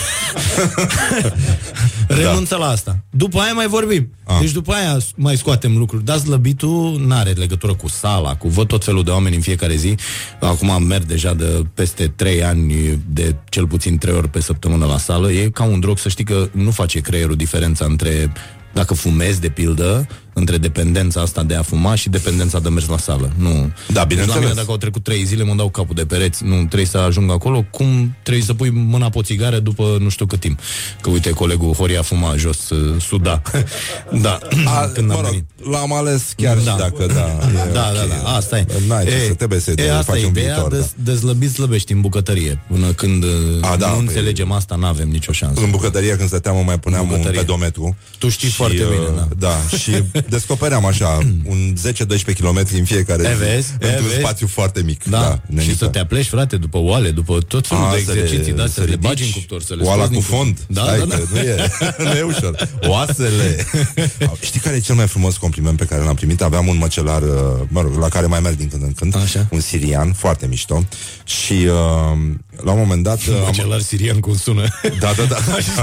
Renunță 2.09 2.57
la 2.57 2.67
asta. 2.67 2.99
După 3.11 3.39
aia 3.39 3.53
mai 3.53 3.67
vorbim. 3.67 4.11
Ah. 4.25 4.37
Deci 4.41 4.51
după 4.51 4.73
aia 4.73 4.97
mai 5.17 5.37
scoatem 5.37 5.77
lucruri. 5.77 6.05
Dar 6.05 6.19
slăbitul 6.19 7.03
n-are 7.07 7.31
legătură 7.31 7.75
cu 7.75 7.89
sala, 7.89 8.37
cu 8.37 8.49
văd 8.49 8.67
tot 8.67 8.85
felul 8.85 9.05
de 9.05 9.11
oameni 9.11 9.35
în 9.35 9.41
fiecare 9.41 9.77
zi. 9.77 9.95
Acum 10.41 10.83
merg 10.83 11.05
deja 11.05 11.35
de 11.35 11.63
peste 11.75 12.13
3 12.17 12.45
ani, 12.45 12.99
de 13.07 13.35
cel 13.49 13.67
puțin 13.67 13.99
3 13.99 14.15
ori 14.15 14.29
pe 14.29 14.41
săptămână 14.41 14.87
la 14.87 14.99
sală. 14.99 15.33
E 15.33 15.49
ca 15.49 15.65
un 15.65 15.81
drog 15.81 15.99
să 15.99 16.09
știi 16.09 16.25
că 16.25 16.49
nu 16.53 16.71
face 16.71 17.01
creierul 17.01 17.37
diferența 17.37 17.85
între 17.85 18.33
dacă 18.73 18.95
fumezi, 18.95 19.41
de 19.41 19.49
pildă, 19.49 20.07
între 20.35 20.57
dependența 20.59 21.21
asta 21.21 21.43
de 21.43 21.55
a 21.55 21.63
fuma 21.63 21.95
și 21.95 22.09
dependența 22.09 22.59
de 22.61 22.69
mers 22.69 22.87
la 22.89 22.99
sală. 22.99 23.31
Nu. 23.37 23.51
Da, 23.51 23.71
Deci 23.87 23.95
la 23.95 24.05
bineînțeles. 24.05 24.41
mine, 24.43 24.53
dacă 24.55 24.71
au 24.71 24.77
trecut 24.77 25.03
trei 25.03 25.25
zile, 25.25 25.45
mă 25.45 25.55
dau 25.55 25.69
capul 25.69 25.95
de 25.95 26.05
pereți. 26.07 26.45
Nu 26.45 26.57
trebuie 26.57 26.85
să 26.87 26.99
ajung 26.99 27.31
acolo. 27.31 27.65
Cum 27.71 28.17
trebuie 28.23 28.45
să 28.45 28.55
pui 28.55 28.71
mâna 28.71 29.09
pe 29.11 29.19
o 29.19 29.23
țigară 29.23 29.59
după 29.59 29.97
nu 30.01 30.09
știu 30.09 30.27
cât 30.27 30.41
timp? 30.41 30.61
Că 31.01 31.11
uite, 31.11 31.31
colegul 31.31 31.73
Horia 31.73 32.03
fuma 32.03 32.37
jos, 32.37 32.69
uh, 32.71 33.01
suda. 33.01 33.43
da, 34.23 34.39
A, 34.65 34.91
când 34.95 35.07
mă 35.07 35.13
am 35.15 35.21
rog, 35.21 35.29
venit. 35.31 35.45
l-am 35.71 35.93
ales 35.93 36.33
chiar 36.37 36.57
Da. 36.57 36.71
și 36.71 36.77
dacă 36.77 37.07
da. 37.07 37.27
E 37.69 37.73
Da, 37.73 37.89
ok. 37.89 38.09
da, 38.09 38.15
da, 38.23 38.31
asta 38.35 38.59
e. 38.59 38.67
N-ai 38.89 39.05
ce 39.05 39.11
E, 39.11 39.27
să 39.27 39.35
trebuie 39.35 39.61
să 39.61 39.73
e, 39.77 39.93
asta 39.97 40.13
faci 40.13 40.23
e 40.23 40.25
un 40.25 40.31
ideea, 40.31 40.55
viitor. 40.55 40.71
de, 40.73 40.79
Da. 40.79 41.13
de 41.13 41.17
slăbit 41.19 41.51
slăbești 41.51 41.93
în 41.93 42.01
bucătărie. 42.01 42.63
Până 42.69 42.87
când 42.93 43.25
A, 43.61 43.71
A, 43.71 43.77
da, 43.77 43.89
nu 43.89 43.95
păi- 43.95 43.99
înțelegem 43.99 44.53
asta, 44.53 44.75
n-avem 44.75 45.09
nicio 45.09 45.33
șansă. 45.33 45.61
În 45.61 45.71
bucătărie, 45.71 46.17
când 46.17 46.29
stăteam, 46.29 46.57
îmi 46.57 46.65
mai 46.65 46.79
puneam 46.79 47.03
un 47.03 47.09
bucătărie. 47.09 47.39
pedometru. 47.41 47.97
Tu 48.19 48.29
știi 48.29 48.49
și, 48.49 48.55
foarte 48.55 48.77
bine, 48.77 48.87
uh, 49.01 49.09
da. 49.17 49.49
Da, 49.49 49.77
și 49.77 49.91
descopeream 50.29 50.85
așa 50.85 51.19
un 51.53 51.75
10-12 51.93 52.37
km 52.39 52.67
în 52.77 52.85
fiecare 52.85 53.23
E, 53.23 53.33
zi. 53.33 53.39
vezi? 53.39 53.73
E, 53.81 53.87
Într-un 53.87 54.07
vezi? 54.07 54.19
spațiu 54.19 54.47
foarte 54.47 54.83
mic. 54.83 55.05
Da, 55.05 55.19
Da, 55.21 55.33
și 55.35 55.55
nenică. 55.55 55.75
să 55.79 55.87
te 55.87 55.99
apleși, 55.99 56.29
frate, 56.29 56.57
după 56.57 56.79
oale, 56.79 57.11
după 57.11 57.39
tot 57.49 57.67
felul 57.67 57.85
A, 57.85 57.95
de 57.95 58.03
să 58.07 58.13
le- 58.13 58.21
exerciții, 58.21 58.53
da, 58.53 58.67
să 58.67 58.73
să 58.73 58.81
le 58.81 58.87
ridici 58.87 59.01
bagi 59.09 59.23
în 59.25 59.31
cuptor, 59.31 59.63
să 59.63 59.75
le 59.75 59.83
Oala 59.83 60.05
scoți 60.05 60.09
cu 60.09 60.13
din 60.13 60.23
cuptor. 60.23 60.39
fond. 60.39 60.59
Da, 60.67 60.83
Hai 60.83 60.99
da, 60.99 61.05
da. 61.05 61.17
că 61.17 61.23
nu 61.33 61.39
e, 61.39 61.57
nu 62.13 62.19
e 62.19 62.23
ușor. 62.23 62.69
Oasele. 62.87 63.67
Știi 64.41 64.61
care 64.61 64.77
e 64.77 64.81
cel 64.81 64.95
mai 64.95 65.07
frumos 65.07 65.37
compliment 65.37 65.77
pe 65.79 65.85
care 65.85 66.03
l-am 66.05 66.15
primit? 66.15 66.43
Aveam 66.43 66.67
un 66.67 66.77
măcelar, 66.77 67.23
uh, 67.23 67.29
mă 67.69 67.81
rog, 67.81 67.97
la 67.99 68.09
care 68.09 68.27
mai 68.27 68.41
merg 68.41 68.57
din 68.57 68.69
când 68.69 68.83
în 68.83 68.93
când, 68.93 69.17
Așa. 69.17 69.47
un 69.51 69.61
sirian, 69.61 70.13
foarte 70.13 70.47
mișto. 70.47 70.85
Și 71.25 71.53
uh, 71.53 72.19
la 72.63 72.73
un 72.73 72.79
moment 72.79 73.03
dat... 73.03 73.19
uh, 73.19 73.35
am- 73.37 73.43
Măcelar 73.45 73.81
sirian 73.81 74.21
cum 74.21 74.37
sună. 74.37 74.63
Da, 74.99 75.13
da, 75.17 75.23
da. 75.25 75.37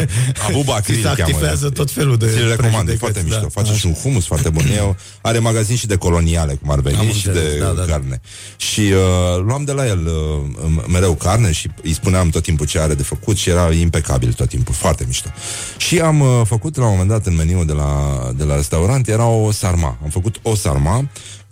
Abu 0.48 0.62
Bakri 0.64 0.94
Se 0.94 0.98
îl 1.00 1.04
cheamă. 1.04 1.22
activează 1.22 1.70
tot 1.70 1.92
felul 1.92 2.18
de 2.18 2.26
Ți-l 2.28 2.48
recomand, 2.50 2.90
e 2.90 2.92
prejudecăți, 2.94 2.98
foarte 3.00 3.20
da. 3.20 3.26
mișto. 3.26 3.50
Face 3.50 3.70
Așa. 3.70 3.80
și 3.80 3.86
un 3.86 3.94
humus 3.94 4.26
foarte 4.26 4.50
bun. 4.50 4.66
Eu, 4.76 4.96
are 5.22 5.40
magazin 5.40 5.76
și 5.76 5.88
de 5.88 5.96
coloniale, 5.96 6.54
cum 6.62 6.72
ar 6.72 6.80
veni, 6.80 6.98
Am 6.98 7.08
și 7.12 7.28
înțeles, 7.28 7.52
de 7.54 7.60
da, 7.60 7.66
da, 7.66 7.74
da. 7.74 7.92
carne. 7.92 8.22
Și 8.58 8.80
uh, 8.80 9.44
luam 9.46 9.64
de 9.64 9.72
la 9.72 9.88
el 9.88 10.06
uh, 10.08 10.84
mereu 10.88 11.14
carne 11.14 11.52
și 11.52 11.70
îi 11.84 11.94
spuneam 11.94 12.30
tot 12.30 12.44
timpul 12.44 12.66
ce 12.66 12.80
are 12.80 12.94
de 12.94 13.04
făcut 13.04 13.38
și 13.38 13.50
era 13.50 13.72
impecabil 13.74 14.34
tot 14.34 14.50
timpul, 14.50 14.74
foarte 14.74 15.04
mișto. 15.08 15.30
Și 15.78 16.00
am 16.00 16.20
uh, 16.20 16.42
făcut 16.46 16.78
la 16.78 16.84
un 16.84 16.90
moment 16.92 17.10
dat 17.10 17.26
în 17.26 17.36
meniu 17.36 17.64
de 17.66 17.74
la, 17.74 18.32
de 18.36 18.44
la 18.44 18.56
restaurant, 18.56 19.08
era 19.08 19.26
o 19.26 19.52
sarma. 19.52 19.98
Am 20.04 20.10
făcut 20.10 20.36
o 20.42 20.56
sarma 20.56 21.08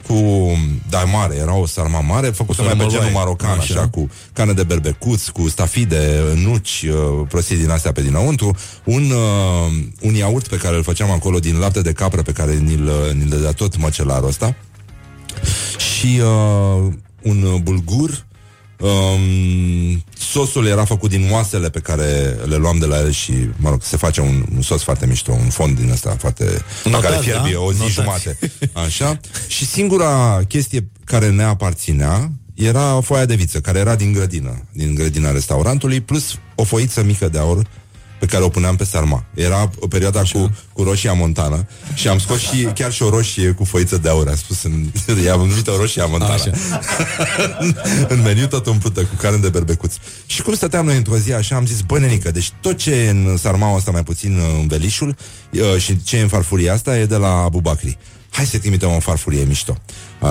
cu, 0.10 0.58
da, 0.90 1.04
mare, 1.04 1.36
era 1.36 1.56
o 1.56 1.66
sarma 1.66 2.00
mare, 2.02 2.28
făcută 2.30 2.62
O 2.62 2.64
mai 2.66 2.74
pe 2.74 2.80
sarmăloaie. 2.80 3.08
genul 3.10 3.20
marocan, 3.20 3.60
așa, 3.60 3.74
Așa. 3.80 3.88
cu 3.88 4.10
carne 4.34 4.54
de 4.54 4.64
berbecuț, 4.64 5.28
cu 5.28 5.50
stafide, 5.50 6.22
nuci, 6.44 6.86
uh, 6.90 7.26
prostii 7.28 7.56
din 7.58 7.70
astea 7.70 7.92
pe 7.92 8.02
dinăuntru, 8.02 8.56
un, 8.84 9.12
uh, 9.12 9.72
un 10.02 10.14
iaurt 10.14 10.48
pe 10.48 10.58
care 10.58 10.76
îl 10.76 10.84
făceam 10.84 11.12
acolo 11.12 11.40
din 11.40 11.58
lapte 11.60 11.82
de 11.82 11.92
capră 11.92 12.22
pe 12.22 12.32
care 12.32 12.54
ni-l, 12.56 12.86
uh, 12.88 13.14
ni-l 13.14 13.30
dădea 13.30 13.52
tot 13.52 13.78
măcelarul 13.78 14.28
ăsta 14.28 14.56
și 15.78 16.20
uh, 16.22 16.92
un 17.22 17.44
uh, 17.44 17.60
bulgur 17.62 18.26
Um, 18.80 20.04
sosul 20.18 20.66
era 20.66 20.86
făcut 20.86 21.10
din 21.10 21.30
oasele 21.32 21.70
pe 21.70 21.80
care 21.80 22.38
le 22.46 22.56
luam 22.56 22.78
de 22.78 22.86
la 22.86 22.98
el 22.98 23.12
și, 23.12 23.34
mă 23.56 23.70
rog, 23.70 23.84
se 23.84 23.98
face 23.98 24.22
un, 24.22 24.46
un 24.56 24.62
sos 24.62 24.84
foarte 24.84 25.06
mișto, 25.06 25.32
un 25.32 25.50
fond 25.50 25.80
din 25.80 25.90
ăsta 25.92 26.16
foarte... 26.20 26.44
la 26.84 26.92
Notați, 26.92 27.14
care 27.14 27.24
fierbie 27.24 27.54
da? 27.54 27.60
o 27.60 27.72
zi 27.72 27.78
Notați. 27.80 27.94
jumate. 27.94 28.38
Așa. 28.86 29.20
Și 29.48 29.66
singura 29.66 30.42
chestie 30.48 30.90
care 31.04 31.30
ne 31.30 31.44
aparținea 31.44 32.32
era 32.54 33.02
foaia 33.02 33.26
de 33.26 33.36
viță, 33.36 33.60
care 33.60 33.80
era 33.80 33.96
din 33.96 34.14
grădină, 34.14 34.68
din 34.72 34.96
grădina 34.96 35.32
restaurantului, 35.32 36.02
plus 36.02 36.38
o 36.56 36.64
foiță 36.64 37.04
mică 37.04 37.30
de 37.30 37.38
aur 37.38 37.68
pe 38.20 38.26
care 38.26 38.44
o 38.44 38.50
puneam 38.50 38.76
pe 38.76 38.84
sarma. 38.84 39.24
Era 39.34 39.70
o 39.80 39.88
perioadă 39.88 40.24
cu, 40.32 40.52
cu 40.74 40.84
roșia 40.84 41.14
montană 41.14 41.68
și 41.94 42.08
am 42.08 42.20
scos 42.20 42.40
și 42.40 42.64
chiar 42.64 42.92
și 42.92 43.04
o 43.04 43.10
roșie 43.10 43.52
cu 43.52 43.64
foiță 43.64 43.98
de 43.98 44.10
aur. 44.10 44.28
Am 44.28 44.36
spus 44.36 44.64
în, 44.64 44.86
i-am 45.26 45.40
numit 45.40 45.68
o 45.68 45.78
roșia 45.78 46.06
montană. 46.06 46.34
Așa. 46.34 46.52
în 48.14 48.22
meniu 48.22 48.48
tot 48.48 48.66
umplută 48.66 49.02
cu 49.02 49.16
carne 49.16 49.38
de 49.38 49.50
berbecuț. 49.50 49.94
Și 50.26 50.42
cum 50.42 50.54
stăteam 50.54 50.86
noi 50.86 50.96
într-o 50.96 51.18
zi 51.18 51.34
așa, 51.34 51.56
am 51.56 51.66
zis, 51.66 51.82
bă, 51.82 52.00
nenică, 52.00 52.32
deci 52.32 52.52
tot 52.62 52.78
ce 52.78 52.92
e 52.92 53.10
în 53.10 53.38
sarmaua 53.38 53.78
asta, 53.78 53.92
mai 53.92 54.04
puțin 54.04 54.38
uh, 54.38 54.44
în 54.60 54.68
belișul, 54.68 55.16
uh, 55.52 55.78
și 55.78 56.04
ce 56.04 56.18
e 56.18 56.22
în 56.22 56.28
farfuria 56.28 56.74
asta, 56.74 56.98
e 56.98 57.06
de 57.06 57.16
la 57.16 57.44
Abu 57.44 57.60
Bakri. 57.60 57.98
hai 58.30 58.46
să 58.46 58.58
trimitem 58.58 58.90
o 58.90 59.00
farfurie 59.00 59.44
mișto 59.44 59.78
uh, 60.20 60.30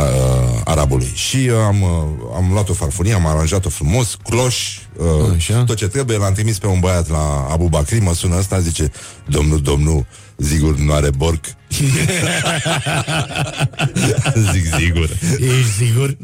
arabului. 0.64 1.10
Și 1.14 1.36
uh, 1.36 1.54
am, 1.66 1.82
uh, 1.82 1.88
am 2.36 2.48
luat 2.52 2.68
o 2.68 2.72
farfurie, 2.72 3.12
am 3.14 3.26
aranjat-o 3.26 3.68
frumos, 3.68 4.16
cloș, 4.22 4.78
uh, 4.96 5.32
Așa. 5.34 5.64
tot 5.64 5.76
ce 5.76 5.88
trebuie, 5.88 6.16
l-am 6.16 6.32
trimis 6.32 6.58
pe 6.58 6.66
un 6.66 6.80
băiat 6.80 7.08
la 7.08 7.46
Abu 7.50 7.68
Bakri, 7.68 8.00
mă 8.00 8.14
sună 8.14 8.38
ăsta, 8.38 8.60
zice, 8.60 8.90
domnul, 9.26 9.60
domnul, 9.60 10.06
zigur 10.38 10.76
nu 10.76 10.92
are 10.92 11.10
borc. 11.10 11.44
Zic 14.52 14.74
sigur. 14.78 15.08
Ești 15.38 15.72
sigur? 15.78 16.16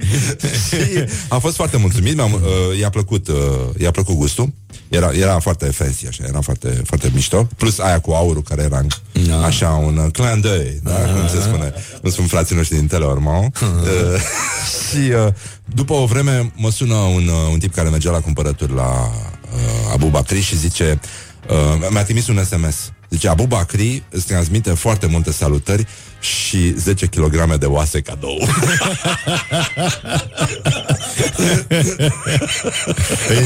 și 0.69 1.05
a 1.29 1.39
fost 1.39 1.57
foarte 1.57 1.77
mulțumit, 1.77 2.15
mi-am, 2.15 2.33
uh, 2.33 2.79
i-a 2.79 2.91
plăcut, 2.91 3.29
uh, 3.29 3.37
i-a 3.79 3.91
plăcut 3.91 4.15
gustul. 4.15 4.53
Era, 4.89 5.11
era 5.13 5.39
foarte 5.39 5.65
fancy, 5.67 6.07
așa, 6.07 6.25
era 6.27 6.41
foarte, 6.41 6.83
foarte 6.85 7.11
mișto. 7.15 7.49
Plus 7.57 7.79
aia 7.79 8.01
cu 8.01 8.11
aurul 8.11 8.43
care 8.43 8.63
era 8.63 8.81
da. 9.27 9.45
așa 9.45 9.69
un 9.69 9.97
uh, 9.97 10.11
clin 10.13 10.41
d'œil, 10.45 10.83
da? 10.83 10.93
cum 10.93 11.29
se 11.29 11.41
spune, 11.41 11.73
cum 12.01 12.11
spun 12.11 12.27
frații 12.27 12.57
noștri 12.57 12.77
din 12.77 12.87
Teleormont. 12.87 13.59
uh, 13.61 14.21
și 14.89 15.11
uh, 15.27 15.33
după 15.65 15.93
o 15.93 16.07
vreme 16.07 16.53
mă 16.57 16.71
sună 16.71 16.95
un, 16.95 17.29
uh, 17.29 17.53
un 17.53 17.59
tip 17.59 17.75
care 17.75 17.89
mergea 17.89 18.11
la 18.11 18.21
cumpărături 18.21 18.75
la 18.75 19.11
uh, 19.55 19.93
Abu 19.93 20.07
Bakri 20.07 20.41
și 20.41 20.57
zice, 20.57 21.01
uh, 21.49 21.89
mi-a 21.91 22.05
trimis 22.05 22.27
un 22.27 22.45
SMS. 22.45 22.93
Zice, 23.15 23.29
Abu 23.29 23.47
Bakri 23.47 24.03
îți 24.11 24.27
transmite 24.27 24.71
foarte 24.71 25.07
multe 25.07 25.33
salutări 25.33 25.87
și 26.25 26.75
10 26.79 27.07
kg 27.07 27.55
de 27.59 27.67
oase 27.67 28.01
cadou. 28.01 28.49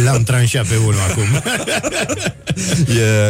L-am 0.04 0.22
tranșat 0.22 0.66
pe 0.66 0.76
unul 0.76 1.00
acum. 1.10 1.42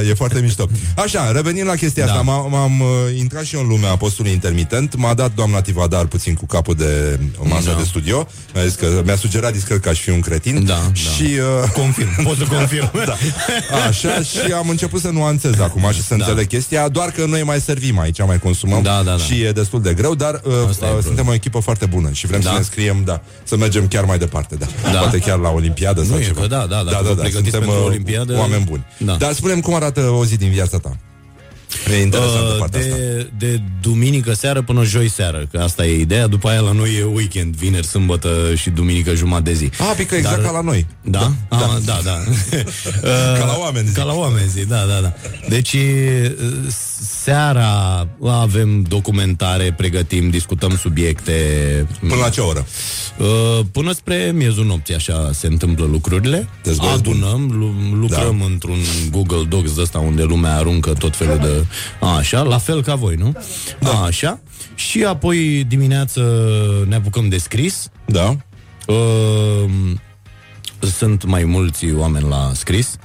e, 0.04 0.08
e 0.08 0.14
foarte 0.14 0.40
mișto. 0.40 0.68
Așa, 0.96 1.32
revenind 1.32 1.66
la 1.66 1.74
chestia 1.74 2.04
da. 2.06 2.10
asta, 2.10 2.22
m-am, 2.22 2.50
m-am 2.50 2.80
uh, 2.80 2.86
intrat 3.18 3.44
și 3.44 3.54
eu 3.54 3.60
în 3.60 3.68
lumea 3.68 3.90
apostolului 3.90 4.34
intermitent, 4.34 4.96
m-a 4.96 5.14
dat 5.14 5.34
doamna 5.34 5.60
Tivadar 5.60 6.04
puțin 6.04 6.34
cu 6.34 6.46
capul 6.46 6.74
de 6.74 7.18
o 7.38 7.48
masă 7.48 7.70
Da. 7.70 7.76
de 7.76 7.84
studio, 7.84 8.28
mi-a 8.54 8.64
zis 8.64 8.74
că 8.74 9.02
mi-a 9.04 9.16
sugerat 9.16 9.52
discret 9.52 9.82
că 9.82 9.88
aș 9.88 10.00
fi 10.00 10.10
un 10.10 10.20
cretin. 10.20 10.64
Da, 10.64 10.90
și, 10.92 11.22
uh, 11.22 11.70
Confirm, 11.72 12.22
pot 12.22 12.36
să 12.36 12.44
confirm. 12.44 12.90
da. 13.06 13.16
Așa, 13.88 14.22
și 14.22 14.52
am 14.52 14.68
început 14.68 15.00
să 15.00 15.08
nuanțez 15.08 15.58
acum 15.60 15.90
și 15.92 16.02
să 16.02 16.14
da. 16.16 16.24
înțeleg 16.24 16.46
chestia, 16.46 16.88
doar 16.88 17.10
că 17.10 17.24
noi 17.26 17.42
mai 17.42 17.60
servim 17.60 17.98
aici, 17.98 18.18
mai 18.26 18.38
consumăm 18.38 18.82
Da, 18.82 19.02
da, 19.04 19.10
da. 19.10 19.16
și 19.16 19.37
e 19.46 19.52
destul 19.52 19.82
de 19.82 19.94
greu, 19.94 20.14
dar 20.14 20.34
uh, 20.34 20.52
Asta 20.52 20.56
e 20.58 20.62
uh, 20.68 20.68
problema. 20.78 21.00
suntem 21.00 21.26
o 21.26 21.34
echipă 21.34 21.58
foarte 21.58 21.86
bună 21.86 22.10
și 22.12 22.26
vrem 22.26 22.40
Da. 22.40 22.50
să 22.50 22.56
ne 22.56 22.62
scriem, 22.62 23.02
da, 23.04 23.20
să 23.42 23.56
mergem 23.56 23.88
chiar 23.88 24.04
mai 24.04 24.18
departe, 24.18 24.54
da. 24.56 24.66
Da. 24.92 24.98
Poate 24.98 25.18
chiar 25.18 25.38
la 25.38 25.48
Olimpiadă 25.50 26.00
Nu 26.00 26.06
sau 26.06 26.18
e 26.18 26.22
ceva. 26.24 26.40
că 26.40 26.46
da, 26.46 26.66
da, 26.66 26.76
dacă 26.76 26.90
da, 26.90 26.98
vă 27.00 27.14
da, 27.14 27.20
pregătiți 27.22 27.50
suntem 27.50 27.60
pentru 27.60 27.78
uh, 27.78 27.84
Olimpiadă- 27.86 28.36
oameni 28.38 28.64
buni. 28.64 28.86
Da. 28.98 29.14
Dar 29.16 29.32
spunem 29.32 29.60
cum 29.60 29.74
arată 29.74 30.00
o 30.00 30.24
zi 30.24 30.36
din 30.36 30.50
viața 30.50 30.78
ta. 30.78 30.96
E 31.92 32.00
interesantă 32.02 32.50
Uh, 32.52 32.58
partea 32.58 32.80
asta. 32.80 32.94
de, 32.96 33.30
de 33.38 33.60
duminică 33.80 34.32
seară 34.34 34.62
până 34.62 34.84
joi 34.84 35.08
seară, 35.10 35.46
că 35.52 35.58
asta 35.58 35.86
e 35.86 36.00
ideea. 36.00 36.26
După 36.26 36.48
aia 36.48 36.60
la 36.60 36.72
noi 36.72 36.96
e 36.98 37.02
weekend, 37.14 37.54
vineri, 37.54 37.86
sâmbătă 37.86 38.28
și 38.56 38.70
duminică 38.70 39.14
jumătate 39.14 39.50
de 39.50 39.56
zi. 39.56 39.70
Ah, 39.78 39.92
pică 39.96 40.14
exact 40.14 40.42
ca 40.42 40.50
la 40.50 40.60
noi. 40.60 40.86
Da? 41.02 41.32
Da, 41.48 41.56
da, 41.58 41.78
da. 41.84 42.00
da. 42.04 42.18
Ca 43.38 43.44
la 43.44 43.56
oameni, 43.58 43.86
zic. 43.86 43.96
Ca 43.96 44.02
la 44.02 44.12
oameni, 44.14 44.48
zi, 44.48 44.66
da, 44.66 44.84
da, 44.88 45.00
da. 45.00 45.12
Deci, 45.48 45.72
uh, 45.72 46.30
seara 47.22 48.06
avem 48.24 48.82
documentare, 48.82 49.74
pregătim, 49.76 50.30
discutăm 50.30 50.76
subiecte. 50.76 51.32
Până 52.00 52.14
la 52.14 52.28
ce 52.28 52.40
oră? 52.40 52.66
Uh, 53.18 53.26
Până 53.72 53.92
spre 53.92 54.32
miezul 54.34 54.64
nopții, 54.66 54.94
așa 54.94 55.30
se 55.32 55.46
întâmplă 55.46 55.84
lucrurile. 55.90 56.48
Dezvăț 56.62 56.88
Adunăm, 56.88 57.50
lu- 57.52 57.98
lucrăm 58.00 58.36
da. 58.38 58.44
într-un 58.44 58.78
Google 59.10 59.44
Docs 59.48 59.74
de 59.74 59.80
ăsta 59.80 59.98
unde 59.98 60.22
lumea 60.22 60.56
aruncă 60.56 60.92
tot 60.92 61.16
felul 61.16 61.38
de... 61.38 61.64
A, 62.00 62.16
așa, 62.16 62.42
la 62.42 62.58
fel 62.58 62.82
ca 62.82 62.94
voi, 62.94 63.14
nu? 63.14 63.32
Da. 63.80 63.90
A, 63.90 64.04
așa. 64.04 64.40
Și 64.74 65.04
apoi 65.04 65.64
dimineață 65.64 66.22
ne 66.88 66.94
apucăm 66.94 67.28
de 67.28 67.38
scris. 67.38 67.88
Da. 68.06 68.36
Uh, 68.86 69.70
sunt 70.80 71.24
mai 71.24 71.44
mulți 71.44 71.92
oameni 71.92 72.28
la 72.28 72.50
scris. 72.54 72.96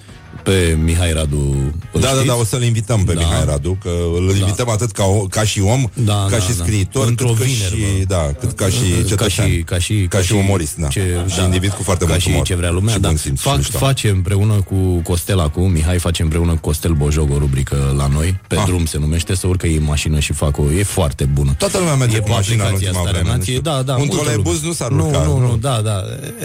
Pe 0.44 0.78
Mihai 0.84 1.14
Radu 1.14 1.56
îl 1.92 2.02
Da, 2.02 2.08
da, 2.08 2.08
știți? 2.14 2.26
da, 2.26 2.34
o 2.36 2.44
să-l 2.44 2.64
invităm 2.64 3.04
pe 3.04 3.14
Da. 3.14 3.20
Mihai 3.20 3.46
Radu, 3.46 3.78
că 3.82 3.90
îl 4.18 4.36
invităm 4.36 4.70
atât 4.70 4.92
ca, 4.92 5.04
o, 5.04 5.20
ca 5.20 5.44
și 5.44 5.60
om, 5.62 5.84
Da, 5.94 6.14
ca 6.30 6.38
da, 6.38 6.44
și 6.44 6.58
da. 6.58 6.64
scriitor, 6.64 7.08
Într-o 7.08 7.28
cât, 7.28 7.38
că 7.38 7.44
vineri, 7.44 7.76
și, 7.76 7.82
bă. 7.98 8.04
da, 8.08 8.32
cât 8.40 8.52
ca 8.52 8.66
și 8.70 8.82
ca 9.02 9.08
cetățean. 9.08 9.48
și, 9.50 9.62
ca 9.64 9.80
și, 9.80 9.94
ca 10.10 10.22
și 10.22 10.34
umorist, 10.34 10.76
da. 10.76 10.88
Ce, 10.88 11.26
și 11.28 11.44
individ 11.44 11.72
cu 11.72 11.84
foarte 11.84 12.04
ca 12.04 12.10
mult 12.10 12.22
și 12.22 12.30
umor. 12.30 12.46
ce 12.46 12.56
vrea 12.56 12.72
lumea, 12.72 12.94
și 12.94 13.00
da. 13.00 13.08
bun 13.08 13.18
simț 13.18 13.38
și 13.40 13.44
Fac, 13.48 13.58
mișto. 13.58 13.78
face 13.78 14.10
împreună 14.10 14.54
cu 14.54 14.76
Costel 15.04 15.40
acum, 15.40 15.72
Mihai 15.72 15.98
face 16.00 16.22
împreună 16.22 16.52
cu 16.52 16.60
Costel 16.60 16.92
Bojog 16.92 17.32
o 17.32 17.38
rubrică 17.38 17.94
la 17.98 18.08
noi, 18.08 18.40
pe 18.48 18.56
Ah. 18.56 18.64
drum 18.66 18.86
se 18.86 18.98
numește, 19.00 19.36
să 19.36 19.48
urcă 19.48 19.68
ei 19.68 19.76
în 19.76 19.84
mașină 19.84 20.20
și 20.20 20.34
fac 20.34 20.58
o, 20.58 20.72
e 20.72 20.84
foarte 20.84 21.24
bună. 21.34 21.56
Toată 21.58 21.78
lumea 21.78 21.96
merge 21.96 22.16
e 22.16 22.20
cu 22.20 22.26
pe 22.26 22.32
mașina 22.32 22.56
în 22.56 22.62
aplicația 22.74 22.88
ultima 22.90 23.02
Starea 23.04 23.20
vreme, 23.22 23.30
nu 23.34 23.38
Nației, 23.38 23.58
știu. 23.58 23.72
da, 23.72 23.82
da. 23.82 23.94
Un 23.94 24.00
multă 24.00 24.16
troleibuz 24.16 24.54
lume. 24.56 24.68
nu 24.68 24.74
s-ar 24.74 24.92
nu, 24.92 25.06
urca, 25.06 25.24
nu, 25.24 25.38
nu? 25.40 25.48
nu, 25.48 25.58
da, 25.58 25.82
da. 25.84 25.96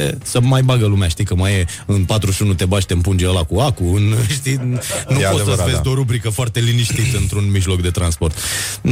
E, 0.03 0.19
să 0.23 0.41
mai 0.41 0.62
bagă 0.62 0.87
lumea, 0.87 1.09
știi 1.09 1.25
că 1.25 1.35
mai 1.35 1.53
e 1.53 1.65
în 1.87 2.05
41 2.05 2.55
te 2.55 2.65
bași, 2.65 2.87
te 2.87 2.93
împunge 2.93 3.29
ăla 3.29 3.43
cu 3.43 3.59
acu, 3.59 3.88
în, 3.94 4.15
știi, 4.28 4.60
nu 4.62 4.78
poți 5.06 5.24
adevărat, 5.24 5.56
să-ți 5.56 5.70
vezi 5.70 5.82
da. 5.82 5.90
o 5.90 5.94
rubrică 5.94 6.31
foarte 6.31 6.60
liniștit 6.60 7.15
într-un 7.15 7.51
mijloc 7.51 7.82
de 7.82 7.90
transport. 7.90 8.39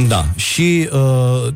Da, 0.07 0.25
și 0.35 0.89
uh, 0.91 1.53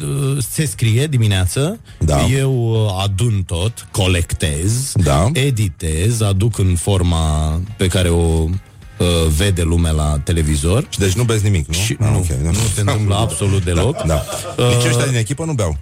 se 0.50 0.66
scrie 0.66 1.08
dimineață, 1.08 1.80
Da. 2.00 2.26
eu 2.26 2.84
uh, 2.86 3.02
adun 3.04 3.44
tot, 3.46 3.88
colectez, 3.92 4.92
Da. 4.94 5.30
editez, 5.34 6.22
aduc 6.22 6.58
în 6.58 6.76
forma 6.76 7.60
pe 7.78 7.88
care 7.88 8.10
o 8.10 8.18
uh, 8.18 8.48
vede 9.38 9.62
lumea 9.62 9.92
la 9.92 10.20
televizor. 10.24 10.86
Și 10.90 11.00
deci 11.00 11.14
nu 11.14 11.24
beți 11.24 11.44
nimic, 11.44 11.68
nu? 11.68 11.74
Și, 11.74 11.98
Ah, 12.00 12.08
nu, 12.12 12.18
ok, 12.18 12.28
da. 12.28 12.50
nu 12.50 12.58
se 12.74 12.80
întâmplă 12.80 13.16
absolut 13.26 13.64
deloc. 13.64 14.02
Da. 14.02 14.24
Uh, 14.58 14.76
Nici 14.76 14.86
ăștia 14.88 15.06
din 15.06 15.18
echipă 15.18 15.46
nu 15.46 15.54
beau. 15.54 15.78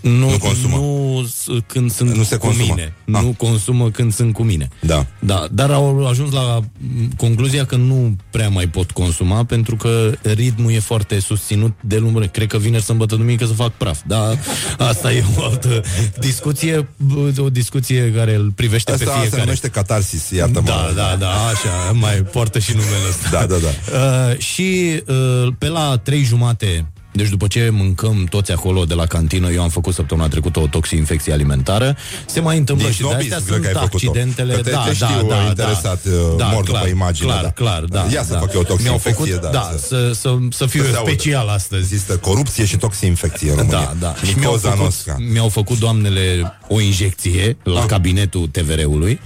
Nu, 0.00 0.30
Nu 0.30 0.38
consumă. 0.38 0.76
Nu 0.76 1.26
s- 1.36 1.46
când 1.66 1.90
sunt 1.92 2.14
Nu 2.16 2.22
se 2.22 2.36
cu 2.36 2.46
consumă. 2.46 2.74
mine. 2.76 2.92
Ah. 3.18 3.22
Nu 3.24 3.34
consumă 3.38 3.90
când 3.90 4.14
sunt 4.14 4.32
cu 4.34 4.42
mine. 4.42 4.68
Da. 4.80 5.06
Da, 5.18 5.46
dar 5.52 5.70
au 5.70 6.06
ajuns 6.06 6.32
la 6.32 6.60
m, 6.78 7.10
concluzia 7.16 7.64
că 7.66 7.76
nu 7.76 8.16
prea 8.30 8.48
mai 8.48 8.66
pot 8.68 8.90
consuma 8.90 9.44
pentru 9.44 9.76
că 9.76 10.10
ritmul 10.22 10.72
e 10.72 10.78
foarte 10.78 11.20
susținut 11.20 11.72
de 11.80 11.96
lume. 11.98 12.26
Cred 12.26 12.46
că 12.48 12.58
vineri, 12.58 12.82
sâmbătă, 12.82 13.16
duminică 13.16 13.44
să 13.46 13.52
fac 13.52 13.72
praf. 13.72 13.98
Da, 14.06 14.30
asta 14.78 15.12
e 15.12 15.24
o 15.38 15.44
altă 15.44 15.82
discuție, 16.18 16.82
b- 16.82 17.38
o 17.38 17.50
discuție 17.50 18.12
care 18.12 18.34
îl 18.34 18.50
privește 18.54 18.92
Asta 18.92 19.04
pe 19.04 19.10
se 19.10 19.18
fiecare. 19.18 19.42
numește 19.42 19.68
catarsis, 19.68 20.30
iartă-mă. 20.30 20.66
Da, 20.66 20.90
da, 20.94 21.16
da, 21.18 21.30
așa, 21.46 21.92
mai 21.92 22.14
poartă 22.14 22.58
și 22.58 22.70
numele 22.72 23.08
ăsta. 23.08 23.28
Da, 23.30 23.46
da, 23.46 23.56
da. 23.56 23.68
Uh, 23.98 24.38
și 24.38 25.00
uh, 25.06 25.52
pe 25.58 25.68
la 25.68 25.96
trei 26.02 26.22
jumate 26.22 26.92
deci 27.12 27.28
după 27.28 27.46
ce 27.46 27.68
mâncăm 27.72 28.24
toți 28.30 28.52
acolo 28.52 28.84
de 28.84 28.94
la 28.94 29.06
cantină, 29.06 29.50
eu 29.50 29.62
am 29.62 29.68
făcut 29.68 29.94
săptămâna 29.94 30.28
trecută 30.28 30.60
o 30.60 30.66
toxinfecție 30.66 31.32
alimentară, 31.32 31.96
se 32.26 32.40
mai 32.40 32.58
întâmplă 32.58 32.84
Din 32.86 32.94
și 32.94 33.00
de 33.02 33.06
snobism, 33.08 33.34
astea 33.34 33.46
cred 33.46 33.60
că 33.60 33.66
sunt 33.68 33.76
ai 33.76 33.88
făcut-o. 33.88 34.10
accidentele. 34.10 34.54
Că 34.54 34.60
te- 34.60 34.70
da, 34.70 34.82
te 34.84 34.94
da, 34.98 35.06
știu, 35.06 35.26
da, 35.28 35.42
interesat, 35.48 36.04
da, 36.04 36.10
uh, 36.10 36.36
da, 36.36 36.46
mor 36.46 36.64
după 36.64 36.78
clar, 36.78 36.88
imagine, 36.88 37.28
Clar, 37.28 37.42
da. 37.42 37.50
clar, 37.50 37.82
da. 37.84 38.06
Ia 38.12 38.24
să 38.24 38.32
da. 38.32 38.38
fac 38.38 38.52
eu 38.54 38.60
o 38.60 38.64
Mi-au 38.64 38.76
toxinfecție, 38.98 39.32
făcut, 39.34 39.40
da, 39.40 39.48
da, 39.58 39.70
să- 39.78 39.86
să, 39.86 40.12
să, 40.12 40.36
să 40.50 40.66
fiu 40.66 40.82
să 40.84 40.90
se 40.90 40.96
audă. 40.96 41.10
special 41.10 41.48
astăzi. 41.48 41.82
Există 41.82 42.16
corupție 42.16 42.64
și 42.64 42.76
toxinfecție 42.76 43.50
în 43.50 43.56
România. 43.56 43.78
Da, 43.78 43.94
da. 44.00 44.14
Și 44.26 44.34
mi-au 44.38 44.50
Nicoza 44.54 44.68
făcut, 44.70 44.84
Nosca. 44.84 45.16
mi-au 45.32 45.48
făcut 45.48 45.78
doamnele 45.78 46.52
o 46.68 46.80
injecție 46.80 47.56
la 47.62 47.80
Ah. 47.80 47.86
cabinetul 47.86 48.46
TVR-ului 48.46 49.20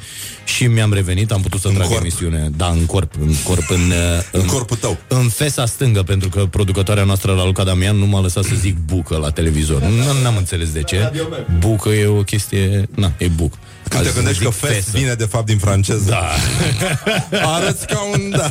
și 0.45 0.67
mi-am 0.67 0.93
revenit, 0.93 1.33
am 1.33 1.41
putut 1.41 1.61
să 1.61 1.69
În 1.69 1.75
trag 1.75 1.87
corp. 1.89 2.01
emisiune. 2.01 2.51
Da, 2.57 2.67
în 2.67 2.87
corp, 2.87 3.13
în 3.21 3.35
corp, 3.45 3.71
în, 3.71 3.93
În 4.33 4.41
în, 4.41 4.47
corpul 4.47 4.77
tău. 4.77 4.99
în 5.09 5.29
fesa 5.29 5.67
stângă, 5.67 6.03
pentru 6.03 6.29
că 6.29 6.47
producătoarea 6.51 7.05
noastră, 7.05 7.33
la 7.33 7.45
Luca 7.45 7.65
Damian, 7.75 7.97
nu 7.97 8.07
m-a 8.07 8.21
lăsat 8.21 8.45
să 8.45 8.55
zic 8.55 8.77
bucă 8.77 9.17
la 9.17 9.31
televizor. 9.31 9.83
Nu 9.83 10.23
n-am 10.23 10.37
înțeles 10.37 10.73
de 10.73 10.83
ce. 10.83 11.13
Bucă 11.59 11.89
e 11.89 12.07
o 12.07 12.23
chestie... 12.23 12.89
Na, 12.95 13.13
e 13.19 13.27
buc. 13.29 13.59
Când 13.89 14.03
te 14.03 14.09
Azi 14.09 14.17
gândești 14.17 14.43
că 14.43 14.51
zic 14.51 14.59
fest 14.59 14.89
vine 14.91 15.15
de 15.15 15.25
fapt 15.25 15.47
din 15.47 15.59
franceză. 15.59 16.05
Da. 16.11 16.29
Arăți 17.55 17.87
ca 17.87 17.99
un... 18.13 18.31
Da. 18.31 18.51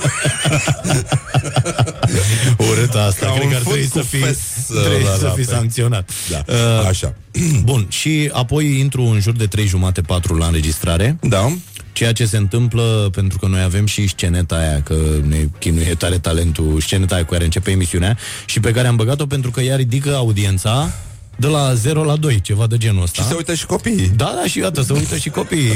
Urât 2.69 2.93
asta, 2.93 3.25
Ca 3.25 3.31
cred 3.31 3.43
un 3.43 3.49
că 3.49 3.55
ar 3.55 3.61
fut 3.61 3.71
trebui 3.71 3.87
cu 3.87 3.97
să 3.97 4.03
fii, 4.03 4.19
fes, 4.19 4.37
trebuie 4.85 5.03
da, 5.03 5.15
să 5.15 5.23
da, 5.23 5.29
fii 5.29 5.43
pe- 5.45 5.51
sancționat. 5.51 6.09
Da. 6.29 6.43
Uh, 6.47 6.87
Așa. 6.87 7.13
Bun, 7.63 7.85
și 7.89 8.29
apoi 8.33 8.79
intru 8.79 9.01
în 9.03 9.19
jur 9.19 9.33
de 9.33 9.45
3 9.45 9.67
jumate, 9.67 10.01
4 10.01 10.35
la 10.35 10.45
înregistrare. 10.45 11.17
Da. 11.21 11.53
Ceea 11.93 12.11
ce 12.11 12.25
se 12.25 12.37
întâmplă, 12.37 13.09
pentru 13.11 13.37
că 13.37 13.47
noi 13.47 13.61
avem 13.61 13.85
și 13.85 14.07
sceneta 14.07 14.55
aia, 14.55 14.81
că 14.81 14.95
ne 15.27 15.47
chinuie 15.59 15.93
tare 15.93 16.17
talentul, 16.17 16.81
sceneta 16.81 17.15
aia 17.15 17.23
cu 17.25 17.31
care 17.31 17.43
începe 17.43 17.71
emisiunea 17.71 18.17
și 18.45 18.59
pe 18.59 18.71
care 18.71 18.87
am 18.87 18.95
băgat-o 18.95 19.25
pentru 19.25 19.51
că 19.51 19.61
ea 19.61 19.75
ridică 19.75 20.15
audiența 20.15 20.93
de 21.35 21.47
la 21.47 21.73
0 21.73 22.03
la 22.03 22.15
2, 22.15 22.41
ceva 22.41 22.67
de 22.67 22.77
genul 22.77 23.01
ăsta. 23.03 23.21
Și 23.21 23.27
se 23.27 23.33
uită 23.35 23.53
și 23.53 23.65
copiii. 23.65 24.11
Da, 24.15 24.33
da, 24.41 24.47
și 24.47 24.59
iată, 24.59 24.81
se 24.81 24.93
uită 24.93 25.17
și 25.17 25.29
copiii. 25.29 25.71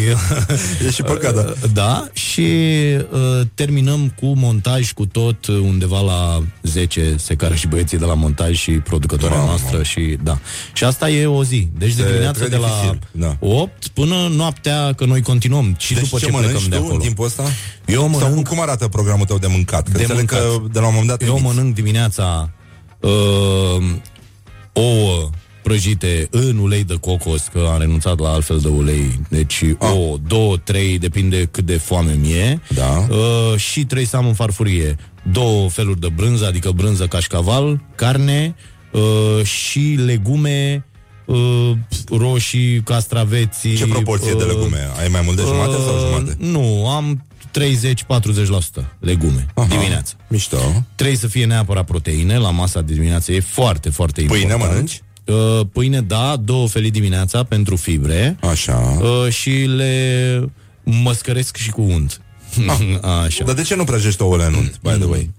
E 0.87 0.91
și 0.91 1.01
păcat, 1.01 1.33
da. 1.35 1.53
Da, 1.73 2.07
și 2.13 2.41
uh, 3.11 3.41
terminăm 3.53 4.13
cu 4.19 4.25
montaj 4.25 4.91
cu 4.91 5.05
tot 5.05 5.45
uh, 5.47 5.55
undeva 5.59 5.99
la 6.01 6.43
10 6.63 7.15
se 7.17 7.35
care 7.35 7.55
și 7.55 7.67
băieții 7.67 7.97
de 7.97 8.05
la 8.05 8.13
montaj 8.13 8.57
și 8.57 8.71
producătoarea 8.71 9.37
Mamă. 9.37 9.49
noastră 9.49 9.83
și 9.83 10.17
da. 10.23 10.37
Și 10.73 10.83
asta 10.83 11.09
e 11.09 11.25
o 11.25 11.43
zi. 11.43 11.67
Deci 11.77 11.93
de 11.93 12.01
Se 12.01 12.07
dimineață 12.07 12.39
trece 12.39 12.55
de 12.55 12.57
la 12.61 12.67
dificil, 12.67 12.99
da. 13.11 13.37
8 13.39 13.87
până 13.87 14.27
noaptea 14.35 14.93
că 14.93 15.05
noi 15.05 15.21
continuăm 15.21 15.75
și 15.77 15.93
Deci 15.93 16.03
după 16.03 16.17
ce 16.19 16.25
ce 16.25 16.31
mănânci 16.31 16.51
plecăm 16.51 16.69
de 16.69 16.75
tu 16.75 16.81
acolo. 16.81 16.95
în 16.95 17.01
timpul 17.01 17.25
ăsta? 17.25 17.43
Eu 17.85 17.99
Sau 17.99 18.09
mănânc 18.09 18.33
cum, 18.33 18.41
cum 18.43 18.59
arată 18.61 18.87
programul 18.87 19.25
tău 19.25 19.37
de 19.37 19.47
mâncat? 19.47 19.83
Că 19.83 19.91
De 19.97 19.99
înțeleg 20.01 20.31
mâncat. 20.31 20.39
că 20.61 20.67
de 20.71 20.79
la 20.79 20.85
un 20.87 20.91
moment 20.93 21.09
dat 21.09 21.21
Eu 21.21 21.27
eviți. 21.35 21.43
mănânc 21.45 21.73
dimineața 21.75 22.49
uh, 22.99 23.09
ouă 24.73 25.29
prăjite 25.67 26.27
în 26.31 26.57
ulei 26.57 26.83
de 26.83 26.93
cocos, 26.99 27.47
că 27.53 27.69
am 27.73 27.79
renunțat 27.79 28.19
la 28.19 28.29
altfel 28.29 28.59
de 28.59 28.67
ulei. 28.67 29.19
Deci 29.29 29.61
Ah. 29.79 29.91
o, 29.91 30.15
două, 30.27 30.57
trei, 30.57 30.97
depinde 30.99 31.47
cât 31.51 31.65
de 31.65 31.77
foame 31.77 32.17
mie. 32.21 32.61
Da. 32.73 33.07
Uh, 33.09 33.57
și 33.59 33.85
trei 33.85 34.05
să 34.05 34.17
am 34.17 34.27
în 34.27 34.33
farfurie 34.33 34.95
două 35.31 35.69
feluri 35.69 35.99
de 35.99 36.07
brânză, 36.15 36.45
adică 36.45 36.71
brânză 36.71 37.07
cașcaval, 37.07 37.81
carne 37.95 38.55
uh, 38.91 39.43
și 39.45 39.79
legume 40.05 40.85
uh, 41.25 41.71
roșii, 42.17 42.81
castraveți. 42.81 43.67
Ce 43.75 43.87
proporție 43.87 44.33
de 44.37 44.43
legume? 44.43 44.89
Ai 44.99 45.07
mai 45.07 45.21
mult 45.25 45.35
de 45.35 45.41
jumate 45.45 45.71
sau 45.75 45.99
jumate? 45.99 46.35
Nu, 46.39 46.89
am 46.89 47.25
30-40% 47.51 48.83
legume 48.99 49.45
Aha, 49.53 49.67
dimineața. 49.67 50.13
Mișto. 50.27 50.57
Trebuie 50.95 51.17
să 51.17 51.27
fie 51.27 51.45
neapărat 51.45 51.85
proteine 51.85 52.37
la 52.37 52.49
masa 52.51 52.81
de 52.81 52.93
dimineață, 52.93 53.31
e 53.31 53.39
foarte, 53.39 53.89
foarte 53.89 54.21
Pâine 54.21 54.41
important. 54.41 54.69
mănânci? 54.71 55.01
Uh, 55.27 55.61
pâine, 55.71 56.01
da, 56.01 56.35
două 56.43 56.67
felii 56.67 56.91
dimineața 56.91 57.43
pentru 57.43 57.75
fibre. 57.75 58.37
Așa. 58.49 58.77
Uh, 59.01 59.31
și 59.31 59.49
le 59.49 60.49
măscăresc 60.83 61.55
și 61.55 61.69
cu 61.69 61.81
unt. 61.81 62.21
Așa. 63.25 63.43
Dar 63.43 63.55
de 63.55 63.61
ce 63.61 63.75
nu 63.75 63.83
prăjești 63.83 64.21
ouăle 64.21 64.45
în 64.45 64.53
unt, 64.53 64.79
by 64.81 64.89
the 64.89 65.05
way? 65.05 65.29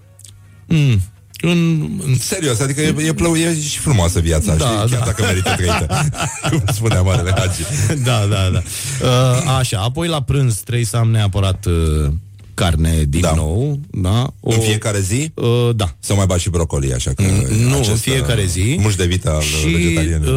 Mm. 0.67 1.01
În, 1.41 1.89
în... 2.05 2.17
Serios, 2.17 2.59
adică 2.59 2.81
e, 2.81 2.95
e, 3.07 3.13
plău, 3.13 3.35
e 3.35 3.59
și 3.59 3.77
frumoasă 3.77 4.19
viața, 4.19 4.55
Da, 4.55 4.65
știi? 4.65 4.77
Chiar 4.77 4.99
da. 4.99 5.05
dacă 5.05 5.23
merită 5.23 5.53
trăită. 5.55 6.09
Cum 6.49 6.61
spunea 6.73 7.01
Marele 7.01 7.33
Hagi. 7.37 7.61
da, 8.03 8.25
da, 8.25 8.49
da. 8.49 8.61
Uh, 9.05 9.57
așa, 9.57 9.79
apoi 9.79 10.07
la 10.07 10.21
prânz 10.21 10.55
trebuie 10.55 10.85
să 10.85 10.97
am 10.97 11.11
neapărat 11.11 11.65
uh, 11.65 12.11
carne 12.59 13.03
din 13.07 13.21
Da. 13.21 13.33
nou. 13.35 13.79
Da? 13.91 14.33
O, 14.39 14.53
În 14.53 14.59
fiecare 14.59 14.99
zi? 14.99 15.31
Uh, 15.33 15.69
da. 15.75 15.95
Să 15.99 16.13
mai 16.13 16.25
bagi 16.25 16.41
și 16.41 16.49
brocoli, 16.49 16.93
așa 16.93 17.11
că... 17.15 17.21
Nu, 17.21 17.67
în 17.67 17.73
acest, 17.79 18.01
fiecare 18.01 18.41
uh, 18.41 18.47
zi. 18.47 18.77
Muș 18.79 18.95
de 18.95 19.05
vită 19.05 19.29
al 19.33 19.41
Și, 19.41 19.67
vegetarianului. 19.67 20.33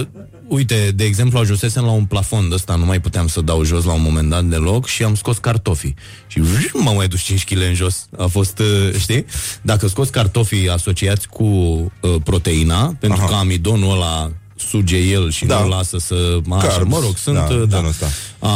uh, 0.00 0.06
uite, 0.48 0.92
de 0.94 1.04
exemplu, 1.04 1.38
ajunsesem 1.38 1.84
la 1.84 1.90
un 1.90 2.04
plafon 2.04 2.48
de 2.48 2.54
ăsta, 2.54 2.74
nu 2.74 2.84
mai 2.84 3.00
puteam 3.00 3.26
să 3.26 3.40
dau 3.40 3.64
jos 3.64 3.84
la 3.84 3.92
un 3.92 4.02
moment 4.02 4.30
dat 4.30 4.44
deloc 4.44 4.86
și 4.86 5.02
am 5.04 5.14
scos 5.14 5.38
cartofii. 5.38 5.94
Și 6.26 6.40
vrr, 6.40 6.70
m-am 6.82 6.94
mai 6.94 7.08
dus 7.08 7.20
5 7.20 7.44
kg 7.44 7.56
în 7.68 7.74
jos. 7.74 8.06
A 8.18 8.26
fost, 8.26 8.58
uh, 8.58 8.98
știi? 8.98 9.24
Dacă 9.62 9.86
scoți 9.88 10.10
cartofii 10.12 10.68
asociați 10.68 11.28
cu 11.28 11.44
uh, 11.44 12.14
proteina, 12.24 12.96
pentru 13.00 13.18
Aha. 13.20 13.28
că 13.28 13.34
amidonul 13.34 13.92
ăla 13.92 14.32
suge 14.56 14.96
el 14.96 15.30
și 15.30 15.44
Da. 15.44 15.60
nu 15.62 15.68
lasă 15.68 15.98
să... 15.98 16.38
Așa, 16.50 16.66
Carbs, 16.66 16.90
mă 16.92 16.98
rog, 17.02 17.16
sunt... 17.16 17.36
da, 17.36 17.42
uh, 17.54 17.62
genul 17.68 17.88
ăsta. 17.88 18.06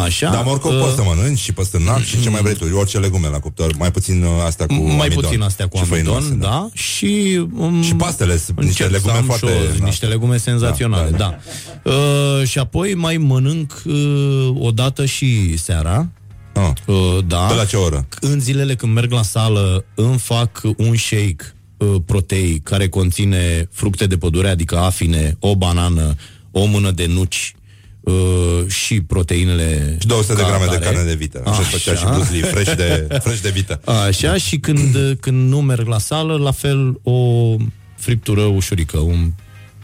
Așa. 0.04 0.30
Dar 0.30 0.42
morcov 0.44 0.72
uh, 0.72 0.80
poți 0.80 0.94
să 0.94 1.02
mănânci 1.02 1.38
și 1.38 1.52
păstârnac 1.52 2.02
și 2.02 2.20
ce 2.22 2.30
mai 2.30 2.40
vrei 2.42 2.54
tu, 2.54 2.76
orice 2.76 2.98
legume 2.98 3.28
la 3.28 3.38
cuptor, 3.38 3.76
mai 3.76 3.90
puțin 3.90 4.22
uh, 4.22 4.28
astea 4.46 4.66
cu 4.66 4.72
mai 4.74 4.90
amidon. 5.06 5.22
puțin 5.22 5.42
astea 5.42 5.68
cu 5.68 5.76
Și 5.76 5.84
făinoase, 5.84 6.26
amidon, 6.26 6.38
da. 6.50 6.68
Și, 6.72 7.44
um, 7.56 7.82
Și 7.82 7.94
pastele 7.94 8.36
sunt 8.38 8.60
niște 8.62 8.82
încerc 8.82 8.90
să 8.90 8.96
legume 8.96 9.12
am 9.18 9.24
foarte... 9.24 9.46
și 9.46 9.72
o- 9.74 9.78
da. 9.78 9.84
niște 9.84 10.06
legume 10.06 10.36
senzaționale, 10.36 11.10
Da, 11.10 11.16
da. 11.16 11.38
da. 11.82 11.90
Uh, 11.90 12.46
și 12.46 12.58
apoi 12.58 12.94
mai 12.94 13.16
mănânc 13.16 13.82
uh, 13.86 14.48
o 14.58 14.70
dată 14.70 15.04
și 15.04 15.56
seara. 15.56 16.08
Ah. 16.54 16.70
Uh, 16.86 17.18
da. 17.26 17.46
De 17.48 17.54
la 17.54 17.64
ce 17.64 17.76
oră? 17.76 18.06
În 18.20 18.40
zilele 18.40 18.74
când 18.74 18.94
merg 18.94 19.12
la 19.12 19.22
sală, 19.22 19.84
îmi 19.94 20.18
fac 20.18 20.60
un 20.76 20.96
shake 20.96 21.54
uh, 21.80 21.96
proteic 22.06 22.62
care 22.62 22.88
conține 22.88 23.68
fructe 23.72 24.06
de 24.06 24.16
pădure, 24.16 24.48
adică 24.48 24.76
afine, 24.78 25.36
o 25.38 25.56
banană, 25.56 26.14
o 26.50 26.64
mână 26.64 26.90
de 26.90 27.06
nuci 27.06 27.54
uh, 28.00 28.66
și 28.66 29.00
proteinele 29.00 29.96
Și 30.00 30.06
200 30.06 30.34
de 30.34 30.40
ca 30.40 30.48
grame 30.48 30.64
de 30.64 30.70
atare. 30.76 30.84
carne 30.84 31.08
de 31.08 31.14
vită. 31.14 31.42
Așa 31.46 31.62
făcea 31.62 31.94
și 31.94 32.04
Bruce 32.04 32.32
Lee, 32.32 32.42
fresh 32.42 32.74
de, 32.74 33.06
fresh 33.22 33.40
de 33.40 33.50
vită. 33.50 33.80
Așa, 33.84 34.36
și 34.36 34.58
când, 34.58 35.16
când 35.20 35.48
nu 35.48 35.60
merg 35.60 35.86
la 35.86 35.98
sală, 35.98 36.36
la 36.36 36.50
fel 36.50 37.00
o 37.02 37.56
friptură 37.96 38.40
ușurică, 38.40 38.98
un 38.98 39.32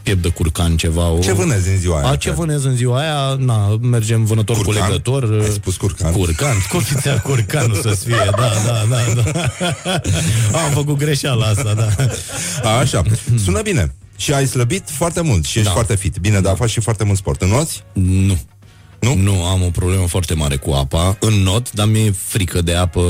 piept 0.07 0.21
de 0.21 0.29
curcan, 0.29 0.77
ceva. 0.77 1.09
O... 1.09 1.19
Ce 1.19 1.33
vânezi 1.33 1.69
în 1.69 1.77
ziua 1.77 1.99
aia? 1.99 2.09
A, 2.09 2.15
ce 2.15 2.31
vânez 2.31 2.63
în 2.63 2.75
ziua 2.75 2.99
aia? 2.99 3.35
Na, 3.39 3.77
mergem 3.81 4.25
vânător 4.25 4.55
Curcan? 4.55 4.83
cu 4.83 4.87
legător. 4.87 5.39
Ai 5.41 5.49
spus 5.51 5.75
curcan? 5.77 6.11
Curcan, 6.11 6.55
scofițea 6.67 7.21
curcanul 7.21 7.75
să 7.81 7.89
fie, 7.89 8.15
da, 8.35 8.49
da, 8.65 8.85
da, 8.89 9.21
da. 9.21 9.41
Am 10.63 10.71
făcut 10.71 10.97
greșeala 10.97 11.45
asta, 11.45 11.73
da. 11.73 11.87
A, 12.69 12.77
așa, 12.77 13.01
sună 13.43 13.61
bine. 13.61 13.95
Și 14.17 14.33
ai 14.33 14.47
slăbit 14.47 14.89
foarte 14.89 15.21
mult 15.21 15.45
și 15.45 15.57
ești 15.57 15.67
Da. 15.67 15.73
foarte 15.73 15.95
fit. 15.95 16.17
Bine, 16.17 16.39
dar 16.41 16.55
faci 16.55 16.69
și 16.69 16.79
foarte 16.79 17.03
mult 17.03 17.17
sport. 17.17 17.41
Înnoți? 17.41 17.83
Nu. 17.93 18.37
Nu? 18.99 19.15
Nu, 19.15 19.43
am 19.45 19.61
o 19.63 19.69
problemă 19.69 20.07
foarte 20.07 20.33
mare 20.33 20.55
cu 20.55 20.71
apa, 20.71 21.17
în 21.19 21.33
not, 21.33 21.71
dar 21.71 21.87
mi-e 21.87 22.13
frică 22.25 22.61
de 22.61 22.75
apă, 22.75 23.01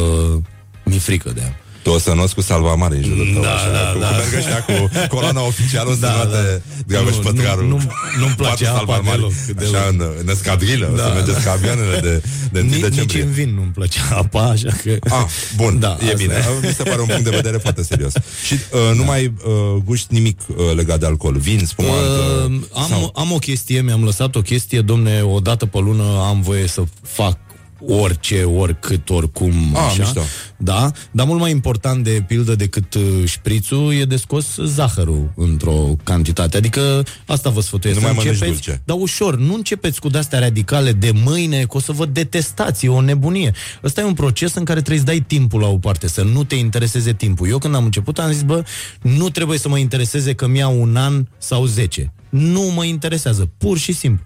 mi-e 0.84 1.00
frică 1.00 1.32
de 1.36 1.42
apă. 1.42 1.56
Tu 1.88 1.94
o 1.94 2.00
să 2.00 2.14
noți 2.14 2.36
cu 2.36 2.42
salva 2.42 2.76
mare 2.76 2.96
în 2.96 3.04
jurul 3.04 3.30
tău, 3.34 3.42
Da, 3.42 3.54
așa, 3.54 3.72
da, 3.72 3.92
cu, 3.94 4.00
da. 4.00 4.08
Cum 4.08 4.16
merg 4.18 4.34
ăștia 4.38 4.64
cu 4.68 4.74
coloana 5.16 5.42
oficială, 5.42 5.90
o 5.90 5.94
să 5.94 6.00
Da, 6.00 6.12
noate 6.16 6.62
Dragoș 6.88 7.16
Nu, 7.16 7.22
Pătraru. 7.22 7.62
nu- 7.62 7.68
nu- 7.68 7.92
nu-mi 8.20 8.36
place 8.38 8.64
Patru 8.66 8.82
apa 8.82 8.94
salvari 8.94 9.06
mari, 9.06 9.18
deloc, 9.18 9.32
Așa, 9.32 9.92
deloc. 9.92 10.12
în, 10.12 10.20
în 10.22 10.30
escadrilă, 10.30 10.90
o 10.94 10.98
să 10.98 11.04
Da, 11.04 11.10
mergeți 11.14 11.38
da. 11.38 11.44
ca 11.44 11.52
avioanele 11.52 12.00
de, 12.00 12.24
de 12.52 12.60
1 12.60 12.70
Nici, 12.70 12.74
nici 12.74 12.82
decembrie. 12.90 13.22
în 13.24 13.32
vin 13.32 13.54
nu-mi 13.56 13.72
plăcea 13.74 14.02
apa, 14.24 14.42
așa 14.44 14.70
că... 14.84 14.92
Ah, 15.10 15.26
bun, 15.56 15.80
Da, 15.80 15.88
da, 16.00 16.06
e 16.06 16.12
asta 16.14 16.18
bine. 16.18 16.34
e. 16.34 16.68
Mi 16.68 16.74
se 16.78 16.84
pare 16.84 17.02
un 17.02 17.08
punct 17.08 17.24
de 17.24 17.36
vedere 17.40 17.58
foarte 17.58 17.84
serios. 17.84 18.14
Și 18.46 18.54
uh, 18.54 18.96
nu 18.98 19.04
mai 19.04 19.26
uh, 19.26 19.82
guști 19.84 20.08
nimic 20.14 20.40
uh, 20.48 20.56
legat 20.76 21.00
de 21.00 21.06
alcool. 21.06 21.38
Vin, 21.38 21.62
spumant. 21.66 21.94
Uh, 22.02 22.26
Uh, 22.48 22.62
am, 22.74 22.88
sau- 22.90 23.12
am 23.16 23.32
o 23.32 23.38
chestie, 23.38 23.82
mi-am 23.82 24.04
lăsat 24.04 24.36
o 24.36 24.42
chestie, 24.42 24.82
domne, 24.82 25.22
o 25.22 25.40
dată 25.40 25.66
pe 25.66 25.80
lună 25.80 26.04
am 26.28 26.42
voie 26.42 26.68
să 26.68 26.82
fac 27.02 27.38
orice, 27.86 28.44
oricât, 28.44 29.10
oricum, 29.10 29.54
Ah, 29.76 29.82
așa. 29.86 30.04
mișto. 30.04 30.22
Da, 30.58 30.92
dar 31.12 31.26
mult 31.26 31.40
mai 31.40 31.52
important 31.52 32.04
de 32.04 32.24
pildă 32.28 32.56
decât 32.56 32.94
uh, 32.94 33.02
șprițul 33.26 33.94
e 33.94 34.06
de 34.06 34.16
scos 34.16 34.56
zahărul 34.66 35.32
într-o 35.36 35.96
cantitate. 36.04 36.58
Adică 36.58 37.04
asta 37.26 37.50
vă 37.50 37.62
sfătuiesc. 37.62 38.00
Nu 38.00 38.06
să 38.08 38.14
mai 38.14 38.24
mănânci 38.24 38.42
începeți, 38.42 38.64
dulce. 38.66 38.82
Dar 38.86 38.98
ușor, 39.00 39.38
nu 39.38 39.54
începeți 39.54 40.00
cu 40.00 40.10
de-astea 40.10 40.40
radicale 40.40 40.92
de 40.92 41.12
mâine, 41.24 41.62
că 41.62 41.78
o 41.78 41.80
să 41.80 41.92
vă 41.92 42.06
detestați, 42.06 42.86
e 42.86 42.90
o 42.90 43.02
nebunie. 43.02 43.52
Ăsta 43.84 44.02
e 44.02 44.04
un 44.04 44.14
proces 44.14 44.54
în 44.54 44.64
care 44.64 44.80
trebuie 44.80 45.00
să 45.00 45.06
dai 45.12 45.24
timpul 45.28 45.60
la 45.62 45.68
o 45.68 45.78
parte, 45.78 46.08
să 46.08 46.22
nu 46.24 46.44
te 46.44 46.56
intereseze 46.56 47.14
timpul. 47.14 47.48
Eu 47.50 47.58
când 47.58 47.76
am 47.76 47.84
început 47.84 48.20
am 48.20 48.32
zis, 48.32 48.42
bă, 48.42 48.64
nu 49.02 49.30
trebuie 49.30 49.58
să 49.58 49.70
mă 49.70 49.78
intereseze 49.78 50.34
că 50.34 50.48
mi-a 50.48 50.68
un 50.68 50.96
an 50.96 51.26
sau 51.38 51.66
10. 51.66 52.12
Nu 52.30 52.62
mă 52.62 52.84
interesează, 52.86 53.50
pur 53.58 53.78
și 53.78 53.94
simplu. 53.94 54.24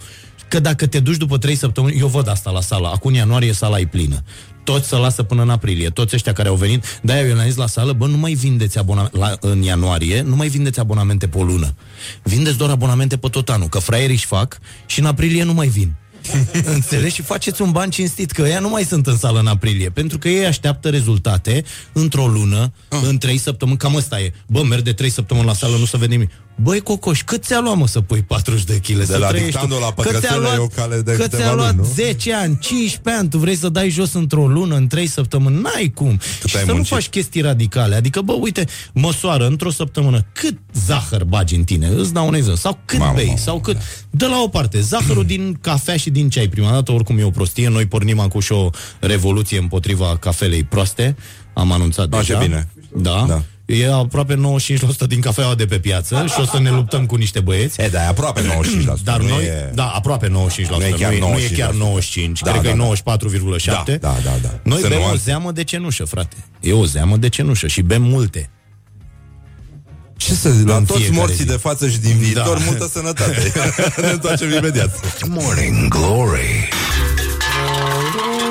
Că 0.52 0.60
dacă 0.60 0.88
te 0.88 1.00
duci 1.00 1.18
după 1.18 1.38
3 1.38 1.56
săptămâni, 1.56 2.00
eu 2.00 2.08
văd 2.08 2.30
asta 2.30 2.50
la 2.50 2.62
sală, 2.62 2.88
acum 2.88 3.10
în 3.10 3.18
ianuarie 3.18 3.54
sala 3.54 3.80
e 3.80 3.86
plină. 3.86 4.24
Toți 4.64 4.88
să 4.88 4.98
lasă 4.98 5.24
până 5.24 5.42
în 5.42 5.50
aprilie, 5.50 5.90
toți 5.90 6.16
ăștia 6.16 6.34
care 6.34 6.50
au 6.50 6.56
venit, 6.56 7.00
de-aia 7.02 7.28
eu 7.28 7.36
le-am 7.36 7.48
zis 7.48 7.56
la 7.56 7.68
sală, 7.68 7.94
bă, 7.94 8.08
nu 8.08 8.18
mai 8.18 8.34
vindeți 8.34 8.78
abonamente, 8.78 9.18
la, 9.18 9.38
în 9.40 9.62
ianuarie, 9.62 10.22
nu 10.22 10.36
mai 10.36 10.48
vindeți 10.48 10.80
abonamente 10.80 11.28
pe 11.28 11.38
o 11.38 11.44
lună. 11.44 11.76
Vindeți 12.24 12.58
doar 12.58 12.70
abonamente 12.70 13.18
pe 13.18 13.28
tot 13.28 13.50
anul, 13.50 13.68
că 13.68 13.80
fraierii 13.80 14.16
își 14.16 14.26
fac 14.26 14.60
și 14.86 15.00
în 15.00 15.06
aprilie 15.06 15.44
nu 15.44 15.54
mai 15.54 15.68
vin. 15.68 15.94
Înțelegi? 16.76 17.16
Și 17.16 17.22
faceți 17.22 17.62
un 17.62 17.72
ban 17.72 17.90
cinstit, 17.90 18.32
că 18.32 18.42
ăia 18.42 18.60
nu 18.60 18.70
mai 18.70 18.84
sunt 18.84 19.08
în 19.08 19.18
sală 19.18 19.40
în 19.40 19.48
aprilie, 19.48 19.90
pentru 19.90 20.18
că 20.18 20.30
ei 20.30 20.46
așteaptă 20.46 20.90
rezultate 20.90 21.64
într-o 21.94 22.28
lună, 22.28 22.74
în 23.08 23.18
trei 23.18 23.38
săptămâni, 23.38 23.78
cam 23.78 23.96
ăsta 23.96 24.20
e. 24.20 24.34
Bă, 24.48 24.64
merg 24.64 24.84
de 24.84 24.94
trei 24.94 25.10
săptămâni 25.10 25.46
la 25.46 25.54
sală, 25.54 25.78
nu 25.78 25.86
să 25.86 25.98
vedem 25.98 26.18
nimic. 26.18 26.32
Băi, 26.56 26.80
Cocoș, 26.80 27.24
cât 27.24 27.44
ți-a 27.44 27.60
luat, 27.60 27.78
mă, 27.78 27.88
să 27.88 28.02
pui 28.02 28.22
40 28.22 28.64
de 28.64 28.78
kg? 28.78 29.04
să 29.06 29.18
la 29.18 29.28
trăiești 29.28 29.52
dictando 29.52 29.76
tu? 29.76 29.82
la 29.82 29.88
Că 29.94 30.02
ți-a 30.02 30.12
pătrățele 30.12 30.40
luat- 30.42 30.56
e 30.56 30.60
o 30.60 30.68
cale 30.68 31.02
de 31.02 31.12
Că 31.12 31.22
câteva 31.22 31.44
ți-a 31.44 31.54
luat 31.54 31.76
luni, 31.76 31.88
nu? 31.88 31.94
10 31.94 32.34
ani, 32.34 32.58
15 32.62 33.22
ani, 33.22 33.30
tu 33.30 33.38
vrei 33.38 33.56
să 33.56 33.70
dai 33.70 33.90
jos 33.90 34.14
într-o 34.14 34.48
lună, 34.48 34.76
în 34.76 34.88
3 34.88 35.08
săptămâni, 35.08 35.62
n-ai 35.62 35.92
cum. 35.96 36.20
și 36.46 36.56
ai 36.56 36.62
să 36.62 36.68
nu 36.68 36.74
muncit. 36.74 36.94
faci 36.94 37.08
chestii 37.10 37.42
radicale. 37.42 37.96
Adică, 37.96 38.22
bă, 38.22 38.34
uite, 38.34 38.66
măsoară 38.94 39.48
într-o 39.48 39.70
săptămână 39.72 40.26
cât 40.34 40.58
zahăr 40.86 41.24
bagi 41.24 41.56
în 41.56 41.64
tine, 41.64 41.88
îți 41.88 42.14
dau 42.14 42.28
un 42.28 42.34
exemplu, 42.34 42.60
sau 42.62 42.80
cât 42.86 43.00
Mamă, 43.00 43.14
bei, 43.16 43.26
mamă, 43.26 43.38
sau 43.38 43.60
cât... 43.60 43.78
Dă 44.10 44.28
la 44.28 44.42
o 44.42 44.48
parte, 44.48 44.82
zahărul 44.82 45.26
din 45.26 45.58
cafea 45.62 45.98
și 45.98 46.10
din 46.10 46.30
ceai. 46.30 46.48
Prima 46.48 46.72
dată, 46.72 46.92
oricum, 46.92 47.18
e 47.18 47.24
o 47.24 47.30
prostie. 47.30 47.70
Noi 47.70 47.86
pornim 47.86 48.20
acum 48.20 48.40
și 48.40 48.52
o 48.52 48.70
revoluție 49.00 49.58
împotriva 49.60 50.18
cafelei 50.20 50.64
proaste. 50.64 51.16
Am 51.54 51.72
anunțat 51.72 52.14
A, 52.14 52.18
deja. 52.18 52.38
ce 52.40 52.46
bine. 52.46 52.70
Da. 52.96 53.26
Da. 53.28 53.44
E 53.66 53.92
aproape 53.94 54.36
95% 54.36 55.08
din 55.08 55.22
cafeaua 55.22 55.56
de 55.56 55.66
pe 55.66 55.80
piață 55.80 56.26
și 56.28 56.40
o 56.40 56.46
să 56.46 56.60
ne 56.60 56.70
luptăm 56.70 57.06
cu 57.06 57.16
niște 57.16 57.40
băieți. 57.40 57.82
E, 57.82 57.88
da, 57.88 58.04
e 58.04 58.08
aproape 58.08 58.42
95%. 58.42 58.46
Dar 59.04 59.20
nu 59.22 59.28
noi, 59.28 59.44
e... 59.44 59.72
da, 59.74 59.86
aproape 59.88 60.28
95%, 60.28 60.32
Nu 60.32 60.36
e 60.86 60.90
chiar 60.98 61.10
nu, 61.14 61.16
e, 61.28 61.32
nu 61.32 61.38
e 61.40 61.48
chiar 61.56 61.72
95%. 61.72 61.74
95, 61.78 62.42
Da, 62.42 62.52
cred 62.52 62.64
da, 62.64 62.70
că 62.70 62.76
da. 62.78 62.84
e 62.84 63.56
94,7. 63.60 63.64
Da, 63.66 63.84
da, 64.00 64.16
da, 64.24 64.32
da. 64.42 64.50
Noi 64.64 64.80
Să 64.82 64.88
bem 64.88 64.98
nu 65.00 65.04
o 65.06 65.08
alți- 65.08 65.24
zeamă 65.24 65.52
de 65.52 65.64
cenușă, 65.64 66.04
frate. 66.06 66.36
E 66.60 66.74
o 66.74 66.86
zeamă 66.86 67.18
de 67.18 67.30
cenușă 67.30 67.68
și 67.68 67.82
bem 67.82 68.02
multe. 68.02 68.50
Ce 70.18 70.34
să 70.34 70.50
la 70.66 70.76
În 70.76 70.86
toți 70.86 71.00
fiecare 71.00 71.20
morții 71.20 71.36
zi. 71.38 71.46
de 71.46 71.58
față 71.58 71.90
și 71.90 71.98
din 72.00 72.18
viitor, 72.18 72.58
Da. 72.58 72.64
multă 72.66 72.88
sănătate. 72.94 73.52
ne 74.02 74.08
întoarcem 74.10 74.52
imediat. 74.52 75.20
Morning 75.28 75.88
Glory. 75.88 76.70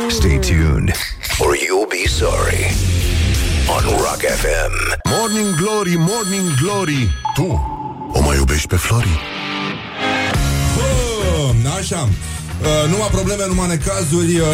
Stay 0.09 0.39
tuned, 0.39 0.93
or 1.39 1.55
you'll 1.57 1.89
be 1.89 2.09
sorry. 2.09 2.75
On 3.71 3.85
Rock 4.03 4.23
FM. 4.27 4.73
Morning 5.07 5.55
Glory, 5.57 5.97
Morning 5.97 6.49
Glory 6.63 7.11
Tu 7.35 7.47
o 8.13 8.21
mai 8.21 8.37
iubești 8.37 8.67
pe 8.69 8.77
Flori? 8.77 9.21
Bă, 10.77 11.69
așa. 11.79 12.09
Uh, 12.61 12.91
numai 12.91 13.09
probleme, 13.11 13.47
numai 13.47 13.69
necazuri 13.69 14.39
uh, 14.39 14.47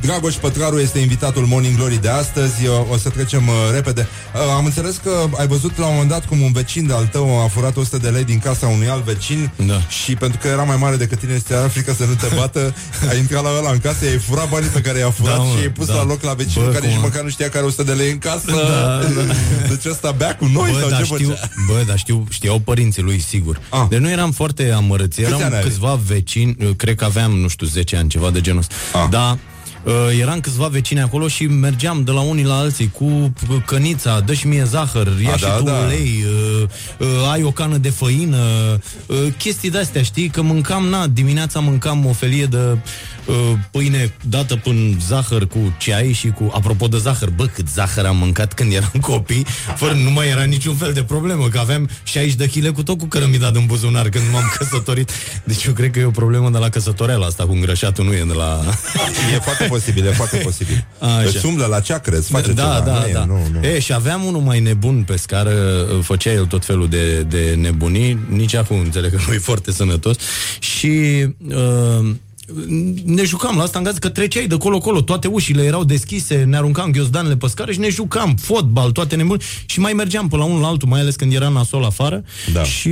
Dragoș 0.00 0.34
Pătraru 0.34 0.78
este 0.78 0.98
invitatul 0.98 1.46
Morning 1.46 1.76
Glory 1.76 2.00
de 2.00 2.08
astăzi 2.08 2.66
uh, 2.66 2.72
O 2.92 2.96
să 2.96 3.08
trecem 3.08 3.48
uh, 3.48 3.54
repede 3.72 4.08
uh, 4.34 4.40
Am 4.56 4.64
înțeles 4.64 4.96
că 5.02 5.10
ai 5.38 5.46
văzut 5.46 5.78
la 5.78 5.84
un 5.86 5.92
moment 5.92 6.10
dat 6.10 6.26
Cum 6.26 6.40
un 6.40 6.52
vecin 6.52 6.86
de-al 6.86 7.06
tău 7.06 7.40
a 7.44 7.48
furat 7.48 7.76
100 7.76 7.96
de 7.98 8.08
lei 8.08 8.24
Din 8.24 8.38
casa 8.38 8.66
unui 8.66 8.88
alt 8.88 9.04
vecin 9.04 9.50
Da. 9.66 9.80
Și 9.80 10.14
pentru 10.14 10.38
că 10.42 10.48
era 10.48 10.62
mai 10.62 10.76
mare 10.76 10.96
decât 10.96 11.18
tine 11.18 11.32
Este 11.34 11.54
frică 11.54 11.94
să 11.98 12.04
nu 12.04 12.14
te 12.14 12.34
bată 12.36 12.74
A 13.10 13.14
intrat 13.14 13.42
la 13.42 13.50
ăla 13.58 13.70
în 13.70 13.78
casă, 13.78 14.04
i-ai 14.04 14.18
furat 14.18 14.48
banii 14.48 14.68
pe 14.68 14.80
care 14.80 14.98
i-a 14.98 15.10
furat 15.10 15.36
Da, 15.36 15.42
mă, 15.42 15.50
Și 15.54 15.58
i-ai 15.58 15.68
pus 15.70 15.86
da. 15.86 15.94
la 15.94 16.04
loc 16.04 16.22
la 16.22 16.32
vecinul 16.32 16.66
Bă, 16.66 16.72
Care 16.72 16.84
cum 16.84 16.94
nici 16.94 16.98
a- 17.04 17.06
măcar 17.06 17.22
nu 17.22 17.28
știa 17.28 17.48
că 17.48 17.56
are 17.56 17.66
100 17.66 17.82
de 17.82 17.92
lei 17.92 18.10
în 18.10 18.18
casă 18.18 18.44
Da, 18.46 18.54
da. 18.54 19.32
Deci 19.68 19.84
ăsta 19.90 20.10
bea 20.10 20.36
cu 20.36 20.44
noi 20.46 20.70
Bă, 20.72 20.78
sau 20.80 20.88
dar 20.88 20.98
ce 20.98 21.04
știu, 21.04 21.28
făcea? 21.28 21.48
bă, 21.66 21.82
dar 21.86 21.98
știu, 21.98 22.24
știau 22.30 22.58
părinții 22.58 23.02
lui, 23.02 23.20
sigur. 23.20 23.60
Ah. 23.68 23.86
Deci 23.88 23.98
nu 23.98 24.10
eram 24.10 24.30
foarte 24.32 24.70
amărâți, 24.70 25.24
ani 25.24 25.34
eram 25.38 25.52
are? 25.52 25.62
câțiva 25.62 26.00
vecini, 26.06 26.56
cred 26.76 26.94
că 26.94 27.04
aveam, 27.04 27.47
nu 27.48 27.54
știu, 27.54 27.66
10 27.66 27.96
ani, 27.96 28.08
ceva 28.08 28.30
de 28.30 28.40
genul 28.40 28.58
ăsta. 28.58 28.74
Ah. 28.92 29.08
Dar 29.10 29.38
uh, 29.84 30.18
eram 30.20 30.40
câțiva 30.40 30.66
vecini 30.66 31.00
acolo 31.00 31.28
și 31.28 31.46
mergeam 31.46 32.04
de 32.04 32.10
la 32.10 32.20
unii 32.20 32.44
la 32.44 32.56
alții 32.56 32.90
cu 32.90 33.04
uh, 33.04 33.56
cănița, 33.66 34.20
dă 34.20 34.32
și 34.32 34.46
mie 34.46 34.64
zahăr, 34.64 35.12
ia 35.22 35.32
A, 35.32 35.36
și 35.36 35.42
da, 35.42 35.50
tu 35.50 35.62
da. 35.62 35.72
ulei, 35.72 36.24
uh, 36.60 36.68
uh, 36.98 37.30
ai 37.32 37.42
o 37.42 37.50
cană 37.50 37.76
de 37.76 37.90
făină, 37.90 38.36
uh, 39.06 39.16
chestii 39.38 39.70
de-astea, 39.70 40.02
știi? 40.02 40.28
Că 40.28 40.42
mâncam, 40.42 40.84
na, 40.84 41.06
dimineața 41.06 41.60
mâncam 41.60 42.06
o 42.06 42.12
felie 42.12 42.44
de 42.44 42.56
uh, 42.56 42.78
pâine 43.70 44.12
dată 44.28 44.56
până 44.56 44.96
zahăr 45.06 45.46
cu 45.46 45.74
ceai 45.78 46.12
și 46.12 46.28
cu, 46.28 46.50
apropo 46.54 46.86
de 46.86 46.98
zahăr, 46.98 47.30
bă, 47.30 47.46
cât 47.46 47.68
zahăr 47.68 48.04
am 48.04 48.16
mâncat 48.16 48.52
când 48.52 48.72
eram 48.72 48.92
copii, 49.10 49.46
fără 49.76 49.92
nu 49.92 50.10
mai 50.10 50.28
era 50.28 50.42
niciun 50.42 50.74
fel 50.74 50.92
de 50.92 51.02
problemă, 51.02 51.48
că 51.48 51.58
aveam 51.58 51.88
60 52.02 52.34
de 52.34 52.46
kg 52.46 52.74
cu 52.74 52.82
tot 52.82 52.98
cu 52.98 53.06
cărămida 53.06 53.50
în 53.54 53.66
buzunar 53.66 54.08
când 54.08 54.24
m-am 54.32 54.52
căsătorit. 54.58 55.10
Deci 55.44 55.64
eu 55.64 55.72
cred 55.72 55.90
că 55.90 55.98
e 55.98 56.04
o 56.04 56.10
problemă 56.10 56.50
de 56.50 56.58
la 56.58 56.68
căsătoreala 56.68 57.26
asta 57.26 57.44
cu 57.44 57.52
îngrășatul, 57.52 58.04
nu 58.04 58.12
e 58.12 58.24
de 58.26 58.32
la... 58.32 58.60
E 59.34 59.38
foarte 59.38 59.64
posibil, 59.64 60.06
e 60.06 60.10
foarte 60.10 60.36
posibil 60.36 60.86
Așa. 60.98 61.22
Îți 61.24 61.46
umblă 61.46 61.66
la 61.66 61.80
ceacră, 61.80 62.16
îți 62.16 62.30
face 62.30 62.52
da, 62.52 62.62
ceva 62.62 62.80
da, 62.80 63.00
nu 63.00 63.06
e, 63.06 63.12
da. 63.12 63.24
nu, 63.24 63.46
nu. 63.52 63.66
E, 63.66 63.78
și 63.78 63.92
aveam 63.92 64.24
unul 64.24 64.40
mai 64.40 64.60
nebun 64.60 65.02
pe 65.02 65.16
scară, 65.16 65.86
făcea 66.02 66.32
el 66.32 66.46
tot 66.46 66.64
felul 66.64 66.88
de, 66.88 67.22
de 67.22 67.54
nebunii, 67.60 68.18
nici 68.28 68.54
acum 68.54 68.78
înțeleg 68.78 69.10
că 69.10 69.20
nu 69.26 69.34
e 69.34 69.38
foarte 69.38 69.72
sănătos 69.72 70.16
și 70.58 71.26
uh, 71.48 72.10
ne 73.04 73.24
jucam 73.24 73.56
la 73.56 73.62
asta 73.62 73.78
în 73.78 73.84
gaz 73.84 73.98
că 73.98 74.08
treceai 74.08 74.46
de 74.46 74.56
colo-colo, 74.56 75.00
toate 75.00 75.28
ușile 75.28 75.62
erau 75.62 75.84
deschise, 75.84 76.44
ne 76.44 76.56
aruncam 76.56 76.90
ghiozdanele 76.90 77.36
pe 77.36 77.46
scară 77.46 77.72
și 77.72 77.78
ne 77.78 77.88
jucam 77.88 78.36
fotbal, 78.36 78.90
toate 78.90 79.16
nebuni 79.16 79.42
și 79.66 79.80
mai 79.80 79.92
mergeam 79.92 80.28
pe 80.28 80.36
la 80.36 80.44
unul 80.44 80.60
la 80.60 80.66
altul, 80.66 80.88
mai 80.88 81.00
ales 81.00 81.16
când 81.16 81.32
era 81.32 81.48
nasol 81.48 81.84
afară 81.84 82.24
Da. 82.52 82.62
și 82.62 82.90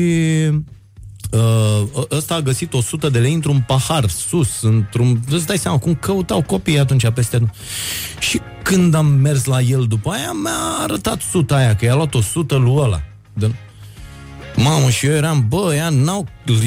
Uh, 1.31 2.05
ăsta 2.11 2.35
a 2.35 2.41
găsit 2.41 2.73
100 2.75 3.09
de 3.09 3.19
lei 3.19 3.33
într-un 3.33 3.65
pahar 3.67 4.09
sus, 4.09 4.63
într-un... 4.63 5.21
Îți 5.31 5.47
dai 5.47 5.59
seama 5.59 5.79
cum 5.79 5.95
căutau 5.95 6.43
copiii 6.43 6.79
atunci 6.79 7.11
peste 7.11 7.39
nu. 7.39 7.51
Și 8.19 8.41
când 8.63 8.95
am 8.95 9.07
mers 9.07 9.45
la 9.45 9.61
el 9.61 9.87
după 9.89 10.11
aia, 10.11 10.33
mi-a 10.43 10.83
arătat 10.83 11.21
suta 11.31 11.55
aia, 11.57 11.77
că 11.77 11.85
i-a 11.85 11.95
luat 11.95 12.15
100 12.15 12.57
lui 12.57 12.75
ăla. 12.77 13.03
De... 13.33 13.55
Mamă, 14.57 14.91
și 14.91 15.07
eu 15.07 15.13
eram, 15.13 15.45
bă, 15.49 15.73
ea 15.75 15.89
n-au, 15.89 16.27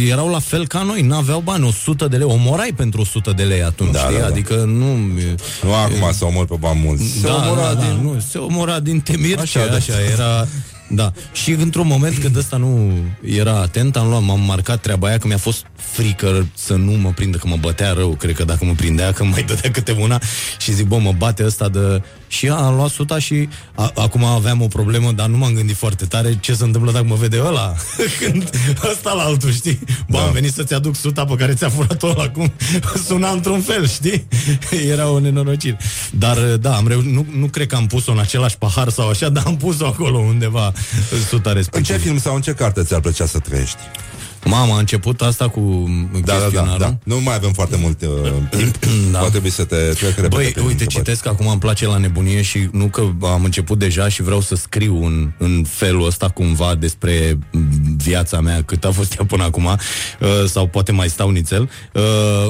erau 0.09 0.29
la 0.29 0.39
fel 0.39 0.67
ca 0.67 0.81
noi, 0.81 1.01
n-aveau 1.01 1.39
bani, 1.39 1.65
100 1.67 2.07
de 2.07 2.17
lei, 2.17 2.27
omorai 2.27 2.73
pentru 2.75 3.01
100 3.01 3.31
de 3.31 3.43
lei 3.43 3.63
atunci, 3.63 3.91
Da, 3.91 3.99
știi? 3.99 4.13
da, 4.13 4.19
da. 4.19 4.25
Adică 4.25 4.53
nu... 4.53 4.95
Nu 5.63 5.73
acum 5.73 6.11
să 6.11 6.25
omor 6.25 6.45
pe 6.45 6.55
bani 6.59 6.81
mulți 6.85 7.03
Se 7.03 7.27
da, 7.27 7.33
omora 7.35 7.73
da, 7.73 7.79
din... 7.81 7.95
da, 7.95 8.01
nu, 8.01 8.19
se 8.29 8.37
omora 8.37 8.79
din 8.79 8.99
temir, 8.99 9.39
Așa, 9.39 9.59
așa, 9.59 9.69
da. 9.69 9.75
așa, 9.75 9.93
era... 10.11 10.47
Da. 10.91 11.11
Și 11.31 11.51
într-un 11.51 11.87
moment 11.87 12.17
când 12.17 12.35
ăsta 12.35 12.57
nu 12.57 12.91
era 13.21 13.59
atent, 13.61 13.95
am 13.97 14.07
luat, 14.09 14.21
m-am 14.23 14.39
marcat 14.39 14.81
treaba 14.81 15.07
aia 15.07 15.17
că 15.17 15.27
mi-a 15.27 15.37
fost 15.37 15.65
frică 15.75 16.47
să 16.53 16.73
nu 16.73 16.91
mă 16.91 17.09
prindă, 17.15 17.37
că 17.37 17.47
mă 17.47 17.55
bătea 17.59 17.91
rău, 17.93 18.09
cred 18.09 18.35
că 18.35 18.43
dacă 18.43 18.65
mă 18.65 18.73
prindea, 18.73 19.11
că 19.11 19.23
mai 19.23 19.43
dădea 19.43 19.71
câte 19.71 19.91
una 19.99 20.19
și 20.59 20.73
zic, 20.73 20.85
bă, 20.85 20.97
mă 20.97 21.13
bate 21.17 21.45
ăsta 21.45 21.69
de... 21.69 22.01
Și 22.31 22.47
am 22.47 22.75
luat 22.75 22.89
suta 22.89 23.19
și 23.19 23.49
a, 23.75 23.91
acum 23.95 24.23
aveam 24.23 24.61
o 24.61 24.67
problemă, 24.67 25.11
dar 25.11 25.27
nu 25.27 25.37
m-am 25.37 25.53
gândit 25.53 25.75
foarte 25.75 26.05
tare 26.05 26.37
ce 26.39 26.53
se 26.53 26.63
întâmplă 26.63 26.91
dacă 26.91 27.05
mă 27.05 27.15
vede 27.15 27.39
ăla 27.45 27.75
când 28.19 28.49
ăsta 28.91 29.13
la 29.13 29.21
altul, 29.23 29.51
știi? 29.51 29.79
Bă, 30.07 30.17
Da. 30.17 30.23
am 30.23 30.31
venit 30.31 30.53
să-ți 30.53 30.73
aduc 30.73 30.95
suta 30.95 31.25
pe 31.25 31.35
care 31.35 31.53
ți-a 31.53 31.69
furat-o 31.69 32.07
ăla, 32.07 32.29
cum 32.29 32.51
suna 33.07 33.29
într-un 33.29 33.61
fel, 33.61 33.87
știi? 33.87 34.27
Era 34.91 35.09
o 35.09 35.19
nenorocire. 35.19 35.77
Dar, 36.11 36.37
da, 36.37 36.75
am 36.75 36.87
reu- 36.87 37.01
nu, 37.01 37.25
nu 37.37 37.45
cred 37.45 37.67
că 37.67 37.75
am 37.75 37.87
pus-o 37.87 38.11
în 38.11 38.19
același 38.19 38.57
pahar 38.57 38.89
sau 38.89 39.09
așa, 39.09 39.29
dar 39.29 39.43
am 39.45 39.57
pus-o 39.57 39.85
acolo 39.85 40.17
undeva, 40.17 40.73
suta 41.29 41.49
În 41.49 41.55
respectivă. 41.55 41.97
ce 41.97 42.03
film 42.03 42.19
sau 42.19 42.35
în 42.35 42.41
ce 42.41 42.51
carte 42.53 42.83
ți-ar 42.83 42.99
plăcea 43.01 43.25
să 43.25 43.39
trăiești? 43.39 43.77
Mama, 44.45 44.75
a 44.75 44.79
început 44.79 45.21
asta 45.21 45.49
cu 45.49 45.89
Da, 46.11 46.19
da, 46.19 46.33
da, 46.33 46.39
chestionarul. 46.39 46.79
da. 46.79 46.97
Nu 47.03 47.19
mai 47.21 47.35
avem 47.35 47.51
foarte 47.51 47.77
mult 47.81 48.01
uh, 48.01 48.09
timp 48.57 48.77
Da. 49.11 49.19
Va 49.19 49.29
trebui 49.29 49.49
să 49.49 49.63
te 49.63 49.75
trec 49.75 50.15
repede 50.15 50.27
Băi, 50.27 50.43
prin 50.43 50.45
uite, 50.45 50.61
întrebări. 50.83 50.89
citesc 50.89 51.25
acum 51.27 51.47
îmi 51.47 51.59
place 51.59 51.85
la 51.87 51.97
nebunie 51.97 52.41
și 52.41 52.69
nu 52.71 52.85
că 52.87 53.01
am 53.21 53.43
început 53.43 53.79
deja 53.79 54.07
și 54.09 54.21
vreau 54.21 54.41
să 54.41 54.55
scriu 54.55 55.03
în, 55.05 55.31
în 55.37 55.63
felul 55.67 56.05
ăsta 56.05 56.29
cumva 56.29 56.75
despre 56.75 57.37
m, 57.51 57.59
viața 57.97 58.39
mea, 58.41 58.63
cât 58.63 58.83
a 58.85 58.91
fost 58.91 59.15
ea 59.19 59.25
până 59.25 59.43
acum, 59.43 59.65
uh, 59.65 59.77
sau 60.47 60.67
poate 60.67 60.91
mai 60.91 61.09
stau 61.09 61.29
nițel. 61.29 61.69
Uh, 61.93 62.01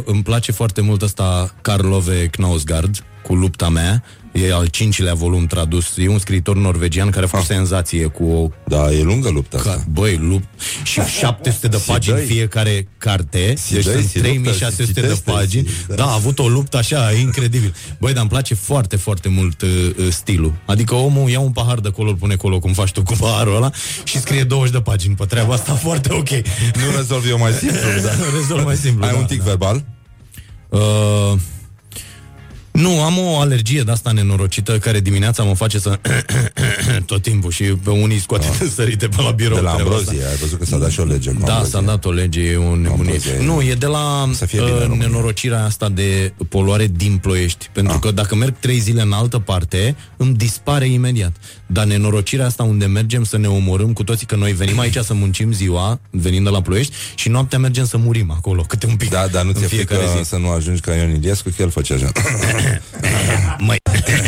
îmi 0.06 0.24
place 0.24 0.52
foarte 0.52 0.82
mult 0.82 1.02
ăsta 1.02 1.54
Karlove 1.62 2.26
Knausgard, 2.28 3.04
cu 3.30 3.36
lupta 3.36 3.70
mea, 3.70 4.04
e 4.32 4.54
al 4.54 4.66
cincilea 4.66 5.14
volum 5.14 5.46
tradus, 5.46 5.94
e 5.98 6.08
un 6.08 6.20
scriitor 6.20 6.56
norvegian 6.56 7.10
care 7.10 7.26
a 7.26 7.28
făcut 7.28 7.46
senzație 7.46 8.06
cu 8.06 8.24
o 8.24 8.50
Da, 8.66 8.92
e 8.92 9.02
lungă 9.04 9.30
lupta 9.30 9.58
Ca, 9.58 9.70
asta 9.70 9.84
băi, 9.92 10.16
lup 10.18 10.44
și 10.84 11.02
700 11.20 11.68
de 11.68 11.82
pagini 11.86 12.16
dai. 12.16 12.26
fiecare 12.26 12.88
carte, 12.98 13.54
Si 13.58 13.74
deci 13.74 13.84
dai, 13.84 13.94
sunt 13.94 14.06
si 14.06 14.16
luptă, 14.18 14.30
3600 14.30 14.84
si 14.86 14.94
de 14.94 15.02
citește, 15.02 15.32
pagini. 15.32 15.68
si- 15.68 15.74
da. 15.88 15.96
Da, 15.96 16.06
a 16.06 16.14
avut 16.14 16.40
o 16.40 16.48
luptă 16.48 16.78
așa, 16.78 17.12
incredibil. 17.12 17.74
Băi, 18.00 18.12
dar 18.12 18.22
îmi 18.22 18.30
place 18.30 18.54
foarte, 18.54 18.96
foarte 18.96 19.30
mult 19.30 19.62
uh, 19.62 19.70
uh, 19.98 20.08
stilul. 20.10 20.54
Adică 20.66 20.96
omul 20.96 21.30
ia 21.30 21.40
un 21.40 21.52
pahar 21.52 21.80
de 21.80 21.88
acolo, 21.88 22.10
îl 22.10 22.16
pune 22.16 22.34
acolo, 22.34 22.60
cum 22.60 22.74
faci 22.74 22.92
tu 22.92 23.04
cu 23.04 23.14
paharul 23.20 23.56
ăla, 23.56 23.72
și 24.04 24.20
scrie 24.20 24.44
20 24.44 24.72
de 24.74 24.82
pagini 24.82 25.16
pe 25.16 25.26
treaba 25.26 25.54
asta, 25.54 25.74
foarte 25.86 26.14
ok. 26.14 26.30
Nu 26.76 26.96
rezolv 26.96 27.26
eu 27.30 27.38
mai 27.38 27.52
simplu 27.52 27.78
da. 28.06 28.12
Rezolv 28.40 28.64
mai 28.66 28.76
simplu. 28.76 29.06
Ai 29.06 29.12
da, 29.12 29.18
un 29.18 29.26
tic 29.26 29.38
da. 29.38 29.44
verbal? 29.44 29.84
Uh, 30.70 31.34
nu, 32.82 33.02
am 33.02 33.18
o 33.18 33.38
alergie 33.40 33.82
de 33.82 33.92
asta 33.92 34.12
nenorocită 34.12 34.78
care 34.78 35.00
dimineața 35.00 35.44
mă 35.44 35.56
face 35.56 35.80
să 35.80 36.00
tot 37.06 37.22
timpul 37.22 37.52
și 37.52 37.64
pe 37.64 37.90
unii 37.90 38.20
scoate 38.20 38.48
de 38.60 38.66
sărite 38.76 39.08
pe 39.08 39.22
la 39.22 39.32
birou. 39.32 39.56
De 39.56 39.62
la 39.62 39.72
treaba 39.74 39.90
asta. 39.96 40.00
Ambrozie, 40.10 40.28
ai 40.30 40.36
văzut 40.36 40.60
că 40.60 40.66
s-a 40.66 40.78
dat 40.78 40.90
și 40.90 41.00
o 41.00 41.04
lege 41.04 41.30
cu 41.32 41.40
Da, 41.46 41.52
Ambrozie. 41.54 41.72
s-a 41.80 41.82
dat 41.86 42.06
o 42.06 42.12
lege, 42.12 42.42
e 42.42 42.56
o 42.56 42.76
nebunie. 42.76 42.90
Ambrozie 42.92 43.32
e- 43.32 43.44
Nu, 43.46 43.62
e 43.62 43.74
de 43.74 43.86
la 43.86 44.30
Să 44.34 44.46
fie 44.46 44.60
bine 44.60 44.72
în 44.72 44.76
uh, 44.78 44.84
România. 44.84 45.08
nenorocirea 45.08 45.64
asta 45.64 45.90
de 45.90 46.34
poluare 46.50 46.88
din 46.96 47.18
ploiești. 47.18 47.70
Pentru 47.74 47.94
Ah. 47.94 48.00
că 48.02 48.12
dacă 48.12 48.36
merg 48.36 48.54
trei 48.60 48.80
zile 48.80 49.02
în 49.02 49.12
altă 49.12 49.40
parte, 49.40 49.96
îmi 50.18 50.34
dispare 50.34 50.88
imediat. 50.88 51.36
Dar 51.66 51.86
nenorocirea 51.86 52.46
asta 52.46 52.64
unde 52.64 52.86
mergem 52.86 53.24
să 53.24 53.38
ne 53.38 53.48
omorâm 53.48 53.94
cu 53.94 54.04
toții, 54.04 54.26
că 54.26 54.36
noi 54.36 54.52
venim 54.52 54.80
aici 54.80 54.98
să 54.98 55.14
muncim 55.14 55.52
ziua, 55.52 56.00
venind 56.10 56.44
de 56.44 56.50
la 56.50 56.62
ploiești, 56.62 56.94
și 57.16 57.30
noaptea 57.30 57.60
mergem 57.60 57.86
să 57.86 57.98
murim 57.98 58.32
acolo, 58.32 58.62
câte 58.68 58.86
un 58.86 58.96
pic. 58.96 59.10
Da, 59.10 59.28
dar 59.32 59.44
nu 59.44 59.48
în 59.50 59.56
ți-e 59.56 59.68
frică 59.68 59.94
fiecare 59.94 60.22
zi. 60.24 60.30
să 60.30 60.38
nu 60.38 60.50
ajungi 60.50 60.82
ca 60.82 60.94
Ion 60.96 61.10
Iliescu, 61.10 61.50
că 61.56 61.62
el 61.62 61.70
făcea 61.70 61.96
așa. 61.96 62.12
Mai... 63.58 63.78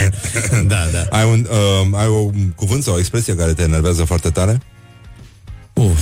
da, 0.68 0.88
da. 0.92 1.18
ai, 1.18 1.26
un, 1.26 1.48
uh, 1.50 2.00
ai 2.00 2.08
un 2.08 2.50
cuvânt 2.56 2.84
sau 2.84 2.94
o 2.94 3.00
expresie 3.00 3.36
care 3.36 3.54
te 3.54 3.62
enervează 3.62 4.04
foarte 4.04 4.30
tare? 4.30 4.62
Uf. 5.74 6.00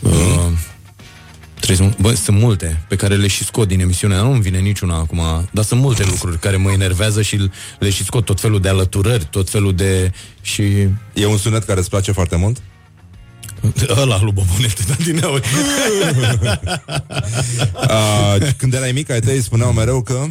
Uh, 0.00 0.52
trebuie 1.60 1.88
să, 1.88 1.96
bă, 2.00 2.14
sunt 2.14 2.38
multe 2.38 2.84
pe 2.88 2.96
care 2.96 3.16
le 3.16 3.26
și 3.26 3.44
scot 3.44 3.68
din 3.68 3.80
emisiune, 3.80 4.14
dar 4.14 4.24
nu 4.24 4.32
îmi 4.32 4.42
vine 4.42 4.58
niciuna 4.58 4.96
acum, 4.96 5.48
dar 5.50 5.64
sunt 5.64 5.80
multe 5.80 6.04
lucruri 6.04 6.38
care 6.38 6.56
mă 6.56 6.70
enervează 6.70 7.22
și 7.22 7.50
le 7.78 7.90
și 7.90 8.04
scot 8.04 8.24
tot 8.24 8.40
felul 8.40 8.60
de 8.60 8.68
alăturări, 8.68 9.26
tot 9.30 9.50
felul 9.50 9.74
de... 9.74 10.12
și... 10.40 10.62
E 11.12 11.26
un 11.26 11.38
sunet 11.38 11.64
care 11.64 11.78
îți 11.78 11.88
place 11.88 12.12
foarte 12.12 12.36
mult? 12.36 12.62
Ăla 13.88 14.22
lui 14.22 14.32
Bobonete, 14.32 14.82
dar 14.88 14.96
din 14.96 15.18
nou. 15.22 15.34
Uh, 17.74 18.48
când 18.58 18.74
erai 18.74 18.92
mic, 18.92 19.10
ai 19.10 19.20
tăi 19.20 19.42
spuneau 19.42 19.72
mereu 19.72 20.02
că... 20.02 20.26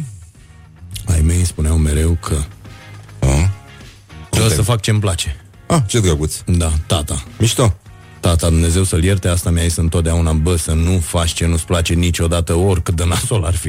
Ai 1.06 1.20
mei 1.20 1.44
spuneau 1.44 1.76
mereu 1.76 2.16
că 2.20 2.34
Uh, 3.20 3.48
trebuie 4.30 4.52
să 4.52 4.62
fac 4.62 4.80
ce-mi 4.80 5.00
place. 5.00 5.36
ah, 5.66 5.80
ce 5.86 6.00
drăguț. 6.00 6.34
Da, 6.46 6.72
tata. 6.86 7.24
Mișto. 7.38 7.74
Tata, 8.20 8.48
Dumnezeu 8.48 8.84
să-l 8.84 9.04
ierte, 9.04 9.28
asta 9.28 9.50
mi-a 9.50 9.62
zis 9.62 9.76
întotdeauna, 9.76 10.32
bă, 10.32 10.56
să 10.56 10.72
nu 10.72 10.98
faci 10.98 11.32
ce 11.32 11.46
nu-ți 11.46 11.64
place 11.66 11.94
niciodată, 11.94 12.54
oricât 12.54 12.94
de 12.96 13.04
nasol 13.04 13.44
ar 13.44 13.54
fi. 13.54 13.66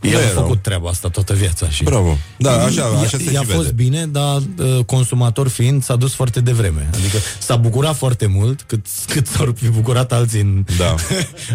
El 0.00 0.10
Nu 0.10 0.16
a 0.16 0.20
e 0.20 0.24
rău. 0.32 0.42
făcut 0.42 0.62
treaba 0.62 0.88
asta 0.88 1.08
toată 1.08 1.34
viața 1.34 1.68
și... 1.68 1.82
Bravo. 1.84 2.18
Da, 2.36 2.62
așa, 2.64 2.84
așa 2.84 3.16
se 3.18 3.32
I-a 3.32 3.40
și 3.40 3.46
fost 3.46 3.66
vede. 3.66 3.82
bine, 3.82 4.06
dar 4.06 4.36
uh, 4.58 4.84
consumator 4.86 5.48
fiind 5.48 5.82
s-a 5.84 5.96
dus 5.96 6.12
foarte 6.14 6.40
devreme. 6.40 6.88
Adică 6.94 7.16
s-a 7.38 7.56
bucurat 7.56 7.96
foarte 7.96 8.26
mult, 8.26 8.62
cât, 8.62 8.86
cât 9.06 9.26
s-ar 9.26 9.52
fi 9.56 9.68
bucurat 9.68 10.12
alții 10.12 10.40
în, 10.40 10.64
Da. 10.78 10.94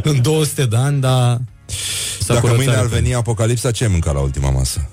în 0.09 0.21
200 0.21 0.65
de 0.65 0.75
ani, 0.75 1.01
dar 1.01 1.41
s-a 2.19 2.33
Dacă 2.33 2.39
curățat 2.39 2.57
mâine 2.57 2.71
ar 2.75 2.81
repede. 2.81 3.01
veni 3.01 3.13
apocalipsa, 3.15 3.71
ce 3.71 3.83
ai 3.83 3.89
mâncat 3.89 4.13
la 4.13 4.19
ultima 4.19 4.49
masă? 4.49 4.89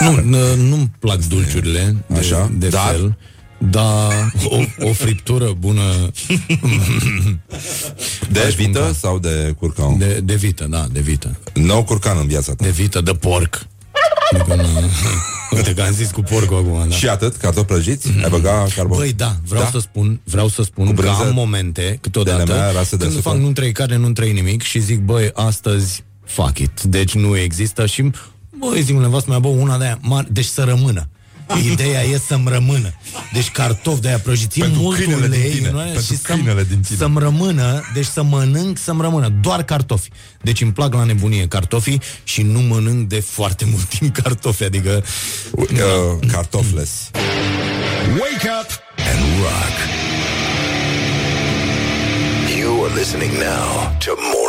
Nu, 0.00 0.16
n- 0.20 0.56
nu-mi 0.56 0.90
plac 0.98 1.18
dulciurile 1.24 1.96
de, 2.06 2.18
Așa, 2.18 2.50
de 2.58 2.68
dar? 2.68 2.90
fel. 2.90 3.18
Da, 3.58 4.08
o, 4.44 4.86
o 4.88 4.92
friptură 4.92 5.52
bună 5.58 5.82
De 8.30 8.54
vită 8.56 8.92
sau 8.98 9.18
de 9.18 9.54
curcan? 9.58 9.98
De, 9.98 10.20
de 10.24 10.34
vită, 10.34 10.66
da, 10.70 10.86
de 10.92 11.00
vită 11.00 11.38
Nou 11.54 11.84
curcan 11.84 12.18
în 12.18 12.26
viața 12.26 12.54
ta 12.54 12.64
De 12.64 12.70
vită, 12.70 13.00
de 13.00 13.12
porc 13.12 13.66
Adică 14.32 14.54
nu... 14.54 14.62
Uite 15.50 15.74
că 15.74 15.82
am 15.82 15.92
zis 15.92 16.10
cu 16.10 16.20
porcul 16.20 16.56
acum, 16.56 16.88
da. 16.88 16.94
Și 16.94 17.08
atât, 17.08 17.36
cartofi 17.36 17.66
prăjiți? 17.66 18.08
Ai 18.22 18.30
băga 18.30 18.66
carbon? 18.76 18.98
Băi, 18.98 19.12
da, 19.12 19.36
vreau 19.48 19.62
Da? 19.62 19.70
să 19.70 19.78
spun, 19.78 20.20
vreau 20.24 20.48
să 20.48 20.62
spun 20.62 20.86
Cu 20.86 20.92
că 20.92 21.00
brânză 21.00 21.22
am 21.26 21.34
momente, 21.34 21.98
câteodată, 22.00 22.42
de 22.44 22.52
nemea, 22.52 22.70
rasă 22.70 22.88
când 22.96 23.00
deasupra? 23.00 23.30
fac 23.30 23.40
nu 23.40 23.52
trei 23.52 23.72
carne, 23.72 23.96
nu 23.96 24.10
trei 24.12 24.32
nimic 24.32 24.62
și 24.62 24.80
zic, 24.80 25.00
băi, 25.00 25.30
astăzi, 25.34 26.04
fuck 26.24 26.58
it. 26.58 26.82
Deci 26.82 27.14
nu 27.14 27.36
există 27.36 27.86
și, 27.86 28.10
băi, 28.58 28.82
zic 28.82 28.96
nevastă 28.96 29.30
mea, 29.30 29.38
bă, 29.38 29.48
una 29.48 29.78
de 29.78 29.84
aia 29.84 29.98
mare, 30.02 30.26
deci 30.30 30.44
să 30.44 30.62
rămână. 30.62 31.08
Ideea 31.72 32.02
e 32.02 32.20
să-mi 32.26 32.48
rămână. 32.48 32.92
Deci 33.32 33.50
cartofi 33.50 34.00
de 34.00 34.08
aia 34.08 34.18
prăjiți 34.18 34.58
Pentru 34.58 34.80
mult 34.80 34.96
câinele 34.96 35.28
din 35.28 35.38
ulei 35.38 35.50
tine, 35.50 35.68
în 35.68 35.76
aia 35.76 35.84
pentru 35.84 36.14
și 36.14 36.20
să-mi, 36.20 36.38
câinele 36.42 36.64
din 36.64 36.80
tine. 36.80 36.98
să-mi 36.98 37.18
rămână, 37.18 37.82
deci 37.94 38.06
să 38.06 38.22
mănânc, 38.22 38.78
să-mi 38.78 39.00
rămână. 39.00 39.28
Doar 39.40 39.62
cartofi. 39.64 40.10
Deci 40.42 40.60
îmi 40.60 40.72
plac 40.72 40.94
la 40.94 41.04
nebunie 41.04 41.46
cartofii 41.48 42.00
și 42.24 42.42
nu 42.42 42.60
mănânc 42.60 43.08
de 43.08 43.20
foarte 43.20 43.64
mult 43.72 43.84
timp 43.84 44.16
cartofi, 44.16 44.64
adică... 44.64 45.04
Uh, 45.52 45.66
cartofles. 46.32 47.10
Wake 48.08 48.48
up 48.60 48.70
and 48.98 49.20
rock. 49.42 49.76
You 52.58 52.84
are 52.84 52.94
listening 52.94 53.32
now 53.32 53.96
to 54.04 54.10
Morning 54.18 54.45